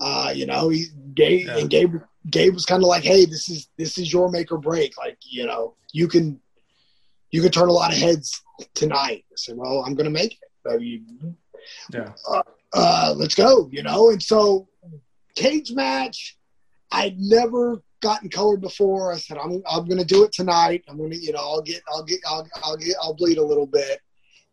Uh, 0.00 0.32
you 0.34 0.46
know, 0.46 0.68
he 0.68 0.86
Gabe 1.14 1.46
yeah. 1.46 1.58
and 1.58 1.70
Gabe 1.70 1.94
Gabe 2.28 2.54
was 2.54 2.66
kind 2.66 2.82
of 2.82 2.88
like, 2.88 3.04
"Hey, 3.04 3.26
this 3.26 3.48
is 3.48 3.68
this 3.78 3.98
is 3.98 4.12
your 4.12 4.30
make 4.30 4.50
or 4.50 4.58
break. 4.58 4.96
Like, 4.98 5.18
you 5.22 5.46
know, 5.46 5.76
you 5.92 6.08
can 6.08 6.40
you 7.30 7.42
can 7.42 7.50
turn 7.50 7.68
a 7.68 7.72
lot 7.72 7.92
of 7.92 7.98
heads 7.98 8.42
tonight." 8.74 9.24
I 9.30 9.34
said, 9.36 9.56
"Well, 9.56 9.84
I'm 9.86 9.94
going 9.94 10.06
to 10.06 10.10
make 10.10 10.32
it." 10.32 10.38
Yeah. 11.92 12.12
Uh, 12.28 12.42
uh, 12.74 13.14
let's 13.16 13.34
go. 13.34 13.68
You 13.72 13.82
know, 13.82 14.10
and 14.10 14.22
so 14.22 14.68
cage 15.34 15.72
match. 15.72 16.36
I'd 16.92 17.18
never 17.18 17.82
gotten 18.00 18.28
colored 18.28 18.60
before. 18.60 19.12
I 19.12 19.16
said, 19.16 19.36
I'm, 19.38 19.62
I'm 19.68 19.86
going 19.86 19.98
to 19.98 20.04
do 20.04 20.22
it 20.22 20.32
tonight. 20.32 20.84
I'm 20.88 20.96
going 20.96 21.10
to, 21.10 21.16
you 21.16 21.32
know, 21.32 21.40
I'll 21.40 21.62
get, 21.62 21.82
I'll 21.88 22.04
get, 22.04 22.20
I'll, 22.24 22.46
I'll 22.62 22.76
get, 22.76 22.94
I'll 23.02 23.14
bleed 23.14 23.38
a 23.38 23.44
little 23.44 23.66
bit. 23.66 23.98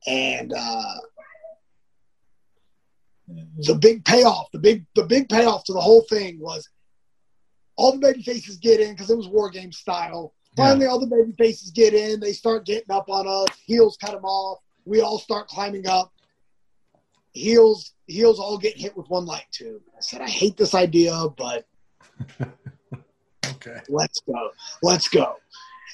And, 0.07 0.51
uh, 0.51 0.95
the 3.59 3.75
big 3.75 4.03
payoff, 4.05 4.49
the 4.51 4.59
big, 4.59 4.85
the 4.95 5.03
big 5.03 5.29
payoff 5.29 5.63
to 5.65 5.73
the 5.73 5.79
whole 5.79 6.01
thing 6.09 6.39
was 6.39 6.67
all 7.75 7.91
the 7.91 7.99
baby 7.99 8.23
faces 8.23 8.57
get 8.57 8.79
in 8.79 8.93
because 8.93 9.09
it 9.09 9.17
was 9.17 9.27
war 9.27 9.49
game 9.49 9.71
style. 9.71 10.33
Finally, 10.57 10.85
yeah. 10.85 10.91
all 10.91 10.99
the 10.99 11.07
baby 11.07 11.33
faces 11.37 11.71
get 11.71 11.93
in. 11.93 12.19
They 12.19 12.33
start 12.33 12.65
getting 12.65 12.91
up 12.91 13.09
on 13.09 13.27
us. 13.27 13.55
Heels 13.65 13.97
cut 14.01 14.11
them 14.11 14.25
off. 14.25 14.59
We 14.85 15.01
all 15.01 15.19
start 15.19 15.47
climbing 15.47 15.87
up. 15.87 16.11
Heels, 17.33 17.93
heels 18.07 18.39
all 18.39 18.57
get 18.57 18.77
hit 18.77 18.95
with 18.95 19.09
one 19.09 19.25
light 19.25 19.45
tube. 19.51 19.81
I 19.95 20.01
said, 20.01 20.21
I 20.21 20.29
hate 20.29 20.57
this 20.57 20.75
idea, 20.75 21.27
but 21.37 21.65
Okay. 23.67 23.79
Let's 23.89 24.19
go. 24.21 24.49
Let's 24.81 25.07
go. 25.07 25.35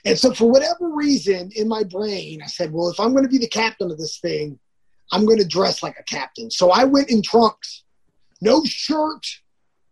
And 0.05 0.17
so, 0.17 0.33
for 0.33 0.49
whatever 0.49 0.89
reason 0.89 1.51
in 1.55 1.67
my 1.67 1.83
brain, 1.83 2.41
I 2.41 2.47
said, 2.47 2.71
well, 2.71 2.89
if 2.89 2.99
I'm 2.99 3.11
going 3.11 3.23
to 3.23 3.29
be 3.29 3.39
the 3.39 3.47
captain 3.47 3.91
of 3.91 3.97
this 3.97 4.19
thing, 4.19 4.57
I'm 5.11 5.25
going 5.25 5.39
to 5.39 5.47
dress 5.47 5.83
like 5.83 5.97
a 5.99 6.03
captain. 6.03 6.49
So 6.49 6.71
I 6.71 6.85
went 6.85 7.09
in 7.09 7.21
trunks, 7.21 7.83
no 8.41 8.63
shirt, 8.65 9.25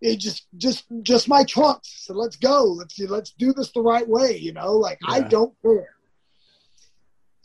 it 0.01 0.17
just 0.17 0.47
just 0.57 0.85
just 1.01 1.27
my 1.27 1.43
trunks. 1.43 2.05
So 2.05 2.13
let's 2.13 2.35
go. 2.35 2.63
Let's 2.63 2.99
let's 2.99 3.31
do 3.31 3.53
this 3.53 3.71
the 3.71 3.81
right 3.81 4.07
way. 4.07 4.37
You 4.37 4.53
know, 4.53 4.73
like 4.73 4.99
yeah. 5.07 5.15
I 5.15 5.19
don't 5.21 5.53
care. 5.61 5.89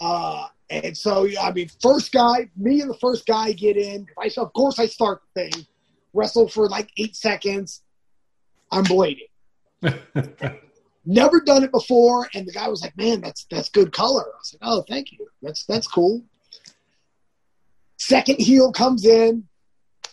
Uh, 0.00 0.46
and 0.70 0.96
so 0.96 1.28
I 1.40 1.52
mean, 1.52 1.68
first 1.82 2.12
guy, 2.12 2.48
me 2.56 2.80
and 2.80 2.88
the 2.88 2.96
first 2.98 3.26
guy 3.26 3.52
get 3.52 3.76
in. 3.76 4.06
I 4.18 4.30
of 4.36 4.52
course 4.52 4.78
I 4.78 4.86
start 4.86 5.20
the 5.34 5.50
thing, 5.50 5.66
wrestle 6.14 6.48
for 6.48 6.68
like 6.68 6.90
eight 6.96 7.16
seconds. 7.16 7.82
I'm 8.70 8.84
bleeding. 8.84 9.26
Never 11.04 11.40
done 11.40 11.64
it 11.64 11.72
before, 11.72 12.28
and 12.34 12.46
the 12.46 12.52
guy 12.52 12.68
was 12.68 12.82
like, 12.82 12.96
"Man, 12.96 13.20
that's 13.20 13.46
that's 13.50 13.68
good 13.68 13.92
color." 13.92 14.22
I 14.22 14.38
was 14.38 14.54
like, 14.54 14.60
"Oh, 14.62 14.84
thank 14.88 15.12
you. 15.12 15.26
That's 15.42 15.64
that's 15.64 15.88
cool." 15.88 16.22
Second 17.96 18.38
heel 18.38 18.70
comes 18.72 19.04
in. 19.04 19.48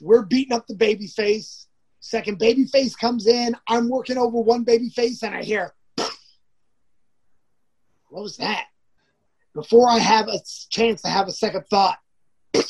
We're 0.01 0.23
beating 0.23 0.53
up 0.53 0.65
the 0.67 0.75
baby 0.75 1.07
face. 1.07 1.67
Second 1.99 2.39
baby 2.39 2.65
face 2.65 2.95
comes 2.95 3.27
in. 3.27 3.55
I'm 3.67 3.89
working 3.89 4.17
over 4.17 4.39
one 4.39 4.63
baby 4.63 4.89
face, 4.89 5.21
and 5.23 5.35
I 5.35 5.43
hear, 5.43 5.73
"What 8.09 8.23
was 8.23 8.37
that?" 8.37 8.65
Before 9.57 9.89
I 9.89 9.97
have 9.97 10.27
a 10.27 10.39
chance 10.69 11.01
to 11.01 11.07
have 11.07 11.27
a 11.27 11.31
second 11.31 11.63
thought, 11.67 11.97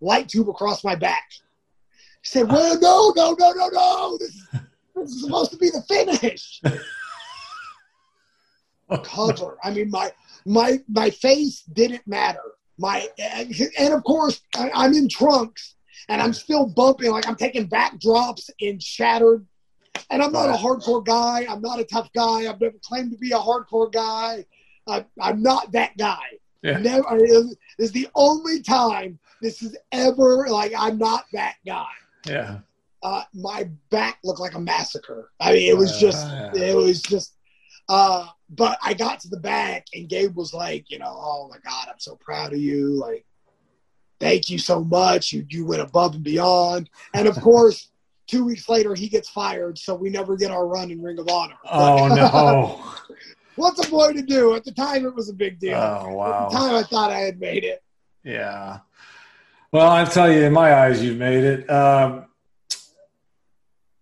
light 0.00 0.28
tube 0.28 0.48
across 0.48 0.84
my 0.84 0.94
back. 0.94 1.24
He 1.32 2.28
said, 2.28 2.48
"Well, 2.48 2.78
no, 2.78 3.12
no, 3.16 3.34
no, 3.36 3.50
no, 3.50 3.68
no. 3.68 4.18
This, 4.18 4.46
this 4.94 5.10
is 5.10 5.22
supposed 5.22 5.50
to 5.50 5.56
be 5.56 5.70
the 5.70 5.82
finish. 5.82 6.62
Cover. 9.02 9.58
I 9.64 9.72
mean, 9.72 9.90
my 9.90 10.12
my 10.46 10.78
my 10.88 11.10
face 11.10 11.62
didn't 11.72 12.06
matter. 12.06 12.52
My 12.78 13.08
and 13.18 13.92
of 13.92 14.04
course 14.04 14.42
I, 14.54 14.70
I'm 14.72 14.94
in 14.94 15.08
trunks 15.08 15.74
and 16.08 16.22
I'm 16.22 16.34
still 16.34 16.66
bumping 16.66 17.10
like 17.10 17.26
I'm 17.26 17.34
taking 17.34 17.66
back 17.66 17.98
drops 17.98 18.48
in 18.60 18.78
shattered. 18.78 19.44
And 20.08 20.22
I'm 20.22 20.30
not 20.30 20.50
a 20.50 20.52
hardcore 20.52 21.04
guy. 21.04 21.46
I'm 21.50 21.62
not 21.62 21.80
a 21.80 21.84
tough 21.84 22.12
guy. 22.14 22.48
I've 22.48 22.60
never 22.60 22.76
claimed 22.80 23.10
to 23.10 23.18
be 23.18 23.32
a 23.32 23.38
hardcore 23.38 23.90
guy. 23.90 24.44
I, 24.86 25.04
I'm 25.20 25.42
not 25.42 25.72
that 25.72 25.96
guy. 25.96 26.24
Yeah. 26.62 26.78
Never. 26.78 27.18
This 27.18 27.56
is 27.78 27.92
the 27.92 28.08
only 28.14 28.62
time 28.62 29.18
this 29.40 29.62
is 29.62 29.76
ever 29.90 30.46
like 30.48 30.72
I'm 30.76 30.98
not 30.98 31.24
that 31.32 31.56
guy. 31.66 31.88
Yeah 32.26 32.58
uh, 33.02 33.22
my 33.34 33.68
back 33.90 34.18
looked 34.24 34.40
like 34.40 34.54
a 34.54 34.60
massacre. 34.60 35.30
I 35.40 35.52
mean, 35.52 35.68
it 35.68 35.76
was 35.76 35.98
just, 35.98 36.26
uh, 36.26 36.50
it 36.54 36.76
was 36.76 37.02
just, 37.02 37.34
uh, 37.88 38.28
but 38.50 38.78
I 38.82 38.94
got 38.94 39.20
to 39.20 39.28
the 39.28 39.40
back 39.40 39.86
and 39.94 40.08
Gabe 40.08 40.36
was 40.36 40.54
like, 40.54 40.90
you 40.90 40.98
know, 40.98 41.12
oh 41.12 41.48
my 41.50 41.58
God, 41.64 41.88
I'm 41.88 41.98
so 41.98 42.16
proud 42.16 42.52
of 42.52 42.60
you. 42.60 42.90
Like, 42.90 43.24
thank 44.20 44.48
you 44.48 44.58
so 44.58 44.84
much. 44.84 45.32
You, 45.32 45.44
you 45.48 45.66
went 45.66 45.82
above 45.82 46.14
and 46.14 46.22
beyond. 46.22 46.90
And 47.14 47.26
of 47.26 47.34
course, 47.40 47.90
two 48.28 48.44
weeks 48.44 48.68
later, 48.68 48.94
he 48.94 49.08
gets 49.08 49.28
fired. 49.28 49.78
So 49.78 49.94
we 49.94 50.08
never 50.08 50.36
get 50.36 50.52
our 50.52 50.66
run 50.66 50.90
in 50.90 51.02
Ring 51.02 51.18
of 51.18 51.28
Honor. 51.28 51.56
Oh, 51.70 52.06
no. 52.08 52.84
what's 53.56 53.86
a 53.86 53.90
boy 53.90 54.12
to 54.12 54.22
do? 54.22 54.54
At 54.54 54.64
the 54.64 54.72
time, 54.72 55.04
it 55.06 55.14
was 55.14 55.28
a 55.28 55.32
big 55.34 55.58
deal. 55.58 55.74
Oh, 55.76 56.12
wow. 56.14 56.44
At 56.46 56.50
the 56.50 56.56
time, 56.58 56.74
I 56.74 56.82
thought 56.84 57.10
I 57.10 57.18
had 57.20 57.38
made 57.40 57.64
it. 57.64 57.82
Yeah. 58.24 58.78
Well, 59.72 59.88
I'll 59.88 60.06
tell 60.06 60.30
you, 60.30 60.42
in 60.42 60.52
my 60.52 60.74
eyes, 60.74 61.02
you've 61.02 61.18
made 61.18 61.44
it. 61.44 61.70
Um, 61.70 62.26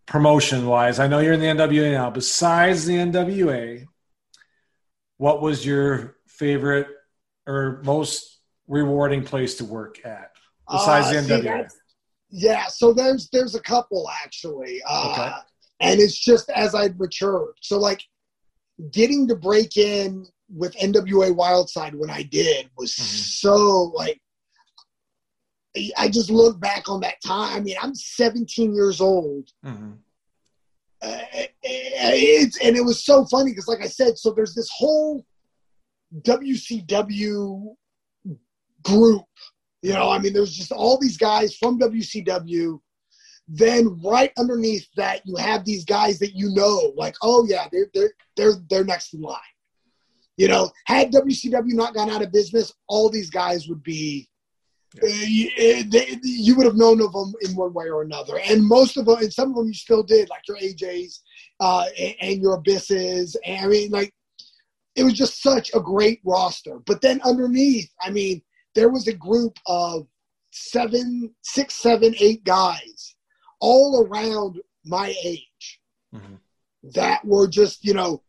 promotion 0.06 0.66
wise? 0.66 0.98
I 0.98 1.06
know 1.06 1.20
you're 1.20 1.32
in 1.34 1.40
the 1.40 1.46
NWA 1.46 1.92
now. 1.92 2.10
Besides 2.10 2.84
the 2.86 2.94
NWA, 2.96 3.86
what 5.18 5.40
was 5.40 5.64
your 5.64 6.16
favorite 6.26 6.88
or 7.46 7.80
most 7.84 8.40
rewarding 8.66 9.24
place 9.24 9.56
to 9.56 9.64
work 9.64 10.04
at 10.04 10.32
besides 10.70 11.06
Uh, 11.08 11.10
the 11.10 11.16
NWA? 11.18 11.42
that's- 11.44 11.76
Yeah, 12.32 12.66
so 12.68 12.92
there's 12.92 13.28
there's 13.30 13.54
a 13.56 13.60
couple 13.60 14.08
actually, 14.24 14.80
uh, 14.88 15.10
Okay. 15.10 15.32
and 15.80 16.00
it's 16.00 16.16
just 16.16 16.48
as 16.50 16.74
I 16.76 16.88
matured. 16.96 17.54
So 17.60 17.78
like 17.78 18.04
getting 18.92 19.28
to 19.28 19.34
break 19.36 19.76
in 19.76 20.26
with 20.48 20.74
NWA 20.76 21.30
Wildside 21.34 21.94
when 21.94 22.10
I 22.10 22.22
did 22.22 22.70
was 22.76 22.92
Mhm. 22.92 23.40
so 23.40 23.56
like 23.94 24.20
I- 25.96 26.08
just 26.08 26.30
look 26.30 26.58
back 26.58 26.88
on 26.88 27.00
that 27.02 27.22
time. 27.24 27.56
I 27.56 27.60
mean, 27.60 27.76
I'm 27.80 27.94
17 27.94 28.74
years 28.74 29.00
old. 29.00 29.48
Mhm. 29.64 29.98
Uh, 31.00 31.18
it's 31.62 32.58
and 32.60 32.76
it 32.76 32.84
was 32.84 33.04
so 33.04 33.24
funny 33.26 33.52
because, 33.52 33.68
like 33.68 33.80
I 33.80 33.86
said, 33.88 34.18
so 34.18 34.32
there's 34.32 34.54
this 34.54 34.68
whole 34.76 35.24
WCW 36.22 37.76
group. 38.82 39.24
You 39.82 39.92
know, 39.92 40.10
I 40.10 40.18
mean, 40.18 40.32
there's 40.32 40.52
just 40.54 40.72
all 40.72 40.98
these 40.98 41.16
guys 41.16 41.56
from 41.56 41.78
WCW. 41.78 42.80
Then 43.52 44.00
right 44.00 44.32
underneath 44.38 44.86
that, 44.96 45.22
you 45.24 45.34
have 45.34 45.64
these 45.64 45.84
guys 45.84 46.20
that 46.20 46.36
you 46.36 46.50
know, 46.54 46.92
like, 46.96 47.16
oh 47.20 47.44
yeah, 47.48 47.66
they're 47.72 47.88
they're 47.92 48.12
they're 48.36 48.54
they're 48.70 48.84
next 48.84 49.12
in 49.12 49.22
line. 49.22 49.40
You 50.36 50.46
know, 50.46 50.70
had 50.86 51.10
WCW 51.10 51.72
not 51.72 51.92
gone 51.92 52.10
out 52.10 52.22
of 52.22 52.30
business, 52.30 52.72
all 52.86 53.10
these 53.10 53.28
guys 53.28 53.66
would 53.66 53.82
be. 53.82 54.28
Uh, 55.02 55.06
you, 55.06 55.48
uh, 55.48 55.82
they, 55.88 56.18
you 56.22 56.54
would 56.56 56.66
have 56.66 56.76
known 56.76 57.00
of 57.00 57.12
them 57.12 57.32
in 57.42 57.56
one 57.56 57.72
way 57.72 57.90
or 57.90 58.02
another, 58.02 58.38
and 58.38 58.64
most 58.64 58.96
of 58.96 59.06
them, 59.06 59.18
and 59.18 59.32
some 59.32 59.50
of 59.50 59.56
them 59.56 59.66
you 59.66 59.74
still 59.74 60.04
did, 60.04 60.28
like 60.28 60.46
your 60.46 60.56
AJ's 60.56 61.20
uh, 61.58 61.86
and, 61.98 62.14
and 62.20 62.42
your 62.42 62.54
Abysses. 62.54 63.36
And 63.44 63.66
I 63.66 63.68
mean, 63.68 63.90
like, 63.90 64.14
it 64.94 65.02
was 65.02 65.14
just 65.14 65.42
such 65.42 65.72
a 65.74 65.80
great 65.80 66.20
roster. 66.24 66.78
But 66.86 67.00
then 67.00 67.20
underneath, 67.24 67.90
I 68.00 68.10
mean, 68.10 68.42
there 68.76 68.90
was 68.90 69.08
a 69.08 69.12
group 69.12 69.58
of 69.66 70.06
seven, 70.50 71.34
six, 71.42 71.74
seven, 71.74 72.14
eight 72.18 72.44
guys 72.44 73.16
all 73.60 74.06
around 74.06 74.60
my 74.84 75.14
age 75.22 75.80
Mhm. 76.14 76.38
that 76.94 77.24
were 77.24 77.46
just, 77.46 77.84
you 77.84 77.94
know, 77.94 78.22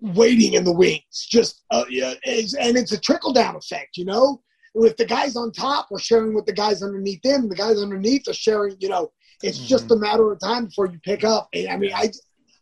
waiting 0.00 0.54
in 0.54 0.64
the 0.64 0.72
wings. 0.72 1.26
Just, 1.28 1.62
uh, 1.70 1.84
yeah, 1.90 2.14
it's, 2.22 2.54
and 2.54 2.76
it's 2.76 2.92
a 2.92 2.98
trickle 2.98 3.32
down 3.32 3.56
effect, 3.56 3.96
you 3.96 4.04
know? 4.04 4.42
If 4.74 4.96
the 4.96 5.04
guys 5.04 5.36
on 5.36 5.52
top 5.52 5.88
are 5.92 5.98
sharing 5.98 6.34
with 6.34 6.46
the 6.46 6.52
guys 6.52 6.82
underneath 6.82 7.20
them, 7.22 7.48
the 7.48 7.56
guys 7.56 7.82
underneath 7.82 8.28
are 8.28 8.32
sharing, 8.32 8.76
you 8.80 8.88
know, 8.88 9.12
it's 9.42 9.58
just 9.58 9.90
a 9.90 9.96
matter 9.96 10.30
of 10.30 10.40
time 10.40 10.66
before 10.66 10.86
you 10.86 10.98
pick 11.00 11.24
up. 11.24 11.48
And 11.52 11.68
I 11.68 11.76
mean, 11.76 11.92
I, 11.94 12.10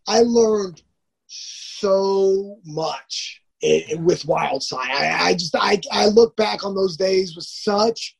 I 0.07 0.20
learned 0.20 0.83
so 1.26 2.59
much 2.64 3.43
i 3.62 3.85
with 3.99 4.22
Wildside. 4.22 4.89
I, 4.89 5.29
I 5.31 5.35
just, 5.35 5.55
I, 5.57 5.81
I 5.91 6.07
look 6.07 6.37
back 6.37 6.64
on 6.64 6.74
those 6.74 6.97
days 6.97 7.35
with 7.35 7.45
such 7.45 8.16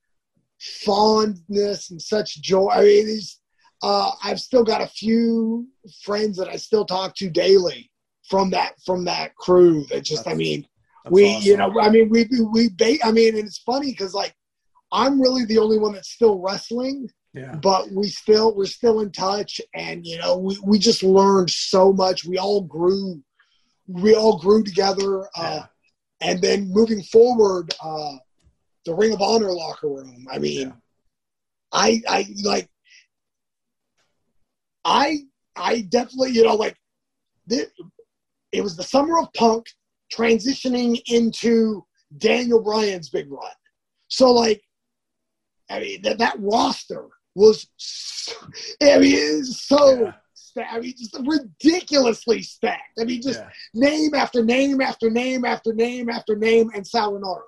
fondness 0.61 1.91
and 1.91 2.01
such 2.01 2.41
joy. 2.41 2.69
I 2.69 2.83
mean, 2.83 3.09
it's, 3.09 3.41
uh, 3.83 4.11
I've 4.23 4.41
still 4.41 4.65
got 4.65 4.81
a 4.81 4.87
few 4.89 5.69
friends 6.03 6.37
that 6.39 6.49
I 6.49 6.57
still 6.57 6.85
talk 6.85 7.15
to 7.17 7.31
daily 7.31 7.91
from 8.29 8.51
that 8.51 8.75
from 8.85 9.05
that 9.05 9.35
crew. 9.37 9.85
That 9.91 10.03
just, 10.05 10.27
I 10.27 10.35
mean, 10.35 10.67
we, 11.11 11.27
awesome. 11.27 11.49
you 11.49 11.57
know, 11.57 11.81
I 11.81 11.89
mean, 11.89 12.09
we 12.09 12.29
we 12.53 12.71
ba- 12.71 13.05
I 13.05 13.13
mean, 13.13 13.37
and 13.37 13.47
it's 13.47 13.59
funny 13.59 13.93
because 13.93 14.15
like 14.15 14.35
I'm 14.93 15.21
really 15.21 15.45
the 15.45 15.59
only 15.59 15.79
one 15.79 15.93
that's 15.93 16.11
still 16.11 16.41
wrestling, 16.41 17.09
yeah, 17.35 17.55
but 17.55 17.91
we 17.93 18.09
still 18.09 18.55
we're 18.55 18.67
still 18.67 19.01
in 19.01 19.13
touch, 19.13 19.61
and 19.75 20.05
you 20.05 20.19
know, 20.19 20.37
we 20.37 20.59
we 20.65 20.79
just 20.79 21.03
learned 21.03 21.51
so 21.51 21.93
much. 21.93 22.25
We 22.25 22.37
all 22.39 22.63
grew, 22.63 23.23
we 23.87 24.15
all 24.15 24.39
grew 24.39 24.63
together, 24.65 25.23
uh, 25.37 25.63
Yeah. 25.63 25.67
and 26.21 26.43
then 26.43 26.69
moving 26.73 27.03
forward, 27.05 27.75
uh, 27.83 28.17
the 28.85 28.95
Ring 28.95 29.13
of 29.13 29.21
Honor 29.23 29.53
locker 29.53 29.89
room. 29.89 30.27
I 30.31 30.39
mean, 30.39 30.69
Yeah. 30.69 30.73
I 31.73 32.03
I 32.09 32.27
like 32.43 32.69
I 34.85 35.19
I 35.57 35.83
definitely 35.83 36.31
you 36.31 36.45
know 36.45 36.55
like 36.55 36.77
it, 37.49 37.71
it 38.53 38.63
was 38.63 38.77
the 38.77 38.83
summer 38.83 39.19
of 39.19 39.33
Punk 39.35 39.67
transitioning 40.15 41.01
into 41.07 41.85
Daniel 42.17 42.63
Bryan's 42.63 43.11
big 43.11 43.31
run. 43.31 43.51
So 44.09 44.33
like 44.33 44.63
I 45.71 45.81
mean 45.81 46.03
that 46.03 46.19
that 46.19 46.37
roster 46.39 47.09
was 47.35 47.67
so, 47.77 48.33
I 48.83 48.99
mean 48.99 49.45
so 49.45 50.13
Yeah. 50.57 50.69
I 50.71 50.81
mean 50.81 50.95
just 50.97 51.19
ridiculously 51.27 52.43
stacked. 52.43 52.99
I 52.99 53.05
mean 53.05 53.21
just 53.21 53.41
Yeah. 53.41 53.51
name 53.75 54.15
after 54.15 54.43
name 54.45 54.81
after 54.81 55.11
name 55.11 55.45
after 55.45 55.75
name 55.75 56.09
after 56.09 56.35
name 56.35 56.71
and 56.75 56.87
Sal 56.87 57.13
Rinauro. 57.13 57.43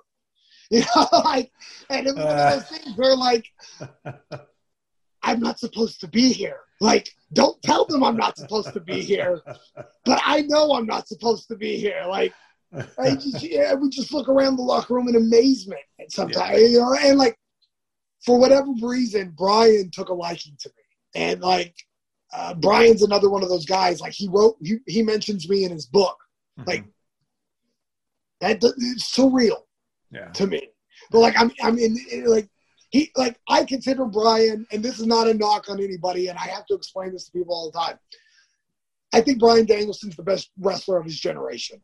You 0.73 0.83
know, 0.95 1.07
like, 1.25 1.51
and 1.89 2.07
it 2.07 2.15
was 2.15 2.23
one 2.23 2.39
of 2.39 2.53
those 2.53 2.79
things 2.79 2.97
where, 2.97 3.13
like, 3.13 3.45
I'm 5.21 5.41
not 5.41 5.59
supposed 5.59 5.99
to 5.99 6.07
be 6.07 6.31
here. 6.31 6.61
Like, 6.79 7.09
don't 7.33 7.61
tell 7.61 7.83
them 7.83 8.05
I'm 8.05 8.15
not 8.15 8.37
supposed 8.37 8.71
to 8.73 8.79
be 8.79 9.01
here, 9.01 9.41
but 10.05 10.21
I 10.25 10.43
know 10.43 10.71
I'm 10.71 10.85
not 10.85 11.09
supposed 11.09 11.49
to 11.49 11.57
be 11.57 11.75
here. 11.75 12.05
Like, 12.07 12.33
I 12.97 13.15
just, 13.15 13.43
yeah, 13.43 13.73
we 13.73 13.89
just 13.89 14.13
look 14.13 14.29
around 14.29 14.55
the 14.55 14.61
locker 14.61 14.93
room 14.93 15.09
in 15.09 15.17
amazement 15.17 15.81
and 15.99 16.09
sometimes, 16.09 16.61
you 16.61 16.79
know, 16.79 16.95
and 16.97 17.17
like, 17.19 17.37
for 18.25 18.39
whatever 18.39 18.71
reason, 18.81 19.33
Brian 19.37 19.91
took 19.91 20.07
a 20.07 20.13
liking 20.13 20.55
to 20.61 20.69
me. 20.69 21.21
And 21.21 21.41
like, 21.41 21.75
uh, 22.33 22.53
Brian's 22.53 23.03
another 23.03 23.29
one 23.29 23.43
of 23.43 23.49
those 23.49 23.65
guys, 23.65 23.99
like, 23.99 24.13
he 24.13 24.29
wrote, 24.29 24.55
he, 24.61 24.77
he 24.87 25.03
mentions 25.03 25.49
me 25.49 25.65
in 25.65 25.71
his 25.71 25.85
book. 25.85 26.17
like, 26.65 26.85
That 28.39 28.63
it's 28.63 29.15
surreal 29.15 29.63
yeah, 30.11 30.27
to 30.29 30.47
me. 30.47 30.69
But 31.11 31.19
like 31.19 31.35
I'm 31.39 31.51
I'm 31.61 31.77
in 31.77 31.97
like 32.25 32.49
he 32.89 33.11
like 33.15 33.39
I 33.47 33.63
consider 33.63 34.05
Brian, 34.05 34.65
and 34.71 34.83
this 34.83 34.99
is 34.99 35.07
not 35.07 35.27
a 35.27 35.33
knock 35.33 35.69
on 35.69 35.81
anybody, 35.81 36.27
and 36.27 36.37
I 36.37 36.47
have 36.47 36.65
to 36.67 36.73
explain 36.75 37.11
this 37.13 37.25
to 37.25 37.31
people 37.31 37.53
all 37.55 37.71
the 37.71 37.79
time. 37.79 37.99
I 39.13 39.21
think 39.21 39.39
Brian 39.39 39.65
Danielson's 39.65 40.15
the 40.15 40.23
best 40.23 40.51
wrestler 40.59 40.97
of 40.97 41.05
his 41.05 41.19
generation. 41.19 41.81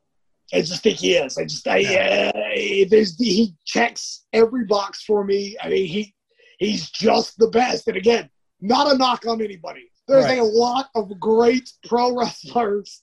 I 0.53 0.61
just 0.61 0.81
think 0.81 0.97
he 0.97 1.13
is. 1.15 1.37
I 1.37 1.43
just 1.43 1.67
I 1.67 1.77
Yeah. 1.79 2.31
uh, 2.33 2.85
there's 2.89 3.17
he 3.17 3.53
checks 3.65 4.25
every 4.33 4.65
box 4.65 5.03
for 5.03 5.23
me. 5.25 5.57
I 5.61 5.69
mean 5.69 5.87
he 5.87 6.13
he's 6.59 6.89
just 6.89 7.37
the 7.37 7.49
best. 7.49 7.87
And 7.87 7.97
again, 7.97 8.29
not 8.61 8.91
a 8.93 8.97
knock 8.97 9.25
on 9.27 9.41
anybody. 9.41 9.89
There's 10.07 10.23
Right. 10.23 10.39
a 10.39 10.43
lot 10.43 10.89
of 10.95 11.19
great 11.19 11.69
pro 11.85 12.15
wrestlers. 12.15 13.01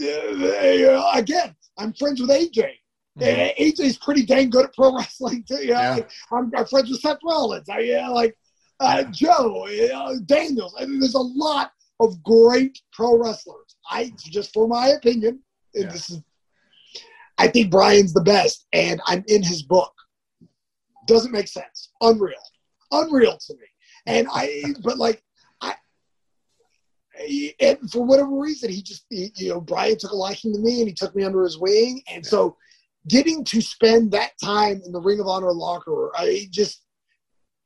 Uh, 0.00 1.10
again, 1.14 1.56
I'm 1.78 1.92
friends 1.94 2.20
with 2.20 2.30
AJ. 2.30 2.77
Mhm. 3.18 3.26
Yeah, 3.26 3.52
AJ's 3.64 3.98
pretty 3.98 4.24
dang 4.24 4.50
good 4.50 4.66
at 4.66 4.74
pro 4.74 4.94
wrestling 4.96 5.44
too. 5.46 5.56
You 5.56 5.74
know, 5.74 5.80
Yeah. 5.80 5.98
I'm, 6.32 6.50
I'm 6.56 6.66
friends 6.66 6.90
with 6.90 7.00
Seth 7.00 7.18
Rollins. 7.24 7.68
I 7.68 7.80
yeah, 7.80 8.08
like 8.08 8.36
uh, 8.80 9.04
Joe 9.04 9.66
uh, 9.66 10.14
Daniels. 10.26 10.74
I 10.78 10.86
mean, 10.86 11.00
there's 11.00 11.14
a 11.14 11.18
lot 11.18 11.72
of 12.00 12.22
great 12.22 12.80
pro 12.92 13.18
wrestlers. 13.18 13.76
I 13.90 14.12
just 14.16 14.52
for 14.54 14.68
my 14.68 14.88
opinion, 14.88 15.40
and 15.74 15.84
Yeah. 15.84 15.90
this 15.90 16.10
is, 16.10 16.20
I 17.38 17.48
think 17.48 17.70
Brian's 17.70 18.12
the 18.12 18.20
best, 18.22 18.66
and 18.72 19.00
I'm 19.06 19.24
in 19.28 19.42
his 19.42 19.62
book. 19.62 19.92
Doesn't 21.06 21.32
make 21.32 21.48
sense. 21.48 21.90
Unreal, 22.00 22.36
unreal 22.92 23.36
to 23.38 23.54
me. 23.54 23.66
And 24.06 24.28
I, 24.32 24.62
but 24.82 24.98
like 24.98 25.22
I. 25.60 25.74
And 27.60 27.90
for 27.90 28.04
whatever 28.04 28.30
reason, 28.38 28.70
he 28.70 28.80
just, 28.80 29.04
he, 29.10 29.32
you 29.34 29.48
know, 29.48 29.60
Brian 29.60 29.98
took 29.98 30.12
a 30.12 30.16
liking 30.16 30.52
to 30.52 30.60
me 30.60 30.80
and 30.80 30.88
he 30.88 30.94
took 30.94 31.16
me 31.16 31.24
under 31.24 31.42
his 31.42 31.58
wing. 31.58 32.00
And 32.08 32.24
so 32.24 32.56
getting 33.08 33.44
to 33.44 33.60
spend 33.60 34.12
that 34.12 34.32
time 34.42 34.80
in 34.84 34.92
the 34.92 35.00
Ring 35.00 35.20
of 35.20 35.26
Honor 35.26 35.52
locker, 35.52 36.10
I 36.16 36.46
just, 36.50 36.82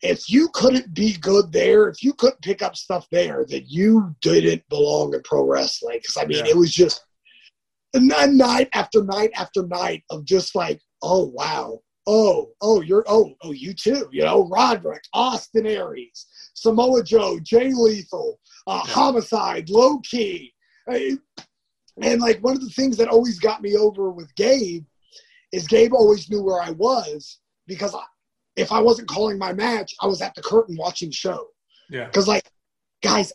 if 0.00 0.28
you 0.28 0.48
couldn't 0.52 0.94
be 0.94 1.14
good 1.14 1.52
there, 1.52 1.88
if 1.88 2.02
you 2.02 2.12
couldn't 2.14 2.42
pick 2.42 2.62
up 2.62 2.76
stuff 2.76 3.06
there, 3.10 3.44
then 3.48 3.62
you 3.66 4.14
didn't 4.20 4.68
belong 4.68 5.14
in 5.14 5.22
pro 5.24 5.44
wrestling. 5.44 5.98
Because 6.00 6.16
I 6.16 6.24
mean, 6.26 6.44
Yeah. 6.44 6.50
it 6.50 6.56
was 6.56 6.72
just 6.72 7.04
night 7.94 8.68
after 8.72 9.04
night 9.04 9.30
after 9.36 9.66
night 9.66 10.02
of 10.10 10.24
just 10.24 10.54
like, 10.54 10.80
oh 11.02 11.26
wow, 11.34 11.78
oh 12.06 12.50
oh 12.60 12.80
you're 12.80 13.04
oh 13.06 13.32
oh 13.42 13.52
you 13.52 13.74
too, 13.74 14.08
you 14.10 14.22
know, 14.24 14.48
Roderick, 14.48 15.02
Austin 15.12 15.66
Aries, 15.66 16.26
Samoa 16.54 17.02
Joe, 17.04 17.38
Jay 17.42 17.72
Lethal, 17.72 18.38
uh, 18.66 18.82
Yeah. 18.86 18.92
Homicide, 18.92 19.70
Low 19.70 19.98
Ki, 20.00 20.52
I- 20.88 21.18
and 22.00 22.20
like 22.22 22.42
one 22.42 22.54
of 22.54 22.62
the 22.62 22.70
things 22.70 22.96
that 22.96 23.08
always 23.08 23.38
got 23.38 23.60
me 23.60 23.76
over 23.76 24.10
with 24.10 24.34
Gabe 24.34 24.84
is 25.52 25.66
Gabe 25.66 25.92
always 25.94 26.28
knew 26.30 26.42
where 26.42 26.60
I 26.60 26.70
was 26.70 27.38
because 27.66 27.94
I, 27.94 28.02
if 28.56 28.72
I 28.72 28.80
wasn't 28.80 29.08
calling 29.08 29.38
my 29.38 29.52
match, 29.52 29.94
I 30.00 30.06
was 30.06 30.20
at 30.20 30.34
the 30.34 30.42
curtain 30.42 30.76
watching 30.76 31.10
show. 31.10 31.48
yeah, 31.90 32.06
Because 32.06 32.26
like, 32.26 32.50
guys, 33.02 33.32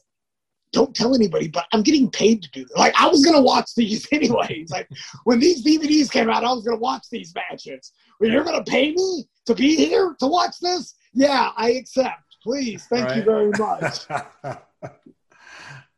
don't 0.73 0.95
tell 0.95 1.15
anybody, 1.15 1.47
but 1.47 1.65
I'm 1.71 1.81
getting 1.81 2.09
paid 2.11 2.43
to 2.43 2.49
do 2.51 2.63
this. 2.65 2.75
Like 2.75 2.93
I 2.99 3.07
was 3.07 3.23
gonna 3.23 3.41
watch 3.41 3.73
these 3.75 4.07
anyways. 4.11 4.69
Like 4.69 4.89
when 5.23 5.39
these 5.39 5.63
DVDs 5.63 6.11
came 6.11 6.29
out, 6.29 6.43
I 6.43 6.51
was 6.51 6.63
gonna 6.63 6.77
watch 6.77 7.07
these 7.09 7.33
matches. 7.33 7.93
Well, 8.19 8.29
you're 8.29 8.43
gonna 8.43 8.63
pay 8.63 8.91
me 8.91 9.25
to 9.45 9.55
be 9.55 9.75
here 9.75 10.15
to 10.19 10.27
watch 10.27 10.55
this? 10.61 10.95
Yeah, 11.13 11.51
I 11.55 11.71
accept. 11.71 12.23
Please, 12.43 12.85
thank 12.89 13.15
you 13.15 13.23
very 13.23 13.51
much. 13.57 14.05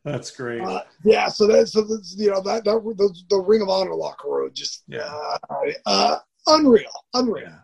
That's 0.04 0.30
great. 0.30 0.62
Uh, 0.62 0.82
yeah, 1.04 1.28
so 1.28 1.46
that's 1.46 1.72
so 1.72 1.82
that's, 1.82 2.16
you 2.18 2.30
know 2.30 2.40
that, 2.42 2.64
that 2.64 2.82
the, 2.96 3.14
the 3.28 3.36
Ring 3.38 3.60
of 3.62 3.68
Honor 3.68 3.94
locker 3.94 4.30
room 4.30 4.50
just 4.52 4.82
Yeah. 4.88 5.00
uh, 5.50 5.70
uh, 5.86 6.18
unreal, 6.46 6.90
unreal. 7.14 7.44
Yeah. 7.44 7.58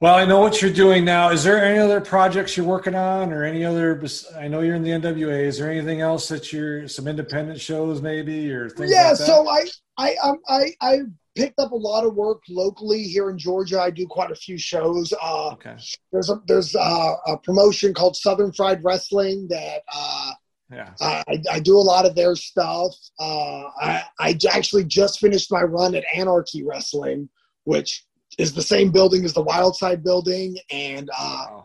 Well, 0.00 0.16
I 0.16 0.24
know 0.24 0.40
what 0.40 0.60
you're 0.60 0.72
doing 0.72 1.04
now. 1.04 1.30
Is 1.30 1.44
there 1.44 1.62
any 1.64 1.78
other 1.78 2.00
projects 2.00 2.56
you're 2.56 2.66
working 2.66 2.96
on, 2.96 3.32
or 3.32 3.44
any 3.44 3.64
other? 3.64 4.02
I 4.36 4.48
know 4.48 4.60
you're 4.60 4.74
in 4.74 4.82
the 4.82 4.90
NWA. 4.90 5.44
Is 5.44 5.58
there 5.58 5.70
anything 5.70 6.00
else 6.00 6.26
that 6.26 6.52
you're 6.52 6.88
some 6.88 7.06
independent 7.06 7.60
shows, 7.60 8.02
maybe, 8.02 8.50
or 8.52 8.68
things 8.68 8.90
yeah, 8.90 9.10
like 9.10 9.18
that? 9.18 9.26
so 9.26 9.48
I 9.48 9.66
I 9.98 10.16
um, 10.24 10.38
I 10.48 10.74
I 10.80 10.98
picked 11.34 11.58
up 11.58 11.72
a 11.72 11.76
lot 11.76 12.04
of 12.04 12.14
work 12.14 12.42
locally 12.48 13.02
here 13.02 13.30
in 13.30 13.38
Georgia. 13.38 13.80
I 13.80 13.90
do 13.90 14.06
quite 14.06 14.30
a 14.30 14.34
few 14.34 14.58
shows. 14.58 15.12
Uh, 15.20 15.50
okay. 15.52 15.76
there's 16.12 16.30
a 16.30 16.40
there's 16.46 16.74
a, 16.74 17.14
a 17.26 17.38
promotion 17.42 17.94
called 17.94 18.16
Southern 18.16 18.52
Fried 18.52 18.82
Wrestling 18.84 19.46
that 19.48 19.82
uh, 19.94 20.32
Yeah. 20.70 20.90
I, 21.00 21.24
I 21.50 21.60
do 21.60 21.76
a 21.76 21.80
lot 21.92 22.06
of 22.06 22.14
their 22.14 22.34
stuff. 22.36 22.94
Uh, 23.18 23.64
I, 23.80 24.02
I 24.20 24.38
actually 24.52 24.84
just 24.84 25.20
finished 25.20 25.50
my 25.50 25.62
run 25.62 25.94
at 25.94 26.04
Anarchy 26.14 26.64
Wrestling, 26.64 27.28
which 27.64 28.04
is 28.38 28.52
the 28.54 28.62
same 28.62 28.90
building 28.90 29.24
as 29.24 29.32
the 29.32 29.44
Wildside 29.44 30.02
building, 30.02 30.56
and 30.70 31.08
uh, 31.18 31.46
Wow. 31.50 31.64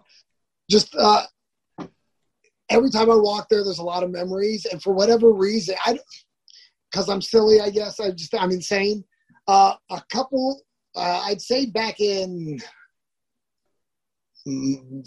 just 0.70 0.96
uh, 0.98 1.24
every 2.70 2.90
time 2.90 3.10
I 3.10 3.16
walk 3.16 3.48
there, 3.50 3.64
there's 3.64 3.80
a 3.80 3.84
lot 3.84 4.04
of 4.04 4.12
memories. 4.12 4.66
And 4.66 4.82
for 4.82 4.94
whatever 4.94 5.32
reason, 5.32 5.76
I 5.86 6.00
because 6.92 7.10
I'm 7.10 7.22
silly, 7.22 7.60
I 7.60 7.70
guess 7.70 8.00
I 8.00 8.12
just 8.12 8.34
I'm 8.34 8.52
insane. 8.52 9.04
Uh, 9.48 9.76
a 9.90 10.02
couple, 10.12 10.62
uh, 10.96 11.22
I'd 11.26 11.42
say 11.42 11.68
back 11.68 12.00
in 12.00 12.60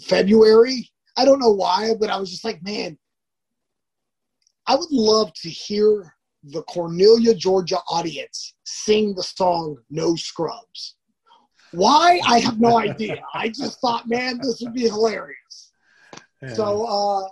February. 0.05 0.89
I 1.17 1.25
don't 1.25 1.39
know 1.39 1.51
why, 1.51 1.93
but 1.99 2.09
I 2.09 2.17
was 2.17 2.31
just 2.31 2.43
like, 2.43 2.63
man, 2.63 2.97
I 4.67 4.75
would 4.75 4.91
love 4.91 5.33
to 5.33 5.49
hear 5.49 6.13
the 6.43 6.63
Cornelia, 6.63 7.35
Georgia 7.35 7.77
audience 7.89 8.55
sing 8.63 9.13
the 9.15 9.23
song 9.23 9.77
"No 9.89 10.15
Scrubs." 10.15 10.95
Why? 11.71 12.19
I 12.25 12.39
have 12.39 12.59
no 12.59 12.77
idea. 12.79 13.21
I 13.33 13.49
just 13.49 13.79
thought, 13.79 14.07
man, 14.07 14.39
this 14.39 14.61
would 14.61 14.73
be 14.73 14.81
hilarious. 14.81 15.71
Yeah. 16.41 16.53
So 16.53 16.85
uh, 16.85 17.27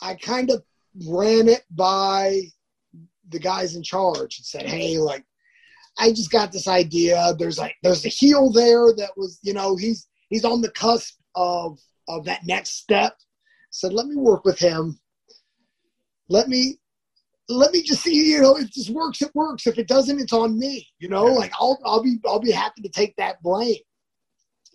I 0.00 0.14
kind 0.14 0.50
of 0.50 0.62
ran 1.06 1.48
it 1.48 1.64
by 1.70 2.42
the 3.28 3.38
guys 3.38 3.76
in 3.76 3.82
charge 3.82 4.38
and 4.38 4.46
said, 4.46 4.66
"Hey, 4.66 4.98
like, 4.98 5.24
I 5.98 6.10
just 6.10 6.30
got 6.30 6.52
this 6.52 6.68
idea. 6.68 7.34
There's 7.38 7.58
like, 7.58 7.74
there's 7.82 8.04
a 8.06 8.08
heel 8.08 8.50
there 8.50 8.92
that 8.96 9.10
was, 9.16 9.38
you 9.42 9.52
know, 9.52 9.76
he's 9.76 10.06
he's 10.28 10.44
on 10.44 10.60
the 10.62 10.70
cusp 10.70 11.18
of 11.34 11.78
of 12.08 12.24
that 12.24 12.46
next 12.46 12.78
step. 12.78 13.14
Said, 13.70 13.92
let 13.92 14.06
me 14.06 14.16
work 14.16 14.44
with 14.44 14.58
him. 14.58 14.98
Let 16.28 16.48
me." 16.48 16.76
Let 17.52 17.72
me 17.72 17.82
just 17.82 18.04
see, 18.04 18.30
you 18.30 18.40
know, 18.40 18.56
if 18.56 18.72
this 18.74 18.88
works, 18.90 19.20
it 19.22 19.34
works. 19.34 19.66
If 19.66 19.76
it 19.76 19.88
doesn't, 19.88 20.20
it's 20.20 20.32
on 20.32 20.56
me. 20.56 20.86
You 21.00 21.08
know, 21.08 21.26
Yeah. 21.26 21.34
like 21.34 21.52
I'll, 21.58 21.80
I'll 21.84 22.00
be, 22.00 22.18
I'll 22.24 22.38
be 22.38 22.52
happy 22.52 22.80
to 22.82 22.88
take 22.88 23.16
that 23.16 23.42
blame. 23.42 23.74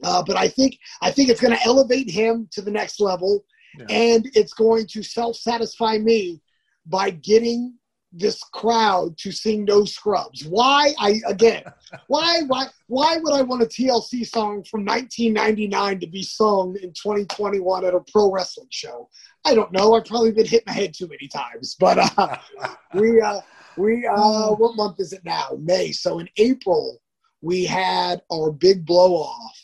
Uh, 0.03 0.21
but 0.27 0.35
I 0.35 0.49
think, 0.49 0.77
I 1.01 1.09
think 1.09 1.29
it's 1.29 1.39
going 1.39 1.55
to 1.55 1.63
elevate 1.65 2.09
him 2.09 2.49
to 2.51 2.61
the 2.61 2.71
next 2.71 2.99
level 2.99 3.45
Yeah. 3.79 3.85
and 3.89 4.29
it's 4.33 4.51
going 4.51 4.87
to 4.87 5.01
self-satisfy 5.03 5.99
me 5.99 6.41
by 6.85 7.11
getting 7.11 7.75
this 8.17 8.41
crowd 8.43 9.17
to 9.17 9.31
sing 9.31 9.65
no 9.65 9.85
scrubs? 9.85 10.45
Why 10.45 10.93
i 10.99 11.21
again 11.27 11.63
why 12.07 12.41
why 12.47 12.67
why 12.87 13.17
would 13.17 13.33
i 13.33 13.41
want 13.41 13.63
a 13.63 13.65
tlc 13.65 14.25
song 14.27 14.63
from 14.63 14.85
1999 14.85 15.99
to 15.99 16.07
be 16.07 16.23
sung 16.23 16.75
in 16.81 16.89
2021 16.93 17.85
at 17.85 17.93
a 17.93 17.99
pro 18.11 18.31
wrestling 18.31 18.67
show? 18.69 19.09
I 19.45 19.53
don't 19.53 19.71
know. 19.71 19.93
I've 19.93 20.05
probably 20.05 20.31
been 20.31 20.47
hit 20.47 20.65
my 20.65 20.73
head 20.73 20.93
too 20.93 21.07
many 21.07 21.27
times 21.27 21.75
but 21.79 21.97
uh 22.17 22.37
we 22.93 23.21
uh 23.21 23.41
we 23.77 24.05
uh 24.07 24.51
what 24.51 24.75
month 24.75 24.99
is 24.99 25.13
it 25.13 25.23
now? 25.25 25.57
May. 25.59 25.91
So 25.91 26.19
in 26.19 26.29
april 26.37 27.01
we 27.41 27.65
had 27.65 28.21
our 28.31 28.51
big 28.51 28.85
blow 28.85 29.13
off 29.13 29.57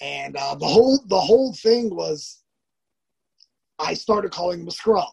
and 0.00 0.36
uh 0.36 0.54
the 0.54 0.66
whole 0.66 0.98
the 1.06 1.20
whole 1.20 1.52
thing 1.52 1.94
was 1.94 2.40
I 3.80 3.94
started 3.94 4.30
calling 4.30 4.60
him 4.60 4.68
a 4.68 4.72
scrub. 4.72 5.08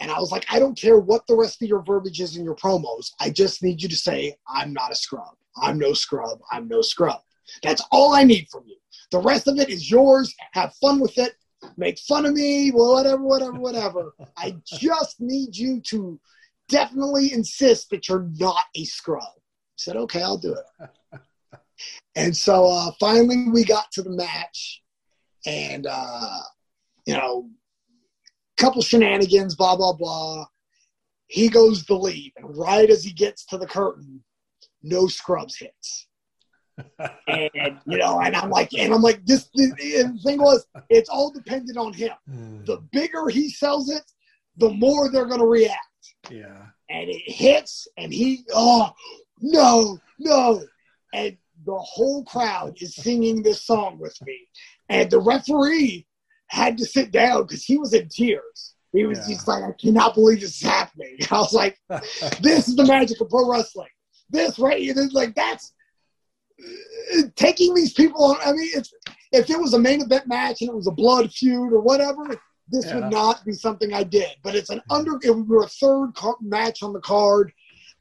And 0.00 0.10
I 0.10 0.20
was 0.20 0.30
like, 0.30 0.46
I 0.50 0.58
don't 0.58 0.78
care 0.78 0.98
what 0.98 1.26
the 1.26 1.36
rest 1.36 1.60
of 1.62 1.68
your 1.68 1.82
verbiage 1.82 2.20
is 2.20 2.36
in 2.36 2.44
your 2.44 2.54
promos. 2.54 3.10
I 3.20 3.30
just 3.30 3.62
need 3.62 3.82
you 3.82 3.88
to 3.88 3.96
say, 3.96 4.36
I'm 4.46 4.72
not 4.72 4.92
a 4.92 4.94
scrub. 4.94 5.34
I'm 5.60 5.78
no 5.78 5.92
scrub. 5.92 6.38
I'm 6.52 6.68
no 6.68 6.82
scrub. 6.82 7.20
That's 7.62 7.82
all 7.90 8.14
I 8.14 8.22
need 8.24 8.46
from 8.50 8.64
you. 8.66 8.76
The 9.10 9.20
rest 9.20 9.48
of 9.48 9.58
it 9.58 9.70
is 9.70 9.90
yours. 9.90 10.34
Have 10.52 10.74
fun 10.74 11.00
with 11.00 11.18
it. 11.18 11.34
Make 11.76 11.98
fun 11.98 12.26
of 12.26 12.34
me, 12.34 12.70
whatever, 12.70 13.22
whatever, 13.22 13.58
whatever. 13.58 14.14
I 14.36 14.56
just 14.64 15.20
need 15.20 15.56
you 15.56 15.80
to 15.88 16.20
definitely 16.68 17.32
insist 17.32 17.90
that 17.90 18.08
you're 18.08 18.28
not 18.38 18.62
a 18.76 18.84
scrub. 18.84 19.22
I 19.22 19.76
said, 19.76 19.96
okay, 19.96 20.22
I'll 20.22 20.38
do 20.38 20.54
it. 20.54 21.20
and 22.14 22.36
so 22.36 22.66
uh, 22.66 22.90
finally 23.00 23.48
we 23.48 23.64
got 23.64 23.90
to 23.92 24.02
the 24.02 24.10
match. 24.10 24.82
And, 25.46 25.86
uh, 25.88 26.40
you 27.06 27.14
know, 27.14 27.48
couple 28.58 28.82
shenanigans, 28.82 29.54
blah 29.54 29.76
blah 29.76 29.92
blah. 29.94 30.46
He 31.26 31.48
goes 31.48 31.84
to 31.86 31.94
leave, 31.94 32.32
and 32.36 32.56
right 32.56 32.88
as 32.88 33.04
he 33.04 33.12
gets 33.12 33.44
to 33.46 33.58
the 33.58 33.66
curtain, 33.66 34.22
no 34.82 35.06
scrubs 35.06 35.56
hits. 35.56 36.06
and 37.28 37.78
you 37.86 37.98
know, 37.98 38.20
and 38.20 38.36
I'm 38.36 38.50
like, 38.50 38.72
and 38.74 38.92
I'm 38.94 39.02
like, 39.02 39.24
this. 39.26 39.48
The, 39.54 39.72
the 39.78 40.20
thing 40.22 40.38
was, 40.38 40.66
it's 40.88 41.08
all 41.08 41.30
dependent 41.30 41.76
on 41.76 41.92
him. 41.92 42.12
Mm, 42.30 42.64
The 42.66 42.78
bigger 42.92 43.28
he 43.28 43.50
sells 43.50 43.90
it, 43.90 44.04
the 44.56 44.70
more 44.70 45.10
they're 45.10 45.26
going 45.26 45.40
to 45.40 45.46
react. 45.46 45.78
yeah. 46.30 46.66
And 46.90 47.10
it 47.10 47.22
hits, 47.26 47.86
and 47.98 48.12
he, 48.14 48.44
oh 48.54 48.90
no, 49.42 49.98
no, 50.18 50.62
and 51.12 51.36
the 51.66 51.76
whole 51.76 52.24
crowd 52.24 52.78
is 52.80 52.94
singing 52.94 53.42
this 53.42 53.62
song 53.66 53.98
with 53.98 54.16
me, 54.24 54.48
and 54.88 55.10
the 55.10 55.20
referee 55.20 56.06
had 56.48 56.78
to 56.78 56.84
sit 56.86 57.10
down 57.10 57.42
because 57.42 57.64
he 57.64 57.78
was 57.78 57.92
in 57.94 58.08
tears. 58.08 58.74
He 58.92 59.04
was 59.04 59.18
Yeah. 59.28 59.34
just 59.34 59.46
like, 59.48 59.62
I 59.62 59.72
cannot 59.80 60.14
believe 60.14 60.40
this 60.40 60.56
is 60.56 60.62
happening. 60.62 61.16
I 61.30 61.38
was 61.38 61.52
like, 61.52 61.78
this 62.40 62.68
is 62.68 62.76
the 62.76 62.84
magic 62.86 63.20
of 63.20 63.28
pro 63.28 63.50
wrestling. 63.50 63.88
This 64.30 64.58
right 64.58 64.80
here, 64.80 64.94
this- 64.94 65.12
like 65.12 65.34
that's 65.34 65.72
uh, 66.62 67.22
taking 67.36 67.74
these 67.74 67.92
people 67.92 68.24
on. 68.24 68.36
I 68.44 68.52
mean, 68.52 68.68
it's 68.74 68.92
if 69.32 69.50
it 69.50 69.58
was 69.60 69.74
a 69.74 69.78
main 69.78 70.00
event 70.02 70.26
match 70.26 70.60
and 70.62 70.70
it 70.70 70.74
was 70.76 70.86
a 70.86 70.90
blood 70.92 71.30
feud 71.32 71.72
or 71.72 71.80
whatever, 71.80 72.24
this 72.68 72.86
Yeah. 72.86 72.96
would 73.00 73.10
not 73.10 73.44
be 73.44 73.52
something 73.52 73.92
I 73.92 74.02
did. 74.04 74.30
But 74.42 74.54
it's 74.54 74.70
an 74.70 74.82
under. 74.90 75.18
It 75.22 75.30
would 75.34 75.48
be 75.48 75.54
a 75.62 75.68
third 75.68 76.12
car- 76.14 76.36
match 76.40 76.82
on 76.82 76.92
the 76.92 77.00
card. 77.00 77.52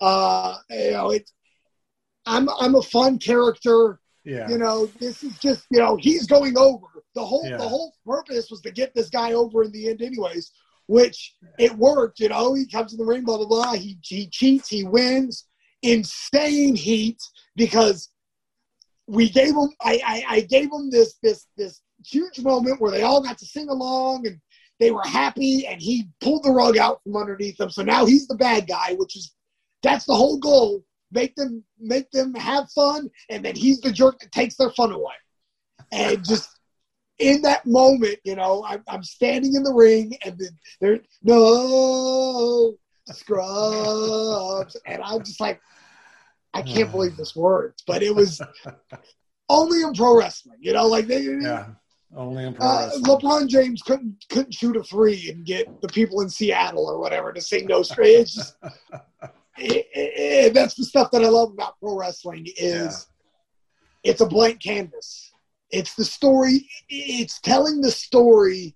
Uh, 0.01 0.57
you 0.69 0.91
know, 0.91 1.11
it. 1.11 1.29
I'm 2.25 2.49
I'm 2.59 2.75
a 2.75 2.81
fun 2.81 3.19
character 3.19 4.01
yeah. 4.25 4.49
you 4.49 4.57
know 4.57 4.87
this 4.99 5.23
is 5.23 5.37
just 5.39 5.65
you 5.71 5.79
know 5.79 5.95
he's 5.95 6.27
going 6.27 6.57
over 6.57 6.85
the 7.17 7.25
whole 7.25 7.47
Yeah. 7.47 7.57
the 7.57 7.67
whole 7.67 7.93
purpose 8.05 8.49
was 8.51 8.61
to 8.61 8.71
get 8.71 8.93
this 8.93 9.09
guy 9.09 9.33
over 9.33 9.63
in 9.63 9.71
the 9.71 9.89
end 9.89 10.01
anyways 10.01 10.51
which 10.87 11.35
it 11.57 11.73
worked 11.77 12.19
you 12.19 12.29
know 12.29 12.53
he 12.53 12.65
comes 12.65 12.93
in 12.93 12.99
the 12.99 13.05
ring 13.05 13.23
blah 13.23 13.37
blah 13.37 13.47
blah. 13.47 13.73
He, 13.73 13.97
he 14.03 14.27
cheats 14.27 14.69
he 14.69 14.83
wins. 14.83 15.45
Insane 15.81 16.75
heat 16.75 17.19
because 17.55 18.09
we 19.07 19.29
gave 19.29 19.53
him 19.61 19.69
I, 19.81 19.99
I 20.13 20.23
i 20.35 20.39
gave 20.41 20.69
him 20.71 20.89
this 20.89 21.15
this 21.21 21.47
this 21.55 21.81
huge 22.05 22.39
moment 22.39 22.79
where 22.81 22.91
they 22.91 23.03
all 23.03 23.21
got 23.21 23.37
to 23.39 23.45
sing 23.45 23.69
along 23.69 24.27
and 24.27 24.39
they 24.79 24.91
were 24.91 25.03
happy 25.03 25.65
and 25.67 25.81
he 25.81 26.07
pulled 26.21 26.43
the 26.43 26.51
rug 26.51 26.77
out 26.77 27.01
from 27.03 27.15
underneath 27.15 27.57
them 27.57 27.69
so 27.69 27.83
now 27.83 28.05
he's 28.05 28.27
the 28.27 28.35
bad 28.35 28.67
guy 28.67 28.93
which 28.93 29.15
is 29.15 29.33
that's 29.83 30.05
the 30.05 30.15
whole 30.15 30.37
goal. 30.37 30.83
Make 31.11 31.35
them 31.35 31.63
make 31.79 32.09
them 32.11 32.33
have 32.33 32.69
fun 32.71 33.09
and 33.29 33.43
then 33.45 33.55
he's 33.55 33.79
the 33.79 33.91
jerk 33.91 34.19
that 34.19 34.31
takes 34.31 34.55
their 34.55 34.71
fun 34.71 34.91
away. 34.91 35.13
And 35.91 36.25
just 36.25 36.49
in 37.19 37.41
that 37.41 37.65
moment 37.65 38.17
you 38.23 38.35
know 38.35 38.63
i'm, 38.67 38.83
I'm 38.87 39.03
standing 39.03 39.55
in 39.55 39.63
the 39.63 39.73
ring 39.73 40.15
and 40.23 40.37
then 40.37 40.49
there 40.79 40.99
no 41.23 42.75
scrubs 43.11 44.77
and 44.85 45.01
i'm 45.03 45.23
just 45.23 45.39
like 45.39 45.59
i 46.53 46.61
can't 46.61 46.91
believe 46.91 47.17
this 47.17 47.35
works 47.35 47.83
but 47.87 48.03
it 48.03 48.13
was 48.13 48.41
only 49.49 49.81
in 49.81 49.93
pro 49.93 50.17
wrestling 50.17 50.57
you 50.59 50.73
know 50.73 50.85
like 50.87 51.07
they 51.07 51.21
Yeah. 51.21 51.67
Only 52.15 52.45
in 52.45 52.53
pro 52.53 52.65
uh. 52.65 52.91
LeBron 53.01 53.47
James 53.49 53.81
couldn't 53.81 54.23
couldn't 54.29 54.53
shoot 54.53 54.77
a 54.77 54.83
three 54.83 55.29
and 55.29 55.45
get 55.45 55.81
the 55.81 55.89
people 55.89 56.21
in 56.21 56.29
Seattle 56.29 56.85
or 56.87 56.99
whatever 56.99 57.33
to 57.33 57.41
sing 57.41 57.65
no 57.67 57.83
straight. 57.83 58.19
It's 58.19 58.33
just 58.35 58.55
it, 58.63 59.31
it- 59.57 59.87
it- 59.93 60.53
that's 60.53 60.75
the 60.75 60.85
stuff 60.85 61.11
that 61.11 61.21
I 61.25 61.27
love 61.27 61.51
about 61.51 61.77
pro 61.81 61.97
wrestling 61.97 62.47
is 62.55 63.07
it's 64.05 64.21
a 64.21 64.25
blank 64.25 64.61
canvas. 64.63 65.26
It's 65.71 65.95
the 65.95 66.05
story. 66.05 66.67
It's 66.89 67.39
telling 67.41 67.81
the 67.81 67.91
story 67.91 68.75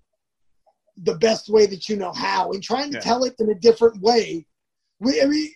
the 0.98 1.14
best 1.14 1.48
way 1.48 1.66
that 1.66 1.88
you 1.88 1.96
know 1.96 2.12
how, 2.12 2.52
and 2.52 2.62
trying 2.62 2.90
to 2.90 2.96
Yeah. 2.96 3.02
tell 3.02 3.24
it 3.24 3.34
in 3.38 3.50
a 3.50 3.54
different 3.54 4.00
way. 4.02 4.46
We, 5.00 5.20
I 5.22 5.24
mean, 5.26 5.50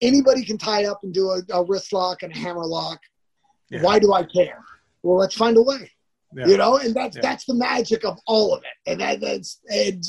anybody 0.00 0.44
can 0.44 0.58
tie 0.58 0.84
up 0.86 1.00
and 1.04 1.14
do 1.14 1.30
a, 1.30 1.40
a 1.52 1.64
wrist 1.64 1.92
lock 1.92 2.22
and 2.22 2.32
a 2.34 2.38
hammer 2.38 2.66
lock. 2.66 3.00
Yeah. 3.70 3.82
Why 3.82 3.98
do 3.98 4.12
I 4.12 4.24
care? 4.24 4.62
Well, 5.02 5.16
let's 5.18 5.34
find 5.36 5.56
a 5.56 5.62
way. 5.62 5.90
Yeah. 6.34 6.46
You 6.48 6.56
know, 6.56 6.76
and 6.78 6.94
that's 6.94 7.16
that's 7.20 7.44
the 7.44 7.54
magic 7.54 8.04
of 8.04 8.18
all 8.26 8.54
of 8.54 8.62
it. 8.62 8.90
And 8.90 9.00
that 9.00 9.20
that's 9.20 9.60
and 9.68 10.02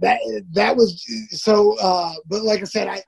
that 0.00 0.18
that 0.52 0.74
was 0.76 1.04
so 1.30 1.78
uh 1.78 2.14
but 2.26 2.42
like 2.42 2.60
I 2.60 2.64
said, 2.64 2.88
I 2.88 3.02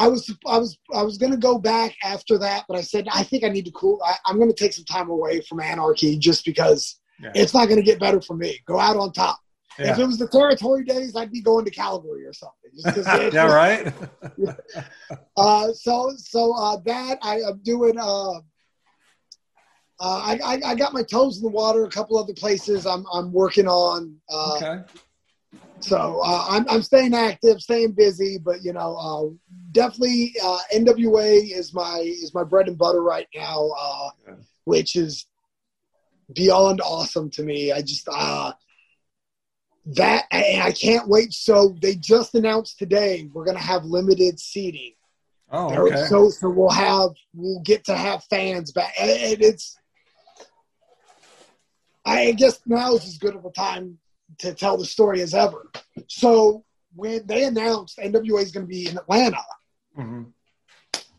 I 0.00 0.08
was 0.08 0.34
I 0.46 0.56
was 0.56 0.78
I 0.94 1.02
was 1.02 1.18
gonna 1.18 1.36
go 1.36 1.58
back 1.58 1.94
after 2.02 2.38
that, 2.38 2.64
but 2.66 2.78
I 2.78 2.80
said 2.80 3.06
I 3.12 3.22
think 3.22 3.44
I 3.44 3.48
need 3.48 3.66
to 3.66 3.70
cool. 3.72 4.00
I, 4.02 4.30
am 4.30 4.38
gonna 4.38 4.54
take 4.54 4.72
some 4.72 4.86
time 4.86 5.10
away 5.10 5.42
from 5.42 5.60
Anarchy 5.60 6.16
just 6.16 6.46
because 6.46 6.98
yeah. 7.20 7.32
it's 7.34 7.52
not 7.52 7.68
gonna 7.68 7.82
get 7.82 8.00
better 8.00 8.22
for 8.22 8.34
me. 8.34 8.58
Go 8.66 8.80
out 8.80 8.96
on 8.96 9.12
top. 9.12 9.38
Yeah. 9.78 9.92
If 9.92 9.98
it 9.98 10.06
was 10.06 10.16
the 10.16 10.28
territory 10.28 10.84
days, 10.84 11.14
I'd 11.16 11.30
be 11.30 11.42
going 11.42 11.66
to 11.66 11.70
Calgary 11.70 12.24
or 12.24 12.32
something. 12.32 13.30
yeah, 13.32 13.44
right. 13.44 13.92
uh, 15.36 15.72
so 15.74 16.12
so 16.16 16.54
uh, 16.56 16.78
that 16.86 17.18
I 17.20 17.40
am 17.40 17.60
doing. 17.62 17.98
Uh, 17.98 18.38
uh, 20.02 20.36
I, 20.42 20.60
I, 20.64 20.74
got 20.74 20.94
my 20.94 21.02
toes 21.02 21.36
in 21.36 21.42
the 21.42 21.50
water. 21.50 21.84
A 21.84 21.90
couple 21.90 22.16
other 22.16 22.32
places 22.32 22.86
I'm 22.86 23.04
I'm 23.12 23.32
working 23.32 23.68
on. 23.68 24.16
Uh, 24.30 24.56
okay. 24.56 25.00
So 25.80 26.20
uh, 26.22 26.46
I'm 26.48 26.68
I'm 26.68 26.82
staying 26.82 27.14
active, 27.14 27.60
staying 27.60 27.92
busy, 27.92 28.38
but 28.38 28.62
you 28.62 28.72
know, 28.72 28.96
uh, 28.96 29.50
definitely 29.72 30.34
uh, 30.42 30.58
NWA 30.74 31.56
is 31.56 31.72
my 31.72 31.98
is 32.04 32.34
my 32.34 32.44
bread 32.44 32.68
and 32.68 32.76
butter 32.76 33.02
right 33.02 33.26
now, 33.34 33.70
uh, 33.78 34.10
yeah. 34.28 34.34
which 34.64 34.96
is 34.96 35.26
beyond 36.34 36.80
awesome 36.82 37.30
to 37.30 37.42
me. 37.42 37.72
I 37.72 37.80
just 37.80 38.08
uh, 38.12 38.52
that 39.86 40.26
and 40.30 40.62
I 40.62 40.72
can't 40.72 41.08
wait. 41.08 41.32
So 41.32 41.76
they 41.80 41.94
just 41.94 42.34
announced 42.34 42.78
today 42.78 43.28
we're 43.32 43.46
gonna 43.46 43.58
have 43.58 43.84
limited 43.84 44.38
seating. 44.38 44.92
Oh, 45.50 45.86
okay. 45.86 46.04
So 46.06 46.28
so 46.28 46.50
we'll 46.50 46.70
have 46.70 47.10
we'll 47.34 47.60
get 47.60 47.84
to 47.84 47.96
have 47.96 48.22
fans 48.24 48.72
back, 48.72 48.92
and 49.00 49.10
it's. 49.10 49.76
I 52.02 52.32
guess 52.32 52.58
now 52.66 52.94
is 52.94 53.04
as 53.04 53.18
good 53.18 53.36
of 53.36 53.44
a 53.44 53.50
time 53.50 53.98
to 54.38 54.54
tell 54.54 54.76
the 54.76 54.84
story 54.84 55.20
as 55.22 55.34
ever. 55.34 55.70
So 56.08 56.64
when 56.94 57.26
they 57.26 57.44
announced 57.44 57.98
NWA 57.98 58.42
is 58.42 58.52
going 58.52 58.66
to 58.66 58.70
be 58.70 58.88
in 58.88 58.96
Atlanta, 58.96 59.42
mm-hmm. 59.98 60.22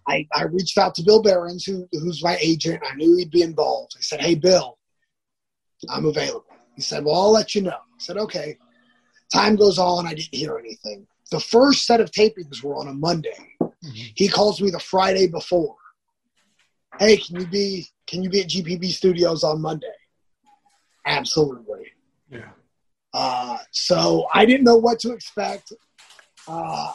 I, 0.08 0.28
I 0.34 0.44
reached 0.46 0.78
out 0.78 0.96
to 0.96 1.04
Bill 1.04 1.22
Behrens, 1.22 1.66
who, 1.66 1.88
who's 1.92 2.24
my 2.24 2.38
agent. 2.42 2.82
I 2.90 2.96
knew 2.96 3.16
he'd 3.18 3.32
be 3.32 3.44
involved. 3.44 3.94
I 3.98 4.02
said, 4.02 4.22
"Hey, 4.22 4.36
Bill, 4.36 4.78
I'm 5.90 6.06
available." 6.06 6.46
He 6.76 6.82
said, 6.82 7.06
"Well, 7.06 7.16
I'll 7.16 7.32
let 7.32 7.56
you 7.56 7.62
know." 7.62 7.70
I 7.70 8.00
said, 8.00 8.18
"Okay." 8.18 8.58
Time 9.32 9.56
goes 9.56 9.78
on. 9.78 10.06
I 10.06 10.14
didn't 10.14 10.36
hear 10.36 10.58
anything. 10.58 11.08
The 11.32 11.40
first 11.40 11.86
set 11.86 12.02
of 12.02 12.12
tapings 12.12 12.62
were 12.62 12.76
on 12.76 12.90
a 12.90 12.94
Monday. 12.94 13.56
Mm-hmm. 13.62 13.90
He 14.16 14.28
calls 14.28 14.62
me 14.62 14.70
the 14.70 14.80
Friday 14.80 15.28
before. 15.28 15.76
Hey, 17.00 17.18
can 17.18 17.40
you 17.40 17.48
be 17.48 17.88
can 18.06 18.24
you 18.24 18.30
be 18.30 18.42
at 18.42 18.50
GPB 18.50 18.90
Studios 18.90 19.44
on 19.44 19.62
Monday? 19.62 19.88
Absolutely. 21.06 21.94
Yeah. 22.30 22.50
Uh, 23.14 23.58
so 23.72 24.28
I 24.34 24.46
didn't 24.46 24.64
know 24.64 24.78
what 24.78 25.00
to 25.00 25.12
expect. 25.12 25.74
Uh, 26.48 26.94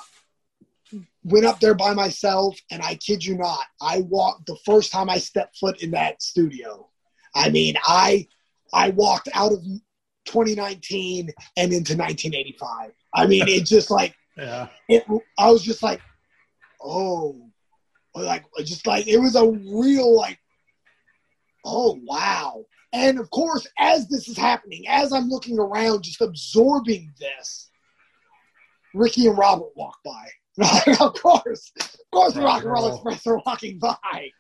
went 1.25 1.45
up 1.45 1.61
there 1.61 1.75
by 1.75 1.93
myself, 1.93 2.59
and 2.71 2.83
I 2.83 2.95
kid 2.97 3.25
you 3.25 3.37
not, 3.37 3.65
I 3.81 4.01
walked 4.01 4.47
the 4.47 4.57
first 4.65 4.93
time 4.93 5.11
I 5.11 5.19
stepped 5.19 5.59
foot 5.59 5.83
in 5.83 5.91
that 5.93 6.23
studio. 6.23 6.89
I 7.35 7.51
mean, 7.51 7.75
I 7.85 8.27
I 8.73 8.91
walked 8.91 9.29
out 9.35 9.53
of 9.53 9.63
2019 10.27 11.33
and 11.57 11.73
into 11.73 11.97
1985. 11.97 12.93
I 13.15 13.27
mean, 13.27 13.49
it 13.49 13.65
just 13.65 13.91
like 13.91 14.15
yeah. 14.37 14.69
It, 14.89 15.05
I 15.39 15.51
was 15.51 15.63
just 15.63 15.83
like, 15.83 16.01
oh, 16.83 17.51
like 18.15 18.45
just 18.65 18.87
like 18.87 19.07
it 19.07 19.19
was 19.19 19.35
a 19.35 19.47
real 19.47 20.15
like, 20.17 20.39
oh 21.65 21.99
wow. 22.05 22.65
And 22.97 23.19
of 23.19 23.29
course, 23.29 23.67
as 23.79 24.09
this 24.09 24.27
is 24.27 24.39
happening, 24.39 24.89
as 24.89 25.13
I'm 25.13 25.29
looking 25.29 25.59
around, 25.59 26.03
just 26.03 26.23
absorbing 26.23 27.13
this, 27.21 27.69
Ricky 28.95 29.27
and 29.27 29.37
Robert 29.37 29.77
walk 29.77 29.99
by. 30.03 30.29
of 31.01 31.13
course, 31.13 31.73
of 31.79 32.11
course, 32.11 32.33
the 32.33 32.41
Rock 32.41 32.63
and 32.63 32.73
Roll 32.73 32.95
Express 32.95 33.27
are 33.27 33.39
walking 33.45 33.79
by. 33.79 34.31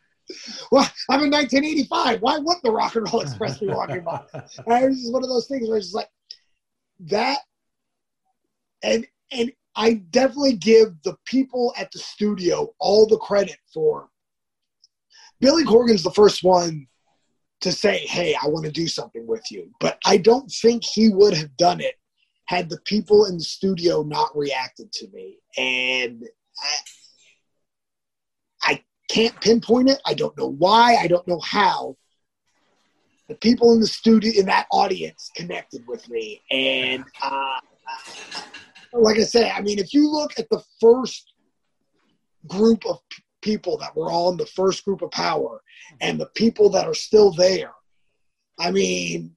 Well, 0.72 0.90
I'm 1.10 1.22
in 1.22 1.30
1985. 1.30 2.22
Why 2.22 2.38
wouldn't 2.38 2.62
the 2.62 2.72
Rock 2.72 2.96
and 2.96 3.06
Roll 3.12 3.20
Express 3.20 3.58
be 3.58 3.66
walking 3.66 4.02
by? 4.02 4.24
And 4.32 4.84
it 4.84 4.88
was 4.88 5.00
just 5.00 5.12
one 5.12 5.22
of 5.22 5.28
those 5.28 5.46
things 5.46 5.68
where 5.68 5.76
it's 5.76 5.88
just 5.88 5.94
like 5.94 6.08
that, 7.00 7.40
and 8.82 9.06
and 9.32 9.52
I 9.76 10.02
definitely 10.10 10.56
give 10.56 10.94
the 11.02 11.14
people 11.26 11.74
at 11.76 11.92
the 11.92 11.98
studio 11.98 12.72
all 12.78 13.06
the 13.06 13.18
credit 13.18 13.58
for. 13.74 14.08
Billy 15.40 15.64
Corgan's 15.64 16.02
the 16.02 16.10
first 16.12 16.42
one 16.42 16.86
to 17.60 17.72
say, 17.72 17.98
hey, 18.06 18.36
I 18.40 18.48
want 18.48 18.64
to 18.66 18.72
do 18.72 18.86
something 18.86 19.26
with 19.26 19.50
you. 19.50 19.70
But 19.80 19.98
I 20.04 20.18
don't 20.18 20.50
think 20.50 20.84
he 20.84 21.08
would 21.08 21.34
have 21.34 21.56
done 21.56 21.80
it 21.80 21.94
had 22.46 22.68
the 22.68 22.78
people 22.84 23.26
in 23.26 23.36
the 23.36 23.44
studio 23.44 24.02
not 24.02 24.36
reacted 24.36 24.92
to 24.92 25.08
me. 25.08 25.38
And 25.58 26.24
I, 26.60 26.76
I 28.62 28.84
can't 29.10 29.38
pinpoint 29.40 29.90
it. 29.90 30.00
I 30.06 30.14
don't 30.14 30.36
know 30.38 30.52
why. 30.52 30.96
I 30.96 31.08
don't 31.08 31.26
know 31.26 31.40
how. 31.40 31.96
The 33.28 33.34
people 33.34 33.72
in 33.72 33.80
the 33.80 33.88
studio, 33.88 34.32
in 34.38 34.46
that 34.46 34.66
audience, 34.70 35.30
connected 35.34 35.84
with 35.88 36.08
me. 36.08 36.40
And 36.52 37.04
uh, 37.20 37.58
like 38.92 39.16
I 39.16 39.24
say, 39.24 39.50
I 39.50 39.60
mean, 39.60 39.80
if 39.80 39.92
you 39.92 40.08
look 40.08 40.38
at 40.38 40.48
the 40.48 40.62
first 40.80 41.32
group 42.46 42.86
of 42.86 43.00
people 43.46 43.78
that 43.78 43.94
were 43.96 44.10
on 44.10 44.36
the 44.36 44.44
first 44.44 44.84
group 44.84 45.02
of 45.02 45.10
power 45.12 45.62
and 46.00 46.18
the 46.18 46.26
people 46.34 46.68
that 46.70 46.84
are 46.84 46.94
still 46.94 47.30
there. 47.30 47.70
I 48.58 48.72
mean, 48.72 49.36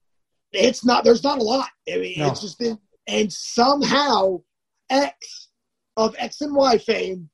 it's 0.52 0.84
not, 0.84 1.04
there's 1.04 1.24
not 1.24 1.38
a 1.38 1.44
lot. 1.44 1.70
I 1.88 1.98
mean, 1.98 2.16
no. 2.18 2.30
it's 2.30 2.42
just 2.42 2.58
been, 2.58 2.80
and 3.08 3.32
somehow 3.32 4.42
X 4.90 5.50
of 5.96 6.16
X 6.18 6.42
and 6.42 6.56
Y 6.56 6.80
fame 6.80 7.30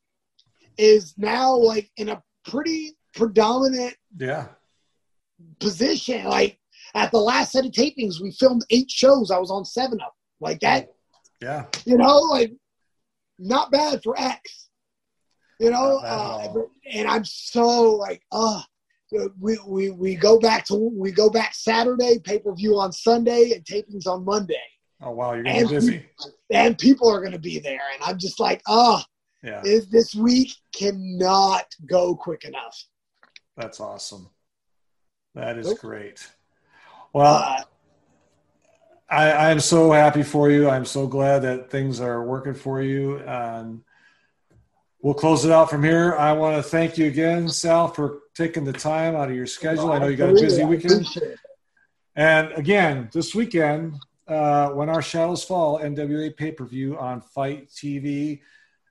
is 0.77 1.13
now 1.17 1.55
like 1.55 1.89
in 1.95 2.09
a 2.09 2.21
pretty 2.45 2.97
predominant 3.13 3.95
yeah 4.17 4.47
position. 5.59 6.25
Like 6.25 6.59
at 6.93 7.11
the 7.11 7.19
last 7.19 7.53
set 7.53 7.65
of 7.65 7.71
tapings, 7.71 8.21
we 8.21 8.31
filmed 8.31 8.65
eight 8.69 8.91
shows. 8.91 9.31
I 9.31 9.37
was 9.37 9.51
on 9.51 9.63
seven 9.63 9.93
of 9.93 9.99
them. 9.99 10.09
Like 10.41 10.59
that. 10.59 10.89
Yeah. 11.41 11.65
You 11.85 11.97
know, 11.97 12.17
like 12.17 12.51
not 13.39 13.71
bad 13.71 14.01
for 14.03 14.19
X 14.19 14.64
you 15.59 15.69
know, 15.69 15.97
uh, 15.99 16.53
and 16.91 17.07
I'm 17.07 17.25
so 17.25 17.95
like, 17.95 18.21
oh, 18.31 18.61
we, 19.39 19.57
we, 19.65 19.91
we 19.91 20.15
go 20.15 20.39
back 20.39 20.65
to, 20.65 20.75
we 20.75 21.11
go 21.11 21.29
back 21.29 21.53
Saturday, 21.53 22.19
pay 22.19 22.39
per 22.39 22.53
view 22.53 22.79
on 22.79 22.91
Sunday, 22.91 23.53
and 23.53 23.63
tapings 23.63 24.07
on 24.07 24.25
Monday. 24.25 24.55
Oh, 25.01 25.11
wow, 25.11 25.33
you're 25.33 25.43
going 25.43 25.59
to 25.59 25.67
be 25.67 25.75
busy. 25.75 26.05
And 26.51 26.77
people 26.77 27.09
are 27.11 27.19
going 27.19 27.31
to 27.31 27.39
be 27.39 27.59
there. 27.59 27.81
And 27.93 28.03
I'm 28.03 28.17
just 28.17 28.39
like, 28.39 28.61
oh, 28.67 29.01
yeah. 29.43 29.61
This, 29.63 30.15
week 30.15 30.53
cannot 30.73 31.65
go 31.85 32.15
quick 32.15 32.45
enough. 32.45 32.83
That's 33.55 33.79
awesome. 33.79 34.29
That 35.35 35.57
is 35.59 35.73
great. 35.75 36.27
Well, 37.13 37.35
uh, 37.35 37.63
I, 39.07 39.51
I'm 39.51 39.59
so 39.59 39.91
happy 39.91 40.23
for 40.23 40.49
you. 40.49 40.67
I'm 40.67 40.85
so 40.85 41.05
glad 41.05 41.39
that 41.43 41.69
things 41.69 41.99
are 41.99 42.23
working 42.23 42.55
for 42.55 42.81
you. 42.81 43.19
And 43.19 43.83
we'll 45.05 45.13
close 45.13 45.45
it 45.45 45.51
out 45.51 45.69
from 45.69 45.83
here. 45.83 46.15
I 46.15 46.33
want 46.33 46.57
to 46.57 46.63
thank 46.63 46.97
you 46.97 47.05
again, 47.05 47.47
Sal, 47.47 47.89
for 47.89 48.21
taking 48.33 48.63
the 48.63 48.73
time 48.73 49.15
out 49.15 49.29
of 49.29 49.35
your 49.35 49.45
schedule. 49.45 49.91
I 49.91 49.99
know 49.99 50.07
you 50.07 50.17
got 50.17 50.31
a 50.31 50.33
busy 50.33 50.65
weekend. 50.65 51.05
And 52.15 52.51
again, 52.53 53.09
this 53.13 53.35
weekend, 53.35 53.97
uh, 54.27 54.69
when 54.69 54.89
our 54.89 55.03
shadows 55.03 55.43
fall, 55.43 55.79
NWA 55.79 56.35
pay 56.35 56.51
per 56.51 56.65
view 56.65 56.97
on 56.97 57.21
FITE 57.21 57.69
TV. 57.69 58.41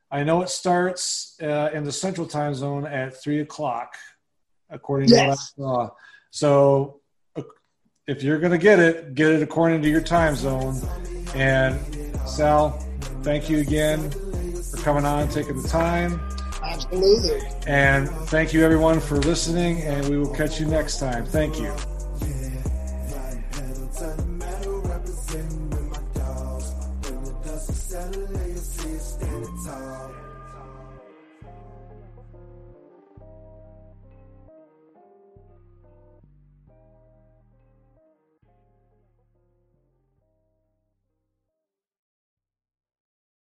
I 0.09 0.23
know 0.23 0.43
it 0.43 0.51
starts 0.51 1.37
uh, 1.43 1.71
in 1.75 1.83
the 1.83 1.91
Central 1.91 2.29
Time 2.29 2.55
Zone 2.55 2.87
at 2.87 3.21
three 3.21 3.41
o'clock, 3.41 3.97
according 4.71 5.09
yes. 5.09 5.19
to 5.55 5.61
what 5.63 5.69
I 5.69 5.75
saw. 5.75 5.95
So, 6.31 7.01
uh, 7.35 7.43
if 8.07 8.23
you're 8.23 8.39
going 8.39 8.53
to 8.53 8.59
get 8.59 8.79
it, 8.79 9.17
get 9.17 9.33
it 9.33 9.43
according 9.43 9.83
to 9.83 9.89
your 9.89 10.01
time 10.01 10.37
zone. 10.37 10.81
And 11.35 11.77
Sal, 12.25 12.71
thank 13.25 13.51
you 13.51 13.59
again 13.59 14.13
coming 14.85 15.07
on, 15.07 15.29
taking 15.29 15.61
the 15.61 15.69
time. 15.69 16.21
Absolutely. 16.63 17.41
And 17.67 18.09
thank 18.09 18.53
you, 18.53 18.65
everyone, 18.65 19.01
for 19.01 19.17
listening, 19.17 19.83
and 19.83 20.07
we 20.09 20.19
will 20.19 20.33
catch 20.35 20.61
you 20.61 20.67
next 20.67 20.99
time. 20.99 21.25
Thank 21.25 21.59
you. 21.59 21.75